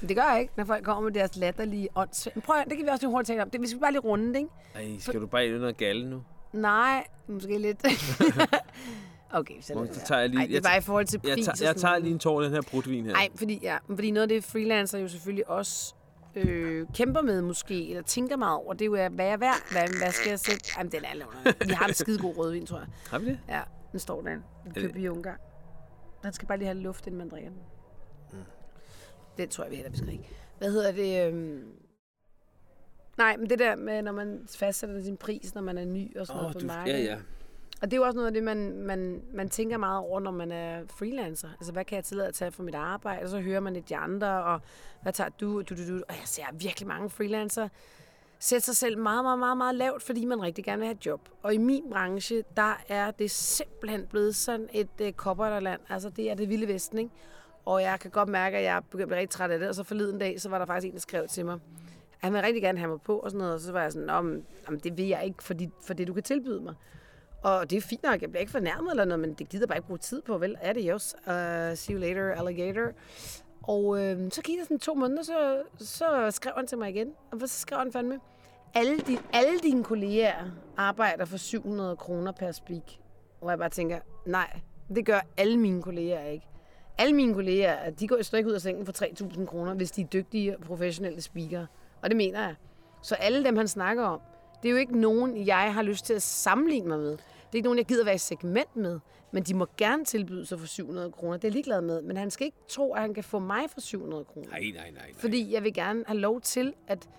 Men 0.01 0.07
det 0.09 0.17
gør 0.17 0.23
jeg 0.31 0.41
ikke, 0.41 0.53
når 0.57 0.65
folk 0.65 0.85
kommer 0.85 1.03
med 1.03 1.11
deres 1.11 1.35
latterlige 1.35 1.87
åndssvagt. 1.95 2.35
Men 2.35 2.41
prøv 2.41 2.55
at, 2.55 2.65
det 2.69 2.77
kan 2.77 2.85
vi 2.85 2.89
også 2.89 3.01
lige 3.05 3.11
hurtigt 3.11 3.27
tale 3.27 3.41
om. 3.41 3.49
Det, 3.49 3.61
vi 3.61 3.67
skal 3.67 3.79
bare 3.79 3.91
lige 3.91 4.01
runde 4.01 4.27
det, 4.33 4.35
ikke? 4.35 4.49
Ej, 4.93 4.99
skal 4.99 5.21
du 5.21 5.27
bare 5.27 5.45
ind 5.45 5.55
under 5.55 5.71
galle 5.71 6.09
nu? 6.09 6.23
Nej, 6.53 7.07
måske 7.27 7.57
lidt. 7.57 7.83
okay, 9.33 9.53
så 9.61 9.73
Nå, 9.73 9.85
så 9.91 10.01
tager 10.05 10.21
jeg 10.21 10.29
lige- 10.29 10.39
Ej, 10.41 10.47
det 10.47 10.57
er 10.57 10.61
bare 10.61 10.77
i 10.77 10.81
forhold 10.81 11.05
til 11.05 11.19
pris. 11.19 11.29
Jeg, 11.47 11.55
tager, 11.55 11.67
jeg 11.69 11.75
tager 11.75 11.97
lige 11.97 12.11
en 12.13 12.19
tår 12.19 12.41
af 12.41 12.45
den 12.45 12.53
her 12.53 12.61
brutvin 12.61 13.05
her. 13.05 13.11
Nej, 13.13 13.29
fordi, 13.35 13.59
ja, 13.61 13.77
fordi 13.95 14.11
noget 14.11 14.21
af 14.21 14.29
det 14.29 14.43
freelancer 14.43 14.99
jo 14.99 15.07
selvfølgelig 15.07 15.49
også 15.49 15.93
øh, 16.35 16.87
kæmper 16.93 17.21
med 17.21 17.41
måske, 17.41 17.89
eller 17.89 18.03
tænker 18.03 18.35
meget 18.37 18.57
over, 18.57 18.73
det 18.73 18.81
er 18.81 18.85
jo, 18.85 19.09
hvad 19.09 19.27
er 19.27 19.37
værd? 19.37 19.71
Hvad, 19.71 19.97
hvad 19.99 20.11
skal 20.11 20.29
jeg 20.29 20.39
sætte? 20.39 20.71
Jamen, 20.77 20.91
den 20.91 21.03
er 21.05 21.13
lovende. 21.15 21.65
Vi 21.67 21.73
har 21.73 21.87
en 21.87 21.93
skide 21.93 22.19
god 22.19 22.37
rødvin, 22.37 22.65
tror 22.65 22.77
jeg. 22.77 22.87
Har 23.09 23.19
vi 23.19 23.25
det? 23.25 23.39
Ja, 23.49 23.61
den 23.91 23.99
står 23.99 24.21
der. 24.21 24.29
Den 24.63 24.73
købte 24.75 24.93
vi 24.93 25.03
i 25.03 25.09
Ungarn. 25.09 25.37
Den 26.23 26.33
skal 26.33 26.47
bare 26.47 26.57
lige 26.57 26.67
have 26.67 26.79
luft, 26.79 27.07
inden 27.07 27.17
man 27.17 27.29
drikker 27.29 27.49
den. 27.49 27.59
Mm. 28.31 28.37
Det 29.37 29.49
tror 29.49 29.63
jeg, 29.63 29.71
vi 29.71 29.75
heller, 29.75 29.91
vi 29.91 29.97
skal 29.97 30.09
ikke. 30.09 30.29
Hvad 30.57 30.71
hedder 30.71 30.91
det? 30.91 31.27
Øhm... 31.27 31.63
Nej, 33.17 33.37
men 33.37 33.49
det 33.49 33.59
der 33.59 33.75
med, 33.75 34.01
når 34.01 34.11
man 34.11 34.45
fastsætter 34.49 35.03
sin 35.03 35.17
pris, 35.17 35.55
når 35.55 35.61
man 35.61 35.77
er 35.77 35.85
ny 35.85 36.17
og 36.17 36.27
sådan 36.27 36.37
Åh, 36.39 36.41
noget 36.41 36.55
på 36.55 36.59
du, 36.59 36.65
markedet. 36.65 36.99
ja, 36.99 37.03
ja. 37.03 37.17
Og 37.83 37.91
det 37.91 37.97
er 37.97 38.01
jo 38.01 38.05
også 38.05 38.15
noget 38.15 38.27
af 38.27 38.33
det, 38.33 38.43
man, 38.43 38.73
man, 38.77 39.21
man 39.33 39.49
tænker 39.49 39.77
meget 39.77 39.99
over, 39.99 40.19
når 40.19 40.31
man 40.31 40.51
er 40.51 40.81
freelancer. 40.89 41.49
Altså, 41.59 41.73
hvad 41.73 41.85
kan 41.85 41.95
jeg 41.95 42.03
tillade 42.03 42.27
at 42.27 42.33
tage 42.33 42.51
for 42.51 42.63
mit 42.63 42.75
arbejde? 42.75 43.23
Og 43.23 43.29
så 43.29 43.39
hører 43.39 43.59
man 43.59 43.73
lidt 43.73 43.89
de 43.89 43.95
andre, 43.95 44.43
og 44.43 44.61
hvad 45.01 45.13
tager 45.13 45.29
du? 45.29 45.61
du, 45.61 45.75
du, 45.75 45.87
du. 45.87 45.95
Og 45.95 46.15
jeg 46.15 46.25
ser 46.25 46.43
virkelig 46.53 46.87
mange 46.87 47.09
freelancer 47.09 47.67
sætte 48.39 48.65
sig 48.65 48.75
selv 48.75 48.97
meget, 48.97 49.23
meget, 49.23 49.39
meget, 49.39 49.57
meget 49.57 49.75
lavt, 49.75 50.03
fordi 50.03 50.25
man 50.25 50.41
rigtig 50.41 50.65
gerne 50.65 50.79
vil 50.79 50.85
have 50.85 50.95
et 50.95 51.05
job. 51.05 51.29
Og 51.41 51.53
i 51.53 51.57
min 51.57 51.83
branche, 51.91 52.43
der 52.57 52.83
er 52.89 53.11
det 53.11 53.31
simpelthen 53.31 54.07
blevet 54.07 54.35
sådan 54.35 54.69
et 54.73 54.89
øh, 55.01 55.07
uh, 55.07 55.13
kopperland. 55.13 55.81
Altså, 55.89 56.09
det 56.09 56.31
er 56.31 56.35
det 56.35 56.49
vilde 56.49 56.67
vesten, 56.67 56.97
ikke? 56.97 57.11
Og 57.65 57.81
jeg 57.81 57.99
kan 57.99 58.11
godt 58.11 58.29
mærke, 58.29 58.57
at 58.57 58.63
jeg 58.63 58.75
er 58.75 58.79
begyndt 58.79 59.01
at 59.01 59.07
blive 59.07 59.19
rigtig 59.19 59.29
træt 59.29 59.51
af 59.51 59.59
det. 59.59 59.69
Og 59.69 59.75
så 59.75 59.83
forleden 59.83 60.19
dag, 60.19 60.41
så 60.41 60.49
var 60.49 60.57
der 60.57 60.65
faktisk 60.65 60.87
en, 60.87 60.93
der 60.93 60.99
skrev 60.99 61.27
til 61.27 61.45
mig, 61.45 61.53
at 61.53 61.59
han 62.19 62.33
ville 62.33 62.47
rigtig 62.47 62.61
gerne 62.61 62.77
have 62.77 62.89
mig 62.89 63.01
på 63.01 63.19
og 63.19 63.31
sådan 63.31 63.39
noget. 63.39 63.53
Og 63.53 63.59
så 63.59 63.71
var 63.71 63.81
jeg 63.81 63.91
sådan, 63.91 64.09
om, 64.09 64.43
det 64.83 64.97
vil 64.97 65.07
jeg 65.07 65.25
ikke, 65.25 65.43
for, 65.43 65.53
dit, 65.53 65.69
for 65.81 65.93
det, 65.93 66.07
du 66.07 66.13
kan 66.13 66.23
tilbyde 66.23 66.61
mig. 66.61 66.75
Og 67.43 67.69
det 67.69 67.77
er 67.77 67.81
fint 67.81 68.03
nok, 68.03 68.21
jeg 68.21 68.29
bliver 68.29 68.39
ikke 68.39 68.51
fornærmet 68.51 68.91
eller 68.91 69.05
noget, 69.05 69.19
men 69.19 69.33
det 69.33 69.49
gider 69.49 69.67
bare 69.67 69.77
ikke 69.77 69.87
bruge 69.87 69.97
tid 69.97 70.21
på, 70.21 70.37
vel? 70.37 70.57
Er 70.61 70.73
det? 70.73 70.93
Uh, 70.93 71.77
see 71.77 71.95
you 71.95 71.99
later, 71.99 72.35
alligator. 72.35 72.91
Og 73.63 74.03
øh, 74.03 74.31
så 74.31 74.41
gik 74.41 74.57
der 74.57 74.63
sådan 74.63 74.79
to 74.79 74.93
måneder, 74.93 75.23
så, 75.23 75.61
så 75.77 76.31
skrev 76.31 76.53
han 76.55 76.67
til 76.67 76.77
mig 76.77 76.89
igen. 76.89 77.07
Og 77.31 77.39
så 77.39 77.47
skrev 77.47 77.79
han 77.79 77.91
fandme, 77.91 78.19
alle, 78.73 78.97
din, 78.99 79.19
alle 79.33 79.59
dine 79.59 79.83
kolleger 79.83 80.33
arbejder 80.77 81.25
for 81.25 81.37
700 81.37 81.95
kroner 81.95 82.31
per 82.31 82.51
speak. 82.51 82.91
Og 83.41 83.49
jeg 83.49 83.57
bare 83.57 83.69
tænker, 83.69 83.99
nej, 84.25 84.59
det 84.95 85.05
gør 85.05 85.19
alle 85.37 85.57
mine 85.57 85.81
kolleger 85.81 86.25
ikke. 86.25 86.47
Alle 86.97 87.15
mine 87.15 87.33
kolleger, 87.33 87.89
de 87.89 88.07
går 88.07 88.15
jo 88.31 88.37
ikke 88.37 88.49
ud 88.49 88.53
af 88.53 88.61
sengen 88.61 88.85
for 88.85 88.93
3.000 89.03 89.45
kroner, 89.45 89.73
hvis 89.73 89.91
de 89.91 90.01
er 90.01 90.05
dygtige 90.05 90.57
og 90.57 90.63
professionelle 90.63 91.21
speakere. 91.21 91.67
Og 92.01 92.09
det 92.09 92.17
mener 92.17 92.41
jeg. 92.41 92.55
Så 93.01 93.15
alle 93.15 93.43
dem, 93.43 93.57
han 93.57 93.67
snakker 93.67 94.03
om, 94.03 94.19
det 94.63 94.69
er 94.69 94.71
jo 94.71 94.77
ikke 94.77 94.99
nogen, 94.99 95.47
jeg 95.47 95.73
har 95.73 95.81
lyst 95.81 96.05
til 96.05 96.13
at 96.13 96.21
sammenligne 96.21 96.87
mig 96.87 96.99
med. 96.99 97.17
Det 97.53 97.57
er 97.57 97.59
ikke 97.59 97.67
nogen, 97.67 97.77
jeg 97.77 97.85
gider 97.85 98.05
være 98.05 98.15
i 98.15 98.17
segment 98.17 98.75
med. 98.75 98.99
Men 99.31 99.43
de 99.43 99.53
må 99.53 99.67
gerne 99.77 100.05
tilbyde 100.05 100.45
sig 100.45 100.59
for 100.59 100.67
700 100.67 101.11
kroner. 101.11 101.33
Det 101.37 101.43
er 101.43 101.47
jeg 101.47 101.53
ligeglad 101.53 101.81
med. 101.81 102.01
Men 102.01 102.17
han 102.17 102.31
skal 102.31 102.45
ikke 102.45 102.57
tro, 102.69 102.93
at 102.93 103.01
han 103.01 103.13
kan 103.13 103.23
få 103.23 103.39
mig 103.39 103.69
for 103.69 103.81
700 103.81 104.25
kroner. 104.25 104.49
Nej, 104.49 104.59
nej, 104.59 104.71
nej. 104.73 104.91
nej. 104.91 105.11
Fordi 105.17 105.53
jeg 105.53 105.63
vil 105.63 105.73
gerne 105.73 106.03
have 106.07 106.19
lov 106.19 106.41
til 106.41 106.73
at, 106.87 107.09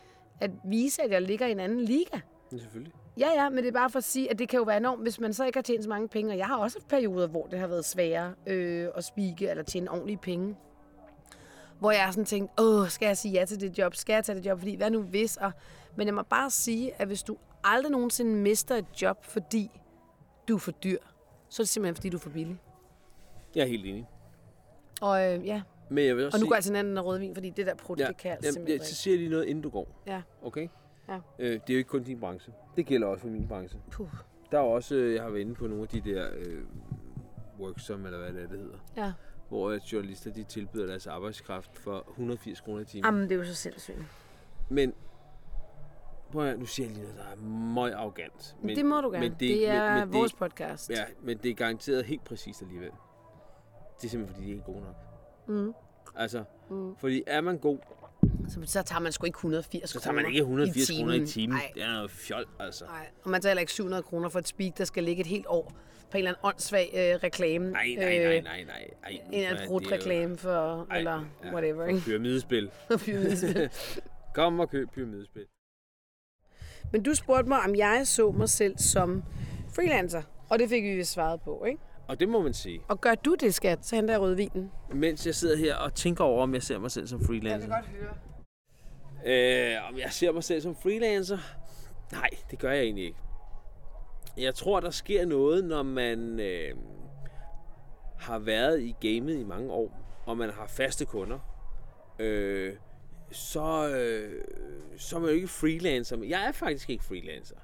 at 0.40 0.50
vise, 0.64 1.02
at 1.02 1.10
jeg 1.10 1.22
ligger 1.22 1.46
i 1.46 1.52
en 1.52 1.60
anden 1.60 1.80
liga. 1.80 2.20
Ja, 2.52 2.58
selvfølgelig. 2.58 2.92
Ja, 3.18 3.28
ja, 3.34 3.48
men 3.48 3.58
det 3.58 3.68
er 3.68 3.72
bare 3.72 3.90
for 3.90 3.98
at 3.98 4.04
sige, 4.04 4.30
at 4.30 4.38
det 4.38 4.48
kan 4.48 4.56
jo 4.56 4.62
være 4.62 4.76
enormt, 4.76 5.02
hvis 5.02 5.20
man 5.20 5.32
så 5.32 5.44
ikke 5.44 5.56
har 5.56 5.62
tjent 5.62 5.82
så 5.82 5.88
mange 5.88 6.08
penge. 6.08 6.32
Og 6.32 6.38
jeg 6.38 6.46
har 6.46 6.56
også 6.56 6.78
haft 6.78 6.88
perioder, 6.88 7.26
hvor 7.26 7.46
det 7.46 7.58
har 7.58 7.66
været 7.66 7.84
sværere 7.84 8.34
øh, 8.46 8.88
at 8.96 9.04
spike 9.04 9.48
eller 9.48 9.62
tjene 9.62 9.90
ordentlige 9.90 10.18
penge. 10.18 10.56
Hvor 11.78 11.90
jeg 11.90 12.04
har 12.04 12.12
sådan 12.12 12.24
tænkt, 12.24 12.60
åh, 12.60 12.88
skal 12.88 13.06
jeg 13.06 13.16
sige 13.16 13.32
ja 13.32 13.44
til 13.44 13.60
det 13.60 13.78
job? 13.78 13.94
Skal 13.94 14.14
jeg 14.14 14.24
tage 14.24 14.38
det 14.38 14.46
job? 14.46 14.58
Fordi 14.58 14.76
hvad 14.76 14.90
nu 14.90 15.02
hvis? 15.02 15.36
Og, 15.36 15.52
men 15.96 16.06
jeg 16.06 16.14
må 16.14 16.22
bare 16.22 16.50
sige, 16.50 16.92
at 17.00 17.06
hvis 17.06 17.22
du 17.22 17.36
aldrig 17.64 17.92
nogensinde 17.92 18.36
mister 18.36 18.74
et 18.76 19.02
job, 19.02 19.24
fordi 19.24 19.70
du 20.48 20.54
er 20.54 20.58
for 20.58 20.72
dyr, 20.72 20.98
så 21.48 21.62
er 21.62 21.64
det 21.64 21.68
simpelthen, 21.68 21.94
fordi 21.94 22.08
du 22.08 22.16
er 22.16 22.20
for 22.20 22.30
billig. 22.30 22.60
Jeg 23.54 23.62
er 23.62 23.66
helt 23.66 23.86
enig. 23.86 24.08
Og 25.00 25.34
øh, 25.34 25.46
ja, 25.46 25.62
Men 25.90 26.06
jeg 26.06 26.16
vil 26.16 26.26
også 26.26 26.36
og 26.36 26.40
nu 26.40 26.44
sige... 26.44 26.48
går 26.48 26.56
jeg 26.56 26.64
til 26.64 26.70
en 26.70 26.76
anden 26.76 27.00
rødvin, 27.00 27.34
fordi 27.34 27.50
det 27.50 27.66
der 27.66 27.74
produkt, 27.74 28.00
ja, 28.00 28.08
det 28.08 28.16
kan 28.16 28.30
jeg 28.30 28.38
jamen, 28.42 28.52
simpelthen 28.52 28.78
jeg, 28.78 28.86
så 28.86 28.94
siger 28.94 29.14
jeg 29.14 29.18
lige 29.18 29.30
noget, 29.30 29.44
inden 29.44 29.62
du 29.62 29.68
går. 29.70 30.02
Ja. 30.06 30.22
Okay? 30.42 30.68
Ja. 31.08 31.18
Øh, 31.38 31.52
det 31.52 31.70
er 31.70 31.74
jo 31.74 31.78
ikke 31.78 31.88
kun 31.88 32.02
din 32.02 32.20
branche. 32.20 32.52
Det 32.76 32.86
gælder 32.86 33.06
også 33.06 33.22
for 33.22 33.28
min 33.28 33.48
branche. 33.48 33.78
Puh. 33.90 34.08
Der 34.50 34.58
er 34.58 34.62
også, 34.62 34.94
øh, 34.94 35.14
jeg 35.14 35.22
har 35.22 35.30
været 35.30 35.40
inde 35.40 35.54
på 35.54 35.66
nogle 35.66 35.82
af 35.82 35.88
de 35.88 36.00
der 36.00 36.28
øh, 36.36 36.62
worksom, 37.60 38.06
eller 38.06 38.18
hvad 38.18 38.32
det, 38.32 38.42
er, 38.42 38.48
det 38.48 38.58
hedder. 38.58 38.78
Ja. 38.96 39.12
Hvor 39.48 39.70
øh, 39.70 39.80
journalister, 39.92 40.32
de 40.32 40.44
tilbyder 40.44 40.86
deres 40.86 41.06
arbejdskraft 41.06 41.78
for 41.78 42.06
180 42.10 42.60
kroner 42.60 42.80
i 42.80 42.84
timen. 42.84 43.04
Jamen, 43.04 43.22
det 43.22 43.32
er 43.32 43.36
jo 43.36 43.44
så 43.44 43.54
sindssygt. 43.54 43.98
Men, 44.68 44.94
prøv 46.34 46.46
at, 46.46 46.58
nu 46.58 46.66
siger 46.66 46.86
jeg 46.88 46.96
lige 46.96 47.06
noget, 47.06 47.18
der 47.18 47.32
er 47.32 47.36
meget 47.74 47.92
arrogant. 47.92 48.56
Men, 48.62 48.76
det 48.76 48.84
må 48.86 49.00
du 49.00 49.10
gerne. 49.10 49.20
Men 49.28 49.30
det, 49.32 49.40
det 49.40 49.68
er 49.68 49.94
men, 49.94 50.00
men 50.08 50.12
vores 50.18 50.30
det, 50.32 50.38
podcast. 50.38 50.90
Ja, 50.90 51.04
men 51.22 51.38
det 51.38 51.50
er 51.50 51.54
garanteret 51.54 52.04
helt 52.04 52.24
præcist 52.24 52.62
alligevel. 52.62 52.90
Det 54.00 54.04
er 54.04 54.08
simpelthen, 54.08 54.34
fordi 54.34 54.46
de 54.46 54.50
ikke 54.50 54.60
er 54.60 54.66
gode 54.66 54.80
nok. 54.80 54.94
Mm. 55.48 55.72
Altså, 56.16 56.44
Mm. 56.70 56.96
fordi 56.96 57.22
er 57.26 57.40
man 57.40 57.58
god, 57.58 57.78
Så, 58.48 58.60
så 58.64 58.82
tager 58.82 59.00
man 59.00 59.12
sgu 59.12 59.26
ikke 59.26 59.36
180 59.36 59.90
Så 59.90 60.00
tager 60.00 60.14
man 60.14 60.26
ikke 60.26 60.38
180 60.38 60.90
kroner 60.98 61.14
i 61.14 61.26
timen. 61.26 61.56
Nej, 61.56 61.70
Det 61.74 61.82
er 61.82 61.92
noget 61.92 62.10
fjol, 62.10 62.44
altså. 62.58 62.84
nej. 62.84 63.06
Og 63.24 63.30
man 63.30 63.40
tager 63.42 63.50
heller 63.50 63.60
ikke 63.60 63.72
700 63.72 64.02
kroner 64.02 64.28
for 64.28 64.38
et 64.38 64.48
speak, 64.48 64.78
der 64.78 64.84
skal 64.84 65.04
ligge 65.04 65.20
et 65.20 65.26
helt 65.26 65.46
år 65.48 65.72
på 66.10 66.16
en 66.16 66.18
eller 66.18 66.30
anden 66.30 66.40
åndssvag 66.42 66.90
øh, 66.94 67.22
reklame. 67.22 67.70
Nej, 67.70 67.94
nej, 67.98 68.18
nej, 68.18 68.40
nej, 68.40 68.64
nej. 68.64 68.64
nej. 69.02 69.10
En 69.10 69.34
eller 69.34 69.48
anden 69.50 69.66
brudt 69.68 69.86
er 69.86 69.92
reklame 69.92 70.36
for, 70.38 70.86
Ej, 70.90 70.98
eller 70.98 71.24
ja, 71.44 71.52
whatever, 71.52 71.82
for 71.84 71.88
ikke? 71.88 72.00
Pyramidespil. 72.00 72.70
Pyramidespil. 73.04 73.70
Kom 74.34 74.60
og 74.60 74.70
køb 74.70 74.88
pyramidespil. 74.90 75.44
Men 76.94 77.02
du 77.02 77.14
spurgte 77.14 77.48
mig, 77.48 77.58
om 77.58 77.74
jeg 77.74 78.02
så 78.04 78.30
mig 78.30 78.48
selv 78.48 78.78
som 78.78 79.24
freelancer. 79.74 80.22
Og 80.50 80.58
det 80.58 80.68
fik 80.68 80.84
vi 80.84 81.04
svaret 81.04 81.40
på, 81.40 81.64
ikke? 81.64 81.80
Og 82.08 82.20
det 82.20 82.28
må 82.28 82.42
man 82.42 82.54
sige. 82.54 82.80
Og 82.88 83.00
gør 83.00 83.14
du 83.14 83.34
det, 83.34 83.54
skat, 83.54 83.86
så 83.86 83.96
henter 83.96 84.14
jeg 84.14 84.20
rødvinen. 84.20 84.70
Mens 84.92 85.26
jeg 85.26 85.34
sidder 85.34 85.56
her 85.56 85.76
og 85.76 85.94
tænker 85.94 86.24
over, 86.24 86.42
om 86.42 86.54
jeg 86.54 86.62
ser 86.62 86.78
mig 86.78 86.90
selv 86.90 87.06
som 87.06 87.24
freelancer. 87.24 87.68
godt 87.68 87.86
høre. 87.86 88.14
Øh, 89.26 89.88
om 89.88 89.98
jeg 89.98 90.12
ser 90.12 90.32
mig 90.32 90.44
selv 90.44 90.60
som 90.60 90.76
freelancer? 90.76 91.38
Nej, 92.12 92.28
det 92.50 92.58
gør 92.58 92.70
jeg 92.70 92.82
egentlig 92.82 93.04
ikke. 93.04 93.18
Jeg 94.36 94.54
tror, 94.54 94.80
der 94.80 94.90
sker 94.90 95.26
noget, 95.26 95.64
når 95.64 95.82
man 95.82 96.40
øh, 96.40 96.74
har 98.18 98.38
været 98.38 98.82
i 98.82 98.96
gamet 99.00 99.40
i 99.40 99.44
mange 99.44 99.72
år, 99.72 100.22
og 100.26 100.36
man 100.36 100.50
har 100.50 100.66
faste 100.66 101.04
kunder. 101.04 101.38
Øh, 102.18 102.72
så, 103.34 103.88
øh, 103.88 104.44
så 104.96 105.16
er 105.16 105.20
man 105.20 105.28
jo 105.28 105.34
ikke 105.34 105.48
freelancer. 105.48 106.24
Jeg 106.24 106.46
er 106.48 106.52
faktisk 106.52 106.90
ikke 106.90 107.04
freelancer. 107.04 107.56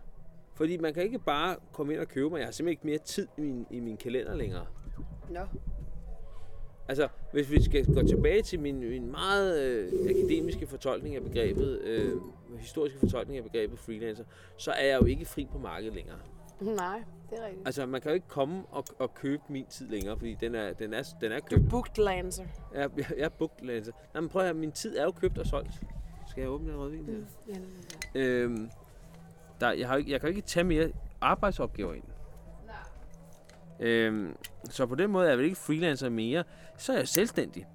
Fordi 0.54 0.76
man 0.76 0.94
kan 0.94 1.02
ikke 1.02 1.18
bare 1.18 1.56
komme 1.72 1.92
ind 1.92 2.00
og 2.00 2.08
købe 2.08 2.30
mig. 2.30 2.38
Jeg 2.38 2.46
har 2.46 2.52
simpelthen 2.52 2.72
ikke 2.72 2.86
mere 2.86 2.98
tid 2.98 3.28
i 3.38 3.40
min, 3.40 3.66
i 3.70 3.80
min 3.80 3.96
kalender 3.96 4.36
længere. 4.36 4.66
Nå. 5.30 5.40
Altså, 6.88 7.08
hvis 7.32 7.50
vi 7.50 7.62
skal 7.62 7.94
gå 7.94 8.02
tilbage 8.02 8.42
til 8.42 8.60
min, 8.60 8.80
min 8.80 9.10
meget 9.10 9.62
øh, 9.62 9.92
akademiske 10.10 10.66
fortolkning 10.66 11.16
af 11.16 11.22
begrebet, 11.22 11.80
øh, 11.80 12.12
historiske 12.58 12.98
fortolkning 12.98 13.38
af 13.38 13.44
begrebet 13.44 13.78
freelancer, 13.78 14.24
så 14.56 14.70
er 14.70 14.86
jeg 14.86 15.00
jo 15.00 15.06
ikke 15.06 15.24
fri 15.24 15.46
på 15.52 15.58
markedet 15.58 15.94
længere. 15.94 16.18
Nej, 16.76 17.02
det 17.30 17.38
er 17.38 17.44
rigtigt. 17.46 17.66
Altså, 17.66 17.86
man 17.86 18.00
kan 18.00 18.10
jo 18.10 18.14
ikke 18.14 18.28
komme 18.28 18.62
og, 18.70 18.84
og 18.98 19.14
købe 19.14 19.42
min 19.48 19.66
tid 19.66 19.88
længere, 19.88 20.16
fordi 20.18 20.34
den 20.40 20.54
er, 20.54 20.72
den 20.72 20.94
er, 20.94 21.02
den 21.20 21.32
er 21.32 21.38
Du 21.38 21.46
købt. 21.46 21.64
er 21.66 21.68
booked 21.70 22.04
lancer. 22.04 22.44
Jeg, 22.74 22.90
jeg, 22.96 23.06
jeg 23.18 23.24
er 23.24 23.28
booked, 23.28 23.66
Lancer. 23.66 23.92
Nej, 24.14 24.20
men 24.20 24.30
prøv 24.30 24.42
at 24.42 24.46
høre, 24.48 24.54
min 24.54 24.72
tid 24.72 24.96
er 24.96 25.04
jo 25.04 25.10
købt 25.10 25.38
og 25.38 25.46
solgt. 25.46 25.70
Skal 26.30 26.40
jeg 26.40 26.50
åbne 26.50 26.68
den 26.72 26.78
rødvin 26.78 27.04
her? 27.06 27.14
Ja, 27.48 28.20
Øhm, 28.20 28.70
der, 29.60 29.72
jeg, 29.72 29.88
har, 29.88 29.96
ikke- 29.96 30.12
jeg 30.12 30.20
kan 30.20 30.28
jo 30.30 30.36
ikke 30.36 30.46
tage 30.48 30.64
mere 30.64 30.92
arbejdsopgaver 31.20 31.94
ind. 31.94 32.04
Øhm, 33.80 34.36
så 34.70 34.86
på 34.86 34.94
den 34.94 35.10
måde 35.10 35.24
er 35.24 35.28
jeg 35.28 35.38
vel 35.38 35.44
ikke 35.44 35.56
freelancer 35.56 36.08
mere. 36.08 36.44
Så 36.78 36.92
er 36.92 36.96
jeg 36.96 37.08
selvstændig. 37.08 37.66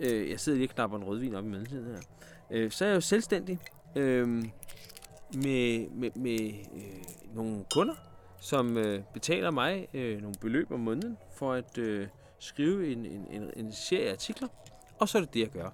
Øh, 0.00 0.30
jeg 0.30 0.40
sidder 0.40 0.58
lige 0.58 0.68
og 0.70 0.74
knapper 0.74 0.98
en 0.98 1.04
rødvin 1.04 1.34
op 1.34 1.44
i 1.44 1.48
mellemtiden 1.48 1.84
her. 1.94 2.00
Øh, 2.50 2.70
så 2.70 2.84
er 2.84 2.88
jeg 2.88 2.94
jo 2.96 3.00
selvstændig 3.00 3.58
øh, 3.96 4.28
med, 5.34 5.88
med, 5.90 6.10
med 6.16 6.40
øh, 6.74 7.34
nogle 7.34 7.64
kunder, 7.74 7.94
som 8.44 8.76
øh, 8.76 9.00
betaler 9.14 9.50
mig 9.50 9.88
øh, 9.94 10.20
nogle 10.20 10.34
beløb 10.40 10.72
om 10.72 10.80
måneden 10.80 11.16
for 11.36 11.52
at 11.52 11.78
øh, 11.78 12.06
skrive 12.38 12.92
en, 12.92 13.06
en, 13.06 13.26
en, 13.30 13.50
en 13.56 13.72
serie 13.72 14.10
artikler. 14.10 14.48
Og 14.98 15.08
så 15.08 15.18
er 15.18 15.22
det 15.22 15.34
det, 15.34 15.40
jeg 15.40 15.48
gør. 15.48 15.68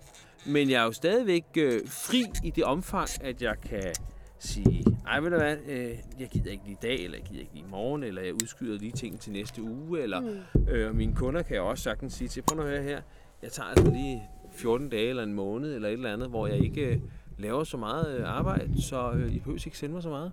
Men 0.47 0.71
jeg 0.71 0.81
er 0.81 0.85
jo 0.85 0.93
stadigvæk 0.93 1.45
øh, 1.59 1.81
fri 1.87 2.25
i 2.45 2.51
det 2.51 2.64
omfang, 2.64 3.09
at 3.21 3.43
jeg 3.43 3.57
kan 3.61 3.93
sige, 4.39 4.85
ej 5.07 5.21
ved 5.21 5.31
du 5.31 5.37
hvad, 5.37 5.57
øh, 5.68 5.99
jeg 6.18 6.29
gider 6.29 6.51
ikke 6.51 6.64
lige 6.64 6.73
i 6.73 6.79
dag, 6.83 7.05
eller 7.05 7.18
jeg 7.18 7.27
gider 7.27 7.41
ikke 7.41 7.53
lige 7.55 7.64
i 7.66 7.71
morgen, 7.71 8.03
eller 8.03 8.23
jeg 8.23 8.35
udskyder 8.35 8.79
lige 8.79 8.93
ting 8.93 9.21
til 9.21 9.33
næste 9.33 9.62
uge, 9.62 10.01
eller 10.01 10.21
mm. 10.21 10.68
øh, 10.68 10.95
mine 10.95 11.14
kunder 11.14 11.43
kan 11.43 11.55
jeg 11.55 11.62
også 11.62 11.85
sagtens 11.85 12.12
sige 12.12 12.29
til, 12.29 12.43
prøv 12.43 12.57
nu 12.57 12.62
at 12.62 12.68
høre 12.68 12.83
her, 12.83 13.01
jeg 13.43 13.53
tager 13.53 13.68
altså 13.68 13.91
lige 13.91 14.23
14 14.53 14.89
dage 14.89 15.09
eller 15.09 15.23
en 15.23 15.35
måned, 15.35 15.75
eller 15.75 15.89
et 15.89 15.93
eller 15.93 16.12
andet, 16.12 16.29
hvor 16.29 16.47
jeg 16.47 16.59
ikke 16.59 16.87
øh, 16.87 17.01
laver 17.39 17.64
så 17.64 17.77
meget 17.77 18.18
øh, 18.18 18.37
arbejde, 18.39 18.83
så 18.83 19.11
øh, 19.11 19.33
I 19.33 19.39
behøver 19.39 19.62
ikke 19.66 19.79
sende 19.79 19.95
mig 19.95 20.03
så 20.03 20.09
meget. 20.09 20.33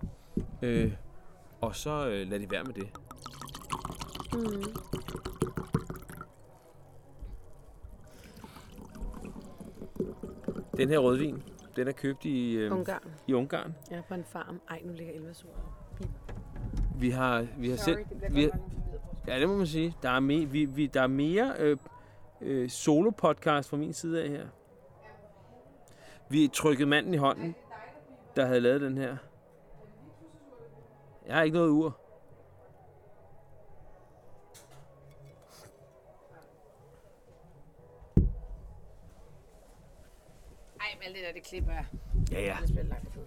Øh, 0.62 0.92
og 1.60 1.76
så 1.76 2.08
øh, 2.08 2.30
lad 2.30 2.40
det 2.40 2.50
være 2.50 2.64
med 2.64 2.74
det. 2.74 2.88
Den 10.76 10.88
her 10.88 10.98
rødvin, 10.98 11.42
den 11.76 11.88
er 11.88 11.92
købt 11.92 12.24
i, 12.24 12.52
øh, 12.52 12.72
Ungarn. 12.72 13.02
i 13.26 13.34
Ungarn. 13.34 13.74
Jeg 13.90 13.98
er 13.98 14.02
på 14.02 14.14
en 14.14 14.24
farm. 14.24 14.60
Ej, 14.70 14.80
nu 14.84 14.92
ligger 14.92 15.14
Elva 15.14 15.32
sur. 15.32 15.48
Vi 16.98 17.10
har, 17.10 17.46
vi 17.58 17.70
har 17.70 17.76
selv... 17.76 17.98
Vi 18.30 18.42
har, 18.42 18.50
ja, 19.26 19.40
det 19.40 19.48
må 19.48 19.56
man 19.56 19.66
sige. 19.66 19.96
Der 20.02 20.10
er, 20.10 20.20
me, 20.20 20.44
vi, 20.44 20.64
vi, 20.64 20.86
der 20.86 21.02
er 21.02 21.06
mere 21.06 21.54
øh, 21.58 21.76
øh, 22.40 22.70
solo-podcast 22.70 23.70
fra 23.70 23.76
min 23.76 23.92
side 23.92 24.22
af 24.22 24.28
her. 24.28 24.46
Vi 26.28 26.48
trykkede 26.52 26.88
manden 26.88 27.14
i 27.14 27.16
hånden, 27.16 27.54
der 28.36 28.46
havde 28.46 28.60
lavet 28.60 28.80
den 28.80 28.98
her. 28.98 29.16
Jeg 31.28 31.36
har 31.36 31.42
ikke 31.42 31.56
noget 31.56 31.70
ur. 31.70 32.00
Ej, 40.80 40.86
men 40.98 41.02
alt 41.06 41.14
det 41.16 41.24
der, 41.24 41.32
det 41.32 41.42
klipper 41.42 41.72
jeg. 41.72 41.86
Ja, 42.32 42.40
ja. 42.40 42.54
Ellers 42.54 42.70
bliver 42.70 42.82
det 42.82 42.90
langt 42.90 43.16
ud. 43.16 43.22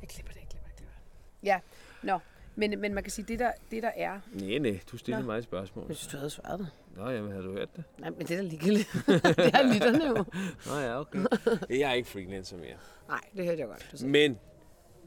Jeg 0.00 0.08
klipper 0.08 0.32
det, 0.32 0.40
jeg 0.40 0.48
klipper 0.48 0.68
det, 0.68 0.74
jeg 0.76 0.76
klipper 0.76 0.94
det. 1.40 1.46
Ja, 1.46 1.60
nå. 2.02 2.18
Men, 2.54 2.80
men 2.80 2.94
man 2.94 3.02
kan 3.04 3.10
sige, 3.10 3.24
det 3.28 3.38
der, 3.38 3.52
det 3.70 3.82
der 3.82 3.90
er... 3.96 4.20
Nej, 4.32 4.58
nej, 4.58 4.80
du 4.92 4.96
stillede 4.96 5.22
Nå. 5.22 5.26
mig 5.26 5.38
et 5.38 5.44
spørgsmål. 5.44 5.84
Jeg 5.88 5.96
synes, 5.96 6.12
du 6.12 6.16
havde 6.16 6.30
svaret 6.30 6.58
det. 6.58 6.68
Nå, 6.96 7.10
jamen, 7.10 7.30
havde 7.30 7.44
du 7.44 7.52
hørt 7.52 7.76
det? 7.76 7.84
Nej, 7.98 8.10
men 8.10 8.18
det 8.18 8.30
er 8.30 8.36
da 8.36 8.42
ligegyldigt. 8.42 8.92
det 9.06 9.54
er 9.54 9.72
lytterne 9.74 10.06
jo. 10.06 10.24
Nå 10.66 10.78
ja, 10.78 11.00
okay. 11.00 11.18
Jeg 11.80 11.90
er 11.90 11.92
ikke 11.92 12.08
freelancer 12.08 12.56
mere. 12.56 12.76
Nej, 13.08 13.20
det 13.36 13.44
hørte 13.44 13.60
jeg 13.60 13.68
godt, 13.68 13.88
du 13.92 13.96
sagde. 13.96 14.12
Men 14.12 14.38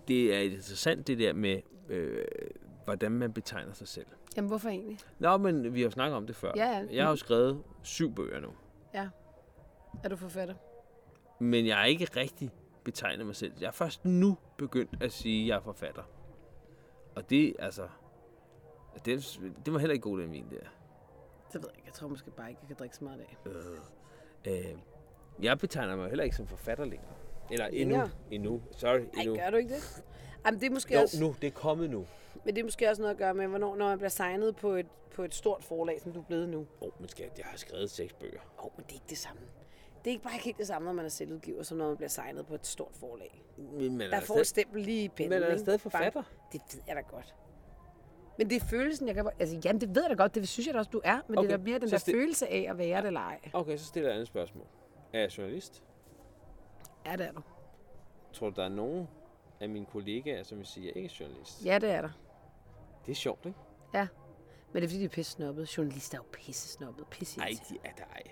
det 0.08 0.36
er 0.36 0.39
interessant 0.39 1.08
det 1.08 1.20
der 1.20 1.34
med, 1.34 1.62
øh, 1.89 2.26
hvordan 2.84 3.12
man 3.12 3.34
betegner 3.34 3.74
sig 3.74 3.88
selv. 3.88 4.06
Jamen, 4.36 4.47
hvorfor 4.47 4.70
egentlig? 4.70 4.97
Nå, 5.20 5.38
men 5.38 5.74
vi 5.74 5.80
har 5.80 5.86
jo 5.86 5.91
snakket 5.91 6.18
om 6.18 6.28
det 6.28 6.36
før. 6.36 6.51
Ja, 6.56 6.70
ja. 6.70 6.86
Jeg 6.91 7.03
har 7.03 7.10
jo 7.10 7.16
skrevet 7.16 7.64
syv 7.84 8.16
bøger 8.16 8.39
nu. 8.39 8.49
Ja. 8.93 9.10
Er 10.03 10.10
du 10.10 10.16
forfatter? 10.16 10.56
Men 11.39 11.68
jeg 11.68 11.82
er 11.82 11.86
ikke 11.86 12.06
rigtig 12.16 12.51
betegnet 12.84 13.26
mig 13.26 13.36
selv. 13.36 13.53
Jeg 13.60 13.68
er 13.68 13.72
først 13.72 14.06
nu 14.06 14.38
begyndt 14.58 15.03
at 15.03 15.12
sige, 15.12 15.43
at 15.43 15.47
jeg 15.47 15.56
er 15.56 15.62
forfatter. 15.62 16.03
Og 17.16 17.30
det, 17.30 17.56
altså... 17.60 17.88
Det, 19.06 19.39
det 19.66 19.74
var 19.74 19.80
heller 19.80 19.93
ikke 19.93 20.03
god, 20.03 20.20
den 20.20 20.32
vin 20.32 20.49
der. 20.49 20.56
Det 21.53 21.62
ved 21.62 21.70
jeg 21.70 21.78
ikke. 21.78 21.86
Jeg 21.86 21.93
tror 21.93 22.08
måske 22.08 22.32
bare 22.32 22.49
ikke, 22.49 22.60
jeg 22.62 22.68
kan 22.68 22.76
drikke 22.80 22.95
så 22.95 23.03
meget 23.03 23.20
af. 23.20 23.38
Øh, 24.45 24.78
jeg 25.41 25.58
betegner 25.58 25.95
mig 25.95 26.08
heller 26.08 26.24
ikke 26.24 26.36
som 26.36 26.47
forfatter 26.47 26.86
længere. 26.86 27.14
Eller 27.52 27.66
endnu. 27.66 27.78
Længere? 27.96 28.10
Endnu. 28.32 28.62
Sorry, 28.72 28.98
Ej, 29.00 29.06
endnu. 29.22 29.36
gør 29.36 29.50
du 29.50 29.58
ikke 29.58 29.74
det? 29.74 30.04
Jamen, 30.46 30.60
det 30.60 30.66
er 30.68 30.72
måske 30.74 30.93
Jo, 30.96 31.02
også... 31.02 31.22
nu. 31.24 31.36
Det 31.41 31.48
er 31.48 31.52
kommet 31.52 31.89
nu. 31.89 32.06
Men 32.46 32.56
det 32.56 32.62
er 32.62 32.66
måske 32.66 32.89
også 32.89 33.02
noget 33.02 33.14
at 33.14 33.18
gøre 33.18 33.34
med, 33.34 33.48
hvornår, 33.48 33.76
når 33.76 33.86
man 33.89 33.98
bliver 33.98 34.10
signet 34.10 34.56
på 34.56 34.72
et, 34.72 34.86
på 35.16 35.24
et 35.24 35.36
stort 35.36 35.64
forlag, 35.64 36.02
som 36.02 36.12
du 36.12 36.20
er 36.20 36.24
blevet 36.24 36.50
nu. 36.50 36.60
Åh, 36.60 36.66
oh, 36.88 36.89
men 37.00 37.10
skat, 37.10 37.32
jeg 37.38 37.46
har 37.46 37.58
skrevet 37.58 37.91
seks 37.91 38.14
bøger. 38.14 38.39
Åh, 38.60 38.66
oh, 38.66 38.72
men 38.78 38.84
det 38.84 38.89
er 38.91 38.96
ikke 38.96 39.06
det 39.10 39.18
samme. 39.18 39.41
Det 40.04 40.08
er 40.08 40.12
ikke 40.12 40.24
bare 40.24 40.34
ikke 40.34 40.46
helt 40.46 40.58
det 40.58 40.68
samme, 40.68 40.86
når 40.86 40.93
man 40.93 41.06
er 41.06 41.10
selvudgiver, 41.10 41.64
som 41.64 41.78
når 41.78 41.88
man 41.88 41.96
bliver 41.98 42.10
signet 42.10 42.46
på 42.48 42.56
et 42.56 42.68
stort 42.68 42.91
forlag. 43.00 43.43
Men 43.58 43.98
man 43.98 44.10
Der 44.10 44.16
er 44.16 44.20
får 44.22 44.34
stadig, 44.34 44.48
stempel 44.48 44.82
lige 44.82 45.04
i 45.04 45.10
pinden. 45.10 45.39
men 45.39 45.43
er 45.43 45.50
der 45.52 45.58
stadig 45.58 45.82
forfatter? 45.82 46.12
Bang. 46.12 46.26
Det 46.54 46.62
ved 46.74 46.82
jeg 46.88 46.96
da 46.96 47.02
godt. 47.02 47.36
Men 48.38 48.50
det 48.50 48.62
er 48.62 48.66
følelsen, 48.66 49.08
jeg 49.08 49.16
kan... 49.16 49.30
Altså, 49.39 49.60
jamen, 49.66 49.82
det 49.82 49.96
ved 49.96 50.02
jeg 50.02 50.10
da 50.10 50.16
godt, 50.16 50.36
det 50.36 50.48
synes 50.48 50.68
jeg 50.68 50.74
da 50.74 50.80
også, 50.80 50.91
du 50.91 51.02
er. 51.04 51.20
Men 51.28 51.38
okay, 51.38 51.48
det 51.50 51.54
er 51.54 51.64
mere 51.64 51.80
den 51.80 51.89
så 51.89 51.96
der 51.96 52.00
sti- 52.00 52.12
følelse 52.12 52.48
af 52.48 52.66
at 52.70 52.78
være 52.78 52.98
det 53.02 53.08
eller 53.08 53.20
ej. 53.20 53.39
Okay, 53.54 53.78
så 53.78 53.86
stiller 53.86 54.10
jeg 54.10 54.14
et 54.14 54.16
andet 54.16 54.28
spørgsmål. 54.28 54.66
Er 55.14 55.20
jeg 55.20 55.38
journalist? 55.38 55.84
Ja, 57.06 57.16
det 57.16 57.28
er 57.28 57.32
du. 57.32 57.41
Tror 58.34 58.49
du, 58.49 58.56
der 58.56 58.66
er 58.66 58.70
nogen 58.70 59.08
af 59.60 59.70
mine 59.70 59.86
kollegaer, 59.86 60.43
som 60.43 60.58
vil 60.58 60.68
sige, 60.68 60.89
at 60.89 60.95
jeg 60.95 61.03
ikke 61.03 61.14
er 61.14 61.18
journalist? 61.20 61.66
Ja, 61.66 61.80
det 61.80 61.89
er 61.91 62.01
der. 62.01 62.10
Det 63.06 63.12
er 63.12 63.16
sjovt, 63.16 63.45
ikke? 63.45 63.60
Ja. 63.93 64.08
Men 64.74 64.82
det 64.82 64.88
er 64.88 64.89
fordi, 64.89 64.99
de 64.99 65.06
er 65.06 65.10
pisse 65.10 65.32
snobbet. 65.32 65.78
Journalister 65.78 66.18
er 66.18 66.20
jo 66.20 66.26
pisse 66.32 66.68
snobbet. 66.68 67.08
Pisse 67.08 67.38
Nej, 67.39 67.51
de 67.70 67.78
er 67.84 67.91
der 67.97 68.03
ej. 68.03 68.24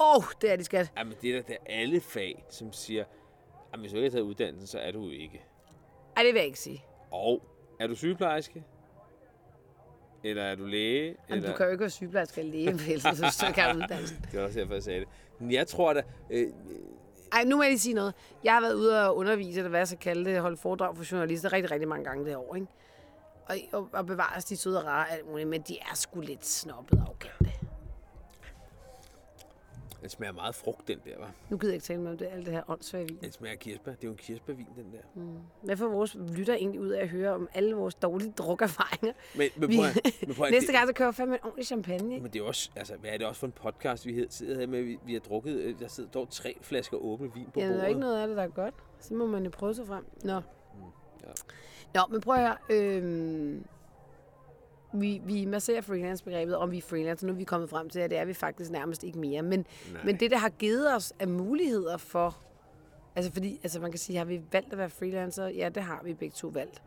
Åh, 0.00 0.16
oh, 0.16 0.24
det 0.40 0.52
er 0.52 0.56
de 0.56 0.64
skat. 0.64 0.92
Ej, 0.96 1.04
men 1.04 1.14
det 1.22 1.36
er 1.36 1.42
der 1.42 1.56
alle 1.66 2.00
fag, 2.00 2.44
som 2.50 2.72
siger, 2.72 3.04
at 3.72 3.78
hvis 3.78 3.92
du 3.92 3.96
ikke 3.96 4.06
har 4.06 4.10
taget 4.10 4.22
uddannelsen, 4.22 4.66
så 4.66 4.78
er 4.78 4.90
du 4.90 5.10
ikke. 5.10 5.44
Ej, 6.16 6.22
det 6.22 6.32
vil 6.32 6.38
jeg 6.38 6.46
ikke 6.46 6.58
sige. 6.58 6.84
Og 7.10 7.42
er 7.80 7.86
du 7.86 7.94
sygeplejerske? 7.94 8.64
Eller 10.24 10.42
er 10.42 10.54
du 10.54 10.64
læge? 10.64 11.04
Jamen, 11.04 11.16
eller... 11.28 11.50
du 11.50 11.56
kan 11.56 11.66
jo 11.66 11.72
ikke 11.72 11.80
være 11.80 11.90
sygeplejerske 11.90 12.40
eller 12.40 12.52
læge, 12.52 12.72
vel, 12.72 13.00
så 13.16 13.26
så 13.30 13.52
kan 13.54 13.76
du 13.76 13.82
uddannelsen. 13.82 14.26
Det 14.32 14.40
var 14.40 14.46
også 14.46 14.60
derfor, 14.60 14.74
jeg 14.74 14.82
sagde 14.82 15.00
det. 15.00 15.08
Men 15.38 15.52
jeg 15.52 15.66
tror 15.66 15.92
da... 15.92 16.02
Øh, 16.30 16.52
ej, 17.32 17.44
nu 17.44 17.56
må 17.56 17.62
jeg 17.62 17.70
lige 17.70 17.80
sige 17.80 17.94
noget. 17.94 18.14
Jeg 18.44 18.52
har 18.52 18.60
været 18.60 18.74
ude 18.74 19.06
og 19.08 19.16
undervise, 19.16 19.58
eller 19.58 19.68
hvad 19.68 19.80
jeg 19.80 19.88
skal 19.88 19.98
kalde 19.98 20.24
det, 20.30 20.40
holde 20.40 20.56
foredrag 20.56 20.96
for 20.96 21.04
journalister 21.12 21.52
rigtig, 21.52 21.70
rigtig 21.70 21.88
mange 21.88 22.04
gange 22.04 22.24
det 22.24 22.36
år, 22.36 22.54
ikke? 22.54 22.66
Og, 23.48 23.56
og, 23.72 23.88
og 23.92 24.06
bevares 24.06 24.44
de 24.44 24.56
søde 24.56 24.78
og 24.78 24.84
rare, 24.86 25.10
alt 25.12 25.26
muligt, 25.30 25.48
men 25.48 25.62
de 25.62 25.78
er 25.78 25.94
sgu 25.94 26.20
lidt 26.20 26.46
snobbet 26.46 26.98
og 26.98 27.04
arrogante. 27.06 27.55
Den 30.00 30.08
smager 30.10 30.32
meget 30.32 30.54
frugt, 30.54 30.88
den 30.88 30.98
der, 31.04 31.18
var. 31.18 31.30
Nu 31.50 31.56
gider 31.56 31.72
jeg 31.72 31.74
ikke 31.74 31.84
tale 31.84 32.00
med 32.00 32.10
om 32.10 32.18
det, 32.18 32.28
alt 32.32 32.46
det 32.46 32.54
her 32.54 32.62
åndssvage 32.70 33.08
vin. 33.08 33.18
Den 33.20 33.32
smager 33.32 33.56
kirsebær. 33.56 33.92
Det 33.92 33.98
er 34.04 34.08
jo 34.08 34.10
en 34.12 34.16
kirsebærvin, 34.18 34.66
den 34.76 34.92
der. 34.92 35.22
Hvad 35.62 35.76
får 35.76 35.88
vores 35.88 36.16
lytter 36.36 36.54
egentlig 36.54 36.80
ud 36.80 36.88
af 36.88 37.02
at 37.02 37.08
høre 37.08 37.32
om 37.34 37.48
alle 37.54 37.74
vores 37.74 37.94
dårlige 37.94 38.32
drukerfaringer? 38.38 39.12
Men, 39.36 39.48
men, 39.56 39.68
Vi, 39.68 39.76
prøv, 39.76 39.84
at- 39.86 40.26
men, 40.26 40.34
prøv, 40.34 40.50
næste 40.50 40.72
gang, 40.72 40.86
så 40.88 40.92
kører 40.94 41.08
jeg 41.08 41.14
fandme 41.14 41.34
en 41.34 41.40
ordentlig 41.44 41.66
champagne. 41.66 42.14
Ikke? 42.14 42.22
Men 42.22 42.32
det 42.32 42.40
er 42.40 42.44
også, 42.44 42.70
altså, 42.76 42.96
hvad 42.96 43.10
er 43.10 43.18
det 43.18 43.26
også 43.26 43.38
for 43.40 43.46
en 43.46 43.52
podcast, 43.52 44.06
vi 44.06 44.26
sidder 44.30 44.58
her 44.60 44.66
med? 44.66 44.82
Vi, 44.82 44.98
vi 45.06 45.12
har 45.12 45.20
drukket, 45.20 45.56
øh, 45.56 45.78
der 45.80 45.88
sidder 45.88 46.10
dog 46.10 46.28
tre 46.30 46.56
flasker 46.62 46.96
åbne 46.96 47.32
vin 47.34 47.46
på 47.54 47.60
Ja, 47.60 47.64
der 47.66 47.70
bordet. 47.72 47.84
er 47.84 47.88
ikke 47.88 48.00
noget 48.00 48.20
af 48.22 48.28
det, 48.28 48.36
der 48.36 48.42
er 48.42 48.48
godt. 48.48 48.74
Så 49.00 49.14
må 49.14 49.26
man 49.26 49.44
jo 49.44 49.50
prøve 49.50 49.74
sig 49.74 49.86
frem. 49.86 50.04
Nå. 50.24 50.32
ja. 50.32 50.40
Nå, 51.94 52.00
men 52.10 52.20
prøv 52.20 52.34
at 52.34 52.40
høre. 52.40 52.56
Øhm, 52.70 53.64
vi, 54.92 55.20
vi 55.24 55.44
masserer 55.44 55.80
freelance-begrebet, 55.80 56.56
om 56.56 56.70
vi 56.70 56.78
er 56.78 56.82
freelancer. 56.82 57.26
Nu 57.26 57.32
er 57.32 57.36
vi 57.36 57.44
kommet 57.44 57.70
frem 57.70 57.90
til, 57.90 58.00
at 58.00 58.10
det 58.10 58.18
er 58.18 58.24
vi 58.24 58.34
faktisk 58.34 58.70
nærmest 58.70 59.04
ikke 59.04 59.18
mere. 59.18 59.42
Men, 59.42 59.66
Nej. 59.92 60.04
men 60.04 60.20
det, 60.20 60.30
der 60.30 60.38
har 60.38 60.48
givet 60.48 60.94
os 60.94 61.12
af 61.18 61.28
muligheder 61.28 61.96
for... 61.96 62.36
Altså, 63.16 63.32
fordi, 63.32 63.60
altså 63.62 63.80
man 63.80 63.90
kan 63.90 63.98
sige, 63.98 64.18
har 64.18 64.24
vi 64.24 64.42
valgt 64.52 64.72
at 64.72 64.78
være 64.78 64.90
freelancer? 64.90 65.46
Ja, 65.46 65.68
det 65.68 65.82
har 65.82 66.00
vi 66.04 66.14
begge 66.14 66.34
to 66.34 66.48
valgt. 66.48 66.82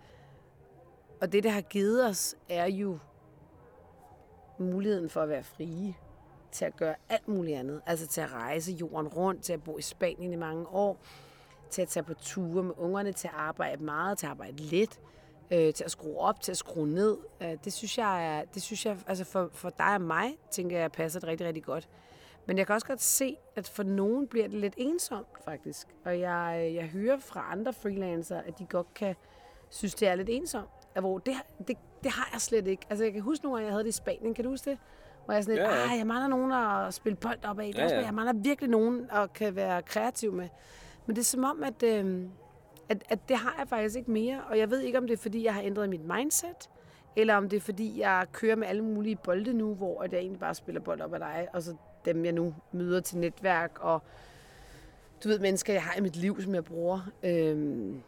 Og 1.21 1.31
det, 1.31 1.43
det 1.43 1.51
har 1.51 1.61
givet 1.61 2.05
os, 2.05 2.35
er 2.49 2.65
jo 2.65 2.99
muligheden 4.59 5.09
for 5.09 5.21
at 5.21 5.29
være 5.29 5.43
frie 5.43 5.95
til 6.51 6.65
at 6.65 6.77
gøre 6.77 6.95
alt 7.09 7.27
muligt 7.27 7.57
andet. 7.57 7.81
Altså 7.85 8.07
til 8.07 8.21
at 8.21 8.33
rejse 8.33 8.71
jorden 8.71 9.07
rundt, 9.07 9.43
til 9.43 9.53
at 9.53 9.63
bo 9.63 9.77
i 9.77 9.81
Spanien 9.81 10.33
i 10.33 10.35
mange 10.35 10.67
år, 10.67 10.97
til 11.69 11.81
at 11.81 11.87
tage 11.87 12.03
på 12.03 12.13
ture 12.13 12.63
med 12.63 12.73
ungerne, 12.77 13.11
til 13.11 13.27
at 13.27 13.33
arbejde 13.37 13.83
meget, 13.83 14.17
til 14.17 14.25
at 14.25 14.29
arbejde 14.29 14.57
lidt, 14.57 14.99
øh, 15.51 15.73
til 15.73 15.83
at 15.83 15.91
skrue 15.91 16.17
op, 16.17 16.41
til 16.41 16.51
at 16.51 16.57
skrue 16.57 16.87
ned. 16.87 17.17
Øh, 17.41 17.57
det 17.63 17.73
synes 17.73 17.97
jeg, 17.97 18.37
er, 18.39 18.45
det 18.53 18.61
synes 18.61 18.85
jeg 18.85 18.97
altså 19.07 19.23
for, 19.23 19.49
for 19.53 19.69
dig 19.69 19.93
og 19.93 20.01
mig, 20.01 20.37
tænker 20.51 20.79
jeg, 20.79 20.91
passer 20.91 21.19
det 21.19 21.29
rigtig, 21.29 21.47
rigtig 21.47 21.63
godt. 21.63 21.89
Men 22.45 22.57
jeg 22.57 22.65
kan 22.67 22.75
også 22.75 22.87
godt 22.87 23.01
se, 23.01 23.37
at 23.55 23.67
for 23.67 23.83
nogen 23.83 24.27
bliver 24.27 24.47
det 24.47 24.59
lidt 24.59 24.73
ensomt, 24.77 25.27
faktisk. 25.45 25.87
Og 26.05 26.19
jeg, 26.19 26.71
jeg 26.75 26.85
hører 26.87 27.19
fra 27.19 27.47
andre 27.51 27.73
freelancer, 27.73 28.37
at 28.37 28.59
de 28.59 28.65
godt 28.65 28.93
kan 28.93 29.15
synes, 29.69 29.95
det 29.95 30.07
er 30.07 30.15
lidt 30.15 30.29
ensomt. 30.29 30.69
Hvor 30.99 31.17
det, 31.17 31.33
det, 31.67 31.77
det 32.03 32.11
har 32.11 32.29
jeg 32.33 32.41
slet 32.41 32.67
ikke. 32.67 32.85
Altså, 32.89 33.03
jeg 33.03 33.13
kan 33.13 33.21
huske 33.21 33.45
nogle 33.45 33.57
gange, 33.57 33.65
jeg 33.65 33.73
havde 33.73 33.83
det 33.83 33.89
i 33.89 33.97
Spanien. 33.97 34.33
Kan 34.33 34.43
du 34.43 34.49
huske 34.49 34.69
det? 34.69 34.79
Hvor 35.25 35.33
jeg 35.33 35.43
sådan 35.43 35.55
lidt, 35.55 35.67
Ja, 35.67 35.75
ja. 35.75 35.97
jeg 35.97 36.07
mangler 36.07 36.27
nogen 36.27 36.51
at 36.51 36.93
spille 36.93 37.15
bold 37.15 37.45
op 37.45 37.59
af. 37.59 37.71
Ja, 37.75 37.83
ja. 37.83 38.01
Jeg 38.01 38.13
mangler 38.13 38.33
virkelig 38.33 38.69
nogen 38.69 39.09
at 39.11 39.33
kan 39.33 39.55
være 39.55 39.81
kreativ 39.81 40.33
med. 40.33 40.49
Men 41.05 41.15
det 41.15 41.21
er 41.21 41.25
som 41.25 41.43
om, 41.43 41.63
at, 41.63 41.83
øh, 41.83 42.25
at, 42.89 43.03
at 43.09 43.19
det 43.29 43.37
har 43.37 43.55
jeg 43.59 43.67
faktisk 43.67 43.95
ikke 43.95 44.11
mere. 44.11 44.41
Og 44.49 44.57
jeg 44.57 44.69
ved 44.69 44.79
ikke, 44.81 44.97
om 44.97 45.07
det 45.07 45.13
er, 45.13 45.17
fordi 45.17 45.43
jeg 45.43 45.53
har 45.53 45.61
ændret 45.61 45.89
mit 45.89 46.05
mindset, 46.05 46.69
eller 47.15 47.35
om 47.35 47.49
det 47.49 47.57
er, 47.57 47.61
fordi 47.61 47.99
jeg 47.99 48.25
kører 48.31 48.55
med 48.55 48.67
alle 48.67 48.83
mulige 48.83 49.15
bolde 49.15 49.53
nu, 49.53 49.75
hvor 49.75 50.01
at 50.01 50.13
jeg 50.13 50.19
egentlig 50.19 50.39
bare 50.39 50.55
spiller 50.55 50.81
bold 50.81 51.01
op 51.01 51.13
ad 51.13 51.19
dig, 51.19 51.47
og 51.53 51.63
så 51.63 51.75
dem, 52.05 52.25
jeg 52.25 52.33
nu 52.33 52.55
møder 52.71 52.99
til 52.99 53.17
netværk, 53.17 53.77
og 53.79 54.01
du 55.23 55.27
ved, 55.27 55.39
mennesker, 55.39 55.73
jeg 55.73 55.83
har 55.83 55.95
i 55.97 56.01
mit 56.01 56.15
liv, 56.15 56.41
som 56.41 56.55
jeg 56.55 56.65
bruger. 56.65 57.11
Øhm, 57.23 58.01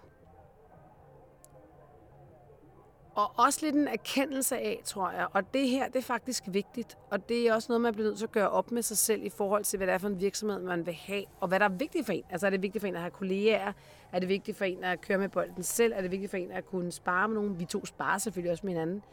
og 3.15 3.31
også 3.37 3.59
lidt 3.63 3.75
en 3.75 3.87
erkendelse 3.87 4.57
af, 4.57 4.81
tror 4.85 5.11
jeg. 5.11 5.27
Og 5.33 5.53
det 5.53 5.69
her, 5.69 5.87
det 5.87 5.95
er 5.95 6.01
faktisk 6.01 6.43
vigtigt. 6.47 6.97
Og 7.09 7.29
det 7.29 7.47
er 7.47 7.53
også 7.53 7.65
noget, 7.69 7.81
man 7.81 7.93
bliver 7.93 8.07
nødt 8.07 8.17
til 8.17 8.25
at 8.25 8.31
gøre 8.31 8.49
op 8.49 8.71
med 8.71 8.81
sig 8.81 8.97
selv 8.97 9.23
i 9.23 9.29
forhold 9.29 9.63
til, 9.63 9.77
hvad 9.77 9.87
det 9.87 9.93
er 9.93 9.97
for 9.97 10.07
en 10.07 10.19
virksomhed, 10.19 10.59
man 10.59 10.85
vil 10.85 10.93
have. 10.93 11.23
Og 11.39 11.47
hvad 11.47 11.59
der 11.59 11.65
er 11.65 11.69
vigtigt 11.69 12.05
for 12.05 12.13
en. 12.13 12.23
Altså 12.29 12.45
er 12.45 12.49
det 12.49 12.61
vigtigt 12.61 12.81
for 12.81 12.87
en 12.87 12.95
at 12.95 13.01
have 13.01 13.11
kolleger? 13.11 13.73
Er 14.11 14.19
det 14.19 14.29
vigtigt 14.29 14.57
for 14.57 14.65
en 14.65 14.83
at 14.83 15.01
køre 15.01 15.17
med 15.17 15.29
bolden 15.29 15.63
selv? 15.63 15.93
Er 15.95 16.01
det 16.01 16.11
vigtigt 16.11 16.31
for 16.31 16.37
en 16.37 16.51
at 16.51 16.65
kunne 16.65 16.91
spare 16.91 17.27
med 17.27 17.35
nogen? 17.35 17.59
Vi 17.59 17.65
to 17.65 17.85
sparer 17.85 18.17
selvfølgelig 18.17 18.51
også 18.51 18.65
med 18.65 18.73
hinanden. 18.73 19.03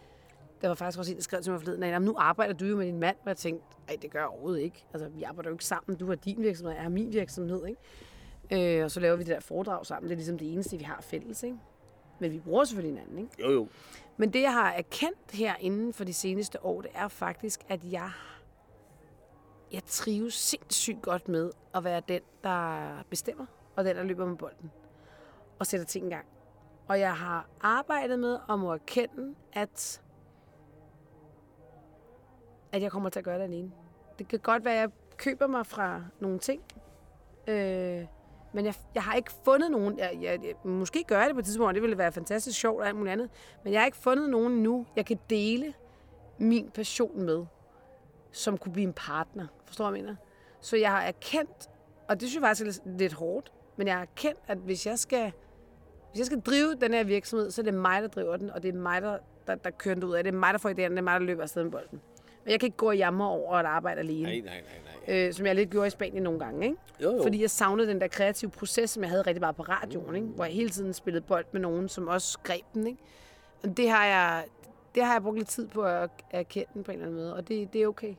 Der 0.62 0.68
var 0.68 0.74
faktisk 0.74 0.98
også 0.98 1.12
en, 1.12 1.16
der 1.16 1.22
skrev 1.22 1.42
til 1.42 1.52
mig 1.52 1.60
forleden, 1.60 1.82
at 1.82 2.02
nu 2.02 2.14
arbejder 2.18 2.54
du 2.54 2.64
jo 2.64 2.76
med 2.76 2.86
din 2.86 3.00
mand, 3.00 3.16
og 3.22 3.28
jeg 3.28 3.36
tænkte, 3.36 3.66
nej, 3.88 3.96
det 4.02 4.10
gør 4.10 4.18
jeg 4.18 4.28
overhovedet 4.28 4.60
ikke. 4.60 4.84
Altså, 4.92 5.08
vi 5.08 5.22
arbejder 5.22 5.50
jo 5.50 5.54
ikke 5.54 5.64
sammen. 5.64 5.96
Du 5.96 6.06
har 6.06 6.14
din 6.14 6.42
virksomhed, 6.42 6.74
jeg 6.74 6.82
har 6.82 6.90
min 6.90 7.12
virksomhed, 7.12 7.66
ikke? 7.66 8.78
Øh, 8.78 8.84
og 8.84 8.90
så 8.90 9.00
laver 9.00 9.16
vi 9.16 9.24
det 9.24 9.34
der 9.34 9.40
foredrag 9.40 9.86
sammen. 9.86 10.08
Det 10.08 10.14
er 10.14 10.16
ligesom 10.16 10.38
det 10.38 10.52
eneste, 10.52 10.78
vi 10.78 10.84
har 10.84 11.00
fælles, 11.00 11.42
ikke? 11.42 11.56
Men 12.18 12.32
vi 12.32 12.38
bruger 12.38 12.64
selvfølgelig 12.64 13.00
hinanden, 13.00 13.18
ikke? 13.18 13.42
Jo, 13.42 13.50
jo. 13.50 13.68
Men 14.16 14.32
det, 14.32 14.42
jeg 14.42 14.52
har 14.52 14.72
erkendt 14.72 15.32
her 15.32 15.54
inden 15.60 15.92
for 15.92 16.04
de 16.04 16.12
seneste 16.14 16.64
år, 16.64 16.80
det 16.80 16.90
er 16.94 17.08
faktisk, 17.08 17.60
at 17.68 17.80
jeg, 17.84 18.10
jeg 19.72 19.82
trives 19.86 20.34
sindssygt 20.34 21.02
godt 21.02 21.28
med 21.28 21.50
at 21.74 21.84
være 21.84 22.02
den, 22.08 22.20
der 22.44 22.88
bestemmer, 23.10 23.46
og 23.76 23.84
den, 23.84 23.96
der 23.96 24.02
løber 24.02 24.26
med 24.26 24.36
bolden, 24.36 24.70
og 25.58 25.66
sætter 25.66 25.86
ting 25.86 26.06
i 26.06 26.10
gang. 26.10 26.26
Og 26.88 27.00
jeg 27.00 27.16
har 27.16 27.48
arbejdet 27.60 28.18
med 28.18 28.38
at 28.50 28.58
må 28.58 28.72
erkende, 28.72 29.34
at, 29.52 30.02
at 32.72 32.82
jeg 32.82 32.90
kommer 32.90 33.08
til 33.08 33.18
at 33.18 33.24
gøre 33.24 33.38
det 33.38 33.44
alene. 33.44 33.72
Det 34.18 34.28
kan 34.28 34.38
godt 34.38 34.64
være, 34.64 34.74
at 34.74 34.80
jeg 34.80 34.90
køber 35.16 35.46
mig 35.46 35.66
fra 35.66 36.02
nogle 36.20 36.38
ting, 36.38 36.62
øh, 37.46 38.06
men 38.58 38.64
jeg, 38.64 38.74
jeg 38.94 39.02
har 39.02 39.14
ikke 39.14 39.30
fundet 39.44 39.70
nogen, 39.70 39.98
jeg, 39.98 40.18
jeg, 40.22 40.38
jeg, 40.44 40.54
måske 40.64 41.04
gør 41.06 41.18
jeg 41.18 41.26
det 41.26 41.34
på 41.34 41.38
et 41.38 41.44
tidspunkt, 41.44 41.68
og 41.68 41.74
det 41.74 41.82
ville 41.82 41.98
være 41.98 42.12
fantastisk 42.12 42.60
sjovt 42.60 42.80
og 42.80 42.86
alt 42.86 42.96
muligt 42.96 43.12
andet, 43.12 43.30
men 43.64 43.72
jeg 43.72 43.80
har 43.80 43.86
ikke 43.86 43.98
fundet 43.98 44.30
nogen 44.30 44.52
endnu, 44.52 44.86
jeg 44.96 45.06
kan 45.06 45.18
dele 45.30 45.74
min 46.38 46.70
passion 46.70 47.22
med, 47.22 47.44
som 48.32 48.58
kunne 48.58 48.72
blive 48.72 48.86
en 48.86 48.92
partner. 48.92 49.46
Forstår 49.66 49.84
du, 49.84 49.90
hvad 49.90 49.98
jeg 49.98 50.04
mener? 50.04 50.16
Så 50.60 50.76
jeg 50.76 50.90
har 50.90 51.02
erkendt, 51.02 51.70
og 52.08 52.20
det 52.20 52.28
synes 52.28 52.34
jeg 52.42 52.48
faktisk 52.48 52.80
er 52.86 52.90
lidt- 52.98 53.12
hårdt, 53.12 53.52
men 53.76 53.86
jeg 53.86 53.94
har 53.94 54.02
erkendt, 54.02 54.38
at 54.46 54.58
hvis 54.58 54.86
jeg 54.86 54.98
skal, 54.98 55.32
hvis 56.10 56.18
jeg 56.18 56.26
skal 56.26 56.40
drive 56.40 56.74
den 56.74 56.94
her 56.94 57.04
virksomhed, 57.04 57.50
så 57.50 57.60
er 57.62 57.64
det 57.64 57.74
mig, 57.74 58.02
der 58.02 58.08
driver 58.08 58.36
den, 58.36 58.50
og 58.50 58.62
det 58.62 58.74
er 58.74 58.78
mig, 58.78 59.02
der, 59.02 59.18
der, 59.46 59.54
der 59.54 59.70
kører 59.70 59.94
den 59.94 60.04
ud 60.04 60.14
af. 60.14 60.24
Det 60.24 60.34
er 60.34 60.38
mig, 60.38 60.52
der 60.52 60.58
får 60.58 60.68
idéerne, 60.70 60.74
det 60.74 60.98
er 60.98 61.02
mig, 61.02 61.20
der 61.20 61.26
løber 61.26 61.42
afsted 61.42 61.62
med 61.62 61.70
bolden. 61.72 62.00
Men 62.44 62.50
jeg 62.50 62.60
kan 62.60 62.66
ikke 62.66 62.76
gå 62.76 62.88
og 62.88 62.96
jamre 62.96 63.28
over 63.28 63.54
at 63.56 63.66
arbejde 63.66 64.00
alene 64.00 64.22
Nej, 64.22 64.32
nej, 64.32 64.42
nej, 64.44 64.60
nej 64.84 64.87
øh, 65.08 65.32
som 65.32 65.46
jeg 65.46 65.54
lidt 65.54 65.70
gjorde 65.70 65.86
i 65.86 65.90
Spanien 65.90 66.22
nogle 66.22 66.38
gange. 66.38 66.66
Ikke? 66.66 66.78
Jo, 67.02 67.16
jo. 67.16 67.22
Fordi 67.22 67.42
jeg 67.42 67.50
savnede 67.50 67.88
den 67.88 68.00
der 68.00 68.08
kreative 68.08 68.50
proces, 68.50 68.90
som 68.90 69.02
jeg 69.02 69.10
havde 69.10 69.22
rigtig 69.22 69.40
meget 69.40 69.56
på 69.56 69.62
radioen, 69.62 70.14
ikke? 70.14 70.26
hvor 70.26 70.44
jeg 70.44 70.54
hele 70.54 70.70
tiden 70.70 70.92
spillede 70.92 71.24
bold 71.24 71.44
med 71.52 71.60
nogen, 71.60 71.88
som 71.88 72.08
også 72.08 72.38
greb 72.42 72.64
den. 72.74 72.86
Ikke? 72.86 72.98
Og 73.62 73.76
det 73.76 73.90
har, 73.90 74.06
jeg, 74.06 74.44
det 74.94 75.04
har 75.04 75.12
jeg 75.12 75.22
brugt 75.22 75.36
lidt 75.36 75.48
tid 75.48 75.68
på 75.68 75.82
at 75.82 76.10
erkende 76.30 76.68
den 76.74 76.84
på 76.84 76.90
en 76.90 76.94
eller 76.94 77.06
anden 77.06 77.20
måde, 77.20 77.34
og 77.34 77.48
det, 77.48 77.72
det 77.72 77.82
er 77.82 77.86
okay. 77.86 78.14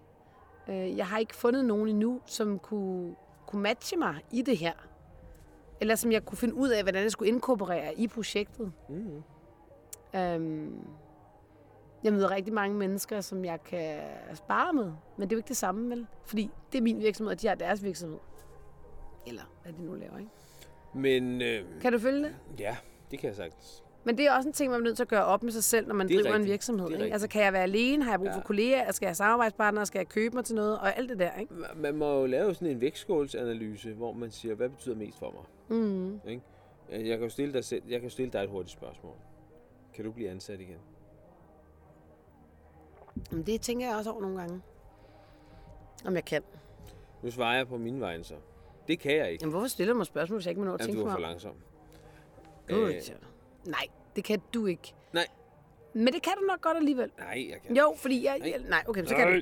Øh, 0.67 0.97
jeg 0.97 1.07
har 1.07 1.17
ikke 1.17 1.35
fundet 1.35 1.65
nogen 1.65 1.87
endnu, 1.87 2.21
som 2.25 2.59
kunne, 2.59 3.15
kunne 3.47 3.61
matche 3.61 3.97
mig 3.97 4.15
i 4.31 4.41
det 4.41 4.57
her. 4.57 4.73
Eller 5.81 5.95
som 5.95 6.11
jeg 6.11 6.25
kunne 6.25 6.37
finde 6.37 6.53
ud 6.53 6.69
af, 6.69 6.83
hvordan 6.83 7.03
jeg 7.03 7.11
skulle 7.11 7.31
inkorporere 7.31 7.95
i 7.95 8.07
projektet. 8.07 8.71
Mm. 8.89 9.23
Øhm, 10.15 10.87
jeg 12.03 12.13
møder 12.13 12.31
rigtig 12.31 12.53
mange 12.53 12.75
mennesker, 12.77 13.21
som 13.21 13.45
jeg 13.45 13.63
kan 13.63 13.99
spare 14.35 14.73
med, 14.73 14.83
men 15.17 15.21
det 15.29 15.31
er 15.31 15.35
jo 15.35 15.37
ikke 15.37 15.47
det 15.47 15.57
samme, 15.57 15.89
vel? 15.89 16.07
Fordi 16.25 16.49
det 16.71 16.77
er 16.77 16.81
min 16.81 16.99
virksomhed, 16.99 17.31
og 17.33 17.41
de 17.41 17.47
har 17.47 17.55
deres 17.55 17.83
virksomhed. 17.83 18.19
Eller 19.27 19.41
hvad 19.63 19.73
de 19.73 19.83
nu 19.85 19.93
laver, 19.95 20.17
ikke? 20.17 20.31
Men 20.93 21.41
øh, 21.41 21.65
Kan 21.81 21.93
du 21.93 21.99
følge 21.99 22.23
det? 22.23 22.35
ja, 22.59 22.77
det 23.11 23.19
kan 23.19 23.27
jeg 23.27 23.35
sagtens. 23.35 23.83
Men 24.03 24.17
det 24.17 24.25
er 24.27 24.33
også 24.33 24.49
en 24.49 24.53
ting, 24.53 24.71
man 24.71 24.79
er 24.79 24.83
nødt 24.83 24.95
til 24.95 25.03
at 25.03 25.07
gøre 25.07 25.25
op 25.25 25.43
med 25.43 25.51
sig 25.51 25.63
selv, 25.63 25.87
når 25.87 25.95
man 25.95 26.05
er 26.07 26.09
driver 26.09 26.25
en 26.27 26.33
rigtigt. 26.33 26.51
virksomhed. 26.51 26.87
Det 26.87 26.99
er 26.99 27.03
Ikke? 27.03 27.13
Altså, 27.13 27.27
kan 27.27 27.43
jeg 27.43 27.53
være 27.53 27.63
alene? 27.63 28.03
Har 28.03 28.11
jeg 28.11 28.19
brug 28.19 28.27
for 28.33 28.39
Ja. 28.39 28.43
kolleger? 28.45 28.91
Skal 28.91 29.05
jeg 29.05 29.09
have 29.09 29.15
samarbejdspartnere? 29.15 29.85
Skal 29.85 29.99
jeg 29.99 30.07
købe 30.07 30.35
mig 30.35 30.45
til 30.45 30.55
noget? 30.55 30.79
Og 30.79 30.97
alt 30.97 31.09
det 31.09 31.19
der, 31.19 31.31
ikke? 31.39 31.53
Man- 31.75 31.95
må 31.95 32.19
jo 32.19 32.25
lave 32.25 32.53
sådan 32.53 32.67
en 32.67 32.81
vægtskålsanalyse, 32.81 33.93
hvor 33.93 34.11
man 34.13 34.31
siger, 34.31 34.55
hvad 34.55 34.69
betyder 34.69 34.95
mest 34.95 35.19
for 35.19 35.31
mig? 35.31 35.77
Mm. 35.79 36.19
Ikke? 36.27 36.41
Jeg 36.91 37.17
kan 37.17 37.19
jo 37.21 37.29
stille 37.29 37.53
dig, 37.53 37.63
selv, 37.65 37.83
jeg 37.89 38.01
kan 38.01 38.09
stille 38.09 38.31
dig 38.31 38.43
et 38.43 38.49
hurtigt 38.49 38.71
spørgsmål. 38.73 39.13
Kan 39.93 40.05
du 40.05 40.11
blive 40.11 40.29
ansat 40.29 40.59
igen? 40.59 40.77
Men 43.31 43.43
det 43.45 43.61
tænker 43.61 43.87
jeg 43.87 43.95
også 43.97 44.11
over 44.11 44.21
nogle 44.21 44.37
gange. 44.39 44.61
Om 46.05 46.15
jeg 46.15 46.25
kan. 46.25 46.41
Nu 47.23 47.31
svarer 47.31 47.57
jeg 47.57 47.67
på 47.67 47.77
min 47.77 48.01
vegne 48.01 48.23
så. 48.23 48.35
Det 48.87 48.99
kan 48.99 49.15
jeg 49.15 49.31
ikke. 49.31 49.41
Jamen, 49.41 49.51
hvorfor 49.51 49.67
stiller 49.67 49.93
du 49.93 49.97
mig 49.97 50.05
spørgsmål, 50.05 50.37
hvis 50.37 50.45
jeg 50.45 50.51
ikke 50.51 50.61
må 50.61 50.65
nå 50.65 50.73
at 50.73 50.79
Jamen, 50.79 50.87
tænke 50.95 51.01
du 51.01 51.05
er 51.07 51.11
for 51.11 51.15
om? 51.17 51.21
langsom. 51.21 51.53
Gud, 52.69 52.77
Øh. 52.93 53.01
Nej, 53.65 53.87
det 54.15 54.23
kan 54.23 54.41
du 54.53 54.65
ikke. 54.65 54.93
nej, 55.13 55.27
Men 55.93 56.13
det 56.13 56.21
kan 56.23 56.33
du 56.41 56.45
nok 56.45 56.61
godt 56.61 56.77
alligevel. 56.77 57.11
nej, 57.19 57.45
jeg 57.49 57.57
kan 57.67 57.75
Jo, 57.77 57.93
fordi 57.97 58.25
jeg... 58.25 58.39
Nej. 58.39 58.49
Nej, 58.49 58.69
nej 58.69 58.83
okay, 58.87 59.05
så 59.05 59.15
kan 59.15 59.27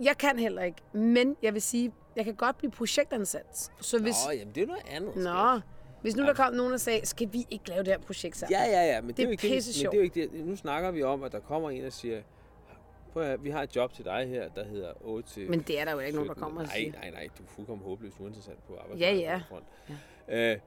Jeg 0.00 0.18
kan 0.18 0.38
heller 0.38 0.62
ikke. 0.62 0.78
Men 0.92 1.36
jeg 1.42 1.54
vil 1.54 1.62
sige, 1.62 1.92
jeg 2.16 2.24
kan 2.24 2.34
godt 2.34 2.58
blive 2.58 2.70
projektansat. 2.70 3.70
Så 3.80 3.98
hvis... 4.02 4.14
Nå, 4.26 4.32
jamen 4.32 4.54
det 4.54 4.62
er 4.62 4.66
noget 4.66 4.82
andet. 4.88 5.16
Nå, 5.16 5.60
hvis 6.02 6.16
nu 6.16 6.22
der 6.22 6.34
kom 6.34 6.52
nogen 6.54 6.72
og 6.72 6.80
sagde, 6.80 7.06
skal 7.06 7.28
vi 7.32 7.46
ikke 7.50 7.68
lave 7.68 7.78
det 7.78 7.88
her 7.88 7.98
projekt 7.98 8.36
sammen? 8.36 8.52
Ja, 8.58 8.64
ja, 8.70 8.94
ja, 8.94 9.00
men 9.00 9.08
det, 9.08 9.16
Det 9.16 9.22
er 9.22 9.26
jo 9.26 9.30
ikke 9.30 9.42
det, 9.42 9.50
men 9.82 9.90
det 9.90 9.94
er 9.94 9.96
jo 9.98 10.02
ikke 10.02 10.28
det. 10.38 10.46
Nu 10.46 10.56
snakker 10.56 10.90
vi 10.90 11.02
om, 11.02 11.22
at 11.22 11.32
der 11.32 11.40
kommer 11.40 11.70
en 11.70 11.84
og 11.84 11.92
siger, 11.92 12.22
Prøv 13.14 13.22
at, 13.22 13.44
vi 13.44 13.50
har 13.50 13.62
et 13.62 13.76
job 13.76 13.92
til 13.92 14.04
dig 14.04 14.28
her, 14.28 14.48
der 14.48 14.64
hedder 14.64 14.92
8 15.00 15.28
til 15.28 15.50
Men 15.50 15.60
det 15.60 15.80
er 15.80 15.84
der 15.84 15.92
jo 15.92 15.98
ikke 15.98 16.14
nogen, 16.14 16.28
der 16.28 16.34
17. 16.34 16.42
kommer 16.42 16.60
og 16.60 16.66
nej, 16.66 16.76
siger. 16.76 16.92
nej, 16.92 17.10
nej, 17.10 17.28
du 17.38 17.42
er 17.42 17.46
fuldkommen 17.48 17.86
håbløst 17.86 18.20
uinteressant 18.20 18.66
på 18.66 18.74
Ja, 18.74 18.80
arbejdsmarkedet. 18.80 19.22
ja. 19.22 19.42
Front. 19.48 19.64
Ja. 20.28 20.52
Øh, 20.52 20.58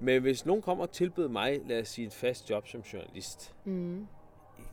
men 0.00 0.22
hvis 0.22 0.46
nogen 0.46 0.62
kommer 0.62 0.84
og 0.84 0.90
tilbyder 0.90 1.28
mig, 1.28 1.60
lad 1.66 1.80
os 1.80 1.88
sige, 1.88 2.06
et 2.06 2.12
fast 2.12 2.50
job 2.50 2.66
som 2.68 2.80
journalist, 2.80 3.54
Mm. 3.64 4.06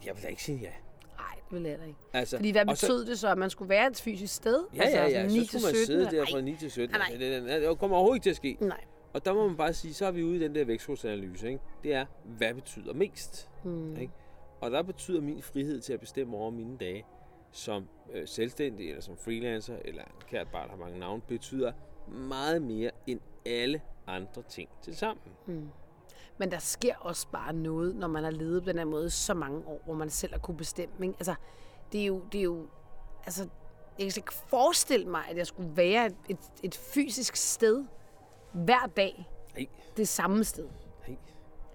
jeg 0.05 0.15
vil 0.15 0.23
da 0.23 0.27
ikke 0.27 0.43
sige 0.43 0.57
ja. 0.57 0.69
Nej, 1.17 1.25
det 1.49 1.53
vil 1.55 1.61
jeg 1.61 1.69
heller 1.71 1.86
ikke. 1.88 1.99
Altså, 2.13 2.38
Fordi 2.38 2.51
hvad 2.51 2.67
og 2.69 2.77
så- 2.77 2.88
betød 2.88 3.05
det 3.05 3.19
så, 3.19 3.27
at 3.29 3.38
man 3.38 3.49
skulle 3.49 3.69
være 3.69 3.88
et 3.88 4.01
fysisk 4.01 4.36
sted? 4.36 4.63
Ja, 4.75 4.89
ja, 4.89 5.03
ja. 5.05 5.09
sådan 5.11 5.29
Så 5.29 5.36
9 5.38 5.45
skulle 5.45 5.61
til 5.61 5.67
man 5.67 5.75
17? 5.75 5.86
sidde 5.86 6.05
der 6.05 6.11
Nej, 6.23 6.31
fra 6.31 6.41
9 6.41 6.55
til 6.55 6.71
17. 6.71 6.95
Nej, 6.97 7.17
nej. 7.41 7.57
Det, 7.59 7.79
kommer 7.79 7.97
overhovedet 7.97 8.15
ikke 8.17 8.23
til 8.25 8.29
at 8.29 8.36
ske. 8.36 8.57
Nej. 8.61 8.81
Og 9.13 9.25
der 9.25 9.34
må 9.34 9.47
man 9.47 9.57
bare 9.57 9.73
sige, 9.73 9.93
så 9.93 10.05
er 10.05 10.11
vi 10.11 10.23
ude 10.23 10.36
i 10.36 10.39
den 10.39 10.55
der 10.55 10.65
vægtskålsanalyse, 10.65 11.47
ikke? 11.47 11.59
Det 11.84 11.93
er, 11.93 12.05
hvad 12.23 12.53
betyder 12.53 12.93
mest? 12.93 13.49
Hmm. 13.63 13.97
Ikke? 13.97 14.13
Og 14.61 14.71
der 14.71 14.81
betyder 14.84 15.21
min 15.21 15.41
frihed 15.41 15.81
til 15.81 15.93
at 15.93 15.99
bestemme 15.99 16.38
over 16.38 16.49
mine 16.51 16.77
dage 16.77 17.05
som 17.54 17.88
øh, 18.14 18.28
selvstændig, 18.28 18.89
eller 18.89 19.01
som 19.01 19.18
freelancer, 19.18 19.78
eller 19.86 20.04
kært 20.28 20.47
barn 20.47 20.70
har 20.70 20.78
mange 20.78 20.99
navne, 20.99 21.22
betyder 21.22 21.72
meget 22.08 22.62
mere 22.62 22.91
end 23.08 23.20
alle 23.45 23.82
andre 24.08 24.41
ting 24.49 24.70
til 24.82 24.95
sammen. 24.95 25.24
Men 26.38 26.51
der 26.51 26.60
sker 26.60 26.95
også 26.95 27.28
bare 27.32 27.54
noget, 27.54 27.95
når 27.95 28.08
man 28.08 28.24
har 28.24 28.32
levet 28.32 28.64
på 28.64 28.70
den 28.70 28.78
her 28.78 28.86
måde 28.86 29.10
så 29.10 29.34
mange 29.34 29.68
år, 29.68 29.82
hvor 29.86 29.93
man 29.93 30.10
selv 30.10 30.34
har 30.34 30.39
kunne 30.39 30.58
bestemme. 30.58 31.06
Ikke? 31.06 31.16
Altså, 31.20 31.36
det 31.91 32.01
er 32.01 32.06
jo, 32.06 32.22
det 32.32 32.39
er 32.39 32.43
jo 32.43 32.68
altså, 33.26 33.49
jeg 33.97 34.06
kan 34.06 34.12
slet 34.12 34.18
ikke 34.18 34.34
forestille 34.34 35.06
mig, 35.06 35.24
at 35.30 35.38
jeg 35.38 35.47
skulle 35.47 35.78
være 35.78 36.06
et, 36.06 36.16
et, 36.30 36.38
et 36.64 36.76
fysisk 36.76 37.36
sted 37.36 37.86
hver 38.54 38.91
dag, 38.97 39.30
Nej, 39.56 39.68
det 39.97 40.08
samme 40.08 40.43
sted. 40.43 40.70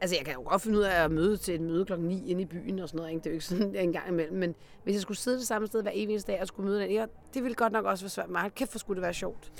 Altså, 0.01 0.17
jeg 0.17 0.25
kan 0.25 0.35
jo 0.35 0.43
godt 0.45 0.63
finde 0.63 0.79
ud 0.79 0.83
af 0.83 1.05
at 1.05 1.11
møde 1.11 1.37
til 1.37 1.55
et 1.55 1.61
møde 1.61 1.85
klokken 1.85 2.09
9 2.09 2.31
inde 2.31 2.43
i 2.43 2.45
byen 2.45 2.79
og 2.79 2.89
sådan 2.89 2.99
noget. 2.99 3.11
Ikke? 3.11 3.19
Det 3.19 3.27
er 3.27 3.31
jo 3.31 3.35
ikke 3.35 3.45
sådan 3.45 3.75
en 3.87 3.93
gang 3.93 4.09
imellem. 4.09 4.37
Men 4.37 4.55
hvis 4.85 4.95
jeg 4.95 5.03
skulle 5.03 5.19
sidde 5.19 5.39
det 5.39 5.47
samme 5.47 5.67
sted 5.67 5.83
hver 5.83 5.91
eneste 5.91 6.33
dag 6.33 6.41
og 6.41 6.47
skulle 6.47 6.69
møde 6.69 6.81
den, 6.83 6.91
ja, 6.91 7.07
det 7.35 7.43
ville 7.43 7.55
godt 7.55 7.73
nok 7.73 7.85
også 7.85 8.05
være 8.05 8.11
svært. 8.11 8.29
Men 8.29 8.51
kæft, 8.51 8.71
hvor 8.71 8.79
skulle 8.79 8.97
det 8.97 9.03
være 9.03 9.15
sjovt. 9.15 9.53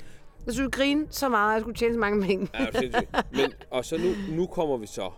Jeg 0.45 0.53
skulle 0.53 0.71
grine 0.71 1.07
så 1.09 1.29
meget, 1.29 1.49
at 1.49 1.53
jeg 1.53 1.61
skulle 1.61 1.75
tjene 1.75 1.93
så 1.93 1.99
mange 1.99 2.25
penge. 2.25 2.47
Ja, 2.53 2.79
sindssygt. 2.79 3.09
Men, 3.31 3.53
og 3.69 3.85
så 3.85 3.97
nu, 3.97 4.35
nu 4.35 4.47
kommer 4.47 4.77
vi 4.77 4.87
så 4.87 5.11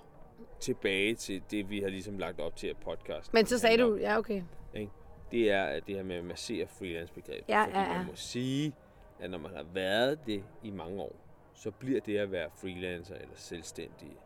tilbage 0.60 1.16
til 1.16 1.42
det, 1.52 1.70
vi 1.70 1.80
har 1.80 1.90
ligesom 1.90 2.18
lagt 2.18 2.40
op 2.40 2.56
til 2.56 2.68
at 2.68 2.78
podcast. 2.78 3.34
Men 3.34 3.46
så 3.46 3.60
sagde 3.60 3.78
du, 3.78 3.96
ja, 3.96 4.18
okay. 4.18 4.44
Ikke? 4.74 4.92
Det 5.32 5.52
er 5.52 5.64
at 5.64 5.88
det 5.88 5.96
her 5.96 6.04
med 6.04 6.16
at 6.16 6.26
massere 6.26 6.68
freelance-begrebet. 6.68 7.50
Ja, 7.50 7.64
Fordi 7.64 7.78
ja, 7.78 7.82
ja. 7.82 7.98
man 7.98 8.06
må 8.06 8.12
sige, 8.16 8.74
at 9.20 9.32
når 9.32 9.38
man 9.38 9.52
har 9.56 9.66
været 9.74 10.26
det 10.26 10.44
i 10.64 10.72
mange 10.72 11.02
år, 11.02 11.16
så 11.54 11.72
bliver 11.72 12.02
det 12.02 12.18
at 12.18 12.32
være 12.32 12.50
freelancer 12.56 13.16
eller 13.16 13.36
selvstændig 13.36 14.18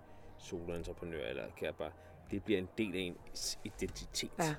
soloentreprenør 0.46 1.26
eller 1.30 1.44
kærbar, 1.60 1.92
det 2.32 2.44
bliver 2.44 2.60
en 2.60 2.68
del 2.78 2.96
af 2.96 3.00
ens 3.00 3.60
identitet. 3.64 4.32
Ja. 4.40 4.56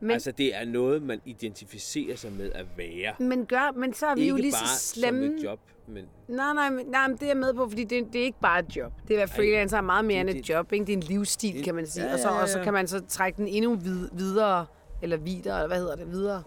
Men, 0.00 0.10
altså 0.10 0.32
det 0.32 0.56
er 0.56 0.64
noget, 0.64 1.02
man 1.02 1.20
identificerer 1.24 2.16
sig 2.16 2.32
med 2.32 2.52
at 2.52 2.66
være. 2.76 3.14
Men, 3.18 3.46
gør, 3.46 3.72
men 3.76 3.94
så 3.94 4.06
er 4.06 4.14
vi 4.14 4.20
Ikke 4.20 4.30
jo 4.30 4.36
lige 4.36 4.52
bare 4.52 4.66
så 4.68 4.86
slemme. 4.88 5.26
som 5.26 5.34
et 5.36 5.44
job, 5.44 5.58
men 5.86 6.04
Nej, 6.28 6.54
nej, 6.54 6.70
men, 6.70 6.86
nej, 6.86 7.08
men 7.08 7.16
det 7.16 7.22
er 7.22 7.26
jeg 7.26 7.36
med 7.36 7.54
på, 7.54 7.68
fordi 7.68 7.84
det, 7.84 8.12
det 8.12 8.20
er 8.20 8.24
ikke 8.24 8.40
bare 8.40 8.58
et 8.58 8.76
job. 8.76 8.92
Det 9.08 9.14
at 9.14 9.18
være 9.18 9.28
freelancer 9.28 9.76
er 9.76 9.80
meget 9.80 10.04
mere 10.04 10.22
det- 10.24 10.30
end 10.30 10.38
et 10.38 10.48
job. 10.48 10.72
Ikke? 10.72 10.84
Det 10.86 10.92
er 10.92 10.96
en 10.96 11.02
livsstil, 11.02 11.54
det- 11.54 11.64
kan 11.64 11.74
man 11.74 11.86
sige. 11.86 12.06
ja, 12.06 12.12
Og, 12.12 12.18
så, 12.18 12.28
ja, 12.28 12.34
ja, 12.34 12.42
og 12.42 12.48
så 12.48 12.58
ja. 12.58 12.64
kan 12.64 12.72
man 12.72 12.86
så 12.88 13.00
trække 13.08 13.36
den 13.36 13.48
endnu 13.48 13.74
vid, 13.74 14.08
videre, 14.12 14.66
eller 15.02 15.16
videre, 15.16 15.56
eller 15.58 15.66
hvad 15.66 15.78
hedder 15.78 15.96
det, 15.96 16.10
videre. 16.10 16.42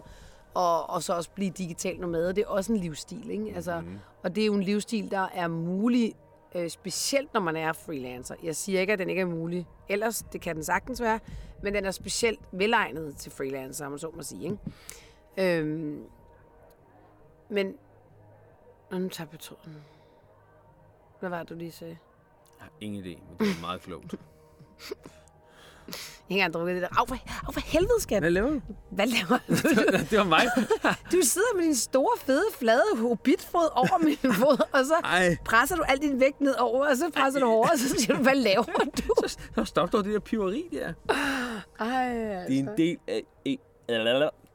Og, 0.54 0.90
og 0.90 1.02
så 1.02 1.12
også 1.12 1.30
blive 1.30 1.50
digital 1.50 1.96
nomade. 2.00 2.28
Det 2.34 2.42
er 2.42 2.46
også 2.48 2.72
en 2.72 2.78
livsstil. 2.78 3.30
Ikke? 3.30 3.52
Altså, 3.54 3.80
Mhm. 3.80 3.98
Og 4.22 4.34
det 4.36 4.42
er 4.42 4.46
jo 4.46 4.54
en 4.54 4.62
livsstil, 4.62 5.10
der 5.10 5.26
er 5.34 5.48
mulig, 5.48 6.14
øh, 6.54 6.70
specielt 6.70 7.34
når 7.34 7.40
man 7.40 7.56
er 7.56 7.72
freelancer. 7.72 8.34
Jeg 8.42 8.56
siger 8.56 8.80
ikke, 8.80 8.92
at 8.92 8.98
den 8.98 9.10
ikke 9.10 9.22
er 9.22 9.26
mulig. 9.26 9.66
Ellers, 9.88 10.24
det 10.32 10.40
kan 10.40 10.56
den 10.56 10.64
sagtens 10.64 11.00
være. 11.00 11.20
Men 11.62 11.74
den 11.74 11.84
er 11.84 11.90
specielt 11.90 12.40
velegnet 12.52 13.16
til 13.16 13.32
freelancer, 13.32 13.86
om 13.86 13.92
man 13.92 13.98
så 13.98 14.10
må 14.14 14.22
sige. 14.22 14.44
Ikke? 14.44 15.58
Øhm, 15.58 16.04
men... 17.48 17.74
Nå, 18.90 18.98
nu 18.98 19.08
tager 19.08 19.28
jeg 19.32 19.40
tråden. 19.40 19.76
Hvad 21.20 21.30
var 21.30 21.38
det, 21.38 21.48
du 21.48 21.54
lige 21.54 21.72
sagde? 21.72 21.96
jeg 22.58 22.64
har 22.64 22.72
ingen 22.80 23.04
idé, 23.04 23.18
men 23.28 23.38
det 23.38 23.56
er 23.56 23.60
meget 23.60 23.80
klogt. 23.80 24.14
Ikke 26.30 26.38
engang 26.40 26.54
drukket 26.54 26.74
det 26.74 26.82
der. 26.82 26.88
Au, 27.00 27.06
for, 27.06 27.16
au, 27.46 27.52
for 27.52 27.60
helvede, 27.60 28.00
skat. 28.00 28.22
Hvad 28.22 28.30
laver 28.30 28.48
du? 28.50 28.60
Hvad 28.90 29.06
laver 29.06 29.38
du? 29.48 29.54
det 30.10 30.18
var 30.18 30.24
mig. 30.24 30.46
Du 31.12 31.20
sidder 31.22 31.56
med 31.56 31.64
din 31.64 31.74
store, 31.74 32.18
fede, 32.18 32.44
flade 32.58 32.82
hobbitfod 32.96 33.68
over 33.74 33.98
min 34.04 34.16
fod, 34.40 34.62
og 34.72 34.84
så 34.84 34.94
Ej. 35.04 35.36
presser 35.44 35.76
du 35.76 35.82
al 35.88 35.98
din 35.98 36.20
vægt 36.20 36.40
ned 36.40 36.54
over, 36.58 36.86
og 36.88 36.96
så 36.96 37.10
presser 37.16 37.40
du 37.40 37.46
hårdere, 37.46 37.72
og 37.72 37.78
så 37.78 37.88
siger 37.98 38.16
du, 38.16 38.22
hvad 38.22 38.34
laver 38.34 38.62
du? 38.98 39.28
Så 39.28 39.64
stop 39.64 39.92
dog 39.92 40.04
det 40.04 40.12
der 40.14 40.20
piveri 40.20 40.64
der. 40.72 40.92
Ej, 41.80 42.08
Det 42.48 42.58
er 42.58 42.58
en 42.58 42.68
del 42.76 42.96
af... 43.08 43.22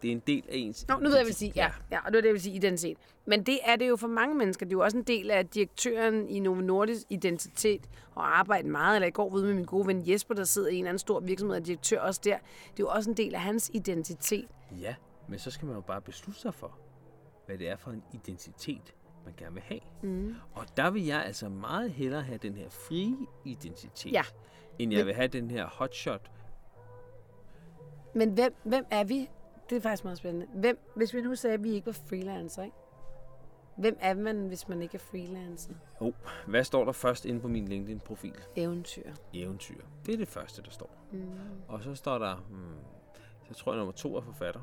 Det 0.06 0.12
er 0.12 0.16
en 0.16 0.24
del 0.28 0.44
af 0.50 0.56
ens... 0.58 0.88
Nå, 0.88 0.96
nu 1.00 1.10
ved 1.10 1.18
jeg, 1.18 1.26
vil 1.26 1.34
sige. 1.34 1.52
Ja, 1.56 1.72
ja, 1.92 2.00
og 2.00 2.06
det 2.06 2.16
var 2.18 2.22
det, 2.22 2.26
jeg 2.28 2.34
vil 2.34 2.42
sige 2.42 2.56
i 2.56 2.60
den 2.60 2.78
scene. 2.78 2.96
Men 3.26 3.44
det 3.44 3.60
er 3.64 3.76
det 3.76 3.88
jo 3.90 3.96
for 3.96 4.08
mange 4.08 4.36
mennesker. 4.36 4.66
Det 4.66 4.74
er 4.74 4.78
jo 4.78 4.84
også 4.84 4.98
en 4.98 5.04
del 5.04 5.32
af 5.32 5.48
direktøren 5.48 6.30
i 6.30 6.40
Novo 6.40 6.62
Nordisk 6.62 7.02
identitet 7.10 7.90
og 8.16 8.40
arbejde 8.40 8.68
meget. 8.70 8.96
Eller 8.96 9.08
i 9.08 9.12
går 9.12 9.30
ude 9.30 9.46
med 9.46 9.54
min 9.54 9.66
gode 9.66 9.88
ven 9.88 10.10
Jesper, 10.10 10.36
der 10.36 10.44
sidder 10.44 10.70
i 10.70 10.76
en 10.76 10.86
anden 10.86 11.00
stor 11.00 11.20
virksomhed 11.20 11.58
og 11.58 11.66
direktør 11.66 12.00
også 12.00 12.22
der. 12.24 12.38
Det 12.38 12.70
er 12.70 12.74
jo 12.80 12.88
også 12.88 13.10
en 13.10 13.18
del 13.18 13.36
af 13.36 13.42
hans 13.42 13.72
identitet. 13.74 14.48
Ja, 14.82 14.96
men 15.28 15.40
så 15.40 15.52
skal 15.52 15.66
man 15.66 15.76
jo 15.76 15.82
bare 15.82 16.02
beslutte 16.02 16.42
sig 16.42 16.54
for, 16.54 16.78
hvad 17.46 17.58
det 17.58 17.70
er 17.70 17.76
for 17.76 17.92
en 17.92 18.04
identitet, 18.14 18.94
man 19.26 19.34
gerne 19.38 19.54
vil 19.54 19.64
have. 19.64 19.80
Mm. 20.04 20.36
Og 20.54 20.66
der 20.78 20.90
vil 20.90 21.06
jeg 21.06 21.24
altså 21.26 21.50
meget 21.50 21.92
hellere 21.92 22.22
have 22.22 22.38
den 22.38 22.56
her 22.56 22.70
frie 22.70 23.16
identitet, 23.46 24.12
Ja. 24.12 24.24
end 24.80 24.94
jeg 24.94 25.06
vil 25.06 25.14
have 25.14 25.28
den 25.28 25.52
her 25.52 25.68
hotshot. 25.68 26.32
Men 28.16 28.30
hvem, 28.30 28.56
hvem 28.64 28.86
er 28.92 29.04
vi? 29.04 29.30
Det 29.70 29.76
er 29.76 29.82
faktisk 29.82 30.04
meget 30.04 30.18
spændende. 30.18 30.48
Hvem, 30.54 30.80
hvis 30.96 31.14
vi 31.14 31.22
nu 31.22 31.36
sagde, 31.36 31.54
at 31.54 31.64
vi 31.64 31.72
ikke 31.74 31.86
var 31.86 31.92
freelancer, 32.10 32.64
ikke? 32.64 32.76
Hvem 33.78 33.98
er 34.02 34.14
man, 34.14 34.48
hvis 34.48 34.68
man 34.68 34.82
ikke 34.82 34.96
er 34.96 35.00
freelancer? 35.00 35.74
Oh, 36.00 36.14
hvad 36.48 36.64
står 36.64 36.86
der 36.86 36.92
først 36.92 37.26
inde 37.26 37.40
på 37.42 37.48
min 37.48 37.68
LinkedIn-profil? 37.68 38.36
Eventyr. 38.56 39.12
Eventyr. 39.34 39.82
Det 40.06 40.14
er 40.14 40.18
det 40.18 40.28
første, 40.28 40.62
der 40.62 40.72
står. 40.72 40.90
Mm. 41.12 41.26
Og 41.68 41.84
så 41.84 41.96
står 41.96 42.18
der, 42.18 42.36
hmm, 42.36 42.76
jeg 43.50 43.56
tror, 43.56 43.72
jeg 43.72 43.78
nummer 43.78 43.92
to 43.94 44.16
er 44.18 44.22
forfatter. 44.22 44.62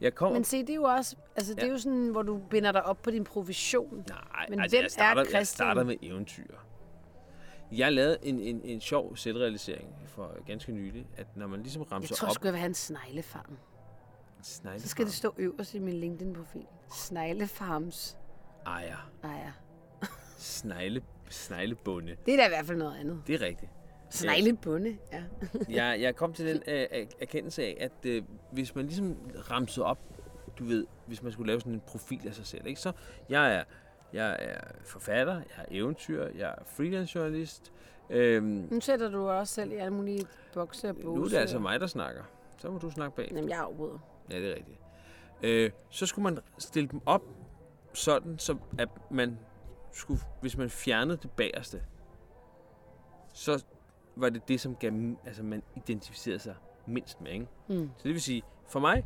Jeg 0.00 0.14
kommer... 0.14 0.34
Men 0.34 0.44
se, 0.44 0.60
det 0.60 0.70
er 0.70 0.74
jo 0.74 0.82
også, 0.82 1.16
altså 1.36 1.54
det 1.54 1.62
er 1.62 1.66
Ja. 1.66 1.72
jo 1.72 1.78
sådan, 1.78 2.08
hvor 2.08 2.22
du 2.22 2.40
binder 2.50 2.72
dig 2.72 2.82
op 2.84 3.02
på 3.02 3.10
din 3.10 3.24
profession. 3.24 4.04
Nej, 4.08 4.46
Men 4.48 4.60
altså, 4.60 4.76
hvem 4.76 4.82
jeg 4.82 4.90
starter, 4.90 5.20
er 5.20 5.24
Christian? 5.24 5.38
Jeg 5.40 5.46
starter 5.46 5.84
med 5.84 5.96
eventyr. 6.02 6.54
Jeg 7.72 7.92
lavede 7.92 8.18
en, 8.22 8.40
en, 8.40 8.60
en 8.64 8.80
sjov 8.80 9.16
selvrealisering 9.16 9.94
for 10.06 10.44
ganske 10.46 10.72
nylig, 10.72 11.06
at 11.16 11.26
når 11.36 11.46
man 11.46 11.62
ligesom 11.62 11.82
Jeg 11.82 11.92
ramser 11.92 12.14
tror, 12.14 12.26
jeg 12.26 12.30
op... 12.30 12.34
skulle 12.34 12.56
have 12.56 12.66
en 12.68 12.74
sneglefarm. 12.74 13.56
Snegle 14.42 14.80
Så 14.80 14.88
skal 14.88 15.04
det 15.04 15.12
stå 15.14 15.34
øverst 15.38 15.74
i 15.74 15.78
min 15.78 15.94
LinkedIn-profil. 15.94 16.66
Sneglefarms 16.94 18.18
ejer. 18.66 19.10
ejer. 19.24 19.52
Snegle, 20.38 21.02
sneglebunde. 21.28 22.16
Det 22.26 22.34
er 22.34 22.38
da 22.38 22.46
i 22.46 22.48
hvert 22.48 22.66
fald 22.66 22.78
noget 22.78 22.96
andet. 23.00 23.22
Det 23.26 23.34
er 23.34 23.46
rigtigt. 23.46 23.70
Sneglebunde, 24.10 24.96
ja. 25.12 25.22
Jeg, 25.84 26.00
jeg 26.00 26.16
kom 26.16 26.32
til 26.32 26.46
den 26.46 26.56
øh, 26.56 26.86
er- 26.90 27.04
erkendelse 27.20 27.62
af, 27.62 27.76
at 27.80 28.06
øh, 28.06 28.22
hvis 28.52 28.74
man 28.74 28.84
ligesom 28.86 29.16
ramsede 29.50 29.86
op, 29.86 29.98
du 30.58 30.64
ved, 30.64 30.86
hvis 31.06 31.22
man 31.22 31.32
skulle 31.32 31.46
lave 31.46 31.60
sådan 31.60 31.72
en 31.72 31.82
profil 31.86 32.28
af 32.28 32.34
sig 32.34 32.46
selv, 32.46 32.66
ikke? 32.66 32.80
så 32.80 32.92
jeg 33.28 33.54
er, 33.54 33.64
jeg 34.12 34.36
er 34.40 34.60
forfatter, 34.84 35.34
jeg 35.34 35.44
er 35.58 35.64
eventyr, 35.70 36.26
jeg 36.36 36.48
er 36.58 36.64
freelance 36.66 37.18
journalist. 37.18 37.72
Øhm, 38.10 38.44
Nu 38.70 38.80
sætter 38.80 39.08
du 39.10 39.28
også 39.28 39.54
selv 39.54 39.72
i 39.72 39.74
alle 39.74 39.92
mulige 39.94 40.26
bokse 40.54 40.88
og 40.88 40.94
bose. 40.96 41.06
nu 41.06 41.24
er 41.24 41.28
det 41.28 41.36
altså 41.36 41.58
mig, 41.58 41.80
der 41.80 41.86
snakker. 41.86 42.22
Så 42.58 42.70
må 42.70 42.78
du 42.78 42.90
snakke 42.90 43.16
bag. 43.16 43.28
Jamen, 43.30 43.48
jeg 43.50 43.58
afbryder. 43.58 43.98
Ja, 44.30 44.40
det 44.40 44.50
er 44.50 44.54
rigtigt. 44.54 44.78
Øh, 45.42 45.70
så 45.90 46.06
skulle 46.06 46.22
man 46.22 46.38
stille 46.58 46.88
dem 46.88 47.00
op 47.06 47.22
sådan, 47.92 48.38
så 48.38 48.56
at 48.78 48.88
man 49.10 49.38
skulle, 49.92 50.20
hvis 50.40 50.56
man 50.56 50.70
fjernede 50.70 51.18
det 51.22 51.30
bagerste, 51.30 51.82
så 53.32 53.64
var 54.16 54.28
det 54.28 54.48
det, 54.48 54.60
som 54.60 54.76
gav, 54.76 54.92
altså 55.24 55.42
man 55.42 55.62
identificerede 55.76 56.38
sig 56.38 56.54
mindst 56.86 57.20
med. 57.20 57.32
Ikke? 57.32 57.46
Mm. 57.68 57.90
Så 57.96 58.02
det 58.02 58.12
vil 58.12 58.22
sige, 58.22 58.42
for 58.68 58.80
mig, 58.80 59.04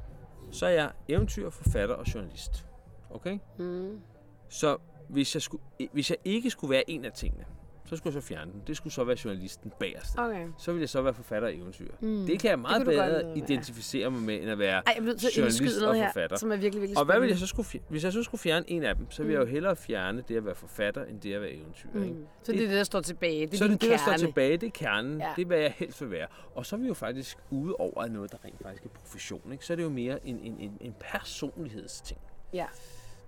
så 0.50 0.66
er 0.66 0.70
jeg 0.70 0.92
eventyr, 1.08 1.50
forfatter 1.50 1.94
og 1.94 2.14
journalist. 2.14 2.66
Okay? 3.10 3.38
Mm. 3.58 4.00
Så 4.48 4.78
hvis 5.08 5.34
jeg, 5.34 5.42
skulle, 5.42 5.62
hvis 5.92 6.10
jeg 6.10 6.18
ikke 6.24 6.50
skulle 6.50 6.70
være 6.70 6.90
en 6.90 7.04
af 7.04 7.12
tingene, 7.12 7.44
så 7.86 7.96
skulle 7.96 8.14
jeg 8.14 8.22
så 8.22 8.28
fjerne 8.28 8.52
den. 8.52 8.62
Det 8.66 8.76
skulle 8.76 8.92
så 8.92 9.04
være 9.04 9.16
journalisten 9.24 9.72
bagerst. 9.80 10.18
Okay. 10.18 10.46
Så 10.58 10.72
ville 10.72 10.80
jeg 10.82 10.88
så 10.88 11.02
være 11.02 11.14
forfatter 11.14 11.48
og 11.48 11.54
eventyr. 11.56 11.88
Mm. 12.00 12.26
Det 12.26 12.40
kan 12.40 12.50
jeg 12.50 12.58
meget 12.58 12.76
godt 12.86 12.96
bedre 12.96 13.10
være. 13.24 13.38
identificere 13.38 14.10
mig 14.10 14.22
med, 14.22 14.34
end 14.42 14.50
at 14.50 14.58
være 14.58 14.82
Ej, 14.86 14.92
jeg 14.96 15.02
bliver 15.02 15.18
så 15.18 15.28
journalist 15.36 15.82
og 15.82 15.94
her, 15.94 16.08
forfatter. 16.08 16.36
som 16.36 16.52
er 16.52 16.56
virkelig, 16.56 16.80
virkelig 16.82 16.98
Og 16.98 17.04
hvad 17.04 17.20
vil 17.20 17.28
jeg 17.28 17.38
så 17.38 17.46
skulle, 17.46 17.66
fjer- 17.66 17.82
hvis 17.88 18.04
jeg 18.04 18.12
så 18.12 18.22
skulle 18.22 18.38
fjerne 18.40 18.70
en 18.70 18.82
af 18.82 18.96
dem, 18.96 19.10
så 19.10 19.22
vil 19.22 19.32
jeg 19.32 19.40
jo 19.40 19.46
hellere 19.46 19.76
fjerne 19.76 20.24
det 20.28 20.36
at 20.36 20.44
være 20.46 20.54
forfatter, 20.54 21.04
end 21.04 21.20
det 21.20 21.34
at 21.34 21.40
være 21.40 21.50
eventyr. 21.52 21.88
Mm. 21.94 22.02
Ikke? 22.02 22.14
Mm. 22.14 22.26
Så 22.42 22.52
det 22.52 22.62
er 22.62 22.66
det, 22.66 22.76
der 22.76 22.84
står 22.84 23.00
tilbage. 23.00 23.46
Det 23.46 23.54
er 23.54 23.58
så 23.58 23.64
det 23.64 23.72
det, 23.72 23.80
der 23.80 23.86
kerne. 23.96 24.18
står 24.18 24.26
tilbage, 24.26 24.56
det 24.56 24.66
er 24.66 24.70
kernen. 24.70 25.20
Ja. 25.20 25.28
Det 25.36 25.42
er, 25.42 25.46
hvad 25.46 25.58
jeg 25.58 25.74
helst 25.76 26.00
vil 26.00 26.10
være. 26.10 26.26
Og 26.54 26.66
så 26.66 26.76
er 26.76 26.80
vi 26.80 26.86
jo 26.86 26.94
faktisk 26.94 27.38
ude 27.50 27.74
over 27.78 28.06
noget, 28.08 28.32
der 28.32 28.38
rent 28.44 28.62
faktisk 28.62 28.84
er 28.84 28.88
profession. 28.88 29.52
Ikke? 29.52 29.64
Så 29.66 29.72
er 29.72 29.76
det 29.76 29.82
jo 29.82 29.88
mere 29.90 30.26
en, 30.28 30.38
en, 30.40 30.56
en, 30.60 30.76
en 30.80 30.94
personlighedsting. 31.00 32.20
Ja. 32.52 32.64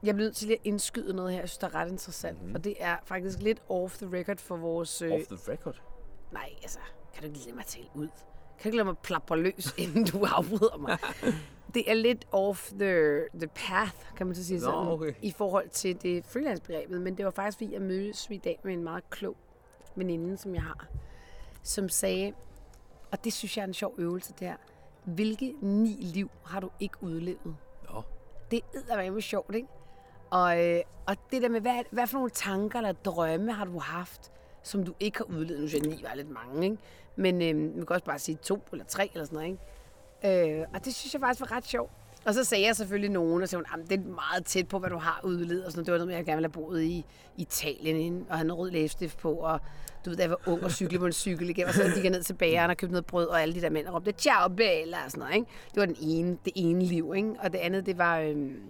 Jeg 0.03 0.15
bliver 0.15 0.27
nødt 0.27 0.37
til 0.37 0.47
lige 0.47 0.59
at 0.59 0.67
indskyde 0.67 1.15
noget 1.15 1.33
her, 1.33 1.41
jeg 1.41 1.49
synes, 1.49 1.59
der 1.59 1.67
er 1.67 1.75
ret 1.75 1.91
interessant. 1.91 2.37
Mhm. 2.37 2.43
Mm-hmm. 2.43 2.55
Og 2.55 2.65
det 2.65 2.75
er 2.79 2.97
faktisk 3.05 3.39
lidt 3.39 3.63
off 3.69 3.99
the 3.99 4.19
record 4.19 4.39
for 4.39 4.57
vores... 4.57 5.03
Øh, 5.03 5.13
Off 5.13 5.25
the 5.27 5.53
record. 5.53 5.83
Nej, 6.33 6.51
altså, 6.63 6.79
kan 7.15 7.23
du 7.23 7.29
ikke 7.29 7.39
lade 7.39 7.57
mig 7.57 7.67
tale 7.67 7.87
ud? 7.95 8.09
Kan 8.59 8.63
du 8.63 8.69
ikke 8.69 8.77
lade 8.77 8.85
mig 8.85 8.99
plapre 8.99 9.39
løs, 9.39 9.75
inden 9.79 10.05
du 10.05 10.25
afbryder 10.25 10.77
mig? 10.77 10.99
det 11.75 11.91
er 11.91 11.95
lidt 11.95 12.27
off 12.33 12.71
the, 12.71 13.21
the 13.35 13.49
path, 13.55 14.15
kan 14.17 14.27
man 14.27 14.37
så 14.37 14.45
sige 14.45 14.59
Nå, 14.59 14.65
sådan, 14.65 14.89
okay. 14.89 15.15
i 15.23 15.31
forhold 15.31 15.69
til 15.69 16.03
det 16.03 16.25
freelance-begrebet. 16.25 17.01
Men 17.01 17.17
det 17.17 17.25
var 17.25 17.31
faktisk, 17.31 17.59
fordi 17.59 17.73
jeg 17.73 17.83
mødtes 17.83 18.31
i 18.31 18.37
dag 18.37 18.61
med 18.65 18.73
en 18.73 18.85
meget 18.85 19.11
klog 19.11 19.37
veninde, 19.95 20.37
som 20.37 20.55
jeg 20.55 20.63
har, 20.63 20.87
som 21.63 21.89
sagde, 21.89 22.33
og 23.13 23.25
det 23.25 23.33
synes 23.33 23.57
jeg 23.57 23.63
er 23.63 23.67
en 23.67 23.75
sjov 23.75 23.95
øvelse, 23.99 24.35
det 24.39 24.49
her. 24.49 24.57
Hvilke 25.05 25.55
ni 25.61 25.97
liv 26.01 26.31
har 26.45 26.61
du 26.61 26.71
ikke 26.81 26.97
udlevet? 27.01 27.57
Nå. 27.91 28.03
Det 28.51 28.61
er 28.91 29.11
med 29.11 29.21
sjovt, 29.21 29.55
ikke? 29.55 29.69
Og, 30.31 30.65
øh, 30.65 30.81
og 31.07 31.17
det 31.33 31.43
der 31.43 31.49
med, 31.49 31.61
hvad, 31.61 31.83
hvad 31.91 32.07
for 32.07 32.15
nogle 32.19 32.31
tanker 32.31 32.79
eller 32.79 32.93
drømme 32.93 33.53
har 33.53 33.65
du 33.65 33.79
haft, 33.79 34.33
som 34.63 34.85
du 34.85 34.95
ikke 35.01 35.19
har 35.19 35.25
udlevet? 35.25 35.61
Nu 35.63 35.69
synes 35.69 35.85
jeg, 35.87 35.93
ni 35.97 36.03
var 36.03 36.15
lidt 36.15 36.31
mange, 36.31 36.65
ikke? 36.65 36.77
Men 37.17 37.43
øh, 37.43 37.57
man 37.77 37.87
kan 37.87 37.91
også 37.91 38.05
bare 38.05 38.19
sige 38.19 38.39
to 38.43 38.63
eller 38.73 38.85
tre 38.85 39.11
eller 39.15 39.25
sådan 39.25 39.37
noget, 39.37 39.49
ikke? 40.25 40.61
Øh, 40.61 40.67
og 40.75 40.85
det 40.85 40.95
synes 40.95 41.15
jeg 41.15 41.21
faktisk 41.21 41.41
var 41.41 41.57
ret 41.57 41.67
sjovt. 41.67 41.91
Og 42.25 42.35
så 42.35 42.45
sagde 42.45 42.67
jeg 42.67 42.77
selvfølgelig 42.77 43.11
nogen, 43.11 43.43
og 43.43 43.49
sagde 43.49 43.61
hun, 43.61 43.67
"Jamen, 43.73 43.87
det 43.87 44.07
er 44.07 44.15
meget 44.15 44.45
tæt 44.45 44.69
på, 44.69 44.79
hvad 44.79 44.91
du 44.91 44.97
har 44.99 45.21
udledt. 45.25 45.65
Og 45.65 45.73
sådan 45.73 45.79
noget. 45.79 45.87
Det 45.87 45.93
var 45.93 45.99
noget 45.99 46.09
med, 46.09 46.17
jeg 46.17 46.25
gerne 46.25 46.37
ville 46.37 46.51
have 46.55 46.65
boet 46.65 46.83
i 46.83 47.05
Italien, 47.37 47.97
inden, 47.97 48.27
og 48.31 48.37
have 48.39 48.47
noget 48.47 48.59
rød 48.59 48.71
læbestift 48.71 49.19
på. 49.19 49.33
Og 49.33 49.61
du 50.05 50.11
ved, 50.11 50.17
da 50.17 50.23
jeg 50.23 50.31
var 50.31 50.41
ung 50.47 50.65
og 50.65 50.71
cyklede 50.71 50.99
på 50.99 51.07
en 51.07 51.13
cykel 51.13 51.51
igen, 51.51 51.67
og 51.67 51.75
så 51.75 51.83
gik 51.95 52.03
jeg 52.05 52.11
ned 52.13 52.23
til 52.23 52.35
bageren 52.35 52.71
og 52.71 52.77
købte 52.77 52.93
noget 52.93 53.07
brød, 53.07 53.27
og 53.27 53.43
alle 53.43 53.55
de 53.55 53.61
der 53.61 53.71
mænd 53.71 53.89
råbte, 53.89 54.13
ciao 54.13 54.49
Bella, 54.49 54.97
og 55.05 55.11
sådan 55.11 55.19
noget. 55.21 55.35
Ikke? 55.35 55.47
Det 55.75 55.81
var 55.81 55.87
den 55.87 55.97
ene, 56.01 56.39
det 56.45 56.53
ene 56.57 56.85
liv, 56.85 57.13
ikke? 57.17 57.35
Og 57.43 57.53
det 57.53 57.59
andet, 57.59 57.87
det 57.87 57.99
var... 57.99 58.19
Øhm, 58.19 58.61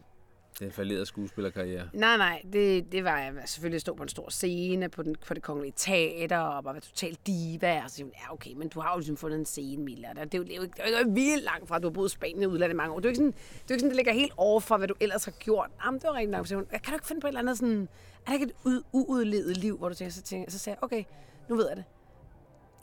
den 0.60 0.72
falderede 0.72 1.06
skuespillerkarriere. 1.06 1.88
Nej, 1.92 2.16
nej, 2.16 2.42
det, 2.52 2.92
det 2.92 3.04
var 3.04 3.18
jeg 3.18 3.32
selvfølgelig 3.46 3.80
stå 3.80 3.94
på 3.94 4.02
en 4.02 4.08
stor 4.08 4.30
scene 4.30 4.88
på, 4.88 5.02
den, 5.02 5.16
på 5.26 5.34
det 5.34 5.42
kongelige 5.42 5.72
teater 5.76 6.38
og 6.38 6.64
bare 6.64 6.74
være 6.74 6.80
totalt 6.80 7.26
diva. 7.26 7.84
Og 7.84 7.90
så 7.90 8.02
hun, 8.02 8.12
ja 8.14 8.32
okay, 8.32 8.52
men 8.52 8.68
du 8.68 8.80
har 8.80 8.92
jo 8.92 8.98
ligesom 8.98 9.16
fundet 9.16 9.38
en 9.38 9.44
scene, 9.44 9.82
Milla. 9.82 10.08
Det 10.08 10.34
er 10.34 10.38
jo, 10.38 10.44
det 10.44 10.52
er 10.52 10.56
jo, 10.56 10.62
det 10.62 10.72
er 10.78 11.00
jo 11.04 11.10
vildt 11.10 11.44
langt 11.44 11.68
fra, 11.68 11.76
at 11.76 11.82
du 11.82 11.88
har 11.88 11.92
boet 11.92 12.08
i 12.08 12.12
Spanien 12.12 12.42
i 12.42 12.46
udlandet 12.46 12.74
i 12.74 12.76
mange 12.76 12.94
år. 12.94 13.00
Det 13.00 13.04
er 13.04 13.08
jo 13.08 13.10
ikke 13.10 13.16
sådan, 13.16 13.32
det, 13.32 13.70
er 13.70 13.74
ikke 13.74 13.80
sådan, 13.80 13.88
det 13.88 13.96
ligger 13.96 14.12
helt 14.12 14.32
over 14.36 14.60
for, 14.60 14.76
hvad 14.76 14.88
du 14.88 14.94
ellers 15.00 15.24
har 15.24 15.32
gjort. 15.32 15.70
Jamen, 15.84 16.00
det 16.00 16.08
var 16.08 16.14
rigtig 16.14 16.30
nok. 16.30 16.46
Så 16.46 16.54
hun, 16.54 16.66
kan 16.66 16.80
du 16.86 16.92
ikke 16.92 17.06
finde 17.06 17.20
på 17.20 17.26
et 17.26 17.30
eller 17.30 17.40
andet 17.40 17.58
sådan, 17.58 17.88
er 18.26 18.26
der 18.26 18.32
ikke 18.32 18.44
et 18.44 18.52
ud, 18.64 18.82
uudledet 18.92 19.56
liv, 19.56 19.78
hvor 19.78 19.88
du 19.88 19.94
tænker, 19.94 20.12
så, 20.12 20.22
tænker, 20.22 20.50
så 20.50 20.58
sagde 20.58 20.78
jeg, 20.80 20.84
okay, 20.84 21.04
nu 21.48 21.56
ved 21.56 21.68
jeg 21.68 21.76
det. 21.76 21.84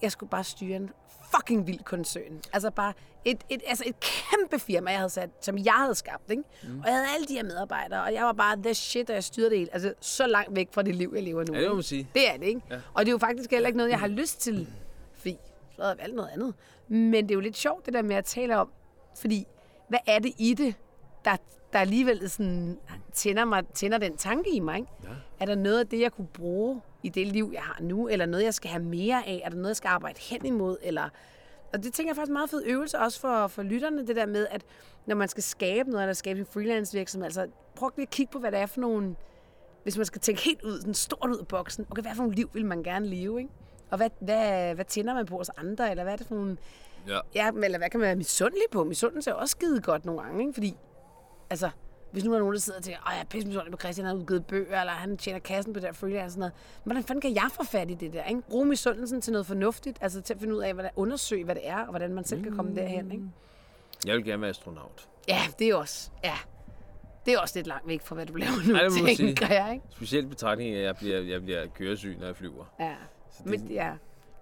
Jeg 0.01 0.11
skulle 0.11 0.29
bare 0.29 0.43
styre 0.43 0.75
en 0.75 0.89
fucking 1.35 1.67
vild 1.67 1.83
koncern. 1.83 2.41
Altså 2.53 2.71
bare 2.71 2.93
et, 3.25 3.43
et, 3.49 3.61
altså 3.67 3.83
et 3.87 3.95
kæmpe 3.99 4.59
firma, 4.59 4.91
jeg 4.91 4.99
havde 4.99 5.09
sat, 5.09 5.29
som 5.41 5.57
jeg 5.57 5.73
havde 5.73 5.95
skabt. 5.95 6.31
Ikke? 6.31 6.43
Mm. 6.63 6.79
Og 6.79 6.85
jeg 6.85 6.93
havde 6.93 7.07
alle 7.15 7.27
de 7.27 7.33
her 7.33 7.43
medarbejdere, 7.43 8.03
og 8.03 8.13
jeg 8.13 8.23
var 8.23 8.33
bare 8.33 8.57
the 8.63 8.73
shit, 8.73 9.09
og 9.09 9.15
jeg 9.15 9.23
styrede 9.23 9.49
det 9.49 9.57
hele. 9.57 9.73
Altså 9.73 9.93
så 9.99 10.27
langt 10.27 10.55
væk 10.55 10.67
fra 10.71 10.81
det 10.81 10.95
liv, 10.95 11.11
jeg 11.15 11.23
lever 11.23 11.43
nu. 11.47 11.53
Ja, 11.53 11.61
det 11.61 11.69
må 11.69 11.73
man 11.73 11.83
sige. 11.83 12.09
Det 12.13 12.29
er 12.29 12.37
det, 12.37 12.45
ikke? 12.45 12.61
Ja. 12.69 12.75
Og 12.93 13.05
det 13.05 13.09
er 13.09 13.11
jo 13.13 13.17
faktisk 13.17 13.51
heller 13.51 13.67
ikke 13.67 13.77
noget, 13.77 13.89
jeg 13.89 13.99
har 13.99 14.07
lyst 14.07 14.41
til. 14.41 14.67
Fordi 15.13 15.37
så 15.75 15.81
havde 15.81 15.89
jeg 15.89 15.97
valgt 16.01 16.15
noget 16.15 16.29
andet. 16.29 16.53
Men 16.87 17.23
det 17.23 17.31
er 17.31 17.35
jo 17.35 17.41
lidt 17.41 17.57
sjovt, 17.57 17.85
det 17.85 17.93
der 17.93 18.01
med 18.01 18.15
at 18.15 18.25
tale 18.25 18.57
om. 18.57 18.69
Fordi, 19.19 19.47
hvad 19.89 19.99
er 20.07 20.19
det 20.19 20.33
i 20.37 20.53
det, 20.53 20.75
der, 21.25 21.37
der 21.73 21.79
alligevel 21.79 22.29
sådan, 22.29 22.77
tænder, 23.13 23.45
mig, 23.45 23.63
tænder 23.73 23.97
den 23.97 24.17
tanke 24.17 24.49
i 24.55 24.59
mig? 24.59 24.77
Ikke? 24.77 24.89
Ja. 25.03 25.09
Er 25.39 25.45
der 25.45 25.55
noget 25.55 25.79
af 25.79 25.87
det, 25.87 25.99
jeg 25.99 26.11
kunne 26.11 26.27
bruge 26.27 26.81
i 27.03 27.09
det 27.09 27.27
liv, 27.27 27.51
jeg 27.53 27.61
har 27.61 27.77
nu? 27.81 28.07
Eller 28.07 28.25
noget, 28.25 28.43
jeg 28.43 28.53
skal 28.53 28.71
have 28.71 28.83
mere 28.83 29.27
af? 29.27 29.41
Er 29.45 29.49
der 29.49 29.55
noget, 29.55 29.67
jeg 29.67 29.75
skal 29.75 29.87
arbejde 29.87 30.19
hen 30.21 30.45
imod? 30.45 30.77
Eller... 30.81 31.09
Og 31.73 31.83
det 31.83 31.93
tænker 31.93 32.09
jeg 32.09 32.15
faktisk 32.15 32.29
er 32.29 32.33
meget 32.33 32.49
fed 32.49 32.63
øvelse 32.65 32.99
også 32.99 33.19
for, 33.19 33.47
for 33.47 33.63
lytterne, 33.63 34.07
det 34.07 34.15
der 34.15 34.25
med, 34.25 34.47
at 34.51 34.61
når 35.05 35.15
man 35.15 35.27
skal 35.27 35.43
skabe 35.43 35.89
noget, 35.89 36.03
eller 36.03 36.13
skabe 36.13 36.39
en 36.39 36.45
freelance 36.45 36.97
virksomhed, 36.97 37.25
altså 37.25 37.47
prøv 37.75 37.89
lige 37.95 38.03
at 38.03 38.09
kigge 38.09 38.31
på, 38.31 38.39
hvad 38.39 38.51
det 38.51 38.59
er 38.59 38.65
for 38.65 38.81
nogle 38.81 39.15
hvis 39.83 39.97
man 39.97 40.05
skal 40.05 40.21
tænke 40.21 40.41
helt 40.41 40.63
ud, 40.63 40.79
sådan 40.79 40.93
stort 40.93 41.29
ud 41.29 41.37
af 41.37 41.47
boksen, 41.47 41.85
okay, 41.91 42.01
hvad 42.01 42.11
for 42.15 42.23
nogle 42.23 42.35
liv 42.35 42.49
vil 42.53 42.65
man 42.65 42.83
gerne 42.83 43.07
leve, 43.07 43.39
ikke? 43.39 43.51
Og 43.89 43.97
hvad, 43.97 44.09
hvad, 44.19 44.75
hvad 44.75 44.85
tænder 44.85 45.13
man 45.13 45.25
på 45.25 45.37
hos 45.37 45.49
andre, 45.49 45.91
eller 45.91 46.03
hvad 46.03 46.13
er 46.13 46.17
det 46.17 46.27
for 46.27 46.35
nogle... 46.35 46.57
Ja. 47.07 47.19
Ja, 47.35 47.49
eller 47.63 47.77
hvad 47.77 47.89
kan 47.89 47.99
man 47.99 48.07
være 48.07 48.15
misundelig 48.15 48.63
på? 48.71 48.83
Misundelse 48.83 49.29
er 49.29 49.33
også 49.33 49.51
skide 49.51 49.81
godt 49.81 50.05
nogle 50.05 50.21
gange, 50.21 50.41
ikke? 50.41 50.53
Fordi, 50.53 50.77
altså, 51.53 51.69
hvis 52.11 52.23
nu 52.23 52.33
er 52.33 52.39
nogen, 52.39 52.53
der 52.53 52.59
sidder 52.59 52.79
og 52.79 52.83
tænker, 52.83 53.07
at 53.09 53.13
jeg 53.13 53.21
er 53.21 53.25
pisse 53.25 53.61
på 53.71 53.77
Christian, 53.77 54.05
han 54.05 54.15
har 54.15 54.21
udgivet 54.21 54.45
bøger, 54.45 54.79
eller 54.79 54.93
han 54.93 55.17
tjener 55.17 55.39
kassen 55.39 55.73
på 55.73 55.79
det 55.79 55.87
der 55.87 55.93
freelance 55.93 56.25
og 56.25 56.31
sådan 56.31 56.39
noget. 56.39 56.53
Hvordan 56.83 57.03
fanden 57.03 57.21
kan 57.21 57.35
jeg 57.35 57.49
få 57.51 57.63
fat 57.63 57.91
i 57.91 57.93
det 57.93 58.13
der, 58.13 58.23
ikke? 58.23 58.41
Bruge 58.41 58.65
misundelsen 58.65 59.21
til 59.21 59.33
noget 59.33 59.45
fornuftigt, 59.45 59.97
altså 60.01 60.21
til 60.21 60.33
at 60.33 60.39
finde 60.39 60.55
ud 60.55 60.61
af, 60.61 60.73
hvad 60.73 60.83
der, 60.83 60.89
undersøge, 60.95 61.45
hvad 61.45 61.55
det 61.55 61.67
er, 61.67 61.77
og 61.79 61.89
hvordan 61.89 62.13
man 62.13 62.23
selv 62.23 62.43
kan 62.43 62.55
komme 62.55 62.75
derhen, 62.75 63.11
ikke? 63.11 63.23
Jeg 64.05 64.15
vil 64.15 64.25
gerne 64.25 64.41
være 64.41 64.49
astronaut. 64.49 65.07
Ja, 65.27 65.41
det 65.59 65.69
er 65.69 65.75
også, 65.75 66.11
ja. 66.23 66.35
Det 67.25 67.33
er 67.33 67.39
også 67.39 67.57
lidt 67.59 67.67
langt 67.67 67.87
væk 67.87 68.01
fra, 68.01 68.15
hvad 68.15 68.25
du 68.25 68.35
laver 68.35 68.67
nu, 68.67 68.75
Ej, 68.75 68.83
det 68.83 68.91
må 69.01 69.07
tænker 69.07 69.45
sige. 69.47 69.63
jeg, 69.63 69.73
ikke? 69.73 69.85
Specielt 69.89 70.29
betragtning 70.29 70.75
af, 70.75 70.79
at 70.79 70.85
jeg 70.85 70.95
bliver, 70.95 71.19
jeg 71.19 71.41
bliver 71.43 71.65
køresyg, 71.67 72.17
når 72.19 72.25
jeg 72.25 72.35
flyver. 72.35 72.65
Ja. 72.79 72.95
Så 73.31 73.43
det, 73.43 73.51
Men, 73.51 73.71
ja. 73.71 73.91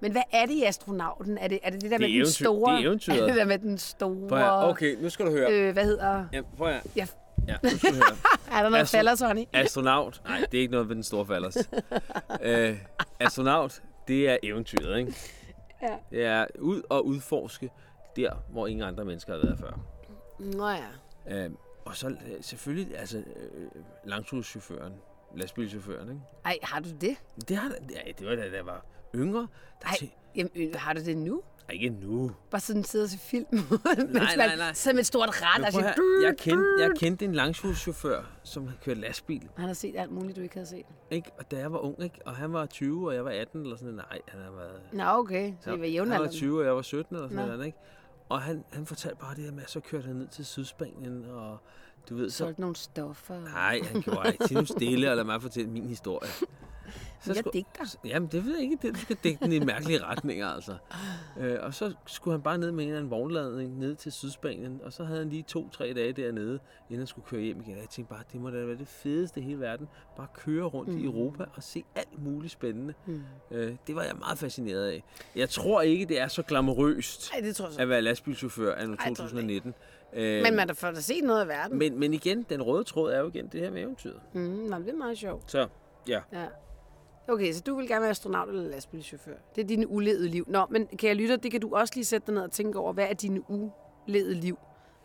Men 0.02 0.12
hvad 0.12 0.22
er 0.32 0.46
det 0.46 0.54
i 0.54 0.64
astronauten? 0.64 1.38
Er 1.38 1.48
det 1.48 1.60
er 1.64 1.70
det, 1.70 1.82
det 1.82 1.92
der 1.92 1.98
med 2.00 2.08
Det 2.08 2.16
er 2.18 2.24
den 2.24 2.32
store... 2.32 2.74
det 2.76 2.82
er 2.84 2.88
eventyret. 2.88 3.20
Er 3.22 3.26
det 3.32 3.36
der 3.36 3.46
med 3.46 3.58
den 3.60 3.78
store... 3.78 4.28
Prøv 4.30 4.38
at, 4.40 4.70
okay, 4.70 4.96
nu 5.02 5.10
skal 5.10 5.26
du 5.26 5.32
høre. 5.32 5.52
Øh, 5.52 5.74
hvad 5.74 5.86
hedder... 5.86 6.26
Ja, 6.34 6.42
prøv 6.58 6.68
at, 6.68 6.82
Ja, 6.96 7.08
ja, 7.48 7.56
nu 7.64 7.70
skal 7.70 7.90
du 7.90 7.96
høre. 7.96 8.18
er 8.58 8.64
der 8.64 8.70
noget 8.70 8.84
Astro- 8.84 8.98
falder, 8.98 9.16
Sonny? 9.16 9.44
Astronaut. 9.54 10.22
Nej, 10.26 10.46
det 10.52 10.58
er 10.58 10.62
ikke 10.62 10.72
noget 10.72 10.90
ved 10.90 10.96
den 10.96 11.04
store 11.04 11.26
falders. 11.26 11.58
øh, 12.42 12.78
astronaut, 13.20 13.82
det 14.08 14.30
er 14.30 14.38
eventyret, 14.44 15.00
ikke? 15.00 15.16
Ja. 15.82 15.96
Det 16.12 16.26
er 16.26 16.46
ud 16.60 16.82
og 16.90 17.06
udforske 17.06 17.70
der, 18.16 18.32
hvor 18.50 18.68
ingen 18.68 18.88
andre 18.88 19.06
mennesker 19.06 19.34
har 19.34 19.42
været 19.46 19.60
før. 19.60 19.80
Nå 20.40 20.68
ja. 20.70 21.46
Øh, 21.46 21.52
og 21.86 21.96
så 21.96 22.08
øh, 22.08 22.16
selvfølgelig, 22.42 22.98
altså, 23.00 23.18
øh, 23.18 23.24
langturschaufføren, 24.06 24.94
lastbilchaufføren, 25.36 26.10
ikke? 26.10 26.22
Ej, 26.46 26.58
har 26.64 26.80
du 26.80 26.90
det? 27.02 27.16
Det, 27.50 27.58
har, 27.58 27.72
ja, 27.90 28.12
det 28.20 28.28
var 28.28 28.36
da 28.36 28.42
jeg 28.56 28.66
var 28.66 28.86
yngre. 29.16 29.48
Der 29.82 29.88
Ej, 29.88 29.96
til, 29.98 30.12
jamen, 30.36 30.52
øh, 30.56 30.74
har 30.76 30.94
du 30.94 31.02
det 31.06 31.18
nu? 31.18 31.42
Ej, 31.70 31.74
ikke 31.76 31.90
nu. 31.90 32.32
Bare 32.50 32.62
sådan 32.62 32.84
sidder 32.84 33.06
og 33.06 33.10
ser 33.10 33.18
film? 33.18 33.46
Nej, 34.10 34.36
nej, 34.36 34.56
nej. 34.56 34.74
Med 34.86 35.00
et 35.00 35.06
stort 35.06 35.30
ret 35.30 35.62
Men 35.62 35.66
og 35.66 35.72
prøv 35.72 35.82
siger... 35.82 35.90
at 35.90 35.96
høre, 35.96 36.26
jeg, 36.26 36.38
kendte, 36.38 36.68
jeg 36.80 36.92
kendte 36.98 37.26
en 37.26 37.36
langturschauffør, 37.36 38.24
som 38.44 38.70
kørte 38.84 39.00
lastbil. 39.02 39.50
Han 39.58 39.68
har 39.68 39.74
set 39.74 39.96
alt 39.98 40.12
muligt, 40.12 40.36
du 40.36 40.42
ikke 40.42 40.56
havde 40.56 40.68
set. 40.68 40.86
Ikke? 41.12 41.32
Og 41.38 41.52
da 41.52 41.58
jeg 41.58 41.72
var 41.74 41.80
ung, 41.80 42.04
ikke? 42.04 42.20
og 42.26 42.36
han 42.36 42.54
var 42.54 42.66
20, 42.66 43.08
og 43.08 43.16
jeg 43.16 43.26
var 43.26 43.32
18, 43.32 43.62
eller 43.62 43.76
sådan 43.76 43.94
noget. 43.94 44.10
Nej, 44.10 44.20
han 44.28 44.42
har 44.42 44.52
været... 44.52 44.82
Nå, 44.92 45.04
okay. 45.04 45.54
Så 45.62 45.70
I 45.70 45.72
var 45.72 45.72
han 45.72 45.82
var 45.82 45.88
jævnaldrende. 45.88 46.34
20, 46.34 46.60
og 46.60 46.66
jeg 46.66 46.76
var 46.76 46.82
17, 46.82 47.16
eller 47.16 47.30
sådan 47.30 47.46
Nå. 47.46 47.52
noget. 47.52 47.66
Ikke? 47.66 47.78
Og 48.30 48.42
han, 48.42 48.64
han 48.72 48.86
fortalte 48.86 49.18
bare 49.22 49.36
det 49.36 49.44
her 49.44 49.52
med, 49.52 49.64
at 49.64 49.70
så 49.70 49.80
kørte 49.80 50.08
han 50.08 50.16
ned 50.16 50.28
til 50.28 50.46
Sydspanien, 50.46 51.26
og 51.26 51.58
du 52.10 52.16
ved, 52.16 52.30
så... 52.30 52.38
Solgte 52.38 52.62
nogle 52.62 52.76
stoffer. 52.76 53.40
Nej, 53.40 53.80
han 53.92 54.02
gjorde 54.02 54.32
ikke. 54.32 54.48
Tid 54.48 54.56
nu 54.56 54.66
stille, 54.66 55.10
og 55.10 55.16
lad 55.16 55.24
mig 55.24 55.42
fortælle 55.42 55.70
min 55.70 55.88
historie. 55.88 56.30
Jeg 57.28 57.36
skulle- 57.36 57.54
digter. 57.54 57.98
Jamen, 58.06 58.30
det 58.32 58.46
ved 58.46 58.54
jeg 58.54 58.64
ikke. 58.64 58.78
Det, 58.82 58.96
du 58.96 59.00
skal 59.00 59.18
dække 59.24 59.46
den 59.46 59.52
i 59.54 59.60
mærkelige 59.60 60.04
retninger, 60.04 60.48
altså. 60.48 60.76
Øh, 61.40 61.58
og 61.62 61.74
så 61.74 61.94
skulle 62.06 62.34
han 62.34 62.42
bare 62.42 62.58
ned 62.58 62.72
med 62.72 62.84
en 62.84 62.90
eller 62.90 62.98
anden 63.00 63.12
vognladning 63.12 63.80
ned 63.80 63.96
til 63.96 64.12
Sydspanien, 64.12 64.80
og 64.84 64.94
så 64.94 65.04
havde 65.04 65.20
han 65.20 65.30
lige 65.30 65.44
to-tre 65.44 65.94
dage 65.94 66.14
dernede, 66.14 66.60
inden 66.90 66.98
han 66.98 67.08
skulle 67.08 67.26
køre 67.28 67.42
hjem 67.42 67.62
igen. 67.62 67.78
Jeg 67.78 67.90
tænkte 67.90 68.10
bare, 68.14 68.24
det 68.34 68.42
må 68.42 68.50
da 68.50 68.66
være 68.66 68.78
det 68.78 68.88
fedeste 68.88 69.40
i 69.40 69.44
hele 69.44 69.60
verden. 69.60 69.88
Bare 70.18 70.28
køre 70.34 70.64
rundt 70.66 70.92
mm. 70.92 70.98
i 70.98 71.04
Europa 71.06 71.44
og 71.56 71.64
se 71.64 71.84
alt 71.96 72.24
muligt 72.24 72.54
spændende. 72.54 72.94
Mm. 73.06 73.22
Øh, 73.52 73.76
det 73.88 73.96
var 73.96 74.04
jeg 74.04 74.16
meget 74.20 74.38
fascineret 74.38 74.88
af. 74.88 75.04
Jeg 75.36 75.50
tror 75.50 75.82
ikke, 75.82 76.06
det 76.06 76.20
er 76.20 76.28
så 76.28 76.44
glamorøst 76.44 77.32
Nej, 77.34 77.42
det 77.42 77.56
tror 77.56 77.66
jeg 77.66 77.74
så. 77.74 77.82
at 77.82 77.90
være 77.90 78.02
lastbilchauffør 78.02 78.76
Ej, 78.76 78.86
det 78.86 78.98
2019. 79.18 79.74
Øh, 80.14 80.44
Men 80.44 80.56
man 80.56 80.68
har 80.70 80.74
fået 80.76 80.98
at 80.98 81.04
se 81.04 81.22
noget 81.22 81.42
af 81.42 81.48
verden. 81.48 81.78
men, 81.80 82.00
men 82.00 82.14
igen, 82.14 82.44
den 82.50 82.62
røde 82.62 82.84
tråd 82.84 83.12
er 83.12 83.20
jo 83.20 83.28
igen 83.28 83.48
det 83.52 83.62
her 83.62 83.72
med 83.72 83.82
eventyret. 83.82 84.20
Mm, 84.34 84.42
nej, 84.42 84.80
det 84.80 84.90
er 84.90 84.94
meget 84.98 85.18
sjovt. 85.18 85.52
Så, 85.52 85.68
ja. 86.08 86.20
Ja. 86.34 86.46
Okay, 87.28 87.54
så 87.54 87.62
du 87.62 87.76
vil 87.76 87.88
gerne 87.88 88.02
være 88.02 88.10
astronaut 88.10 88.50
eller 88.50 88.70
lastbilchauffør. 88.70 89.36
Det 89.56 89.64
er 89.64 89.68
dine 89.68 89.88
ulevede 89.88 90.28
liv. 90.28 90.46
Nå, 90.48 90.66
men 90.70 90.88
kan 90.88 91.08
jeg 91.08 91.16
lytte, 91.16 91.38
det 91.38 91.52
kan 91.52 91.62
du 91.62 91.76
også 91.76 91.94
lige 91.96 92.06
sætte 92.06 92.26
dig 92.28 92.34
ned 92.36 92.42
og 92.44 92.52
tænke 92.52 92.80
over, 92.80 92.94
hvad 92.94 93.08
er 93.10 93.14
dine 93.14 93.42
ulevede 93.50 94.34
liv? 94.34 94.58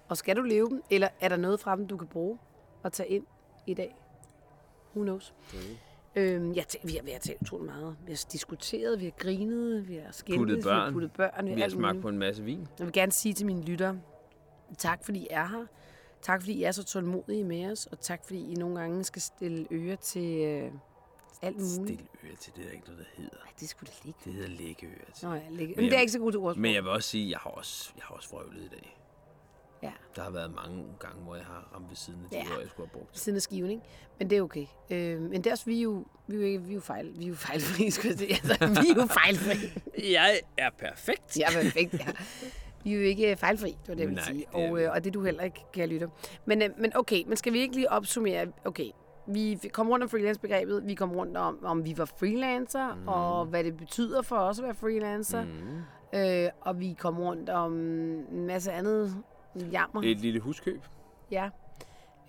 Og 0.08 0.16
skal 0.16 0.36
du 0.36 0.42
leve 0.42 0.68
dem, 0.68 0.82
eller 0.90 1.08
er 1.20 1.28
der 1.28 1.36
noget 1.36 1.60
fra 1.60 1.76
dem, 1.76 1.86
du 1.86 1.96
kan 1.96 2.08
bruge 2.08 2.38
og 2.82 2.92
tage 2.92 3.08
ind 3.08 3.26
i 3.66 3.74
dag? 3.74 3.96
Who 4.94 5.02
knows? 5.04 5.34
Øhm, 6.16 6.52
jeg 6.54 6.64
tæ- 6.74 6.86
vi, 6.86 6.92
har, 6.92 7.02
vi 7.02 7.10
har 7.10 7.18
talt 7.18 7.42
utrolig 7.42 7.66
meget. 7.66 7.96
Vi 8.06 8.12
har 8.12 8.24
diskuteret, 8.32 9.00
vi 9.00 9.04
har 9.04 9.12
grinet, 9.18 9.88
vi 9.88 9.96
har 9.96 10.12
skændt, 10.12 10.38
Puttet 10.38 10.56
vi 10.56 10.62
børn. 10.62 10.80
har 10.84 10.90
puttet 10.92 11.12
børn. 11.12 11.46
Vi 11.46 11.50
har 11.52 11.62
alt 11.62 11.72
smagt 11.72 11.94
muligt. 11.94 12.02
på 12.02 12.08
en 12.08 12.18
masse 12.18 12.42
vin. 12.42 12.68
Jeg 12.78 12.86
vil 12.86 12.92
gerne 12.92 13.12
sige 13.12 13.32
til 13.34 13.46
mine 13.46 13.62
lyttere, 13.62 14.00
tak 14.78 15.04
fordi 15.04 15.18
I 15.18 15.26
er 15.30 15.46
her. 15.46 15.64
Tak 16.22 16.40
fordi 16.40 16.52
I 16.52 16.62
er 16.62 16.72
så 16.72 16.84
tålmodige 16.84 17.44
med 17.44 17.70
os, 17.72 17.86
og 17.86 18.00
tak 18.00 18.24
fordi 18.24 18.52
I 18.52 18.54
nogle 18.54 18.78
gange 18.80 19.04
skal 19.04 19.22
stille 19.22 19.66
øre 19.70 19.96
til 19.96 20.40
øh, 20.40 20.70
alt 21.42 21.56
muligt. 21.78 22.00
Stil 22.00 22.28
øre 22.30 22.36
til 22.36 22.52
det, 22.56 22.60
er 22.62 22.66
der 22.66 22.72
ikke 22.72 22.86
noget, 22.86 22.98
der 22.98 23.22
hedder. 23.22 23.36
Ej, 23.46 23.50
det 23.60 23.68
skulle 23.68 23.90
da 23.90 23.96
ligge. 24.04 24.20
Det 24.24 24.32
hedder 24.32 24.48
lægge 24.48 24.86
øre 24.86 25.12
til. 25.14 25.28
Nå, 25.28 25.34
ja, 25.34 25.40
ligge. 25.50 25.66
Men 25.66 25.76
Men 25.76 25.84
det 25.84 25.92
er 25.92 25.96
jeg- 25.96 26.00
ikke 26.00 26.12
så 26.12 26.18
godt 26.18 26.32
til 26.32 26.38
ordsprog. 26.40 26.60
Men 26.62 26.74
jeg 26.74 26.82
vil 26.82 26.90
også 26.90 27.08
sige, 27.10 27.24
at 27.24 27.30
jeg 27.30 27.38
har 27.38 27.50
også, 27.50 27.92
jeg 27.96 28.04
har 28.04 28.14
også 28.14 28.28
vrøvlet 28.30 28.64
i 28.64 28.68
dag. 28.68 28.96
Ja, 29.82 29.92
Der 30.16 30.22
har 30.22 30.30
været 30.30 30.54
mange 30.54 30.84
gange, 31.00 31.22
hvor 31.22 31.34
jeg 31.34 31.44
har 31.44 31.68
ramt 31.74 31.88
ved 31.88 31.96
siden 31.96 32.20
af 32.24 32.30
de 32.30 32.36
Ja. 32.36 32.42
ord, 32.54 32.60
jeg 32.60 32.68
skulle 32.70 32.88
have 32.88 32.98
brugt. 33.00 33.18
siden 33.18 33.36
af 33.36 33.42
skiven, 33.42 33.70
ikke? 33.70 33.82
Men 34.18 34.30
det 34.30 34.38
er 34.38 34.42
okay. 34.42 34.66
Øh, 34.90 35.20
men 35.20 35.32
det 35.32 35.46
er 35.46 35.50
også, 35.52 35.64
vi 35.64 35.78
er 35.78 35.82
jo, 35.82 36.04
vi 36.26 36.34
er 36.36 36.38
jo, 36.40 36.44
ikke, 36.46 36.58
vi 36.62 36.70
er 36.70 36.74
jo, 36.74 36.80
fejl, 36.80 37.18
vi 37.18 37.24
er 37.24 37.28
jo 37.28 37.34
fejlfri, 37.34 37.90
skulle 37.90 38.10
jeg 38.10 38.18
sige. 38.18 38.32
Altså, 38.34 38.66
vi 38.82 38.88
er 38.90 38.94
jo 39.02 39.06
fejlfri. 39.06 39.80
Jeg 40.12 40.40
er 40.56 40.70
perfekt. 40.78 41.38
Ja, 41.38 41.50
perfekt, 41.52 41.94
ja. 41.94 42.06
Vi 42.84 42.92
er 42.92 42.96
jo 42.96 43.02
ikke 43.02 43.36
fejlfri, 43.36 43.68
det 43.70 43.88
var 43.88 43.94
det, 43.94 44.00
jeg 44.00 44.08
ville 44.08 44.14
Nej, 44.22 44.24
sige. 44.32 44.38
det 44.54 44.62
er 44.64 44.70
Og, 44.70 44.80
øh, 44.82 44.92
og 44.92 45.04
det 45.04 45.10
er 45.10 45.12
du 45.12 45.22
heller 45.24 45.42
ikke, 45.42 45.60
kan 45.72 45.80
jeg 45.80 45.88
lytte. 45.88 46.08
Men, 46.44 46.62
øh, 46.62 46.70
men 46.78 46.96
okay, 46.96 47.22
men 47.26 47.36
skal 47.36 47.52
vi 47.52 47.58
ikke 47.58 47.74
lige 47.74 47.90
opsummere? 47.90 48.46
Okay, 48.64 48.90
vi 49.26 49.70
kom 49.72 49.88
rundt 49.88 50.02
om 50.02 50.08
freelance-begrebet, 50.08 50.86
vi 50.86 50.94
kom 50.94 51.12
rundt 51.12 51.36
om, 51.36 51.64
om 51.64 51.84
vi 51.84 51.98
var 51.98 52.04
freelancer, 52.04 52.94
mm. 52.94 53.08
og 53.08 53.46
hvad 53.46 53.64
det 53.64 53.76
betyder 53.76 54.22
for 54.22 54.36
os 54.36 54.58
at 54.58 54.64
være 54.64 54.74
freelancer. 54.74 55.44
Mm. 55.44 56.18
Øh, 56.18 56.48
og 56.60 56.80
vi 56.80 56.96
kom 56.98 57.18
rundt 57.18 57.50
om 57.50 57.72
en 57.72 58.46
masse 58.46 58.72
andet 58.72 59.16
jammer. 59.72 60.02
Et 60.04 60.20
lille 60.20 60.40
huskøb. 60.40 60.84
Ja. 61.30 61.50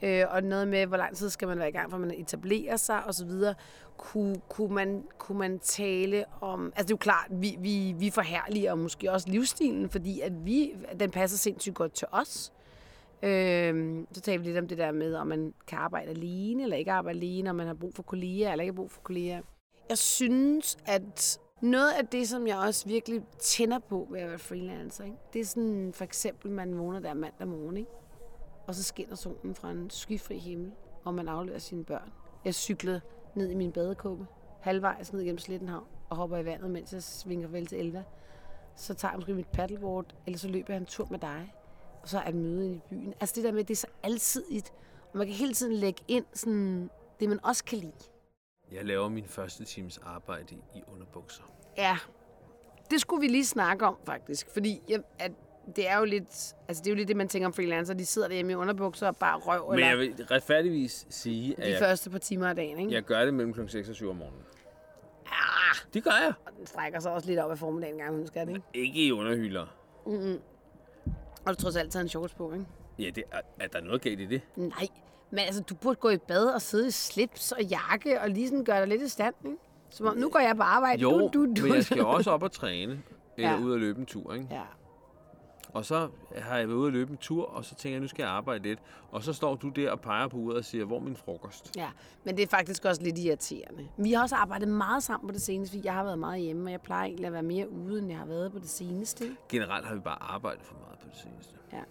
Øh, 0.01 0.23
og 0.29 0.43
noget 0.43 0.67
med, 0.67 0.85
hvor 0.85 0.97
lang 0.97 1.15
tid 1.15 1.29
skal 1.29 1.47
man 1.47 1.59
være 1.59 1.69
i 1.69 1.71
gang, 1.71 1.91
for 1.91 1.97
man 1.97 2.11
etablerer 2.11 2.75
sig 2.75 3.05
og 3.05 3.13
så 3.13 3.25
videre. 3.25 3.55
Kunne, 3.97 4.35
kunne, 4.49 4.75
man, 4.75 5.03
kunne 5.17 5.37
man 5.37 5.59
tale 5.59 6.25
om... 6.41 6.65
Altså 6.65 6.83
det 6.83 6.89
er 6.89 6.93
jo 6.93 6.97
klart, 6.97 7.27
vi, 7.29 7.57
vi, 7.59 7.95
vi 7.99 8.09
forherliger 8.09 8.75
måske 8.75 9.11
også 9.11 9.29
livsstilen, 9.29 9.89
fordi 9.89 10.21
at 10.21 10.45
vi, 10.45 10.73
den 10.99 11.11
passer 11.11 11.37
sindssygt 11.37 11.75
godt 11.75 11.93
til 11.93 12.07
os. 12.11 12.53
Øh, 13.23 14.03
så 14.11 14.21
taler 14.21 14.39
vi 14.39 14.47
lidt 14.47 14.57
om 14.57 14.67
det 14.67 14.77
der 14.77 14.91
med, 14.91 15.15
om 15.15 15.27
man 15.27 15.53
kan 15.67 15.77
arbejde 15.77 16.09
alene 16.09 16.63
eller 16.63 16.77
ikke 16.77 16.91
arbejde 16.91 17.17
alene, 17.19 17.49
om 17.49 17.55
man 17.55 17.67
har 17.67 17.73
brug 17.73 17.93
for 17.93 18.03
kolleger 18.03 18.51
eller 18.51 18.63
ikke 18.63 18.73
har 18.73 18.75
brug 18.75 18.91
for 18.91 19.01
kolleger. 19.01 19.41
Jeg 19.89 19.97
synes, 19.97 20.77
at 20.85 21.39
noget 21.61 21.91
af 21.91 22.07
det, 22.07 22.29
som 22.29 22.47
jeg 22.47 22.57
også 22.57 22.87
virkelig 22.87 23.23
tænder 23.39 23.79
på 23.79 24.07
ved 24.11 24.19
at 24.19 24.29
være 24.29 24.39
freelancer, 24.39 25.03
ikke? 25.03 25.17
det 25.33 25.41
er 25.41 25.45
sådan 25.45 25.91
for 25.93 26.03
eksempel, 26.03 26.51
man 26.51 26.77
vågner 26.77 26.99
der 26.99 27.13
mandag 27.13 27.47
morgen, 27.47 27.77
ikke? 27.77 27.91
og 28.67 28.75
så 28.75 28.83
skinner 28.83 29.15
solen 29.15 29.55
fra 29.55 29.71
en 29.71 29.89
skyfri 29.89 30.37
himmel, 30.37 30.71
og 31.03 31.13
man 31.13 31.27
afleverer 31.27 31.59
sine 31.59 31.83
børn. 31.83 32.11
Jeg 32.45 32.55
cyklede 32.55 33.01
ned 33.35 33.49
i 33.49 33.55
min 33.55 33.71
badekåbe, 33.71 34.25
halvvejs 34.61 35.13
ned 35.13 35.23
gennem 35.23 35.37
Slettenhavn, 35.37 35.85
og 36.09 36.17
hopper 36.17 36.37
i 36.37 36.45
vandet, 36.45 36.71
mens 36.71 36.93
jeg 36.93 37.03
svinger 37.03 37.47
vel 37.47 37.65
til 37.65 37.79
Elva. 37.79 38.03
Så 38.75 38.93
tager 38.93 39.11
jeg 39.11 39.17
måske 39.17 39.33
mit 39.33 39.47
paddleboard, 39.47 40.05
eller 40.25 40.37
så 40.37 40.47
løber 40.47 40.73
jeg 40.73 40.77
en 40.77 40.85
tur 40.85 41.07
med 41.11 41.19
dig, 41.19 41.53
og 42.07 42.11
så 42.11 42.19
er 42.19 42.29
et 42.29 42.35
møde 42.35 42.71
i 42.75 42.81
byen. 42.89 43.13
Altså 43.19 43.35
det 43.35 43.43
der 43.43 43.51
med, 43.51 43.63
det 43.63 43.73
er 43.73 43.75
så 43.77 43.87
alsidigt, 44.03 44.73
og 45.11 45.17
man 45.17 45.27
kan 45.27 45.35
hele 45.35 45.53
tiden 45.53 45.73
lægge 45.73 46.01
ind 46.07 46.25
sådan, 46.33 46.89
det, 47.19 47.29
man 47.29 47.39
også 47.43 47.63
kan 47.63 47.77
lide. 47.77 47.91
Jeg 48.71 48.85
laver 48.85 49.09
min 49.09 49.25
første 49.25 49.65
times 49.65 49.97
arbejde 50.05 50.55
i, 50.75 50.83
underbukser. 50.93 51.43
Ja, 51.77 51.97
det 52.91 53.01
skulle 53.01 53.21
vi 53.21 53.27
lige 53.27 53.45
snakke 53.45 53.85
om 53.85 53.97
faktisk, 54.05 54.49
fordi 54.53 54.81
jeg, 54.89 55.01
at 55.19 55.31
det 55.75 55.89
er 55.89 55.97
jo 55.97 56.05
lidt, 56.05 56.53
altså 56.67 56.83
det 56.83 56.87
er 56.87 56.91
jo 56.91 56.95
lidt 56.95 57.07
det, 57.07 57.17
man 57.17 57.27
tænker 57.27 57.45
om 57.47 57.53
freelancer. 57.53 57.93
De 57.93 58.05
sidder 58.05 58.27
derhjemme 58.27 58.51
i 58.51 58.55
underbukser 58.55 59.07
og 59.07 59.15
bare 59.15 59.37
røv, 59.37 59.71
Men 59.71 59.79
jeg 59.79 59.97
vil 59.97 60.25
retfærdigvis 60.31 61.07
sige, 61.09 61.55
at 61.57 61.63
de 61.65 61.69
jeg, 61.71 61.79
første 61.79 62.09
par 62.09 62.17
timer 62.19 62.47
af 62.49 62.55
dagen, 62.55 62.79
ikke? 62.79 62.93
jeg 62.93 63.03
gør 63.03 63.25
det 63.25 63.33
mellem 63.33 63.53
kl. 63.53 63.67
6 63.67 63.89
og 63.89 63.95
7 63.95 64.09
om 64.09 64.15
morgenen. 64.15 64.41
Ah, 65.25 65.75
Det 65.93 66.03
gør 66.03 66.11
jeg. 66.11 66.33
og 66.45 66.51
den 66.57 66.65
strækker 66.67 66.99
sig 66.99 67.11
også 67.11 67.27
lidt 67.27 67.39
op 67.39 67.51
af 67.51 67.57
formiddagen 67.57 67.95
en 67.95 68.01
gang, 68.01 68.15
hun 68.15 68.27
skal 68.27 68.47
det, 68.47 68.55
ikke? 68.55 68.67
Ikke 68.73 69.05
i 69.07 69.11
underhylder. 69.11 69.65
Og 71.47 71.57
du 71.57 71.61
trods 71.61 71.75
alt 71.75 71.91
taget 71.91 72.03
en 72.03 72.09
shorts 72.09 72.33
på, 72.33 72.53
ikke? 72.53 72.65
Ja, 72.99 73.09
det, 73.15 73.23
er, 73.31 73.39
er 73.59 73.67
der 73.67 73.81
noget 73.81 74.01
galt 74.01 74.19
i 74.19 74.25
det? 74.25 74.41
Nej, 74.55 74.87
men 75.31 75.39
altså, 75.39 75.61
du 75.61 75.75
burde 75.75 75.95
gå 75.99 76.09
i 76.09 76.17
bad 76.17 76.45
og 76.45 76.61
sidde 76.61 76.87
i 76.87 76.91
slips 76.91 77.51
og 77.51 77.63
jakke 77.63 78.21
og 78.21 78.29
lige 78.29 78.47
sådan 78.47 78.63
gøre 78.65 78.79
dig 78.79 78.87
lidt 78.87 79.01
i 79.01 79.09
stand, 79.09 79.35
ikke? 79.45 79.57
Som 79.89 80.05
om, 80.05 80.17
nu 80.17 80.29
går 80.29 80.39
jeg 80.39 80.55
på 80.55 80.63
arbejde. 80.63 81.01
Jo, 81.01 81.11
du, 81.11 81.29
du, 81.33 81.45
du. 81.45 81.61
men 81.61 81.75
jeg 81.75 81.83
skal 81.85 82.05
også 82.05 82.31
op 82.31 82.43
og 82.43 82.51
træne. 82.51 83.01
Eller 83.37 83.51
Ja. 83.51 83.59
ud 83.59 83.71
og 83.71 83.79
løbe 83.79 83.99
en 83.99 84.05
tur, 84.05 84.33
ikke? 84.33 84.47
Ja. 84.51 84.61
Og 85.73 85.85
så 85.85 86.09
har 86.37 86.57
jeg 86.57 86.67
været 86.67 86.77
ude 86.77 86.87
og 86.87 86.91
løbe 86.91 87.11
en 87.11 87.17
tur, 87.17 87.45
og 87.45 87.65
så 87.65 87.75
tænker 87.75 87.93
jeg, 87.95 88.01
nu 88.01 88.07
skal 88.07 88.23
jeg 88.23 88.31
arbejde 88.31 88.63
lidt. 88.63 88.79
Og 89.11 89.23
så 89.23 89.33
står 89.33 89.55
du 89.55 89.69
der 89.69 89.91
og 89.91 89.99
peger 89.99 90.27
på 90.27 90.37
uret 90.37 90.57
og 90.57 90.65
siger, 90.65 90.85
hvor 90.85 90.95
er 90.97 91.01
min 91.01 91.15
frokost? 91.15 91.71
ja, 91.75 91.87
men 92.23 92.37
det 92.37 92.43
er 92.43 92.47
faktisk 92.47 92.85
også 92.85 93.01
lidt 93.01 93.17
irriterende. 93.17 93.87
Vi 93.97 94.11
har 94.13 94.21
også 94.21 94.35
arbejdet 94.35 94.67
meget 94.67 95.03
sammen 95.03 95.27
på 95.27 95.33
det 95.33 95.41
seneste, 95.41 95.71
fordi 95.75 95.85
jeg 95.85 95.93
har 95.93 96.03
været 96.03 96.19
meget 96.19 96.41
hjemme, 96.41 96.67
og 96.67 96.71
jeg 96.71 96.81
plejer 96.81 97.05
egentlig 97.05 97.25
at 97.27 97.33
være 97.33 97.43
mere 97.43 97.69
ude, 97.69 97.99
end 97.99 98.09
jeg 98.09 98.17
har 98.17 98.25
været 98.25 98.51
på 98.51 98.59
det 98.59 98.69
seneste. 98.69 99.25
Generelt 99.49 99.85
har 99.85 99.95
vi 99.95 100.01
bare 100.01 100.23
arbejdet 100.23 100.63
for 100.63 100.75
meget 100.75 100.96
på 101.07 101.13
det 101.13 101.21
seneste. 101.21 101.55
Ja. 101.73 101.81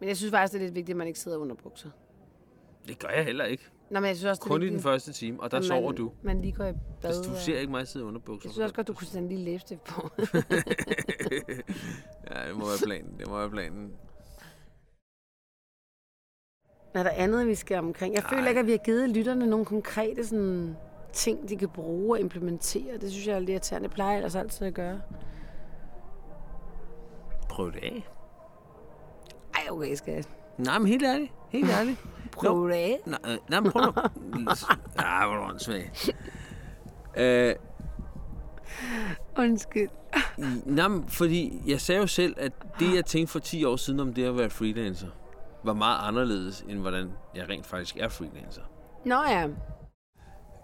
Men 0.00 0.08
jeg 0.08 0.16
synes 0.16 0.30
faktisk, 0.30 0.52
det 0.52 0.58
er 0.60 0.64
lidt 0.64 0.74
vigtigt, 0.74 0.94
at 0.94 0.96
man 0.98 1.06
ikke 1.06 1.18
sidder 1.20 1.36
under 1.38 1.54
bukser. 1.54 1.90
Det 2.88 2.98
gør 2.98 3.08
jeg 3.08 3.24
heller 3.24 3.44
ikke. 3.44 3.64
Nå, 3.90 4.00
men 4.00 4.08
jeg 4.08 4.16
synes 4.16 4.30
også, 4.30 4.40
det 4.40 4.50
Kun 4.50 4.60
i 4.60 4.64
vigtigt, 4.64 4.78
den 4.78 4.82
første 4.82 5.12
time, 5.12 5.42
og 5.42 5.50
der 5.50 5.58
at 5.58 5.64
sover 5.64 5.86
man, 5.88 5.94
du. 5.96 6.12
Man 6.22 6.40
lige 6.40 6.52
går 6.52 6.64
i 6.64 6.72
bad. 7.02 7.10
Hvis 7.14 7.26
du 7.26 7.32
og- 7.32 7.36
ser 7.38 7.58
ikke 7.58 7.70
mig 7.70 7.88
sidde 7.88 8.04
under 8.06 8.20
bukser. 8.20 8.48
Jeg 8.48 8.52
synes 8.52 8.62
også 8.62 8.74
godt, 8.74 8.88
du 8.88 8.92
kunne 8.94 9.06
sætte 9.06 9.18
en 9.18 9.28
lille 9.28 9.44
læbestift 9.44 9.84
på. 9.84 10.10
Ja, 12.34 12.48
det 12.48 12.56
må 12.56 12.64
være 12.66 12.78
planen. 12.86 13.18
Det 13.18 13.28
må 13.28 13.38
være 13.38 13.50
planen. 13.50 13.92
er 16.94 17.02
der 17.02 17.10
andet, 17.10 17.46
vi 17.46 17.54
skal 17.54 17.78
omkring? 17.78 18.14
Jeg 18.14 18.22
føler 18.22 18.42
Ej. 18.42 18.48
ikke, 18.48 18.60
at 18.60 18.66
vi 18.66 18.70
har 18.70 18.78
givet 18.78 19.10
lytterne 19.10 19.46
nogle 19.46 19.64
konkrete 19.64 20.26
sådan, 20.26 20.76
ting, 21.12 21.48
de 21.48 21.56
kan 21.56 21.68
bruge 21.68 22.14
og 22.16 22.20
implementere. 22.20 22.98
Det 22.98 23.10
synes 23.10 23.26
jeg 23.26 23.34
er 23.34 23.38
lidt 23.38 23.50
irriterende. 23.50 23.88
Det 23.88 23.94
plejer 23.94 24.10
jeg 24.10 24.16
ellers 24.16 24.34
altid 24.34 24.66
at 24.66 24.74
gøre. 24.74 25.00
Prøv 27.50 27.72
det 27.72 27.78
af. 27.82 28.08
Ej, 29.54 29.70
okay, 29.70 29.94
skal 29.94 30.14
jeg 30.14 30.24
Nej, 30.58 30.78
men 30.78 30.88
helt 30.88 31.04
ærligt. 31.04 31.32
Helt 31.48 31.70
ærligt. 31.78 32.04
prøve 32.32 32.68
det 32.68 32.74
af? 32.74 33.00
Nej, 33.06 33.18
øh, 33.28 33.38
nej 33.48 33.60
men 33.60 33.72
prøv 33.72 33.82
nu. 33.82 33.92
Ja, 34.98 35.26
hvor 35.26 35.48
er 35.48 35.58
du. 35.58 36.12
Øh, 37.16 37.54
Undskyld. 39.38 39.88
nej, 40.66 40.88
men 40.88 41.08
fordi 41.08 41.62
jeg 41.66 41.80
sagde 41.80 42.00
jo 42.00 42.06
selv, 42.06 42.34
at 42.38 42.52
det, 42.78 42.94
jeg 42.94 43.04
tænkte 43.04 43.32
for 43.32 43.38
10 43.38 43.64
år 43.64 43.76
siden 43.76 44.00
om 44.00 44.14
det 44.14 44.24
at 44.24 44.36
være 44.38 44.50
freelancer, 44.50 45.08
var 45.64 45.72
meget 45.72 46.08
anderledes, 46.08 46.64
end 46.68 46.78
hvordan 46.78 47.12
jeg 47.34 47.48
rent 47.48 47.66
faktisk 47.66 47.96
er 47.96 48.08
freelancer. 48.08 48.62
Nå 49.04 49.14
ja. 49.28 49.48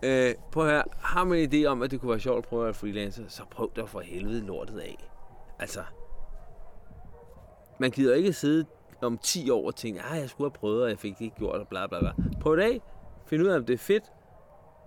Øh, 0.02 0.34
prøv 0.52 0.66
her. 0.66 0.82
Har 1.00 1.24
man 1.24 1.38
en 1.38 1.52
idé 1.52 1.66
om, 1.66 1.82
at 1.82 1.90
det 1.90 2.00
kunne 2.00 2.10
være 2.10 2.20
sjovt 2.20 2.38
at 2.38 2.44
prøve 2.44 2.62
at 2.62 2.64
være 2.64 2.74
freelancer, 2.74 3.22
så 3.28 3.42
prøv 3.50 3.70
da 3.76 3.82
for 3.82 4.00
helvede 4.00 4.46
lortet 4.46 4.78
af. 4.78 5.08
Altså, 5.58 5.80
man 7.78 7.90
gider 7.90 8.15
ikke 8.15 8.32
sidde 8.32 8.65
om 9.03 9.19
10 9.19 9.51
år 9.51 9.66
og 9.66 9.77
tænke, 9.77 10.03
at 10.03 10.20
jeg 10.20 10.31
skulle 10.31 10.51
have 10.51 10.59
prøvet, 10.59 10.82
og 10.82 10.89
jeg 10.90 10.98
fik 10.98 11.19
det 11.19 11.24
ikke 11.24 11.36
gjort, 11.36 11.61
og 11.61 11.69
bla 11.69 11.86
bla 11.86 11.98
bla. 12.01 12.12
Prøv 12.40 12.57
det 12.57 12.62
af. 12.62 12.81
Find 13.27 13.43
ud 13.43 13.48
af, 13.48 13.57
om 13.57 13.65
det 13.66 13.74
er 13.74 13.78
fedt. 13.78 14.05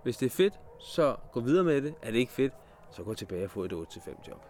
Hvis 0.02 0.16
det 0.16 0.26
er 0.26 0.30
fedt, 0.30 0.54
så 0.80 1.16
gå 1.32 1.40
videre 1.40 1.64
med 1.64 1.82
det. 1.82 1.94
Er 2.02 2.10
det 2.10 2.18
ikke 2.18 2.32
fedt, 2.32 2.52
så 2.90 3.02
gå 3.02 3.14
tilbage 3.14 3.44
og 3.44 3.50
få 3.50 3.64
et 3.64 3.72
8-5 3.72 4.28
job. 4.28 4.42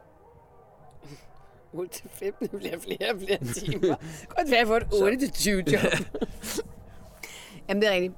8 1.73 1.93
til 1.93 2.09
5, 2.11 2.35
det 2.41 2.51
bliver 2.51 2.79
flere 2.79 3.11
og 3.15 3.21
flere 3.21 3.39
timer. 3.55 3.97
Godt 4.29 4.51
være 4.51 4.67
for 4.67 4.77
et 4.77 4.87
8 5.03 5.19
til 5.19 5.33
20 5.33 5.57
job. 5.57 5.93
Jamen, 7.69 7.83
det 7.83 7.89
er 7.91 7.95
rigtigt. 7.95 8.15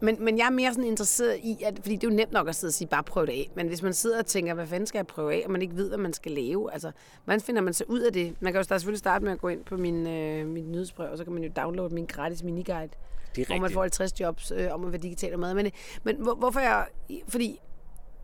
Men, 0.00 0.24
men 0.24 0.38
jeg 0.38 0.46
er 0.46 0.50
mere 0.50 0.70
sådan 0.70 0.84
interesseret 0.84 1.38
i, 1.42 1.62
at, 1.64 1.78
fordi 1.82 1.96
det 1.96 2.04
er 2.04 2.10
jo 2.10 2.16
nemt 2.16 2.32
nok 2.32 2.48
at 2.48 2.54
sidde 2.54 2.70
og 2.70 2.74
sige, 2.74 2.88
bare 2.88 3.02
prøv 3.02 3.26
det 3.26 3.32
af. 3.32 3.50
Men 3.54 3.68
hvis 3.68 3.82
man 3.82 3.94
sidder 3.94 4.18
og 4.18 4.26
tænker, 4.26 4.54
hvad 4.54 4.66
fanden 4.66 4.86
skal 4.86 4.98
jeg 4.98 5.06
prøve 5.06 5.34
af, 5.34 5.42
og 5.44 5.50
man 5.50 5.62
ikke 5.62 5.76
ved, 5.76 5.88
hvad 5.88 5.98
man 5.98 6.12
skal 6.12 6.32
lave, 6.32 6.72
altså, 6.72 6.90
hvordan 7.24 7.40
finder 7.40 7.62
man 7.62 7.74
sig 7.74 7.90
ud 7.90 8.00
af 8.00 8.12
det? 8.12 8.36
Man 8.40 8.52
kan 8.52 8.60
jo 8.60 8.64
selvfølgelig 8.64 8.98
starte 8.98 9.24
med 9.24 9.32
at 9.32 9.40
gå 9.40 9.48
ind 9.48 9.64
på 9.64 9.76
min, 9.76 10.06
øh, 10.06 10.46
min 10.46 10.72
nyhedsbrev, 10.72 11.10
og 11.10 11.18
så 11.18 11.24
kan 11.24 11.32
man 11.32 11.42
jo 11.42 11.50
downloade 11.56 11.94
min 11.94 12.06
gratis 12.06 12.42
miniguide, 12.42 12.88
Det 13.36 13.46
hvor 13.46 13.58
man 13.58 13.70
får 13.70 13.80
50 13.80 14.20
jobs 14.20 14.52
øh, 14.56 14.74
om 14.74 14.84
at 14.84 14.92
være 14.92 15.02
digital 15.02 15.34
og 15.34 15.40
mad. 15.40 15.54
Men, 15.54 15.70
men 16.04 16.16
hvor, 16.16 16.34
hvorfor 16.34 16.60
jeg... 16.60 16.86
Fordi 17.28 17.60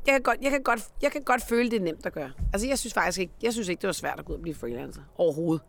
jeg 0.06 0.12
kan, 0.14 0.22
godt, 0.22 0.38
jeg, 0.42 0.50
kan 0.50 0.62
godt, 0.62 0.88
jeg 1.02 1.12
kan 1.12 1.22
godt 1.22 1.42
føle, 1.42 1.70
det 1.70 1.76
er 1.76 1.84
nemt 1.84 2.06
at 2.06 2.12
gøre. 2.12 2.30
Altså, 2.52 2.68
jeg 2.68 2.78
synes 2.78 2.94
faktisk 2.94 3.18
ikke, 3.18 3.32
jeg 3.42 3.52
synes 3.52 3.68
ikke, 3.68 3.80
det 3.80 3.86
var 3.86 3.92
svært 3.92 4.18
at 4.18 4.24
gå 4.24 4.32
ud 4.32 4.36
og 4.36 4.42
blive 4.42 4.54
freelancer. 4.54 5.02
Overhovedet. 5.16 5.62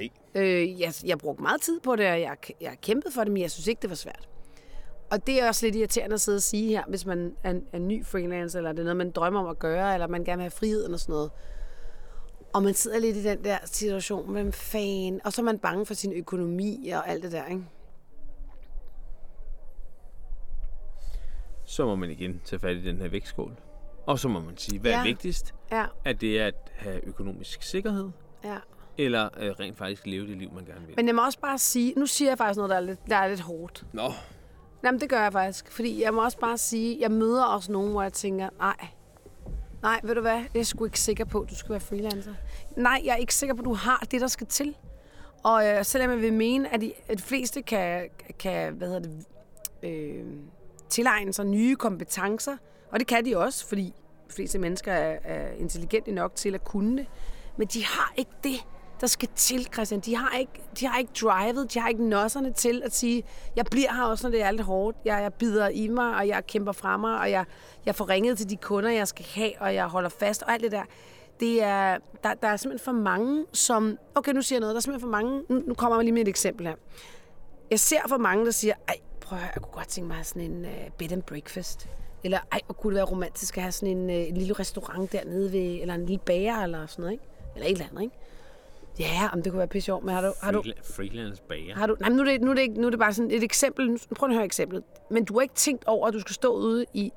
Nej. 0.00 0.08
Øh, 0.34 0.80
jeg, 0.80 0.92
jeg 1.04 1.18
brugte 1.18 1.42
meget 1.42 1.60
tid 1.60 1.80
på 1.80 1.96
det, 1.96 2.06
og 2.06 2.20
jeg, 2.20 2.36
jeg 2.60 2.76
kæmpet 2.82 3.12
for 3.12 3.24
det, 3.24 3.32
men 3.32 3.42
jeg 3.42 3.50
synes 3.50 3.66
ikke, 3.66 3.82
det 3.82 3.90
var 3.90 3.96
svært. 3.96 4.28
Og 5.10 5.26
det 5.26 5.42
er 5.42 5.48
også 5.48 5.66
lidt 5.66 5.76
irriterende 5.76 6.14
at 6.14 6.20
sidde 6.20 6.36
og 6.36 6.42
sige 6.42 6.68
her, 6.68 6.84
hvis 6.88 7.06
man 7.06 7.32
er, 7.42 7.50
en- 7.50 7.64
er 7.72 7.78
ny 7.78 8.04
freelancer, 8.06 8.58
eller 8.58 8.72
det 8.72 8.78
er 8.78 8.84
noget, 8.84 8.96
man 8.96 9.10
drømmer 9.10 9.40
om 9.40 9.46
at 9.46 9.58
gøre, 9.58 9.94
eller 9.94 10.06
man 10.06 10.24
gerne 10.24 10.36
vil 10.36 10.42
have 10.42 10.50
friheden 10.50 10.94
og 10.94 11.00
sådan 11.00 11.12
noget. 11.12 11.30
Og 12.54 12.62
man 12.62 12.74
sidder 12.74 12.98
lidt 12.98 13.16
i 13.16 13.22
den 13.22 13.44
der 13.44 13.58
situation, 13.64 14.32
hvem 14.32 14.52
fan, 14.52 15.20
og 15.24 15.32
så 15.32 15.42
er 15.42 15.44
man 15.44 15.58
bange 15.58 15.86
for 15.86 15.94
sin 15.94 16.12
økonomi 16.12 16.88
og 16.94 17.08
alt 17.08 17.22
det 17.22 17.32
der, 17.32 17.46
ikke? 17.46 17.64
Så 21.64 21.86
må 21.86 21.94
man 21.94 22.10
igen 22.10 22.40
tage 22.44 22.60
fat 22.60 22.76
i 22.76 22.84
den 22.84 22.96
her 23.00 23.08
vægtskål. 23.08 23.52
Og 24.06 24.18
så 24.18 24.28
må 24.28 24.40
man 24.40 24.56
sige, 24.56 24.78
hvad 24.80 24.90
ja. 24.90 24.98
er 24.98 25.02
vigtigst? 25.02 25.54
Ja, 25.72 25.86
Er 26.04 26.12
det 26.12 26.38
at 26.38 26.54
have 26.76 27.04
økonomisk 27.06 27.62
sikkerhed, 27.62 28.10
ja. 28.44 28.56
eller 28.98 29.28
øh, 29.38 29.50
rent 29.50 29.78
faktisk 29.78 30.06
leve 30.06 30.26
det 30.26 30.36
liv, 30.36 30.52
man 30.52 30.64
gerne 30.64 30.86
vil? 30.86 30.94
Men 30.96 31.06
jeg 31.06 31.14
må 31.14 31.24
også 31.24 31.38
bare 31.40 31.58
sige, 31.58 31.94
nu 31.96 32.06
siger 32.06 32.30
jeg 32.30 32.38
faktisk 32.38 32.56
noget, 32.56 32.70
der 32.70 32.76
er 32.76 32.80
lidt, 32.80 32.98
der 33.08 33.16
er 33.16 33.28
lidt 33.28 33.40
hårdt. 33.40 33.84
Nå, 33.92 34.12
Jamen, 34.84 35.00
det 35.00 35.08
gør 35.08 35.22
jeg 35.22 35.32
faktisk. 35.32 35.72
Fordi 35.72 36.02
jeg 36.02 36.14
må 36.14 36.24
også 36.24 36.38
bare 36.38 36.58
sige, 36.58 36.96
jeg 37.00 37.10
møder 37.10 37.44
også 37.44 37.72
nogen, 37.72 37.90
hvor 37.90 38.02
jeg 38.02 38.12
tænker, 38.12 38.48
nej, 38.58 38.86
nej, 39.82 40.00
ved 40.02 40.14
du 40.14 40.20
hvad, 40.20 40.42
jeg 40.54 40.60
er 40.60 40.64
sgu 40.64 40.84
ikke 40.84 41.00
sikker 41.00 41.24
på, 41.24 41.40
at 41.40 41.50
du 41.50 41.56
skal 41.56 41.70
være 41.70 41.80
freelancer. 41.80 42.34
Nej, 42.76 43.02
jeg 43.04 43.12
er 43.12 43.16
ikke 43.16 43.34
sikker 43.34 43.54
på, 43.54 43.60
at 43.60 43.64
du 43.64 43.74
har 43.74 44.06
det, 44.10 44.20
der 44.20 44.26
skal 44.26 44.46
til. 44.46 44.76
Og 45.44 45.68
øh, 45.68 45.84
selvom 45.84 46.10
jeg 46.10 46.20
vil 46.20 46.32
mene, 46.32 46.74
at 46.74 46.80
de, 46.80 46.92
at 47.08 47.18
de 47.18 47.22
fleste 47.22 47.62
kan, 47.62 48.08
kan 48.38 48.74
hvad 48.74 48.88
hedder 48.88 49.08
det, 49.08 49.26
øh, 49.82 50.24
tilegne 50.88 51.32
sig 51.32 51.46
nye 51.46 51.76
kompetencer, 51.76 52.56
og 52.90 52.98
det 52.98 53.06
kan 53.06 53.24
de 53.24 53.36
også, 53.36 53.68
fordi 53.68 53.94
de 54.28 54.34
fleste 54.34 54.58
mennesker 54.58 54.92
er, 54.92 55.18
er 55.24 55.52
intelligente 55.52 56.12
nok 56.12 56.34
til 56.34 56.54
at 56.54 56.64
kunne 56.64 56.96
det, 56.96 57.06
men 57.56 57.68
de 57.68 57.84
har 57.84 58.12
ikke 58.16 58.30
det, 58.44 58.66
der 59.00 59.06
skal 59.06 59.28
til, 59.34 59.68
Christian. 59.72 60.00
De 60.00 60.16
har 60.16 60.38
ikke, 60.38 60.52
de 60.80 60.86
har 60.86 60.98
ikke 60.98 61.12
drivet, 61.22 61.74
de 61.74 61.80
har 61.80 61.88
ikke 61.88 62.08
nosserne 62.08 62.52
til 62.52 62.82
at 62.84 62.94
sige, 62.94 63.22
jeg 63.56 63.64
bliver 63.70 63.92
her 63.92 64.02
også, 64.02 64.26
når 64.26 64.30
det 64.30 64.42
er 64.42 64.50
lidt 64.50 64.62
hårdt. 64.62 64.96
Jeg, 65.04 65.22
jeg 65.22 65.34
bider 65.34 65.68
i 65.68 65.88
mig, 65.88 66.16
og 66.16 66.28
jeg 66.28 66.46
kæmper 66.46 66.72
fra 66.72 66.96
mig, 66.96 67.18
og 67.18 67.30
jeg, 67.30 67.44
jeg 67.86 67.94
får 67.94 68.08
ringet 68.08 68.38
til 68.38 68.50
de 68.50 68.56
kunder, 68.56 68.90
jeg 68.90 69.08
skal 69.08 69.24
have, 69.34 69.52
og 69.60 69.74
jeg 69.74 69.86
holder 69.86 70.08
fast, 70.08 70.42
og 70.42 70.52
alt 70.52 70.62
det 70.62 70.72
der. 70.72 70.82
Det 71.40 71.62
er, 71.62 71.98
der, 72.22 72.34
der 72.34 72.48
er 72.48 72.56
simpelthen 72.56 72.84
for 72.84 72.92
mange, 72.92 73.44
som... 73.52 73.98
Okay, 74.14 74.32
nu 74.32 74.42
siger 74.42 74.56
jeg 74.56 74.60
noget. 74.60 74.74
Der 74.74 74.78
er 74.78 74.80
simpelthen 74.80 75.06
for 75.06 75.10
mange... 75.10 75.42
Nu, 75.48 75.62
nu 75.66 75.74
kommer 75.74 75.96
jeg 75.96 76.04
lige 76.04 76.12
med 76.12 76.22
et 76.22 76.28
eksempel 76.28 76.66
her. 76.66 76.74
Jeg 77.70 77.80
ser 77.80 78.00
for 78.08 78.16
mange, 78.16 78.44
der 78.44 78.50
siger, 78.50 78.74
ej, 78.88 78.96
prøv 79.20 79.36
at 79.36 79.42
høre, 79.44 79.50
jeg 79.54 79.62
kunne 79.62 79.72
godt 79.72 79.88
tænke 79.88 80.08
mig 80.08 80.26
sådan 80.26 80.50
en 80.50 80.64
uh, 80.64 80.92
bed 80.98 81.12
and 81.12 81.22
breakfast. 81.22 81.88
Eller, 82.24 82.38
ej, 82.52 82.60
hvor 82.66 82.72
kunne 82.72 82.90
det 82.90 82.96
være 82.96 83.04
romantisk 83.04 83.56
at 83.56 83.62
have 83.62 83.72
sådan 83.72 83.96
en, 83.96 84.10
uh, 84.10 84.28
en 84.28 84.36
lille 84.36 84.52
restaurant 84.52 85.12
dernede 85.12 85.52
ved, 85.52 85.80
eller 85.80 85.94
en 85.94 86.06
lille 86.06 86.22
bager, 86.26 86.62
eller 86.62 86.86
sådan 86.86 87.02
noget, 87.02 87.12
ikke? 87.12 87.24
Eller 87.54 87.66
et 87.66 87.72
eller 87.72 87.86
andet, 87.90 88.02
ikke? 88.02 88.16
Ja, 88.98 89.28
om 89.32 89.42
det 89.42 89.52
kunne 89.52 89.58
være 89.58 89.68
pisse 89.68 89.84
sjovt, 89.84 90.04
men 90.04 90.14
har 90.14 90.20
du, 90.20 90.32
har 90.42 90.52
du, 90.52 90.60
Freela- 90.62 90.94
freelance 90.96 91.42
bager. 91.48 91.74
har 91.74 91.86
du, 91.86 91.96
nej, 92.00 92.08
nu 92.08 92.20
er, 92.20 92.24
det, 92.24 92.40
nu, 92.42 92.50
er 92.50 92.54
det, 92.54 92.62
ikke- 92.62 92.80
nu 92.80 92.86
er 92.86 92.90
det 92.90 92.98
bare 92.98 93.12
sådan 93.12 93.30
et 93.30 93.42
eksempel. 93.42 94.00
Prøv 94.16 94.28
at 94.28 94.34
høre 94.34 94.44
eksemplet. 94.44 94.82
Men 95.10 95.24
du 95.24 95.34
har 95.34 95.40
ikke 95.40 95.54
tænkt 95.54 95.84
over, 95.86 96.06
at 96.08 96.14
du 96.14 96.20
skal 96.20 96.34
stå 96.34 96.52
ude 96.54 96.84
i 96.94 97.12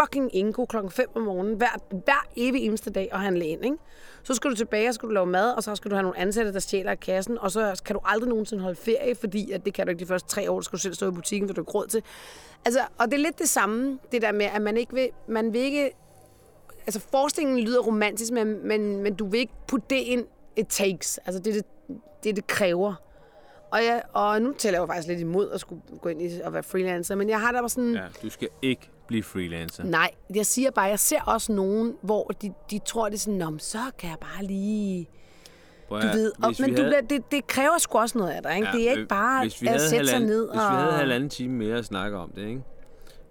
fucking 0.00 0.34
Ingo 0.36 0.64
klokken 0.64 0.90
5 0.92 1.06
om 1.14 1.22
morgenen, 1.22 1.54
hver, 1.56 1.78
hver 1.90 2.26
evig 2.36 2.62
eneste 2.62 2.90
dag 2.90 3.08
og 3.12 3.20
handle 3.20 3.46
ind, 3.46 3.64
ikke? 3.64 3.76
Så 4.22 4.34
skal 4.34 4.50
du 4.50 4.56
tilbage, 4.56 4.88
og 4.88 4.94
skal 4.94 5.08
du 5.08 5.14
lave 5.14 5.26
mad, 5.26 5.52
og 5.52 5.62
så 5.62 5.74
skal 5.74 5.90
du 5.90 5.96
have 5.96 6.02
nogle 6.02 6.18
ansatte, 6.18 6.52
der 6.52 6.58
stjæler 6.58 6.90
af 6.90 7.00
kassen, 7.00 7.38
og 7.38 7.50
så 7.50 7.82
kan 7.84 7.94
du 7.94 8.00
aldrig 8.04 8.28
nogensinde 8.28 8.62
holde 8.62 8.76
ferie, 8.76 9.14
fordi 9.14 9.50
at 9.50 9.64
det 9.64 9.74
kan 9.74 9.86
du 9.86 9.90
ikke 9.90 10.00
de 10.00 10.06
første 10.06 10.28
tre 10.28 10.50
år, 10.50 10.60
så 10.60 10.64
skal 10.64 10.76
du 10.76 10.80
selv 10.82 10.94
stå 10.94 11.08
i 11.08 11.10
butikken, 11.10 11.48
for 11.48 11.54
du 11.54 11.60
har 11.60 11.72
råd 11.72 11.86
til. 11.86 12.02
Altså, 12.64 12.80
og 12.98 13.06
det 13.06 13.14
er 13.14 13.18
lidt 13.18 13.38
det 13.38 13.48
samme, 13.48 13.98
det 14.12 14.22
der 14.22 14.32
med, 14.32 14.46
at 14.46 14.62
man 14.62 14.76
ikke 14.76 14.94
vil, 14.94 15.08
man 15.28 15.52
vil 15.52 15.60
ikke, 15.60 15.90
altså 16.86 17.00
forestillingen 17.10 17.58
lyder 17.64 17.80
romantisk, 17.80 18.32
men, 18.32 18.66
men, 18.68 19.02
men 19.02 19.14
du 19.14 19.26
vil 19.28 19.40
ikke 19.40 19.52
putte 19.68 19.86
det 19.90 19.96
ind, 19.96 20.24
it 20.58 20.66
takes, 20.68 21.18
altså 21.26 21.40
det, 21.42 21.54
det, 21.54 21.64
det, 22.24 22.36
det 22.36 22.46
kræver. 22.46 22.94
Og, 23.70 23.78
jeg, 23.84 24.02
og 24.12 24.42
nu 24.42 24.52
tæller 24.58 24.78
jeg 24.78 24.82
jo 24.82 24.92
faktisk 24.92 25.08
lidt 25.08 25.20
imod 25.20 25.50
at 25.50 25.60
skulle 25.60 25.82
gå 26.00 26.08
ind 26.08 26.22
i 26.22 26.40
at 26.40 26.52
være 26.52 26.62
freelancer, 26.62 27.14
men 27.14 27.28
jeg 27.28 27.40
har 27.40 27.52
da 27.52 27.58
bare 27.60 27.68
sådan... 27.68 27.94
Ja, 27.94 28.02
du 28.22 28.30
skal 28.30 28.48
ikke 28.62 28.90
blive 29.06 29.22
freelancer. 29.22 29.84
Nej, 29.84 30.10
jeg 30.34 30.46
siger 30.46 30.70
bare, 30.70 30.84
jeg 30.84 30.98
ser 30.98 31.22
også 31.22 31.52
nogen, 31.52 31.94
hvor 32.02 32.24
de, 32.42 32.52
de 32.70 32.78
tror, 32.78 33.04
det 33.08 33.14
er 33.14 33.18
sådan, 33.18 33.38
Nå, 33.38 33.58
så 33.58 33.78
kan 33.98 34.10
jeg 34.10 34.18
bare 34.20 34.44
lige... 34.44 35.08
Prøv 35.88 36.00
Du 36.02 36.06
ved, 36.06 36.32
og, 36.42 36.54
men 36.60 36.74
du, 36.74 36.82
havde- 36.82 37.02
det, 37.10 37.30
det 37.32 37.46
kræver 37.46 37.78
sgu 37.78 37.98
også 37.98 38.18
noget 38.18 38.30
af 38.32 38.42
dig, 38.42 38.54
ikke? 38.56 38.68
Ja, 38.68 38.72
det 38.76 38.86
er 38.88 38.90
ikke 38.92 39.06
bare 39.06 39.42
hvis 39.42 39.62
vi 39.62 39.66
at 39.66 39.80
sætte 39.80 40.06
sig 40.06 40.20
ned 40.20 40.48
Hvis 40.48 40.54
vi 40.54 40.58
og... 40.60 40.70
havde 40.70 40.92
halvanden 40.92 41.28
time 41.30 41.54
mere 41.54 41.76
at 41.78 41.84
snakke 41.84 42.16
om 42.16 42.30
det, 42.30 42.46
ikke? 42.48 42.62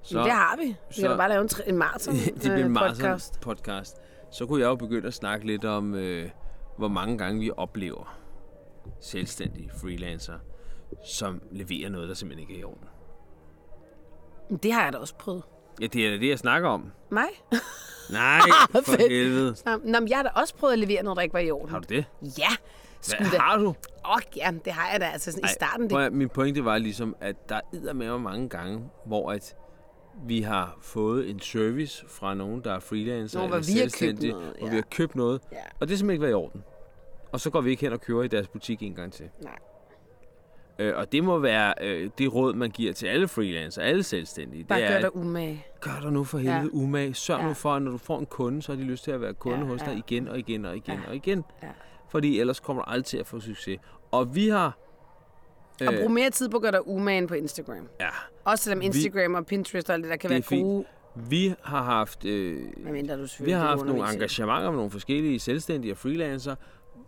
Så, 0.01 0.23
det 0.23 0.31
har 0.31 0.57
vi. 0.61 0.65
Vi 0.67 0.75
så- 0.89 1.01
kan 1.01 1.09
da 1.09 1.17
bare 1.17 1.29
lave 1.29 1.41
en, 1.41 1.49
en 1.67 1.77
maraton 1.77 2.13
det 2.25 2.33
bliver 2.41 2.55
en 2.55 2.61
øh, 2.63 2.77
podcast. 2.77 2.99
podcast. 2.99 3.39
podcast. 3.41 3.97
Så 4.31 4.45
kunne 4.45 4.61
jeg 4.61 4.67
jo 4.67 4.75
begynde 4.75 5.07
at 5.07 5.13
snakke 5.13 5.47
lidt 5.47 5.65
om, 5.65 5.95
øh, 5.95 6.29
hvor 6.77 6.87
mange 6.87 7.17
gange 7.17 7.39
vi 7.39 7.51
oplever 7.57 8.17
selvstændige 8.99 9.71
freelancer, 9.81 10.39
som 11.05 11.41
leverer 11.51 11.89
noget, 11.89 12.09
der 12.09 12.15
simpelthen 12.15 12.49
ikke 12.49 12.55
er 12.55 12.59
i 12.59 12.63
orden. 12.63 12.87
Det 14.63 14.73
har 14.73 14.83
jeg 14.83 14.93
da 14.93 14.97
også 14.97 15.15
prøvet. 15.15 15.43
Ja, 15.81 15.87
det 15.87 16.07
er 16.07 16.17
det, 16.19 16.29
jeg 16.29 16.39
snakker 16.39 16.69
om. 16.69 16.91
Mig? 17.11 17.27
Nej, 18.11 18.39
for 18.85 19.09
helvede. 19.09 19.55
Nå, 19.65 19.99
men 19.99 20.09
jeg 20.09 20.17
har 20.17 20.23
da 20.23 20.29
også 20.35 20.55
prøvet 20.55 20.73
at 20.73 20.79
levere 20.79 21.03
noget, 21.03 21.17
der 21.17 21.21
ikke 21.21 21.33
var 21.33 21.39
i 21.39 21.51
orden. 21.51 21.69
Har 21.69 21.79
du 21.79 21.85
det? 21.89 22.05
Ja, 22.21 22.49
sgu 23.01 23.23
Hvad 23.23 23.39
har 23.39 23.57
du? 23.57 23.75
Åh, 24.05 24.21
ja, 24.35 24.51
det 24.65 24.73
har 24.73 24.91
jeg 24.91 25.01
da. 25.01 25.05
Altså 25.05 25.31
sådan, 25.31 25.45
i 25.45 25.53
starten, 25.53 25.87
prøv 25.87 25.99
det, 25.99 26.05
at, 26.05 26.13
min 26.13 26.29
pointe 26.29 26.65
var 26.65 26.77
ligesom, 26.77 27.15
at 27.21 27.49
der 27.49 27.59
er 27.87 27.93
med 27.93 28.17
mange 28.17 28.49
gange, 28.49 28.89
hvor 29.05 29.31
at 29.31 29.55
vi 30.25 30.41
har 30.41 30.77
fået 30.81 31.29
en 31.29 31.39
service 31.39 32.05
fra 32.07 32.33
nogen, 32.33 32.61
der 32.63 32.73
er 32.73 32.79
freelancer 32.79 33.39
Nå, 33.39 33.47
hvor 33.47 33.55
eller 33.55 33.65
selvstændige, 33.65 34.31
noget, 34.31 34.53
hvor 34.57 34.67
ja. 34.67 34.71
vi 34.71 34.75
har 34.75 34.85
købt 34.91 35.15
noget, 35.15 35.41
Ja. 35.51 35.57
og 35.79 35.87
det 35.87 35.93
er 35.93 35.97
simpelthen 35.97 36.11
ikke 36.11 36.21
været 36.21 36.31
i 36.31 36.33
orden. 36.33 36.63
Og 37.31 37.39
så 37.39 37.49
går 37.49 37.61
vi 37.61 37.69
ikke 37.69 37.81
hen 37.81 37.93
og 37.93 38.01
kører 38.01 38.23
i 38.23 38.27
deres 38.27 38.47
butik 38.47 38.83
en 38.83 38.93
gang 38.93 39.13
til. 39.13 39.29
Nej. 39.41 39.57
Øh, 40.79 40.97
og 40.97 41.11
det 41.11 41.23
må 41.23 41.39
være 41.39 41.73
øh, 41.81 42.09
det 42.17 42.33
råd, 42.33 42.53
man 42.53 42.69
giver 42.71 42.93
til 42.93 43.07
alle 43.07 43.27
freelancer, 43.27 43.81
alle 43.81 44.03
selvstændige. 44.03 44.63
bare 44.63 44.79
det 44.81 44.87
gør 44.87 44.95
er, 44.95 44.99
dig 45.01 45.15
umage. 45.15 45.65
gør 45.81 45.99
dig 46.01 46.11
nu 46.11 46.23
for 46.23 46.37
helvede 46.37 46.61
Ja. 46.73 46.79
umage. 46.79 47.13
Sørg 47.13 47.39
Ja. 47.41 47.47
nu 47.47 47.53
for, 47.53 47.73
at 47.73 47.81
når 47.81 47.91
du 47.91 47.97
får 47.97 48.19
en 48.19 48.25
kunde, 48.25 48.61
så 48.61 48.71
har 48.71 48.77
de 48.77 48.83
lyst 48.85 49.03
til 49.03 49.11
at 49.11 49.21
være 49.21 49.33
kunde 49.33 49.57
Ja, 49.59 49.63
hos 49.65 49.81
dig 49.81 49.91
ja. 49.91 49.97
igen 49.97 50.27
og 50.27 50.39
igen 50.39 50.65
og 50.65 50.75
igen 50.77 50.99
Ja. 51.03 51.09
og 51.09 51.15
igen. 51.15 51.43
Ja. 51.63 51.67
Fordi 52.09 52.39
ellers 52.39 52.59
kommer 52.59 52.83
du 52.83 52.89
aldrig 52.91 53.05
til 53.05 53.17
at 53.17 53.27
få 53.27 53.39
succes. 53.39 53.79
Og 54.11 54.35
vi 54.35 54.47
har... 54.49 54.77
Og 55.81 55.93
brug 56.01 56.11
mere 56.11 56.29
tid 56.29 56.49
på 56.49 56.57
at 56.57 56.61
gøre 56.63 56.71
dig 56.71 56.87
umage 56.87 57.27
på 57.27 57.33
Instagram. 57.33 57.87
ja, 57.99 58.07
Også 58.43 58.63
selvom 58.63 58.81
Instagram 58.81 59.33
og 59.33 59.45
Pinterest 59.45 59.89
og 59.89 59.93
alt 59.95 60.03
det 60.03 60.11
der 60.11 60.17
kan 60.17 60.29
Det 60.29 60.35
være 60.35 60.43
fint. 60.43 60.63
gode, 60.63 60.85
vi 61.29 61.53
har 61.61 61.83
haft... 61.83 62.25
Øh, 62.25 62.61
medmindre 62.77 63.17
du 63.21 63.27
Vi 63.39 63.51
har 63.51 63.59
haft 63.67 63.85
nogle 63.85 64.13
engagementer 64.13 64.69
med 64.69 64.75
nogle 64.77 64.91
forskellige 64.91 65.39
selvstændige 65.39 65.93
og 65.93 65.97
freelancer. 65.97 66.55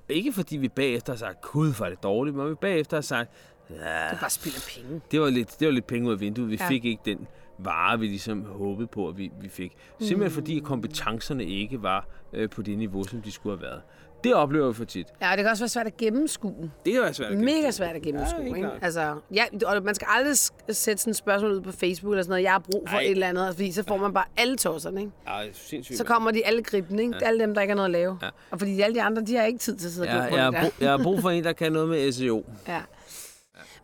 Ikke 0.09 0.33
fordi 0.33 0.57
vi 0.57 0.67
bagefter 0.69 1.13
har 1.13 1.17
sagt, 1.17 1.41
gud, 1.41 1.73
er 1.81 1.89
det 1.89 2.03
dårligt, 2.03 2.35
men 2.35 2.49
vi 2.49 2.55
bagefter 2.55 2.97
har 2.97 3.01
sagt, 3.01 3.31
ja, 3.69 3.75
Det 4.11 4.17
bare 4.21 4.29
spild 4.29 4.55
af 4.55 4.61
penge. 4.83 5.01
det 5.11 5.21
var 5.21 5.29
lidt, 5.29 5.59
det 5.59 5.65
var 5.67 5.71
lidt 5.73 5.87
penge 5.87 6.07
ud 6.07 6.13
af 6.13 6.19
vinduet. 6.19 6.49
Vi 6.49 6.57
ja. 6.59 6.67
fik 6.67 6.85
ikke 6.85 7.01
den 7.05 7.27
vare, 7.59 7.99
vi 7.99 8.07
ligesom 8.07 8.45
håbede 8.45 8.87
på, 8.87 9.07
at 9.07 9.17
vi, 9.17 9.31
vi 9.41 9.49
fik. 9.49 9.75
Simpelthen 9.99 10.25
Mm. 10.27 10.33
fordi 10.33 10.59
kompetencerne 10.59 11.45
ikke 11.45 11.83
var 11.83 12.07
øh, 12.33 12.49
på 12.49 12.61
det 12.61 12.77
niveau, 12.77 13.03
som 13.03 13.21
de 13.21 13.31
skulle 13.31 13.57
have 13.57 13.61
været. 13.61 13.81
Det 14.23 14.33
oplever 14.35 14.67
vi 14.67 14.73
for 14.73 14.85
tit. 14.85 15.07
Ja, 15.21 15.31
og 15.31 15.37
det 15.37 15.43
kan 15.43 15.51
også 15.51 15.63
være 15.63 15.69
svært 15.69 15.87
at 15.87 15.97
gennemskue. 15.97 16.71
Det 16.85 16.93
kan 16.93 17.01
være 17.01 17.13
svært 17.13 17.31
at 17.31 17.37
Mega 17.37 17.51
gennemskue. 17.51 17.71
svært 17.73 17.95
at 17.95 18.01
gennemskue, 18.01 18.43
helt 18.43 18.55
ikke? 18.57 18.67
klart. 18.69 18.83
Altså, 18.83 19.15
ja, 19.33 19.45
og 19.65 19.83
man 19.83 19.95
skal 19.95 20.07
aldrig 20.11 20.37
sætte 20.37 21.01
sådan 21.01 21.11
et 21.11 21.15
spørgsmål 21.17 21.51
ud 21.51 21.61
på 21.61 21.71
Facebook 21.71 22.11
eller 22.13 22.23
sådan 22.23 22.31
noget. 22.31 22.43
Jeg 22.43 22.51
har 22.51 22.59
brug 22.59 22.83
for 22.89 22.95
Ej. 22.97 23.03
et 23.03 23.11
eller 23.11 23.27
andet, 23.27 23.55
fordi 23.55 23.71
så 23.71 23.83
får 23.87 23.97
man 23.97 24.13
bare 24.13 24.25
alle 24.37 24.57
tosserne, 24.57 24.99
ikke? 25.01 25.11
Ej, 25.27 25.49
sindssygt. 25.53 25.97
Så 25.97 26.03
kommer 26.03 26.31
de 26.31 26.45
alle 26.45 26.63
gribende, 26.63 27.03
ikke? 27.03 27.15
Ja. 27.21 27.27
Alle 27.27 27.39
dem, 27.39 27.53
der 27.53 27.61
ikke 27.61 27.71
har 27.71 27.75
noget 27.75 27.87
at 27.87 27.91
lave. 27.91 28.17
Ja. 28.21 28.29
Og 28.51 28.59
fordi 28.59 28.81
alle 28.81 28.95
de 28.95 29.01
andre, 29.01 29.21
de 29.21 29.35
har 29.35 29.43
ikke 29.45 29.59
tid 29.59 29.77
til 29.77 29.87
at 29.87 29.93
sidde 29.93 30.07
og 30.07 30.13
Ja, 30.15 30.29
på 30.29 30.35
jeg, 30.35 30.43
har 30.45 30.51
det 30.51 30.61
brug, 30.61 30.73
jeg 30.81 30.89
har 30.91 31.03
brug 31.03 31.21
for 31.21 31.29
en, 31.29 31.43
der 31.43 31.53
kan 31.53 31.71
noget 31.71 31.89
med 31.89 32.11
SEO. 32.11 32.45
Ja. 32.67 32.81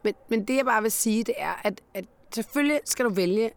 Men, 0.04 0.14
men 0.30 0.46
det, 0.48 0.56
jeg 0.56 0.66
bare 0.66 0.82
vil 0.82 0.92
sige, 0.92 1.24
det 1.24 1.34
er, 1.38 1.62
at, 1.64 1.82
at 1.94 2.06
selvfølgelig 2.36 2.80
skal 2.86 3.06
du 3.06 3.10
vælge 3.10 3.52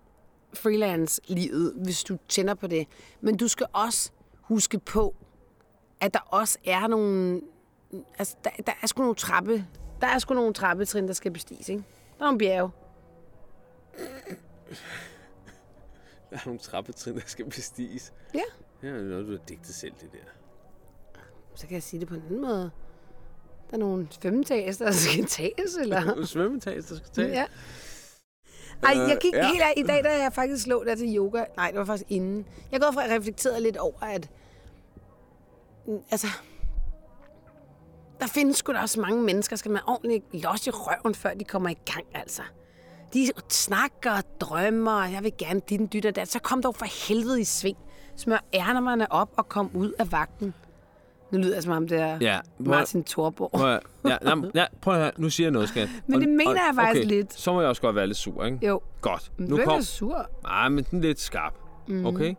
freelance-livet, 0.55 1.73
hvis 1.85 2.05
du 2.05 2.19
tænder 2.29 2.55
på 2.55 2.67
det. 2.67 2.87
Men 3.21 3.37
du 3.37 3.49
skal 3.49 3.67
også 3.73 4.11
huske 4.41 4.79
på, 4.79 5.15
at 6.01 6.15
der 6.15 6.20
også 6.20 6.59
er 6.65 6.87
nogle... 6.87 7.41
Altså, 8.19 8.37
der, 8.45 8.51
der 8.66 8.73
er 8.83 8.87
sgu 8.87 9.03
nogle 9.03 9.15
trappe... 9.15 9.66
Der 10.01 10.07
er 10.07 10.19
sgu 10.19 10.35
nogle 10.35 10.55
trappetrin, 10.55 11.09
der 11.09 11.15
skal 11.15 11.31
bestiges, 11.33 11.69
ikke? 11.69 11.85
Der 12.19 12.25
er 12.25 12.27
nogle 12.27 12.39
bjerge. 12.39 12.70
Der 16.31 16.37
er 16.37 16.41
nogle 16.47 16.59
trappetrin, 16.59 17.15
der 17.15 17.20
skal 17.27 17.45
bestiges. 17.45 18.12
Ja. 18.35 18.41
Ja, 18.83 18.89
det 18.89 19.01
er 19.01 19.05
noget, 19.05 19.27
du 19.27 19.31
har 19.31 19.39
digtet 19.49 19.75
selv, 19.75 19.93
det 20.01 20.12
der. 20.12 20.19
Så 21.55 21.66
kan 21.66 21.75
jeg 21.75 21.83
sige 21.83 22.01
det 22.01 22.09
på 22.09 22.15
en 22.15 22.23
anden 22.27 22.41
måde. 22.41 22.70
Der 23.70 23.75
er 23.75 23.79
nogle 23.79 24.09
femtages, 24.23 24.77
der 24.77 24.91
skal 24.91 25.25
tages, 25.27 25.77
eller... 25.81 26.05
Nogle 26.15 26.27
svømmetas, 26.27 26.85
der 26.85 26.97
skal 26.97 27.09
tage. 27.11 27.29
Ja. 27.29 27.47
Ej, 28.83 28.99
jeg 28.99 29.19
gik 29.20 29.35
Øh, 29.35 29.39
ja. 29.39 29.47
helt 29.47 29.62
af. 29.62 29.73
I 29.77 29.83
dag, 29.83 30.05
da 30.05 30.23
jeg 30.23 30.33
faktisk 30.33 30.66
lå 30.66 30.85
der 30.85 30.95
til 30.95 31.16
yoga. 31.16 31.45
Nej, 31.57 31.70
det 31.70 31.79
var 31.79 31.85
faktisk 31.85 32.11
inden. 32.11 32.47
Jeg 32.73 32.81
går 32.81 32.91
fra 32.93 33.05
at 33.05 33.11
reflektere 33.11 33.62
lidt 33.62 33.77
over, 33.77 34.03
at... 34.03 34.31
Altså... 36.10 36.27
Der 38.20 38.27
findes 38.27 38.56
sgu 38.56 38.73
da 38.73 38.78
også 38.81 39.01
mange 39.01 39.23
mennesker, 39.23 39.56
skal 39.56 39.70
man 39.70 39.81
ordentligt 39.86 40.24
los 40.43 40.66
i 40.66 40.70
røven, 40.70 41.15
før 41.15 41.35
de 41.35 41.44
kommer 41.44 41.69
i 41.69 41.77
gang, 41.93 42.05
altså. 42.15 42.43
De 43.15 43.31
snakker 43.48 44.10
og 44.12 44.23
drømmer, 44.40 44.93
og 45.02 45.12
jeg 45.12 45.23
vil 45.24 45.32
gerne 45.39 45.60
dit 45.69 45.81
og 45.81 45.93
dyt 45.93 46.06
og 46.06 46.16
dat. 46.16 46.28
Så 46.28 46.39
kom 46.39 46.62
dog 46.62 46.74
for 46.74 47.09
helvede 47.09 47.40
i 47.40 47.44
sving. 47.44 47.77
Smør 48.16 48.44
ærnerne 48.55 49.12
op 49.12 49.31
og 49.36 49.48
kom 49.48 49.70
ud 49.74 49.93
af 49.98 50.12
vagten. 50.12 50.55
Nu 51.32 51.39
lyder 51.39 51.55
jeg 51.55 51.62
som 51.62 51.73
ham 51.73 51.89
der 51.89 52.19
Ja, 52.20 52.40
prøv- 52.56 52.66
Martin 52.66 53.05
Thorborg. 53.05 53.51
Prøv 53.51 53.74
at, 53.74 53.81
ja, 54.09 54.16
nej, 54.35 54.51
ja, 54.55 54.66
prøv 54.81 54.94
at 54.94 55.01
høre. 55.01 55.10
Nu 55.16 55.31
siger 55.31 55.44
jeg 55.47 55.52
noget, 55.52 55.69
skat. 55.69 55.89
Men 56.06 56.20
det 56.20 56.28
mener 56.28 56.51
jeg 56.52 56.73
faktisk 56.74 57.06
lidt. 57.09 57.35
Så 57.35 57.52
må 57.52 57.60
jeg 57.60 57.69
også 57.69 57.82
godt 57.82 57.97
være 57.97 58.06
lidt 58.06 58.19
sur, 58.19 58.44
ikke? 58.44 58.66
Jo, 58.66 58.81
Godt. 59.01 59.32
men 59.36 59.48
Nu 59.48 59.56
du 59.56 59.60
er 59.60 59.65
kom... 59.65 59.74
ikke 59.74 59.85
sur. 59.85 60.31
Nej, 60.43 60.69
men 60.69 60.85
den 60.90 60.98
er 60.98 61.02
lidt 61.02 61.20
skarp. 61.20 61.55
Mm. 61.89 62.06
Okay? 62.06 62.35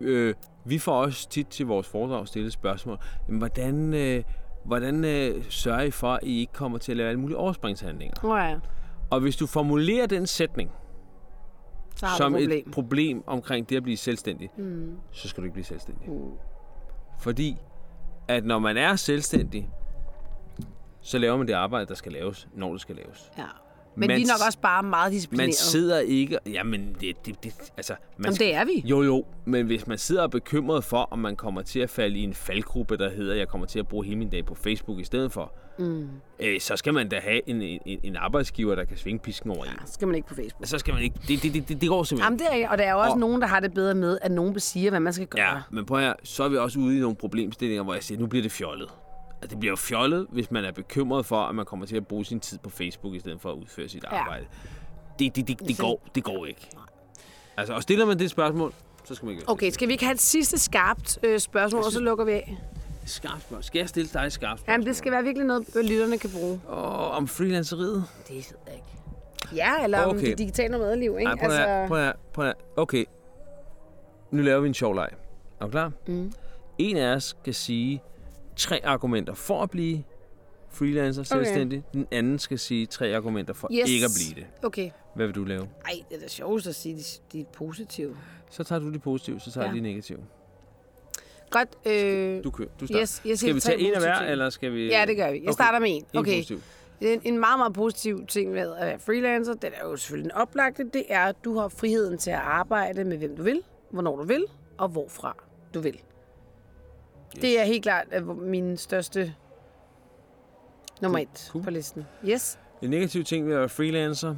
Øh, 0.00 0.34
vi 0.66 0.78
får 0.78 1.02
også 1.02 1.28
tit 1.28 1.46
til 1.48 1.66
vores 1.66 1.86
foredrag 1.88 2.28
stillet 2.28 2.52
spørgsmål. 2.52 2.98
Jamen, 3.28 3.38
hvordan, 3.38 3.94
øh, 3.94 4.24
hvordan 4.64 5.04
øh, 5.04 5.44
sørger 5.48 5.82
I 5.82 5.90
for, 5.90 6.12
at 6.12 6.20
I 6.22 6.40
ikke 6.40 6.52
kommer 6.52 6.78
til 6.78 6.92
at 6.92 6.96
lave 6.96 7.08
alle 7.08 7.20
mulige 7.20 7.36
overspringshandlinger? 7.36 8.36
Ja, 8.36 8.58
Og 9.10 9.20
hvis 9.20 9.36
du 9.36 9.46
formulerer 9.46 10.06
den 10.06 10.26
sætning 10.26 10.70
som 12.16 12.34
et 12.34 12.40
problem. 12.42 12.64
et 12.66 12.72
problem 12.72 13.24
omkring 13.26 13.68
det 13.68 13.76
at 13.76 13.82
blive 13.82 13.96
selvstændig, 13.96 14.50
mm. 14.56 14.96
så 15.12 15.28
skal 15.28 15.40
du 15.40 15.44
ikke 15.44 15.52
blive 15.52 15.64
selvstændig. 15.64 16.10
Mm. 16.10 16.30
Fordi 17.20 17.56
at 18.28 18.44
når 18.44 18.58
man 18.58 18.76
er 18.76 18.96
selvstændig, 18.96 19.70
så 21.00 21.18
laver 21.18 21.36
man 21.36 21.46
det 21.46 21.52
arbejde, 21.52 21.86
der 21.86 21.94
skal 21.94 22.12
laves, 22.12 22.48
når 22.54 22.72
det 22.72 22.80
skal 22.80 22.96
laves. 22.96 23.30
Ja. 23.38 23.44
Men 23.96 24.06
Man 24.08 24.16
vi 24.16 24.22
er 24.22 24.26
nok 24.26 24.46
også 24.46 24.58
bare 24.58 24.82
meget 24.82 25.04
Man 25.04 25.12
disciplineret. 25.12 25.54
sidder 25.54 25.98
ikke... 25.98 26.38
Jamen, 26.46 26.96
det, 27.00 27.26
det, 27.26 27.44
det 27.44 27.52
altså... 27.76 27.94
Man 28.16 28.24
Jamen, 28.24 28.38
det 28.38 28.54
er 28.54 28.64
vi. 28.64 28.82
Jo, 28.84 29.02
jo, 29.02 29.24
men 29.44 29.66
hvis 29.66 29.86
man 29.86 29.98
sidder 29.98 30.20
og 30.20 30.24
er 30.26 30.28
bekymret 30.30 30.84
for, 30.84 31.08
om 31.10 31.18
man 31.18 31.36
kommer 31.36 31.62
til 31.62 31.80
at 31.80 31.90
falde 31.90 32.18
i 32.18 32.22
en 32.22 32.34
faldgruppe, 32.34 32.96
der 32.96 33.10
hedder, 33.10 33.34
jeg 33.34 33.48
kommer 33.48 33.66
til 33.66 33.78
at 33.78 33.88
bruge 33.88 34.04
hele 34.04 34.16
min 34.18 34.30
dag 34.30 34.46
på 34.46 34.54
Facebook 34.54 34.98
i 35.00 35.04
stedet 35.04 35.32
for, 35.32 35.52
mm. 35.78 36.08
øh, 36.40 36.60
så 36.60 36.76
skal 36.76 36.94
man 36.94 37.08
da 37.08 37.20
have 37.20 37.48
en, 37.48 37.62
en, 37.62 37.80
en 38.02 38.16
arbejdsgiver, 38.16 38.74
der 38.74 38.84
kan 38.84 38.96
svinge 38.96 39.18
pisken 39.18 39.50
over 39.50 39.64
en. 39.64 39.70
Så 39.86 39.92
skal 39.92 40.08
man 40.08 40.14
ikke 40.16 40.28
på 40.28 40.34
Facebook. 40.34 40.66
Så 40.66 40.78
skal 40.78 40.94
man 40.94 41.02
ikke... 41.02 41.16
Det, 41.28 41.42
det, 41.42 41.68
det, 41.68 41.80
det, 41.80 41.88
går 41.88 42.02
simpelthen. 42.04 42.38
Jamen, 42.40 42.52
det 42.54 42.62
er, 42.64 42.68
og 42.68 42.78
der 42.78 42.84
er 42.84 42.92
jo 42.92 42.98
også 42.98 43.12
Og- 43.12 43.18
nogen, 43.18 43.40
der 43.40 43.46
har 43.48 43.60
det 43.60 43.74
bedre 43.74 43.94
med, 43.94 44.18
at 44.22 44.30
nogen 44.30 44.60
siger, 44.60 44.90
hvad 44.90 45.00
man 45.00 45.12
skal 45.12 45.26
gøre. 45.26 45.42
Ja, 45.42 45.54
men 45.70 45.86
prøv 45.86 46.00
høre, 46.00 46.14
så 46.24 46.44
er 46.44 46.48
vi 46.48 46.56
også 46.56 46.78
ude 46.78 46.96
i 46.96 47.00
nogle 47.00 47.16
problemstillinger, 47.16 47.82
hvor 47.84 47.94
jeg 47.94 48.02
siger, 48.02 48.18
nu 48.20 48.26
bliver 48.26 48.42
det 48.42 48.52
fjollet. 48.52 48.88
Altså, 49.42 49.48
det 49.54 49.60
bliver 49.60 49.72
jo 49.72 49.76
fjollet, 49.76 50.26
hvis 50.30 50.50
man 50.50 50.64
er 50.64 50.72
bekymret 50.72 51.26
for, 51.26 51.36
at 51.40 51.54
man 51.54 51.64
kommer 51.64 51.86
til 51.86 51.96
at 51.96 52.06
bruge 52.06 52.24
sin 52.24 52.40
tid 52.40 52.58
på 52.58 52.70
Facebook, 52.70 53.14
i 53.14 53.18
stedet 53.20 53.40
for 53.40 53.50
at 53.50 53.56
udføre 53.56 53.88
sit 53.88 54.04
Ja. 54.04 54.16
arbejde. 54.20 54.46
Det, 55.18 55.36
det, 55.36 55.48
det, 55.48 55.58
det, 55.68 55.78
går, 55.78 56.02
det 56.14 56.24
går 56.24 56.46
ikke. 56.46 56.68
Altså, 57.56 57.74
og 57.74 57.82
stiller 57.82 58.06
man 58.06 58.18
det 58.18 58.30
spørgsmål, 58.30 58.72
så 59.04 59.14
skal 59.14 59.26
man 59.26 59.34
ikke 59.34 59.48
Okay, 59.48 59.70
skal 59.70 59.88
vi 59.88 59.92
ikke 59.92 60.04
have 60.04 60.14
et 60.14 60.20
sidste 60.20 60.58
skarpt 60.58 61.18
øh, 61.22 61.38
spørgsmål, 61.40 61.82
og 61.84 61.92
så 61.92 62.00
lukker 62.00 62.24
vi 62.24 62.32
af? 62.32 62.58
Skarpt 63.04 63.40
spørgsmål. 63.40 63.62
Skal 63.64 63.78
jeg 63.78 63.88
stille 63.88 64.08
dig 64.12 64.20
et 64.26 64.32
skarpt 64.32 64.60
spørgsmål? 64.60 64.72
Jamen, 64.72 64.86
det 64.86 64.96
skal 64.96 65.12
være 65.12 65.22
virkelig 65.22 65.46
noget, 65.46 65.66
lytterne 65.84 66.18
kan 66.18 66.30
bruge. 66.30 66.60
Og 66.66 67.10
om 67.10 67.28
freelanceriet? 67.28 68.04
Det 68.28 68.36
ved 68.36 68.42
jeg 68.66 68.74
ikke. 68.74 68.86
Ja, 69.56 69.84
eller 69.84 70.04
okay. 70.04 70.10
om 70.10 70.18
det 70.24 70.38
digitale 70.38 70.78
madliv, 70.78 71.16
ikke? 71.18 71.30
Altså, 71.30 71.58
Nej, 71.58 71.86
prøv 71.86 71.98
høre, 71.98 72.12
prøv 72.12 72.32
prøv 72.34 72.44
høre. 72.44 72.54
Okay. 72.76 73.04
Nu 74.30 74.42
laver 74.42 74.60
vi 74.60 74.68
en 74.68 74.74
sjov 74.74 74.94
leg. 74.94 75.08
Er 75.60 75.64
du 75.64 75.70
klar? 75.70 75.92
Mm. 76.06 76.32
En 76.78 76.96
af 76.96 77.14
os 77.14 77.24
skal 77.40 77.54
sige 77.54 78.02
tre 78.56 78.80
argumenter 78.84 79.34
for 79.34 79.62
at 79.62 79.70
blive 79.70 80.04
freelancer, 80.70 81.22
selvstændig. 81.22 81.82
Den 81.92 82.06
anden 82.10 82.38
skal 82.38 82.58
sige 82.58 82.86
tre 82.86 83.16
argumenter 83.16 83.54
for 83.54 83.68
Yes. 83.72 83.90
ikke 83.90 84.04
at 84.04 84.10
blive 84.16 84.40
det. 84.44 84.64
Okay. 84.64 84.90
Hvad 85.14 85.26
vil 85.26 85.34
du 85.34 85.44
lave? 85.44 85.68
Ej, 85.84 85.92
det 86.10 86.16
er 86.16 86.20
da 86.20 86.28
sjovest 86.28 86.66
at 86.66 86.74
sige, 86.74 86.96
at 86.96 87.20
de, 87.32 87.40
er 87.40 87.44
positive. 87.52 88.16
Så 88.50 88.64
tager 88.64 88.78
du 88.78 88.92
de 88.92 88.98
positive, 88.98 89.40
så 89.40 89.50
tager 89.52 89.66
Ja. 89.68 89.72
de 89.74 89.80
negative. 89.80 90.18
Godt. 91.50 91.68
Øh, 91.86 92.44
Du 92.44 92.50
kører. 92.50 92.68
Du 92.80 92.86
starter. 92.86 93.02
yes, 93.02 93.08
siger 93.22 93.36
skal 93.36 93.54
vi 93.54 93.60
tage 93.60 93.78
en 93.78 93.94
af 93.94 94.00
hver, 94.00 94.18
eller 94.18 94.50
skal 94.50 94.72
vi... 94.72 94.86
Ja, 94.88 95.04
det 95.06 95.16
gør 95.16 95.32
vi. 95.32 95.42
Jeg 95.44 95.52
starter 95.52 95.78
med 95.78 95.90
en. 95.90 96.04
En 96.12 96.18
Okay. 96.18 96.30
positiv. 96.38 96.60
Er 97.00 97.18
en 97.24 97.38
meget, 97.38 97.58
meget 97.58 97.72
positiv 97.72 98.26
ting 98.26 98.52
ved 98.54 98.60
at 98.60 98.86
være 98.86 98.98
freelancer. 98.98 99.54
Det 99.54 99.70
er 99.82 99.88
jo 99.88 99.96
selvfølgelig 99.96 100.32
den 100.32 100.40
oplagte. 100.40 100.84
Det 100.92 101.04
er, 101.08 101.24
at 101.24 101.36
du 101.44 101.58
har 101.58 101.68
friheden 101.68 102.18
til 102.18 102.30
at 102.30 102.36
arbejde 102.38 103.04
med, 103.04 103.16
hvem 103.18 103.36
du 103.36 103.42
vil, 103.42 103.62
hvornår 103.90 104.16
du 104.16 104.22
vil, 104.22 104.44
og 104.78 104.88
hvorfra 104.88 105.36
du 105.74 105.80
vil. 105.80 106.00
Yes. 107.36 107.42
Det 107.42 107.60
er 107.60 107.64
helt 107.64 107.82
klart 107.82 108.06
øh, 108.12 108.42
min 108.42 108.76
største 108.76 109.34
nummer 111.02 111.18
et 111.18 111.48
cool. 111.52 111.64
på 111.64 111.70
listen. 111.70 112.04
Yes. 112.24 112.58
En 112.82 112.90
negativ 112.90 113.24
ting 113.24 113.46
ved 113.46 113.54
at 113.54 113.58
være 113.58 113.68
freelancer, 113.68 114.36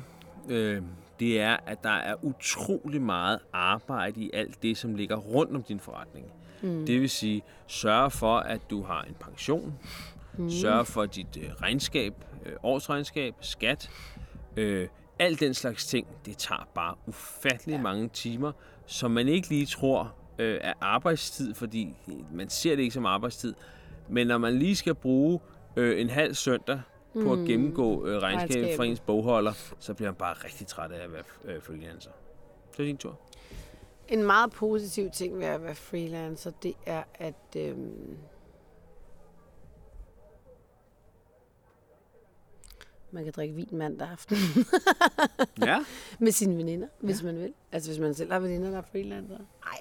øh, 0.49 0.83
det 1.21 1.41
er, 1.41 1.57
at 1.67 1.83
der 1.83 1.91
er 1.91 2.15
utrolig 2.25 3.03
meget 3.03 3.39
arbejde 3.53 4.21
i 4.21 4.31
alt 4.35 4.63
det, 4.63 4.77
som 4.77 4.95
ligger 4.95 5.17
rundt 5.17 5.57
om 5.57 5.63
din 5.63 5.81
forretning. 5.81 6.27
Mm. 6.63 6.87
Det 6.87 7.01
vil 7.01 7.11
sige, 7.11 7.43
sørge 7.67 8.11
for, 8.11 8.37
at 8.37 8.61
du 8.71 8.83
har 8.83 9.03
en 9.03 9.15
pension, 9.21 9.75
mm. 10.39 10.51
sørge 10.51 10.85
for 10.85 11.07
dit 11.07 11.37
øh, 11.41 11.51
regnskab, 11.63 12.15
øh, 12.47 12.53
årsregnskab, 12.63 13.35
skat, 13.41 13.91
øh, 14.57 14.89
alt 15.19 15.41
den 15.41 15.55
slags 15.55 15.87
ting, 15.87 16.07
det 16.27 16.37
tager 16.37 16.69
bare 16.75 16.95
ufattelig 17.07 17.73
ja. 17.73 17.81
mange 17.81 18.09
timer, 18.09 18.53
som 18.87 19.11
man 19.11 19.29
ikke 19.29 19.49
lige 19.49 19.67
tror 19.67 20.15
øh, 20.39 20.59
er 20.61 20.73
arbejdstid, 20.81 21.55
fordi 21.55 21.95
man 22.33 22.49
ser 22.49 22.77
det 22.77 22.83
ikke 22.83 22.95
som 22.95 23.07
arbejdstid. 23.07 23.55
Men 24.09 24.27
når 24.27 24.39
man 24.39 24.59
lige 24.59 24.77
skal 24.77 24.95
bruge 24.95 25.41
øh, 25.77 26.01
en 26.01 26.11
halv 26.11 26.35
søndag 26.35 26.81
på 27.23 27.33
at 27.33 27.39
gennemgå 27.39 28.07
øh, 28.07 28.19
regnskabet 28.23 28.77
fra 28.77 28.85
ens 28.85 29.01
bogholder, 29.01 29.53
så 29.79 29.95
bliver 29.95 30.11
man 30.11 30.17
bare 30.17 30.35
rigtig 30.35 30.67
træt 30.67 30.93
af 30.93 31.05
at 31.05 31.13
være 31.13 31.23
øh, 31.45 31.63
freelancer. 31.63 32.11
Så 32.77 32.83
er 32.83 32.87
din 32.87 32.97
tur. 32.97 33.19
En 34.09 34.23
meget 34.23 34.53
positiv 34.53 35.11
ting 35.11 35.39
ved 35.39 35.47
at 35.47 35.63
være 35.63 35.75
freelancer, 35.75 36.51
det 36.51 36.75
er, 36.87 37.03
at 37.15 37.57
øhm, 37.57 38.17
man 43.11 43.25
kan 43.25 43.33
drikke 43.37 43.55
vin 43.55 43.69
mandag 43.73 44.09
aften 44.09 44.37
Ja. 45.63 45.85
med 46.25 46.33
sine 46.33 46.57
veninder, 46.57 46.89
hvis 47.01 47.23
man 47.23 47.39
vil. 47.39 47.55
Altså 47.73 47.91
hvis 47.91 48.01
man 48.01 48.15
selv 48.15 48.33
har 48.33 48.39
veninder, 48.39 48.71
der 48.71 48.79
er 48.79 48.83
freelancer. 48.93 49.39
Nej, 49.39 49.79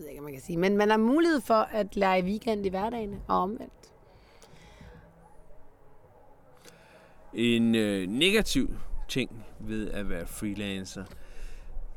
ved 0.00 0.06
jeg 0.06 0.12
ikke, 0.12 0.20
om 0.20 0.24
man 0.24 0.32
kan 0.32 0.42
sige. 0.42 0.56
Men 0.56 0.76
man 0.76 0.90
har 0.90 0.96
mulighed 0.96 1.40
for 1.40 1.54
at 1.54 1.96
lære 1.96 2.18
i 2.18 2.22
weekend 2.22 2.66
i 2.66 2.68
hverdagen 2.68 3.20
og 3.28 3.38
omvendt. 3.38 3.72
En 7.34 7.74
øh, 7.74 8.06
negativ 8.08 8.76
ting 9.08 9.44
ved 9.60 9.90
at 9.90 10.08
være 10.08 10.26
freelancer, 10.26 11.04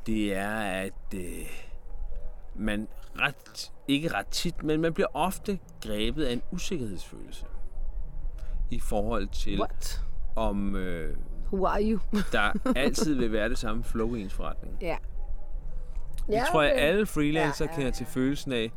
det 0.06 0.34
er, 0.36 0.60
at 0.60 0.94
øh, 1.16 1.22
man 2.56 2.88
ret, 3.20 3.72
ikke 3.88 4.14
ret 4.14 4.28
tit, 4.28 4.64
men 4.64 4.82
man 4.82 4.94
bliver 4.94 5.08
ofte 5.14 5.60
grebet 5.82 6.26
af 6.26 6.34
en 6.34 6.42
usikkerhedsfølelse 6.52 7.46
i 8.72 8.80
forhold 8.80 9.28
til, 9.28 9.60
What? 9.60 10.02
om 10.36 10.76
øh, 10.76 11.18
Who 11.54 11.66
are 11.68 11.84
you? 11.84 12.00
der 12.32 12.52
altid 12.76 13.14
vil 13.16 13.32
være 13.32 13.50
det 13.50 13.58
samme 13.58 13.84
flow 13.84 14.16
i 14.16 14.22
ens 14.22 14.34
forretning. 14.34 14.78
ja. 14.82 14.98
Jeg 16.30 16.46
tror, 16.52 16.62
at 16.62 16.72
alle 16.76 17.06
freelancer 17.06 17.66
Ja, 17.66 17.72
ja, 17.72 17.76
kender 17.78 17.92
til 17.92 18.06
følelsen 18.06 18.52
af, 18.52 18.72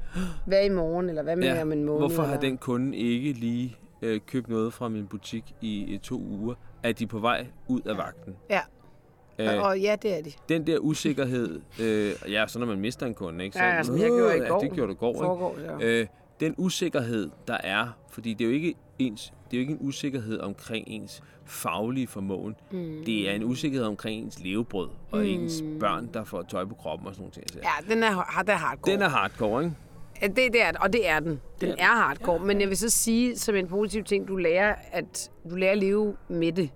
Hvad 0.47 0.65
i 0.65 0.69
morgen, 0.69 1.09
eller 1.09 1.23
hvad 1.23 1.37
med 1.37 1.45
ja, 1.55 1.63
om 1.63 1.73
en 1.73 1.85
måned? 1.85 2.01
hvorfor 2.01 2.23
har 2.23 2.29
eller? 2.35 2.41
den 2.49 2.59
kunde 2.59 2.97
ikke 2.97 3.33
lige 3.33 3.77
øh, 4.03 4.21
købt 4.27 4.49
noget 4.49 4.73
fra 4.73 4.89
min 4.89 5.07
butik 5.07 5.45
i 5.61 5.95
øh, 5.95 5.99
to 6.01 6.21
uger? 6.21 6.55
Er 6.83 6.93
de 6.93 7.07
på 7.07 7.19
vej 7.19 7.47
ud 7.69 7.81
af 7.81 7.97
vagten? 7.97 8.37
Ja, 8.51 8.61
Øh, 9.39 9.63
og 9.63 9.81
ja, 9.81 9.97
det 10.03 10.19
er 10.19 10.23
de. 10.23 10.33
den 10.49 10.67
der 10.67 10.79
usikkerhed, 10.79 11.61
øh, 11.81 12.13
ja, 12.33 12.45
så 12.47 12.59
når 12.59 12.67
man 12.67 12.81
mister 12.81 13.07
en 13.07 13.15
kunde, 13.15 13.45
ikke? 13.45 13.57
Så, 13.57 13.63
Ja, 13.65 13.75
ja, 13.75 13.83
som 13.83 13.99
jeg 13.99 14.09
gjorde 14.09 14.37
i 14.39 14.41
ja, 14.41 14.49
går. 14.49 14.59
det 14.61 14.73
gjorde 14.73 14.89
du 14.89 14.93
i 14.93 14.97
går, 14.97 15.19
Foregår, 15.19 15.57
ja. 15.65 15.79
ikke? 15.79 16.01
Øh, 16.01 16.07
den 16.41 16.55
usikkerhed, 16.59 17.31
der 17.49 17.57
er, 17.65 17.87
fordi 18.11 18.35
det 18.35 18.45
er 18.45 18.49
jo 18.49 18.55
ikke 18.55 18.75
ens, 18.99 19.33
det 19.51 19.57
er 19.57 19.59
jo 19.59 19.61
ikke 19.61 19.73
en 19.73 19.79
usikkerhed 19.81 20.41
omkring 20.41 20.89
ens 20.89 21.23
faglige 21.45 22.07
formåen. 22.07 22.55
Mm. 22.71 23.03
Det 23.07 23.31
er 23.31 23.35
en 23.35 23.45
usikkerhed 23.45 23.87
omkring 23.87 24.23
ens 24.25 24.39
levebrød 24.41 24.89
og 25.11 25.19
mm. 25.19 25.25
ens 25.27 25.63
børn, 25.81 26.11
der 26.15 26.25
får 26.25 26.43
tøj 26.43 26.65
på 26.65 26.75
kroppen 26.75 27.09
og 27.09 27.15
sådan. 27.15 27.33
Så 27.33 27.41
Ja, 27.63 27.95
den 27.95 28.03
er, 28.03 28.11
har- 28.11 28.43
det 28.43 28.53
er 28.53 28.57
hardcore. 28.57 28.93
Den 28.93 29.03
er 29.03 29.09
hardcore, 29.09 29.65
ikke? 29.65 29.77
Ja, 30.23 30.27
Det, 30.27 30.37
det 30.53 30.63
er 30.63 30.67
den, 30.71 30.81
og 30.83 30.93
det 30.93 31.09
er 31.09 31.21
den. 31.21 31.31
Den 31.31 31.41
Det 31.61 31.75
er 31.79 31.87
hardcore. 31.87 32.39
Men 32.39 32.61
jeg 32.61 32.69
vil 32.69 32.77
så 32.77 32.91
sige, 32.91 33.37
som 33.39 33.55
en 33.55 33.67
positiv 33.69 34.05
ting, 34.05 34.29
du 34.29 34.37
lærer 34.37 34.75
at, 34.93 35.31
du 35.51 35.55
lærer 35.57 35.73
at 35.73 35.79
leve 35.79 36.17
med 36.29 36.53
det. 36.53 36.71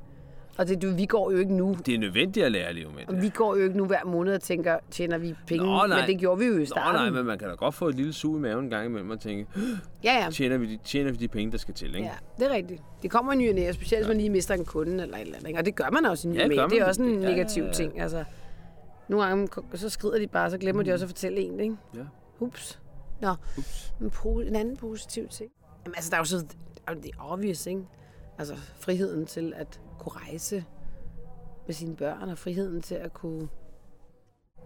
Og 0.60 0.68
det, 0.68 0.82
du, 0.82 0.90
vi 0.90 1.06
går 1.06 1.30
jo 1.30 1.38
ikke 1.38 1.54
nu. 1.54 1.76
Det 1.86 1.94
er 1.94 1.98
nødvendigt 1.98 2.46
at 2.46 2.52
lære 2.52 2.64
at 2.66 2.74
leve 2.74 2.90
med 2.92 3.02
Og 3.08 3.14
det. 3.14 3.22
vi 3.22 3.28
går 3.28 3.56
jo 3.56 3.62
ikke 3.62 3.76
nu 3.76 3.86
hver 3.86 4.04
måned 4.04 4.34
og 4.34 4.40
tænker, 4.40 4.78
tjener 4.90 5.18
vi 5.18 5.34
penge? 5.46 5.66
Nå, 5.66 5.86
nej. 5.86 6.00
Men 6.00 6.06
det 6.08 6.18
gjorde 6.20 6.38
vi 6.40 6.46
jo 6.46 6.54
i 6.56 6.58
Nå, 6.58 6.64
starten. 6.64 7.00
nej, 7.00 7.10
men 7.10 7.24
man 7.26 7.38
kan 7.38 7.48
da 7.48 7.54
godt 7.54 7.74
få 7.74 7.88
et 7.88 7.94
lille 7.94 8.12
sug 8.12 8.36
i 8.36 8.40
maven 8.40 8.64
en 8.64 8.70
gang 8.70 8.86
imellem 8.86 9.10
og 9.10 9.20
tænke, 9.20 9.46
Ja, 10.04 10.14
ja. 10.24 10.30
tjener 10.30 10.58
vi, 10.58 10.66
de, 10.66 10.78
tjener 10.84 11.10
vi 11.10 11.16
de 11.16 11.28
penge, 11.28 11.52
der 11.52 11.58
skal 11.58 11.74
til, 11.74 11.94
ikke? 11.94 12.06
Ja, 12.08 12.12
det 12.38 12.46
er 12.50 12.54
rigtigt. 12.54 12.82
Det 13.02 13.10
kommer 13.10 13.34
ny 13.34 13.48
og 13.48 13.54
næ, 13.54 13.72
specielt 13.72 14.04
hvis 14.04 14.08
man 14.08 14.16
lige 14.16 14.30
mister 14.30 14.54
en 14.54 14.64
kunde 14.64 15.02
eller 15.02 15.16
et 15.16 15.20
eller 15.20 15.36
andet. 15.36 15.48
ikke? 15.48 15.58
Og 15.60 15.64
det 15.66 15.74
gør 15.74 15.90
man 15.92 16.06
også 16.06 16.28
i 16.28 16.30
ny 16.30 16.36
Ja, 16.38 16.64
og 16.64 16.70
det 16.70 16.78
er 16.78 16.84
også 16.84 17.02
en 17.02 17.14
Ja, 17.22 17.28
ja, 17.28 17.34
negativ 17.34 17.64
ja. 17.64 17.72
ting. 17.72 18.00
Altså, 18.00 18.24
nogle 19.08 19.26
gange 19.26 19.48
så 19.74 19.88
skrider 19.88 20.18
de 20.18 20.26
bare, 20.26 20.50
så 20.50 20.58
glemmer 20.58 20.82
de 20.82 20.92
også 20.92 21.04
at 21.04 21.08
fortælle 21.08 21.40
en, 21.40 21.60
ikke? 21.60 21.76
Ja. 21.96 22.00
Ups. 22.40 22.80
Nå, 23.20 23.34
en, 24.00 24.10
po- 24.14 24.48
en 24.48 24.56
anden 24.56 24.76
positiv 24.76 25.28
ting. 25.28 25.50
Jamen, 25.84 25.94
altså, 25.96 26.10
der 26.10 26.16
er 26.16 26.20
jo 26.20 26.24
så 26.24 26.36
det 27.02 27.10
er 27.18 27.32
obvious, 27.32 27.66
ikke? 27.66 27.80
Altså, 28.38 28.54
friheden 28.80 29.26
til 29.26 29.52
at 29.56 29.80
kunne 30.00 30.12
rejse 30.12 30.64
med 31.66 31.74
sine 31.74 31.96
børn, 31.96 32.28
og 32.28 32.38
friheden 32.38 32.82
til 32.82 32.94
at 32.94 33.12
kunne... 33.12 33.48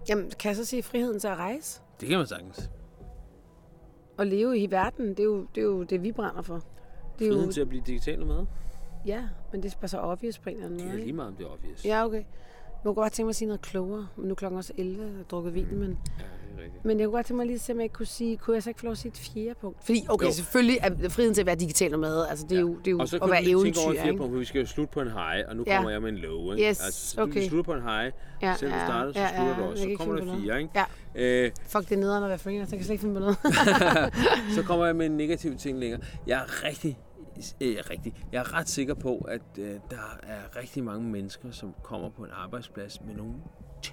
Jamen, 0.08 0.30
kan 0.30 0.48
jeg 0.48 0.56
så 0.56 0.64
sige 0.64 0.82
friheden 0.82 1.20
til 1.20 1.28
at 1.28 1.36
rejse? 1.36 1.82
Det 2.00 2.08
kan 2.08 2.18
man 2.18 2.26
sagtens. 2.26 2.70
Og 4.18 4.26
leve 4.26 4.58
i 4.58 4.70
verden, 4.70 5.08
det 5.08 5.20
er 5.20 5.24
jo 5.24 5.46
det, 5.54 5.60
er 5.60 5.64
jo 5.64 5.82
det 5.82 6.02
vi 6.02 6.12
brænder 6.12 6.42
for. 6.42 6.54
Det 6.54 7.26
er 7.26 7.30
Friheden 7.30 7.46
jo, 7.46 7.52
til 7.52 7.60
at 7.60 7.68
blive 7.68 7.82
digital 7.86 8.26
med. 8.26 8.46
ja, 9.06 9.28
men 9.52 9.62
det 9.62 9.74
er 9.74 9.78
bare 9.80 9.88
så 9.88 9.98
obvious 9.98 10.38
på 10.38 10.48
en 10.50 10.54
eller 10.56 10.66
anden 10.66 10.78
Det 10.78 10.86
måde. 10.86 10.92
er 10.94 10.98
ikke? 10.98 11.06
lige 11.06 11.16
meget, 11.16 11.28
om 11.30 11.36
det 11.36 11.46
er 11.46 11.50
obvious. 11.50 11.84
Ja, 11.84 12.04
okay. 12.04 12.16
Jeg 12.16 12.24
kunne 12.84 12.94
godt 12.94 13.12
tænke 13.12 13.26
mig 13.26 13.30
at 13.30 13.36
sige 13.36 13.46
noget 13.48 13.60
klogere, 13.60 14.08
men 14.16 14.24
nu 14.26 14.30
er 14.30 14.34
klokken 14.34 14.58
også 14.58 14.72
11, 14.78 15.04
jeg 15.06 15.16
har 15.16 15.22
drukket 15.22 15.54
vin, 15.54 15.78
men, 15.78 15.98
ja 16.18 16.24
det 16.54 16.60
er 16.60 16.64
rigtigt. 16.64 16.84
men 16.84 16.98
jeg 17.00 17.06
kunne 17.06 17.14
godt 17.16 17.26
tænke 17.26 17.36
mig 17.36 17.46
lige 17.46 17.54
at 17.54 17.60
se, 17.60 17.72
om 17.72 17.78
jeg 17.78 17.84
ikke 17.84 17.92
kunne 17.92 18.06
sige, 18.06 18.36
kunne 18.36 18.54
jeg 18.54 18.62
så 18.62 18.70
ikke 18.70 18.80
få 18.80 18.86
lov 18.86 18.92
at 18.92 18.98
sige 18.98 19.10
et 19.12 19.18
fjerde 19.18 19.54
punkt? 19.60 19.84
Fordi, 19.84 20.06
okay, 20.08 20.26
Jo. 20.26 20.32
selvfølgelig 20.32 20.78
er 20.82 21.08
friheden 21.08 21.34
til 21.34 21.42
at 21.42 21.46
være 21.46 21.56
digital 21.56 21.90
nomade, 21.90 22.28
altså 22.28 22.46
det 22.48 22.56
er 22.56 22.60
jo, 22.60 22.76
det 22.78 22.86
er 22.86 22.90
jo 22.90 22.98
Og 22.98 23.08
så 23.08 23.16
at 23.16 23.22
kan 23.22 23.30
være 23.30 23.44
vi 23.44 23.54
over 23.54 23.62
eventyr, 23.64 23.80
et 23.90 23.96
fjerde 24.00 24.16
punkt, 24.18 24.32
for 24.32 24.38
vi 24.38 24.44
skal 24.44 24.60
jo 24.60 24.66
slutte 24.66 24.92
på 24.92 25.00
en 25.00 25.06
high, 25.10 25.44
og 25.48 25.56
nu 25.56 25.64
Ja. 25.66 25.76
kommer 25.76 25.90
jeg 25.90 26.02
med 26.02 26.08
en 26.08 26.16
low, 26.18 26.52
ikke? 26.52 26.68
Yes, 26.70 26.84
altså, 26.84 27.06
så 27.10 27.22
okay. 27.22 27.42
Du 27.42 27.48
slutter 27.48 27.72
på 27.72 27.78
en 27.78 27.82
high, 27.82 28.12
Ja, 28.42 28.54
selvom 28.58 28.72
du 28.72 28.78
ja, 28.80 28.86
starter, 28.86 29.12
så 29.12 29.20
ja, 29.20 29.28
slutter 29.36 29.54
ja, 29.56 29.62
du 29.62 29.70
også. 29.70 29.82
Så 29.82 29.96
kommer 29.98 30.16
der 30.24 30.38
fire, 30.40 30.58
ikke? 30.62 30.70
Ja, 30.74 30.84
Øh, 31.16 31.50
fuck 31.66 31.88
det 31.88 31.92
er 31.92 32.00
nederen 32.00 32.22
at 32.24 32.28
være 32.28 32.38
freelancer, 32.38 32.76
jeg 32.76 32.78
kan 32.78 32.84
slet 32.84 32.94
ikke 32.94 33.02
finde 33.02 33.14
på 33.14 33.20
noget. 33.20 33.36
så 34.56 34.62
kommer 34.62 34.86
jeg 34.86 34.96
med 34.96 35.06
en 35.06 35.16
negativ 35.16 35.56
ting 35.56 35.78
længere. 35.78 36.00
Jeg 36.26 36.38
er 36.38 36.64
rigtig, 36.64 36.98
øh, 37.60 37.76
rigtig, 37.90 38.14
jeg 38.32 38.38
er 38.38 38.54
ret 38.58 38.68
sikker 38.68 38.94
på, 38.94 39.16
at 39.28 39.40
øh, 39.58 39.66
der 39.90 40.18
er 40.22 40.56
rigtig 40.56 40.84
mange 40.84 41.08
mennesker, 41.10 41.50
som 41.50 41.74
kommer 41.82 42.08
på 42.10 42.22
en 42.22 42.30
arbejdsplads 42.32 43.00
med 43.06 43.14
nogle 43.14 43.32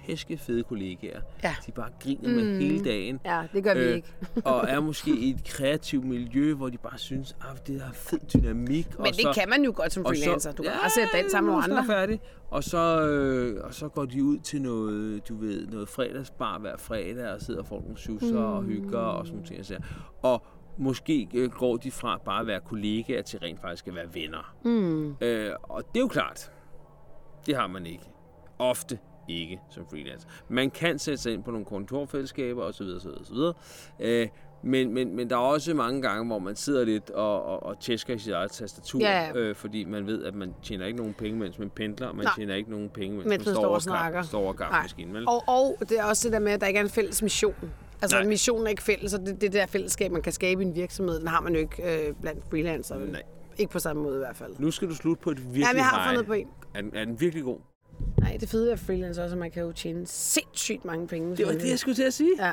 tæske 0.06 0.36
fede 0.38 0.62
kollegaer. 0.62 1.20
Ja. 1.44 1.54
De 1.66 1.72
bare 1.72 1.88
griner 2.00 2.28
med 2.28 2.60
hele 2.60 2.84
dagen. 2.84 3.20
ja, 3.24 3.42
det 3.52 3.64
gør 3.64 3.74
vi 3.74 3.80
Øh, 3.80 3.94
ikke. 3.96 4.08
og 4.44 4.64
er 4.68 4.80
måske 4.80 5.10
i 5.10 5.30
et 5.30 5.44
kreativt 5.44 6.04
miljø, 6.04 6.54
hvor 6.54 6.68
de 6.68 6.78
bare 6.78 6.98
synes, 6.98 7.36
at 7.54 7.66
det 7.66 7.76
er 7.76 7.92
fed 7.92 8.18
dynamik. 8.34 8.86
og 8.98 9.02
Men 9.02 9.14
så, 9.14 9.20
det 9.28 9.34
kan 9.40 9.48
man 9.48 9.64
jo 9.64 9.72
godt 9.76 9.92
som 9.92 10.04
og 10.06 10.16
så- 10.16 10.22
freelancer. 10.22 10.52
Du 10.52 10.62
kan 10.62 10.72
bare 10.80 10.90
sætte 10.90 11.22
den 11.22 11.30
sammen 11.30 11.54
med 11.54 11.62
andre. 11.64 11.84
færdig. 11.86 12.20
Og 12.50 12.64
så, 12.64 13.06
øh, 13.08 13.64
og 13.64 13.74
så 13.74 13.88
går 13.88 14.04
de 14.04 14.24
ud 14.24 14.38
til 14.38 14.62
noget, 14.62 15.28
du 15.28 15.36
ved, 15.36 15.66
noget 15.66 15.88
fredagsbar 15.88 16.58
hver 16.58 16.76
fredag, 16.76 17.28
og 17.32 17.40
sidder 17.40 17.60
og 17.60 17.66
får 17.66 17.80
nogle 17.80 17.98
susser 17.98 18.32
mm. 18.32 18.36
og 18.56 18.62
hygger 18.62 18.98
og 18.98 19.26
sådan 19.26 19.42
nogle 19.42 19.64
ting. 19.64 19.80
Og, 20.22 20.32
og 20.32 20.42
måske 20.78 21.28
øh, 21.34 21.50
går 21.50 21.76
de 21.76 21.90
fra 21.90 22.20
bare 22.24 22.40
at 22.40 22.46
være 22.46 22.60
kollegaer 22.60 23.22
til 23.22 23.38
rent 23.38 23.60
faktisk 23.60 23.86
at 23.88 23.94
være 23.94 24.14
venner. 24.14 24.54
Mm. 24.64 25.16
Øh, 25.20 25.50
og 25.62 25.82
det 25.88 25.96
er 25.96 26.00
jo 26.00 26.08
klart, 26.08 26.52
det 27.46 27.56
har 27.56 27.66
man 27.66 27.86
ikke. 27.86 28.04
Ofte 28.58 28.98
ikke 29.28 29.60
som 29.70 29.86
freelancer. 29.90 30.28
Man 30.48 30.70
kan 30.70 30.98
sætte 30.98 31.22
sig 31.22 31.32
ind 31.32 31.42
på 31.44 31.50
nogle 31.50 31.66
kontorfællesskaber 31.66 32.62
osv. 32.62 32.82
osv., 32.96 33.08
osv. 33.20 33.36
Øh, 34.00 34.28
men, 34.64 34.94
men, 34.94 35.16
men 35.16 35.30
der 35.30 35.36
er 35.36 35.40
også 35.40 35.74
mange 35.74 36.02
gange, 36.02 36.26
hvor 36.26 36.38
man 36.38 36.56
sidder 36.56 36.84
lidt 36.84 37.10
og, 37.10 37.44
og, 37.44 37.62
og 37.62 37.80
tæsker 37.80 38.14
i 38.14 38.18
sit 38.18 38.32
eget 38.32 38.50
tastatur, 38.50 39.00
Ja, 39.00 39.20
ja. 39.26 39.32
Øh, 39.34 39.54
fordi 39.54 39.84
man 39.84 40.06
ved, 40.06 40.24
at 40.24 40.34
man 40.34 40.54
tjener 40.62 40.86
ikke 40.86 40.98
nogen 40.98 41.14
penge, 41.14 41.38
mens 41.38 41.58
man 41.58 41.70
pendler, 41.70 42.06
og 42.06 42.16
man 42.16 42.24
Nej. 42.24 42.32
tjener 42.36 42.54
ikke 42.54 42.70
nogen 42.70 42.88
penge, 42.88 43.16
mens, 43.16 43.28
Mens 43.28 43.46
man 43.46 43.54
man 43.54 43.62
står 43.62 43.74
og 43.74 43.82
snakker. 43.82 44.22
står 44.22 44.48
og 44.48 44.56
kaffemaskinen. 44.56 45.14
Vel? 45.14 45.28
Og, 45.28 45.42
og 45.48 45.76
det 45.80 45.98
er 45.98 46.04
også 46.04 46.28
det 46.28 46.32
der 46.32 46.38
med, 46.38 46.52
at 46.52 46.60
der 46.60 46.66
ikke 46.66 46.78
er 46.80 46.84
en 46.84 46.90
fælles 46.90 47.22
mission. 47.22 47.54
Altså, 48.02 48.16
Nej. 48.18 48.26
missionen 48.28 48.66
er 48.66 48.70
ikke 48.70 48.82
fælles, 48.82 49.14
og 49.14 49.20
det, 49.26 49.40
det 49.40 49.52
der 49.52 49.66
fællesskab, 49.66 50.12
man 50.12 50.22
kan 50.22 50.32
skabe 50.32 50.62
i 50.62 50.66
en 50.66 50.74
virksomhed, 50.74 51.18
den 51.20 51.28
har 51.28 51.40
man 51.40 51.52
jo 51.52 51.58
ikke 51.58 52.08
øh, 52.08 52.14
blandt 52.20 52.44
freelancer. 52.50 52.96
vel? 52.98 53.12
Nej. 53.12 53.22
Ikke 53.58 53.72
på 53.72 53.78
samme 53.78 54.02
måde 54.02 54.14
i 54.14 54.18
hvert 54.18 54.36
fald. 54.36 54.52
Nu 54.58 54.70
skal 54.70 54.88
du 54.88 54.94
slutte 54.94 55.22
på 55.22 55.30
et 55.30 55.38
virkelig 55.44 55.62
Ja, 55.62 55.76
jeg 55.76 55.84
har 55.84 56.08
fundet 56.10 56.26
på 56.26 56.32
en. 56.32 56.48
Er, 56.74 56.82
er 56.94 57.04
den 57.04 57.20
virkelig 57.20 57.44
god? 57.44 57.58
Nej, 58.20 58.36
det 58.40 58.48
fede 58.48 58.64
ved 58.64 58.72
at 58.72 58.78
freelancer 58.78 59.22
også, 59.22 59.34
at 59.34 59.38
man 59.38 59.50
kan 59.50 59.62
jo 59.62 59.72
tjene 59.72 60.06
sindssygt 60.06 60.84
mange 60.84 61.06
penge. 61.08 61.28
hvis 61.28 61.36
Det 61.38 61.46
var 61.46 61.52
det, 61.52 61.70
jeg 61.70 61.78
skulle 61.78 61.94
til 61.94 62.02
at 62.02 62.14
sige. 62.14 62.30
Ja, 62.46 62.52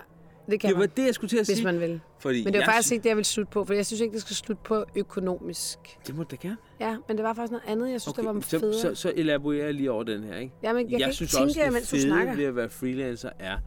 det 0.51 0.59
kan 0.59 0.67
Det 0.67 0.75
var 0.75 0.79
man, 0.79 0.89
det, 0.97 1.05
jeg 1.05 1.15
skulle 1.15 1.29
til 1.29 1.37
at 1.37 1.47
hvis 1.47 1.57
sige. 1.57 1.65
man 1.65 1.79
vil. 1.79 2.01
Fordi 2.19 2.43
Men 2.43 2.53
det 2.53 2.59
var 2.59 2.65
faktisk 2.65 2.87
sy- 2.87 2.93
ikke 2.93 3.03
det, 3.03 3.09
jeg 3.09 3.17
ville 3.17 3.25
slutte 3.25 3.51
på, 3.51 3.65
for 3.65 3.73
jeg 3.73 3.85
synes 3.85 4.01
ikke, 4.01 4.13
det 4.13 4.21
skal 4.21 4.35
slutte 4.35 4.63
på 4.65 4.85
økonomisk. 4.95 5.79
Det 6.07 6.15
må 6.15 6.23
da 6.23 6.35
gerne. 6.35 6.57
Ja, 6.79 6.97
men 7.07 7.17
det 7.17 7.23
var 7.25 7.33
faktisk 7.33 7.51
noget 7.51 7.63
andet, 7.67 7.91
jeg 7.91 8.01
synes, 8.01 8.17
okay, 8.17 8.27
det 8.27 8.35
var 8.35 8.41
så, 8.41 8.59
federe. 8.59 8.73
så, 8.73 8.95
så 8.95 9.13
elaborerer 9.15 9.65
jeg 9.65 9.73
lige 9.73 9.91
over 9.91 10.03
den 10.03 10.23
her, 10.23 10.35
ikke? 10.35 10.53
Jamen, 10.63 10.85
jeg, 10.85 10.91
jeg 10.91 10.99
kan 10.99 11.07
ikke 11.07 11.15
synes 11.15 11.31
tænke, 11.31 11.43
også, 11.49 11.61
det 11.63 11.73
mens 11.73 11.89
du 11.89 11.95
fede 11.95 12.01
snakker. 12.07 12.35
ved 12.35 12.45
at 12.45 12.55
være 12.55 12.69
freelancer 12.69 13.29
er, 13.39 13.57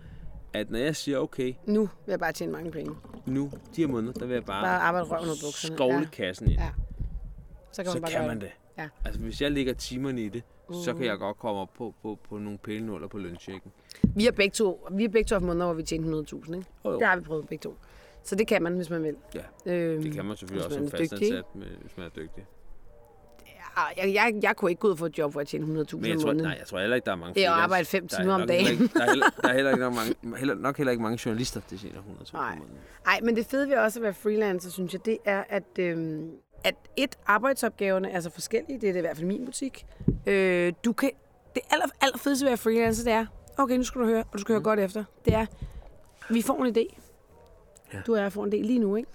at 0.54 0.70
når 0.70 0.78
jeg 0.78 0.96
siger, 0.96 1.18
okay, 1.18 1.54
Nu 1.66 1.80
vil 1.80 1.88
jeg 2.12 2.18
bare 2.18 2.32
tjene 2.32 2.52
mange 2.52 2.70
penge. 2.70 2.94
nu, 3.26 3.50
de 3.76 3.80
her 3.80 3.88
måneder, 3.88 4.12
der 4.12 4.26
vil 4.26 4.34
jeg 4.34 4.44
bare, 4.44 4.62
Bare 4.64 4.80
arbejde 4.80 5.06
røven 5.06 5.24
ud 5.30 5.36
bukserne. 5.46 5.76
skovle 5.76 5.98
Ja. 5.98 6.04
kassen 6.12 6.50
ind. 6.50 6.58
Ja. 6.60 6.68
Så 7.72 7.82
kan 7.82 7.92
så 7.92 7.96
man 7.98 8.02
bare 8.02 8.12
kan 8.12 8.26
man 8.26 8.40
det. 8.40 8.50
Ja. 8.78 8.88
Altså, 9.04 9.20
hvis 9.20 9.40
jeg 9.42 9.50
lægger 9.52 9.74
timerne 9.74 10.22
i 10.22 10.28
det, 10.28 10.42
så 10.84 10.94
kan 10.94 11.06
jeg 11.06 11.18
godt 11.18 11.38
komme 11.38 11.60
op 11.60 11.72
på, 11.74 11.94
på, 12.02 12.18
på 12.28 12.38
nogle 12.38 12.58
pælenuller 12.58 13.08
på 13.08 13.18
lønchecken. 13.18 13.72
Vi 14.16 14.24
har 14.24 14.32
begge 14.32 14.52
to, 14.52 14.88
vi 14.92 15.02
har 15.02 15.08
begge 15.08 15.28
to 15.28 15.34
haft 15.34 15.44
måneder, 15.44 15.66
hvor 15.66 15.74
vi 15.74 15.82
tjente 15.82 16.08
100.000, 16.36 16.54
ikke? 16.54 16.66
Jo. 16.84 16.98
Det 16.98 17.06
har 17.06 17.16
vi 17.16 17.22
prøvet 17.22 17.48
begge 17.48 17.62
to. 17.62 17.76
Så 18.24 18.34
det 18.34 18.46
kan 18.46 18.62
man, 18.62 18.76
hvis 18.76 18.90
man 18.90 19.02
vil. 19.02 19.16
Ja, 19.34 19.72
Øhm, 19.72 20.02
det 20.02 20.12
kan 20.14 20.24
man 20.24 20.36
selvfølgelig 20.36 20.66
også 20.66 20.78
som 20.78 20.90
fastansat, 20.90 21.44
med, 21.54 21.66
hvis 21.80 21.96
man 21.96 22.06
er 22.06 22.10
dygtig. 22.10 22.46
Ja, 23.46 24.02
jeg, 24.04 24.14
jeg, 24.14 24.40
jeg 24.42 24.56
kunne 24.56 24.70
ikke 24.70 24.80
gå 24.80 24.86
ud 24.88 24.92
og 24.92 24.98
få 24.98 25.06
et 25.06 25.18
job, 25.18 25.32
hvor 25.32 25.40
jeg 25.40 25.48
tjener 25.48 25.66
100.000 25.84 25.96
Men 25.96 26.04
jeg 26.04 26.14
om 26.14 26.20
tror, 26.20 26.26
måneden. 26.26 26.42
nej, 26.48 26.56
jeg 26.58 26.66
tror 26.66 26.78
heller 26.80 26.96
ikke, 26.96 27.06
der 27.06 27.12
er 27.12 27.16
mange 27.16 27.30
er 27.30 27.34
freelance. 27.34 27.62
arbejde 27.62 27.84
fem 27.84 28.08
Der 28.08 28.16
er 28.16 28.20
timer 28.22 28.34
om 28.34 28.46
dagen. 28.46 28.66
ikke- 28.72 28.88
Der 28.94 29.00
er 29.02 29.08
heller, 29.08 29.26
der 29.42 29.48
er 29.48 29.54
heller 29.54 29.70
ikke 29.70 29.84
nok, 29.86 29.94
mange, 29.94 30.38
heller, 30.38 30.54
nok 30.54 30.76
heller 30.76 30.90
ikke 30.90 31.02
mange 31.02 31.18
journalister, 31.26 31.60
der 31.70 31.76
tjener 31.76 31.98
100.000 32.00 32.34
om 32.34 32.40
Nej. 32.40 32.54
måneden. 32.56 32.78
Nej, 33.06 33.20
men 33.22 33.36
det 33.36 33.46
fede 33.46 33.68
ved 33.68 33.76
også 33.76 33.98
at 33.98 34.02
være 34.02 34.14
freelancer, 34.14 34.70
synes 34.70 34.92
jeg, 34.92 35.04
det 35.06 35.18
er, 35.24 35.44
at, 35.48 35.78
øhm, 35.78 36.30
at 36.64 36.74
et, 36.96 37.18
arbejdsopgaverne 37.26 38.10
er 38.10 38.20
så 38.20 38.30
forskellige. 38.30 38.80
Det 38.80 38.88
er 38.88 38.92
det 38.92 39.00
i 39.00 39.00
hvert 39.00 39.16
fald 39.16 39.26
min 39.26 39.44
butik. 39.44 39.86
Øh, 40.26 40.72
du 40.84 40.92
kan, 40.92 41.10
det 41.54 41.62
aller, 41.70 41.86
aller 42.00 42.18
fedeste 42.18 42.44
ved 42.44 42.48
at 42.48 42.50
være 42.50 42.56
freelancer, 42.58 43.04
det 43.04 43.12
er, 43.12 43.26
okay, 43.58 43.76
nu 43.76 43.82
skal 43.82 44.00
du 44.00 44.06
høre, 44.06 44.20
og 44.20 44.32
du 44.32 44.38
skal 44.38 44.52
høre 44.52 44.62
godt 44.62 44.80
efter, 44.80 45.04
det 45.24 45.34
er, 45.34 45.46
vi 46.30 46.42
får 46.42 46.64
en 46.64 46.76
idé. 46.76 46.98
Ja. 47.92 48.00
Du 48.06 48.14
og 48.14 48.20
jeg 48.20 48.32
får 48.32 48.44
en 48.44 48.52
idé 48.52 48.56
lige 48.56 48.78
nu, 48.78 48.96
ikke? 48.96 49.08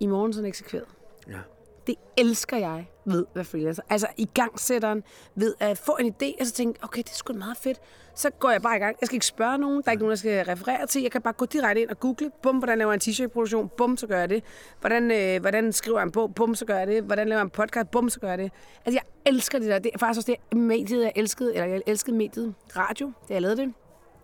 I 0.00 0.06
morgen 0.06 0.32
så 0.32 0.38
er 0.38 0.42
den 0.42 0.48
eksekveret. 0.48 0.86
Ja. 1.28 1.38
Det 1.86 1.94
elsker 2.16 2.56
jeg 2.56 2.88
ved 3.06 3.26
hvad 3.32 3.34
være 3.34 3.44
freelancer. 3.44 3.82
Altså 3.90 4.06
i 4.16 4.28
gangsætteren 4.34 5.04
ved 5.34 5.54
at 5.60 5.78
få 5.78 5.96
en 6.00 6.14
idé, 6.14 6.40
og 6.40 6.46
så 6.46 6.52
tænke, 6.52 6.84
okay, 6.84 7.02
det 7.02 7.10
er 7.10 7.14
sgu 7.14 7.32
meget 7.32 7.56
fedt. 7.56 7.80
Så 8.14 8.30
går 8.30 8.50
jeg 8.50 8.62
bare 8.62 8.76
i 8.76 8.78
gang. 8.78 8.96
Jeg 9.00 9.06
skal 9.06 9.16
ikke 9.16 9.26
spørge 9.26 9.58
nogen. 9.58 9.76
Der 9.76 9.82
er 9.86 9.92
ikke 9.92 10.02
nogen, 10.02 10.10
der 10.10 10.16
skal 10.16 10.44
referere 10.44 10.86
til. 10.86 11.02
Jeg 11.02 11.10
kan 11.10 11.22
bare 11.22 11.32
gå 11.32 11.44
direkte 11.44 11.82
ind 11.82 11.90
og 11.90 12.00
google. 12.00 12.30
Bum, 12.42 12.56
hvordan 12.56 12.78
laver 12.78 12.92
jeg 12.92 12.94
en 12.94 13.00
t-shirt-produktion? 13.00 13.70
Bum, 13.76 13.96
så 13.96 14.06
gør 14.06 14.18
jeg 14.18 14.28
det. 14.28 14.44
Hvordan, 14.80 15.10
øh, 15.10 15.40
hvordan 15.40 15.72
skriver 15.72 15.98
jeg 15.98 16.04
en 16.04 16.12
bog? 16.12 16.34
Bum, 16.34 16.54
så 16.54 16.64
gør 16.64 16.78
jeg 16.78 16.86
det. 16.86 17.02
Hvordan 17.02 17.28
laver 17.28 17.38
jeg 17.38 17.44
en 17.44 17.50
podcast? 17.50 17.90
Bum, 17.90 18.08
så 18.08 18.20
gør 18.20 18.28
jeg 18.28 18.38
det. 18.38 18.52
Altså, 18.84 19.00
jeg 19.02 19.32
elsker 19.32 19.58
det 19.58 19.68
der. 19.68 19.78
Det 19.78 19.90
er 19.94 19.98
faktisk 19.98 20.18
også 20.18 20.36
det 20.50 20.58
mediet, 20.58 21.02
jeg 21.02 21.12
elskede. 21.16 21.54
Eller 21.54 21.66
jeg 21.66 21.82
elskede 21.86 22.16
mediet 22.16 22.54
radio, 22.76 23.12
da 23.28 23.34
jeg 23.34 23.42
lavede 23.42 23.56
det. 23.56 23.74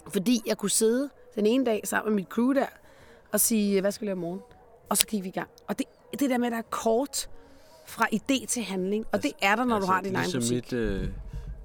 Fordi 0.09 0.41
jeg 0.47 0.59
kunne 0.59 0.71
sidde 0.71 1.11
den 1.35 1.47
ene 1.47 1.65
dag 1.65 1.81
sammen 1.85 2.13
med 2.13 2.23
mit 2.23 2.29
crew 2.29 2.53
der, 2.53 2.67
og 3.33 3.41
sige, 3.41 3.81
hvad 3.81 3.93
skal 3.93 4.01
vi 4.01 4.07
lave 4.07 4.17
i 4.17 4.21
morgen? 4.21 4.41
Og 4.89 4.97
så 4.97 5.07
gik 5.07 5.23
vi 5.23 5.29
i 5.29 5.33
gang. 5.33 5.49
Og 5.69 5.79
det, 5.79 5.87
det 6.21 6.31
der 6.31 6.39
med, 6.39 6.47
at 6.47 6.53
der 6.53 6.59
er 6.59 6.63
kort 6.71 7.31
fra 7.93 8.07
idé 8.15 8.47
til 8.47 8.63
handling, 8.63 9.05
og 9.13 9.23
det 9.23 9.33
er 9.43 9.57
der, 9.57 9.65
når 9.65 9.81
du 9.81 9.87
har 9.87 10.01
din 10.01 10.15
egen 10.17 10.23
ligesom 10.25 10.39
musik. 10.39 10.55
mit 10.55 10.73
øh, 10.73 11.09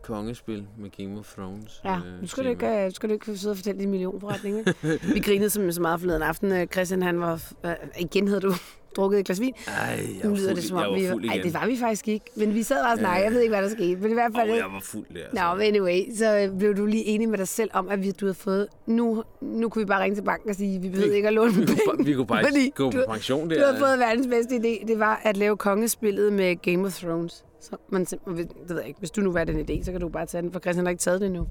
kongespil 0.03 0.67
med 0.77 0.89
Game 0.89 1.19
of 1.19 1.33
Thrones. 1.33 1.81
Ja, 1.85 1.97
øh, 1.97 2.21
nu 2.21 2.27
skal 2.27 2.43
du, 2.43 2.49
ikke, 2.49 2.85
øh, 2.85 2.91
skal 2.91 3.09
du 3.09 3.13
ikke 3.13 3.37
sidde 3.37 3.51
og 3.51 3.57
fortælle 3.57 3.79
din 3.81 3.89
millionforretning. 3.89 4.57
ikke? 4.57 4.73
Vi 5.13 5.19
grinede 5.19 5.49
så, 5.49 5.71
så 5.71 5.81
meget 5.81 5.99
forleden 5.99 6.21
aften. 6.21 6.51
øh, 6.51 6.67
Christian, 6.67 7.01
han 7.03 7.19
var... 7.19 7.51
Øh, 7.65 7.75
igen 7.99 8.27
havde 8.27 8.41
du 8.41 8.53
drukket 8.97 9.19
et 9.19 9.25
glas 9.25 9.39
vin. 9.41 9.53
Ej, 9.67 9.73
jeg 9.87 9.99
Nu 10.29 10.35
lyder 10.35 10.53
det 10.53 10.63
som 10.63 10.77
om, 10.77 10.95
vi. 10.95 11.05
Ej, 11.05 11.39
det 11.43 11.53
var 11.53 11.65
vi 11.67 11.77
faktisk 11.77 12.07
ikke. 12.07 12.25
Men 12.35 12.53
vi 12.53 12.63
sad 12.63 12.83
bare 12.83 12.93
og 12.93 12.97
snakkede. 12.99 13.23
Jeg 13.25 13.33
ved 13.33 13.41
ikke, 13.41 13.55
hvad 13.55 13.63
der 13.63 13.69
skete. 13.69 13.95
Men 14.01 14.11
i 14.11 14.13
hvert 14.13 14.31
fald... 14.35 14.51
Oh, 14.51 14.57
jeg 14.57 14.65
var 14.65 14.79
fuld 14.83 15.05
der. 15.33 15.49
Nå, 15.51 15.57
men 15.57 15.65
anyway, 15.67 16.01
så 16.15 16.51
blev 16.59 16.77
du 16.77 16.85
lige 16.85 17.05
enig 17.05 17.29
med 17.29 17.37
dig 17.37 17.47
selv 17.47 17.69
om, 17.73 17.89
at 17.89 18.03
vi, 18.03 18.11
du 18.11 18.25
havde 18.25 18.33
fået... 18.33 18.67
Nu, 18.87 19.23
nu 19.41 19.69
kunne 19.69 19.81
vi 19.81 19.85
bare 19.85 20.03
ringe 20.03 20.15
til 20.15 20.21
banken 20.23 20.49
og 20.49 20.55
sige, 20.55 20.81
vi 20.81 20.89
behøver 20.89 21.15
ikke 21.15 21.27
at 21.27 21.33
låne 21.33 21.53
vi, 21.53 21.65
penge. 21.65 21.75
kunne, 21.85 21.97
bare- 21.97 22.05
vi 22.05 22.13
kunne 22.13 22.27
bare 22.27 22.43
ikke 22.59 22.71
gå 22.75 22.91
på 22.91 22.97
pension 23.09 23.49
der. 23.49 23.55
Du 23.67 23.73
har 23.73 23.79
fået 23.87 23.99
verdens 23.99 24.27
bedste 24.27 24.55
idé. 24.55 24.87
Det 24.87 24.99
var 24.99 25.21
at 25.23 25.37
lave 25.37 25.57
kongespillet 25.57 26.33
med 26.33 26.55
Game 26.61 26.85
of 26.85 26.99
Thrones. 26.99 27.43
Så 27.61 27.75
man, 27.91 28.05
simpelthen- 28.05 28.47
det 28.47 28.69
ved 28.69 28.77
jeg 28.77 28.87
ikke. 28.87 28.99
Hvis 28.99 29.11
du 29.11 29.21
nu 29.21 29.31
var 29.31 29.43
den 29.43 29.59
idé, 29.59 29.83
så 29.85 29.91
kan 29.91 30.01
du 30.01 30.09
bare 30.09 30.25
tage 30.25 30.41
den, 30.41 30.51
for 30.51 30.59
Christian 30.59 30.85
har 30.85 30.91
ikke 30.91 31.01
taget 31.01 31.21
det 31.21 31.25
endnu. 31.27 31.47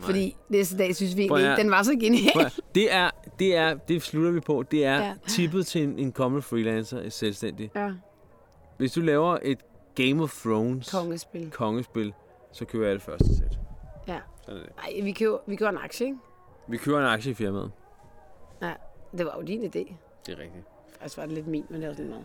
Fordi 0.00 0.36
næste 0.48 0.78
dag 0.78 0.96
synes 0.96 1.16
vi 1.16 1.22
egentlig 1.22 1.50
ikke, 1.50 1.62
den 1.62 1.70
var 1.70 1.82
så 1.82 1.92
genial. 2.00 2.50
Det 2.74 2.92
er, 2.92 3.10
det 3.38 3.56
er, 3.56 3.74
det 3.74 4.02
slutter 4.02 4.30
vi 4.30 4.40
på. 4.40 4.64
Det 4.70 4.84
er 4.84 4.96
Ja. 4.98 5.14
tippet 5.28 5.66
til 5.66 5.82
en, 5.82 5.98
en 5.98 6.12
kommende 6.12 6.42
freelancer, 6.42 7.00
et 7.00 7.12
selvstændig. 7.12 7.70
Ja, 7.74 7.90
Hvis 8.76 8.92
du 8.92 9.00
laver 9.00 9.38
et 9.42 9.58
Game 9.94 10.22
of 10.22 10.32
Thrones 10.42 10.90
kongespil. 10.90 11.50
kongespil, 11.50 12.12
så 12.52 12.64
køber 12.64 12.86
jeg 12.86 12.94
det 12.94 13.02
første 13.02 13.36
sæt. 13.36 13.58
Ja. 14.08 14.18
Sådan 14.44 14.60
er 14.60 14.64
det. 14.64 14.72
Ej, 14.96 15.04
vi 15.04 15.12
køber, 15.12 15.38
vi 15.46 15.56
køber 15.56 15.70
en 15.70 15.78
aktie, 15.78 16.06
ikke? 16.06 16.18
Vi 16.68 16.76
køber 16.76 16.98
en 16.98 17.04
aktie 17.06 17.30
i 17.30 17.34
firmaet. 17.34 17.70
Ja, 18.62 18.72
det 19.18 19.26
var 19.26 19.34
jo 19.40 19.42
din 19.46 19.62
idé. 19.62 19.68
Det 19.68 19.94
er 20.26 20.38
rigtigt. 20.38 20.64
Faktisk 21.00 21.16
var 21.16 21.24
det 21.26 21.32
lidt 21.34 21.46
min, 21.46 21.64
men 21.70 21.80
det 21.80 21.88
var 21.88 21.94
sådan 21.94 22.10
noget. 22.10 22.24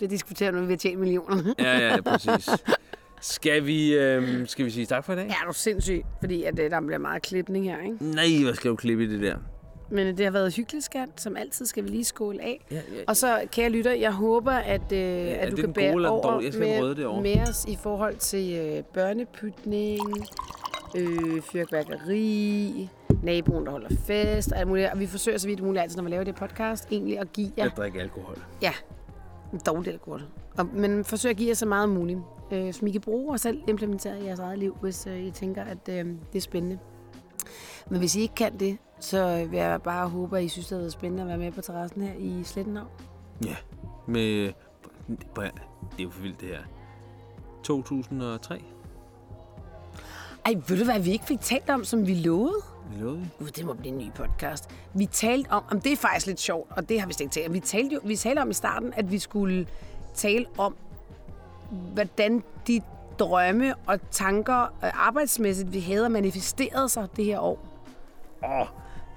Det 0.00 0.10
diskuterer 0.10 0.50
nu, 0.50 0.60
vi 0.64 0.72
har 0.72 0.78
tjent 0.78 0.98
millioner. 1.00 1.54
Ja, 1.58 1.78
ja, 1.78 2.00
præcis. 2.00 2.48
Skal 3.20 3.66
vi, 3.66 3.94
øhm, 3.94 4.46
skal 4.46 4.64
vi 4.64 4.70
sige 4.70 4.86
tak 4.86 5.04
for 5.04 5.12
i 5.12 5.16
dag? 5.16 5.26
Ja, 5.26 5.32
er 5.32 5.46
du 5.46 5.52
sindssyg, 5.52 6.02
fordi 6.20 6.42
at, 6.44 6.58
øh, 6.58 6.70
der 6.70 6.80
bliver 6.80 6.98
meget 6.98 7.22
klipning 7.22 7.64
her, 7.64 7.80
ikke? 7.82 7.96
Nej, 8.04 8.24
hvad 8.44 8.54
skal 8.54 8.70
du 8.70 8.76
klippe 8.76 9.04
i 9.04 9.06
det 9.06 9.20
der? 9.20 9.36
Men 9.90 10.06
øh, 10.06 10.16
det 10.16 10.24
har 10.24 10.32
været 10.32 10.54
hyggeligt, 10.54 10.84
skat. 10.84 11.08
Som 11.16 11.36
altid 11.36 11.66
skal 11.66 11.84
vi 11.84 11.88
lige 11.88 12.04
skåle 12.04 12.42
af. 12.42 12.66
Ja, 12.70 12.74
ja, 12.76 12.80
Og 13.06 13.16
så, 13.16 13.40
kære 13.52 13.70
lytter, 13.70 13.92
jeg 13.92 14.12
håber, 14.12 14.52
at, 14.52 14.92
øh, 14.92 14.98
ja, 14.98 15.34
at 15.34 15.48
det 15.48 15.56
du 15.56 15.62
kan 15.62 15.72
bære 15.72 16.08
over? 16.08 16.40
Jeg 16.40 16.52
skal 16.52 16.66
med, 16.66 16.94
derovre. 16.94 17.22
med 17.22 17.48
os 17.48 17.64
i 17.68 17.78
forhold 17.82 18.16
til 18.16 18.54
øh, 18.54 18.82
børnepytning, 18.94 20.00
øh, 20.96 21.42
fyrværkeri, 21.42 22.88
naboen, 23.22 23.64
der 23.66 23.70
holder 23.70 23.88
fest 24.06 24.52
og 24.52 24.58
alt 24.58 24.68
muligt. 24.68 24.88
Og 24.92 25.00
vi 25.00 25.06
forsøger 25.06 25.38
så 25.38 25.48
vidt 25.48 25.62
muligt 25.62 25.82
altid, 25.82 25.96
når 25.96 26.04
vi 26.04 26.10
laver 26.10 26.24
det 26.24 26.34
podcast, 26.34 26.88
egentlig 26.92 27.18
at 27.18 27.32
give 27.32 27.50
jer 27.56 27.64
Jeg 27.64 27.72
drikker 27.76 28.00
alkohol. 28.00 28.36
Ja, 28.62 28.72
dårligt 29.66 29.92
alkohol. 29.92 30.22
Og, 30.58 30.66
men 30.66 31.04
forsøg 31.04 31.30
at 31.30 31.36
give 31.36 31.48
jer 31.48 31.54
så 31.54 31.66
meget 31.66 31.88
muligt, 31.88 32.18
øh, 32.52 32.74
som 32.74 32.86
I 32.86 32.90
kan 32.90 33.00
bruge 33.00 33.32
og 33.32 33.40
selv 33.40 33.62
implementere 33.68 34.20
i 34.20 34.24
jeres 34.24 34.38
eget 34.38 34.58
liv, 34.58 34.76
hvis 34.80 35.06
øh, 35.06 35.20
I 35.20 35.30
tænker, 35.30 35.62
at 35.62 35.88
øh, 35.88 36.06
det 36.32 36.38
er 36.38 36.40
spændende. 36.40 36.78
Men 37.90 37.98
hvis 37.98 38.16
I 38.16 38.20
ikke 38.20 38.34
kan 38.34 38.58
det, 38.58 38.78
så 39.00 39.46
vil 39.50 39.58
jeg 39.58 39.82
bare 39.82 40.08
håbe, 40.08 40.38
at 40.38 40.44
I 40.44 40.48
synes, 40.48 40.66
det 40.66 40.76
har 40.76 40.80
været 40.80 40.92
spændende 40.92 41.22
at 41.22 41.28
være 41.28 41.38
med 41.38 41.52
på 41.52 41.60
terrassen 41.60 42.02
her 42.02 42.14
i 42.18 42.42
Slettenhav. 42.44 42.86
Ja, 43.44 43.56
med... 44.06 44.52
Det 45.08 45.48
er 45.98 46.02
jo 46.02 46.10
for 46.10 46.22
vildt, 46.22 46.40
det 46.40 46.48
her. 46.48 46.62
2003, 47.62 48.62
Ej, 50.44 50.54
ved 50.68 50.78
du 50.78 50.84
hvad 50.84 51.00
vi 51.00 51.10
ikke 51.10 51.24
fik 51.24 51.40
talt 51.40 51.70
om, 51.70 51.84
som 51.84 52.06
vi 52.06 52.14
lovede? 52.14 52.62
vi 52.90 53.02
lovede. 53.02 53.30
Gud, 53.38 53.46
det 53.46 53.66
må 53.66 53.74
blive 53.74 53.92
en 53.92 53.98
ny 53.98 54.12
podcast. 54.14 54.70
Vi 54.94 55.06
talte 55.06 55.50
om, 55.50 55.62
om 55.70 55.80
det 55.80 55.92
er 55.92 55.96
faktisk 55.96 56.26
lidt 56.26 56.40
sjovt, 56.40 56.70
og 56.70 56.88
det 56.88 57.00
har 57.00 57.06
vi 57.06 57.12
slet 57.12 57.20
ikke 57.20 57.34
talt 57.34 57.48
om. 57.48 57.54
Vi 57.54 57.60
talte, 57.60 57.94
jo, 57.94 58.00
vi 58.04 58.16
talte 58.16 58.40
om 58.40 58.50
i 58.50 58.54
starten, 58.54 58.92
at 58.96 59.10
vi 59.10 59.18
skulle 59.18 59.66
tale 60.14 60.46
om, 60.58 60.76
hvordan 61.70 62.42
de 62.66 62.80
drømme 63.18 63.74
og 63.86 63.98
tanker 64.10 64.60
øh, 64.62 65.06
arbejdsmæssigt, 65.06 65.72
vi 65.72 65.80
havde 65.80 66.08
manifesteret 66.08 66.90
sig 66.90 67.08
det 67.16 67.24
her 67.24 67.38
år. 67.40 67.66
Åh, 68.44 68.66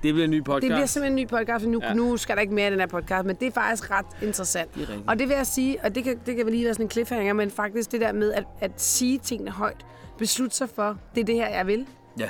det 0.03 0.13
bliver 0.13 0.23
en 0.25 0.31
ny 0.31 0.43
podcast. 0.43 0.61
Det 0.61 0.69
bliver 0.71 0.85
simpelthen 0.85 1.19
en 1.19 1.23
ny 1.25 1.29
podcast, 1.29 1.63
for 1.63 1.71
nu, 1.71 1.79
ja. 1.83 1.93
Nu 1.93 2.17
skal 2.17 2.35
der 2.35 2.41
ikke 2.41 2.53
mere 2.53 2.65
af 2.65 2.71
den 2.71 2.79
her 2.79 2.87
podcast, 2.87 3.25
men 3.25 3.35
det 3.35 3.47
er 3.47 3.51
faktisk 3.51 3.91
ret 3.91 4.05
interessant. 4.21 4.75
Det. 4.75 5.03
Og 5.07 5.19
det 5.19 5.27
vil 5.29 5.35
jeg 5.35 5.47
sige, 5.47 5.77
og 5.83 5.95
det 5.95 6.03
kan, 6.03 6.19
det 6.25 6.35
kan 6.35 6.45
vel 6.45 6.53
lige 6.53 6.65
være 6.65 6.73
sådan 6.73 6.85
en 6.85 6.91
cliffhanger, 6.91 7.33
men 7.33 7.51
faktisk 7.51 7.91
det 7.91 8.01
der 8.01 8.11
med 8.11 8.33
at, 8.33 8.43
at 8.59 8.71
sige 8.81 9.17
tingene 9.19 9.51
højt, 9.51 9.85
beslutte 10.17 10.55
sig 10.55 10.69
for, 10.69 10.97
det 11.15 11.21
er 11.21 11.25
det 11.25 11.35
her, 11.35 11.49
jeg 11.49 11.67
vil, 11.67 11.87
Ja, 12.19 12.29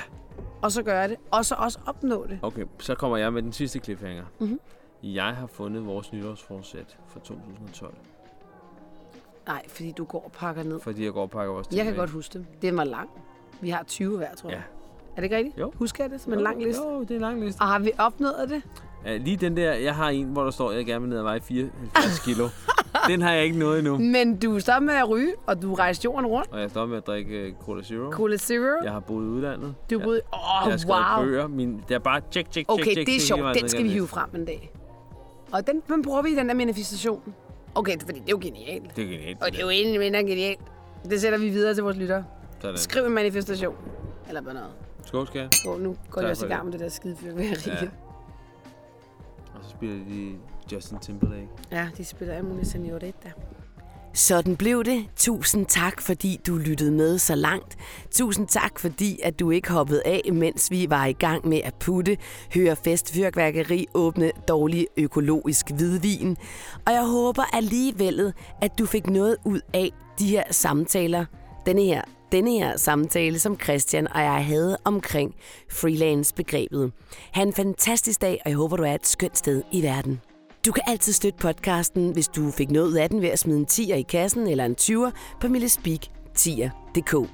og 0.62 0.72
så 0.72 0.82
gøre 0.82 1.08
det, 1.08 1.16
og 1.30 1.44
så 1.44 1.54
også 1.58 1.78
opnå 1.86 2.26
det. 2.26 2.38
okay. 2.42 2.64
Så 2.78 2.94
kommer 2.94 3.16
jeg 3.16 3.32
med 3.32 3.42
den 3.42 3.52
sidste 3.52 3.78
cliffhanger. 3.78 4.24
Mhm. 4.38 4.48
Mm-hmm. 4.48 4.58
Jeg 5.14 5.24
har 5.24 5.46
fundet 5.46 5.86
vores 5.86 6.12
nytårsforsæt 6.12 6.96
for 7.08 7.20
2012. 7.20 7.94
Nej, 9.46 9.62
fordi 9.68 9.92
du 9.92 10.04
går 10.04 10.22
og 10.24 10.32
pakker 10.32 10.62
ned. 10.62 10.80
Fordi 10.80 11.04
jeg 11.04 11.12
går 11.12 11.22
og 11.22 11.30
pakker 11.30 11.52
vores 11.52 11.66
ting 11.66 11.78
Jeg 11.78 11.84
kan 11.84 11.94
godt 11.94 12.10
huske 12.10 12.38
det. 12.38 12.46
Det 12.62 12.76
var 12.76 12.84
lang. 12.84 13.10
Vi 13.60 13.70
har 13.70 13.82
20 13.82 14.16
hver, 14.16 14.34
tror 14.34 14.50
jeg. 14.50 14.58
Ja. 14.58 14.62
Er 15.16 15.16
det 15.16 15.22
ikke 15.22 15.36
rigtigt? 15.36 15.58
Jo. 15.58 15.72
Husker 15.74 16.04
jeg 16.04 16.10
det 16.10 16.20
som 16.20 16.32
en 16.32 16.40
lang 16.40 16.62
liste? 16.62 16.82
Jo, 16.82 17.00
det 17.00 17.10
er 17.10 17.14
en 17.14 17.20
lang 17.20 17.44
liste. 17.44 17.60
Og 17.60 17.66
har 17.68 17.78
vi 17.78 17.92
opnået 17.98 18.48
det? 18.48 18.62
Ja, 19.04 19.16
lige 19.16 19.36
den 19.36 19.56
der, 19.56 19.72
jeg 19.72 19.94
har 19.94 20.08
en, 20.08 20.26
hvor 20.26 20.44
der 20.44 20.50
står, 20.50 20.70
at 20.70 20.76
jeg 20.76 20.86
gerne 20.86 21.00
vil 21.00 21.10
ned 21.10 21.18
og 21.18 21.24
veje 21.24 21.40
74 21.40 22.18
kilo. 22.18 22.48
den 23.10 23.22
har 23.22 23.32
jeg 23.32 23.44
ikke 23.44 23.58
nået 23.58 23.78
endnu. 23.78 23.98
Men 23.98 24.36
du 24.36 24.56
er 24.56 24.80
med 24.80 24.94
at 24.94 25.08
ryge, 25.08 25.32
og 25.46 25.62
du 25.62 25.74
rejste 25.74 26.04
jorden 26.04 26.26
rundt. 26.26 26.52
Og 26.52 26.60
jeg 26.60 26.70
står 26.70 26.86
med 26.86 26.96
at 26.96 27.06
drikke 27.06 27.48
uh, 27.48 27.64
Cola 27.66 27.82
Zero. 27.82 28.10
Cola 28.10 28.36
Zero. 28.36 28.84
Jeg 28.84 28.92
har 28.92 29.00
boet 29.00 29.24
i 29.24 29.28
udlandet. 29.28 29.74
Du 29.90 29.98
jeg, 29.98 30.04
boede... 30.04 30.20
jeg 30.32 30.40
Åh, 30.66 30.70
har 30.70 30.76
skrevet 30.76 31.04
wow. 31.16 31.24
bøger. 31.24 31.46
Min, 31.46 31.84
det 31.88 31.94
er 31.94 31.98
bare 31.98 32.20
tjek, 32.20 32.30
tjek, 32.30 32.50
tjek, 32.52 32.64
Okay, 32.68 32.94
tjek. 32.94 33.06
det 33.06 33.16
er 33.16 33.20
sjovt. 33.20 33.54
Den 33.60 33.68
skal 33.68 33.84
vi 33.84 33.88
hive 33.88 34.06
frem 34.06 34.30
en 34.34 34.44
dag. 34.44 34.72
Og 35.52 35.66
den, 35.66 35.82
den 35.88 36.02
bruger 36.02 36.22
vi 36.22 36.28
i 36.28 36.34
den 36.34 36.48
der 36.48 36.54
manifestation. 36.54 37.34
Okay, 37.74 37.98
fordi 38.00 38.18
det 38.18 38.26
er 38.26 38.30
jo 38.30 38.38
genialt. 38.42 38.96
Det 38.96 39.04
er 39.04 39.08
genialt. 39.08 39.42
Og 39.42 39.50
det 39.50 39.58
er 39.58 39.62
jo 39.62 39.70
egentlig 39.70 40.00
mindre 40.00 40.18
genialt. 40.20 40.60
Det 41.10 41.20
sætter 41.20 41.38
vi 41.38 41.48
videre 41.48 41.74
til 41.74 41.82
vores 41.82 41.96
lyttere. 41.96 42.24
Sådan. 42.60 42.78
Skriv 42.78 43.04
en 43.04 43.12
manifestation. 43.12 43.74
Eller 44.28 44.40
bare 44.40 44.54
noget. 44.54 44.70
Skål, 45.04 45.26
skal 45.26 45.38
jeg. 45.38 45.48
Gå, 45.64 45.78
nu 45.78 45.96
går 46.10 46.20
jeg 46.20 46.30
også 46.30 46.46
i 46.46 46.48
gang 46.48 46.64
med 46.64 46.72
det 46.72 46.80
der 46.80 46.88
skide 46.88 47.16
fyrværkeri. 47.16 47.70
Ja. 47.70 47.88
Og 49.54 49.60
så 49.64 49.70
spiller 49.70 50.04
de 50.04 50.34
Justin 50.72 50.98
Timberlake. 50.98 51.48
ja, 51.70 51.88
de 51.96 52.04
spiller 52.04 52.42
mulige 52.42 52.64
senorita. 52.64 53.32
Sådan 54.16 54.56
blev 54.56 54.84
det. 54.84 55.04
Tusind 55.16 55.66
tak, 55.66 56.00
fordi 56.00 56.40
du 56.46 56.56
lyttede 56.56 56.90
med 56.90 57.18
så 57.18 57.34
langt. 57.34 57.76
Tusind 58.10 58.48
tak, 58.48 58.78
fordi 58.78 59.20
at 59.22 59.40
du 59.40 59.50
ikke 59.50 59.70
hoppede 59.70 60.02
af, 60.04 60.20
mens 60.32 60.70
vi 60.70 60.90
var 60.90 61.06
i 61.06 61.12
gang 61.12 61.48
med 61.48 61.60
at 61.64 61.74
putte, 61.74 62.16
høre 62.54 62.76
festfyrkværkeri, 62.76 63.86
åbne 63.94 64.30
dårlig 64.48 64.86
økologisk 64.96 65.70
hvidvin. 65.70 66.36
Og 66.86 66.92
jeg 66.92 67.04
håber 67.04 67.42
alligevel, 67.56 68.32
at 68.62 68.78
du 68.78 68.86
fik 68.86 69.06
noget 69.06 69.36
ud 69.44 69.60
af 69.74 69.90
de 70.18 70.26
her 70.26 70.44
samtaler, 70.50 71.24
denne 71.66 71.82
her, 71.82 72.02
denne 72.32 72.50
her 72.50 72.76
samtale, 72.76 73.38
som 73.38 73.60
Christian 73.60 74.12
og 74.12 74.20
jeg 74.20 74.44
havde 74.44 74.78
omkring 74.84 75.34
freelance-begrebet. 75.70 76.92
Ha' 77.32 77.42
en 77.42 77.52
fantastisk 77.52 78.20
dag, 78.20 78.40
og 78.44 78.50
jeg 78.50 78.56
håber, 78.56 78.76
du 78.76 78.82
er 78.82 78.94
et 78.94 79.06
skønt 79.06 79.38
sted 79.38 79.62
i 79.72 79.82
verden. 79.82 80.20
Du 80.66 80.72
kan 80.72 80.82
altid 80.86 81.12
støtte 81.12 81.38
podcasten, 81.38 82.10
hvis 82.10 82.28
du 82.28 82.50
fik 82.50 82.70
noget 82.70 82.96
af 82.96 83.10
den 83.10 83.22
ved 83.22 83.28
at 83.28 83.38
smide 83.38 83.58
en 83.58 83.66
10'er 83.70 83.94
i 83.94 84.02
kassen 84.02 84.46
eller 84.46 84.64
en 84.64 84.76
20'er 84.80 85.10
på 85.40 85.46
millespeak10.dk. 85.46 87.30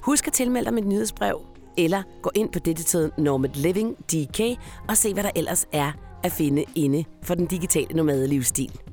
Husk 0.00 0.26
at 0.26 0.32
tilmelde 0.32 0.64
dig 0.64 0.74
mit 0.74 0.86
nyhedsbrev, 0.86 1.40
eller 1.78 2.02
gå 2.22 2.30
ind 2.34 2.52
på 2.52 2.58
Digital 2.58 3.10
Nomad 3.18 3.50
Living 3.54 3.96
DK 3.96 4.40
og 4.88 4.96
se, 4.96 5.12
hvad 5.12 5.22
der 5.22 5.30
ellers 5.36 5.66
er 5.72 5.92
at 6.24 6.32
finde 6.32 6.64
inde 6.74 7.04
for 7.22 7.34
den 7.34 7.46
digitale 7.46 7.96
nomadelivsstil. 7.96 8.64
livsstil. 8.64 8.85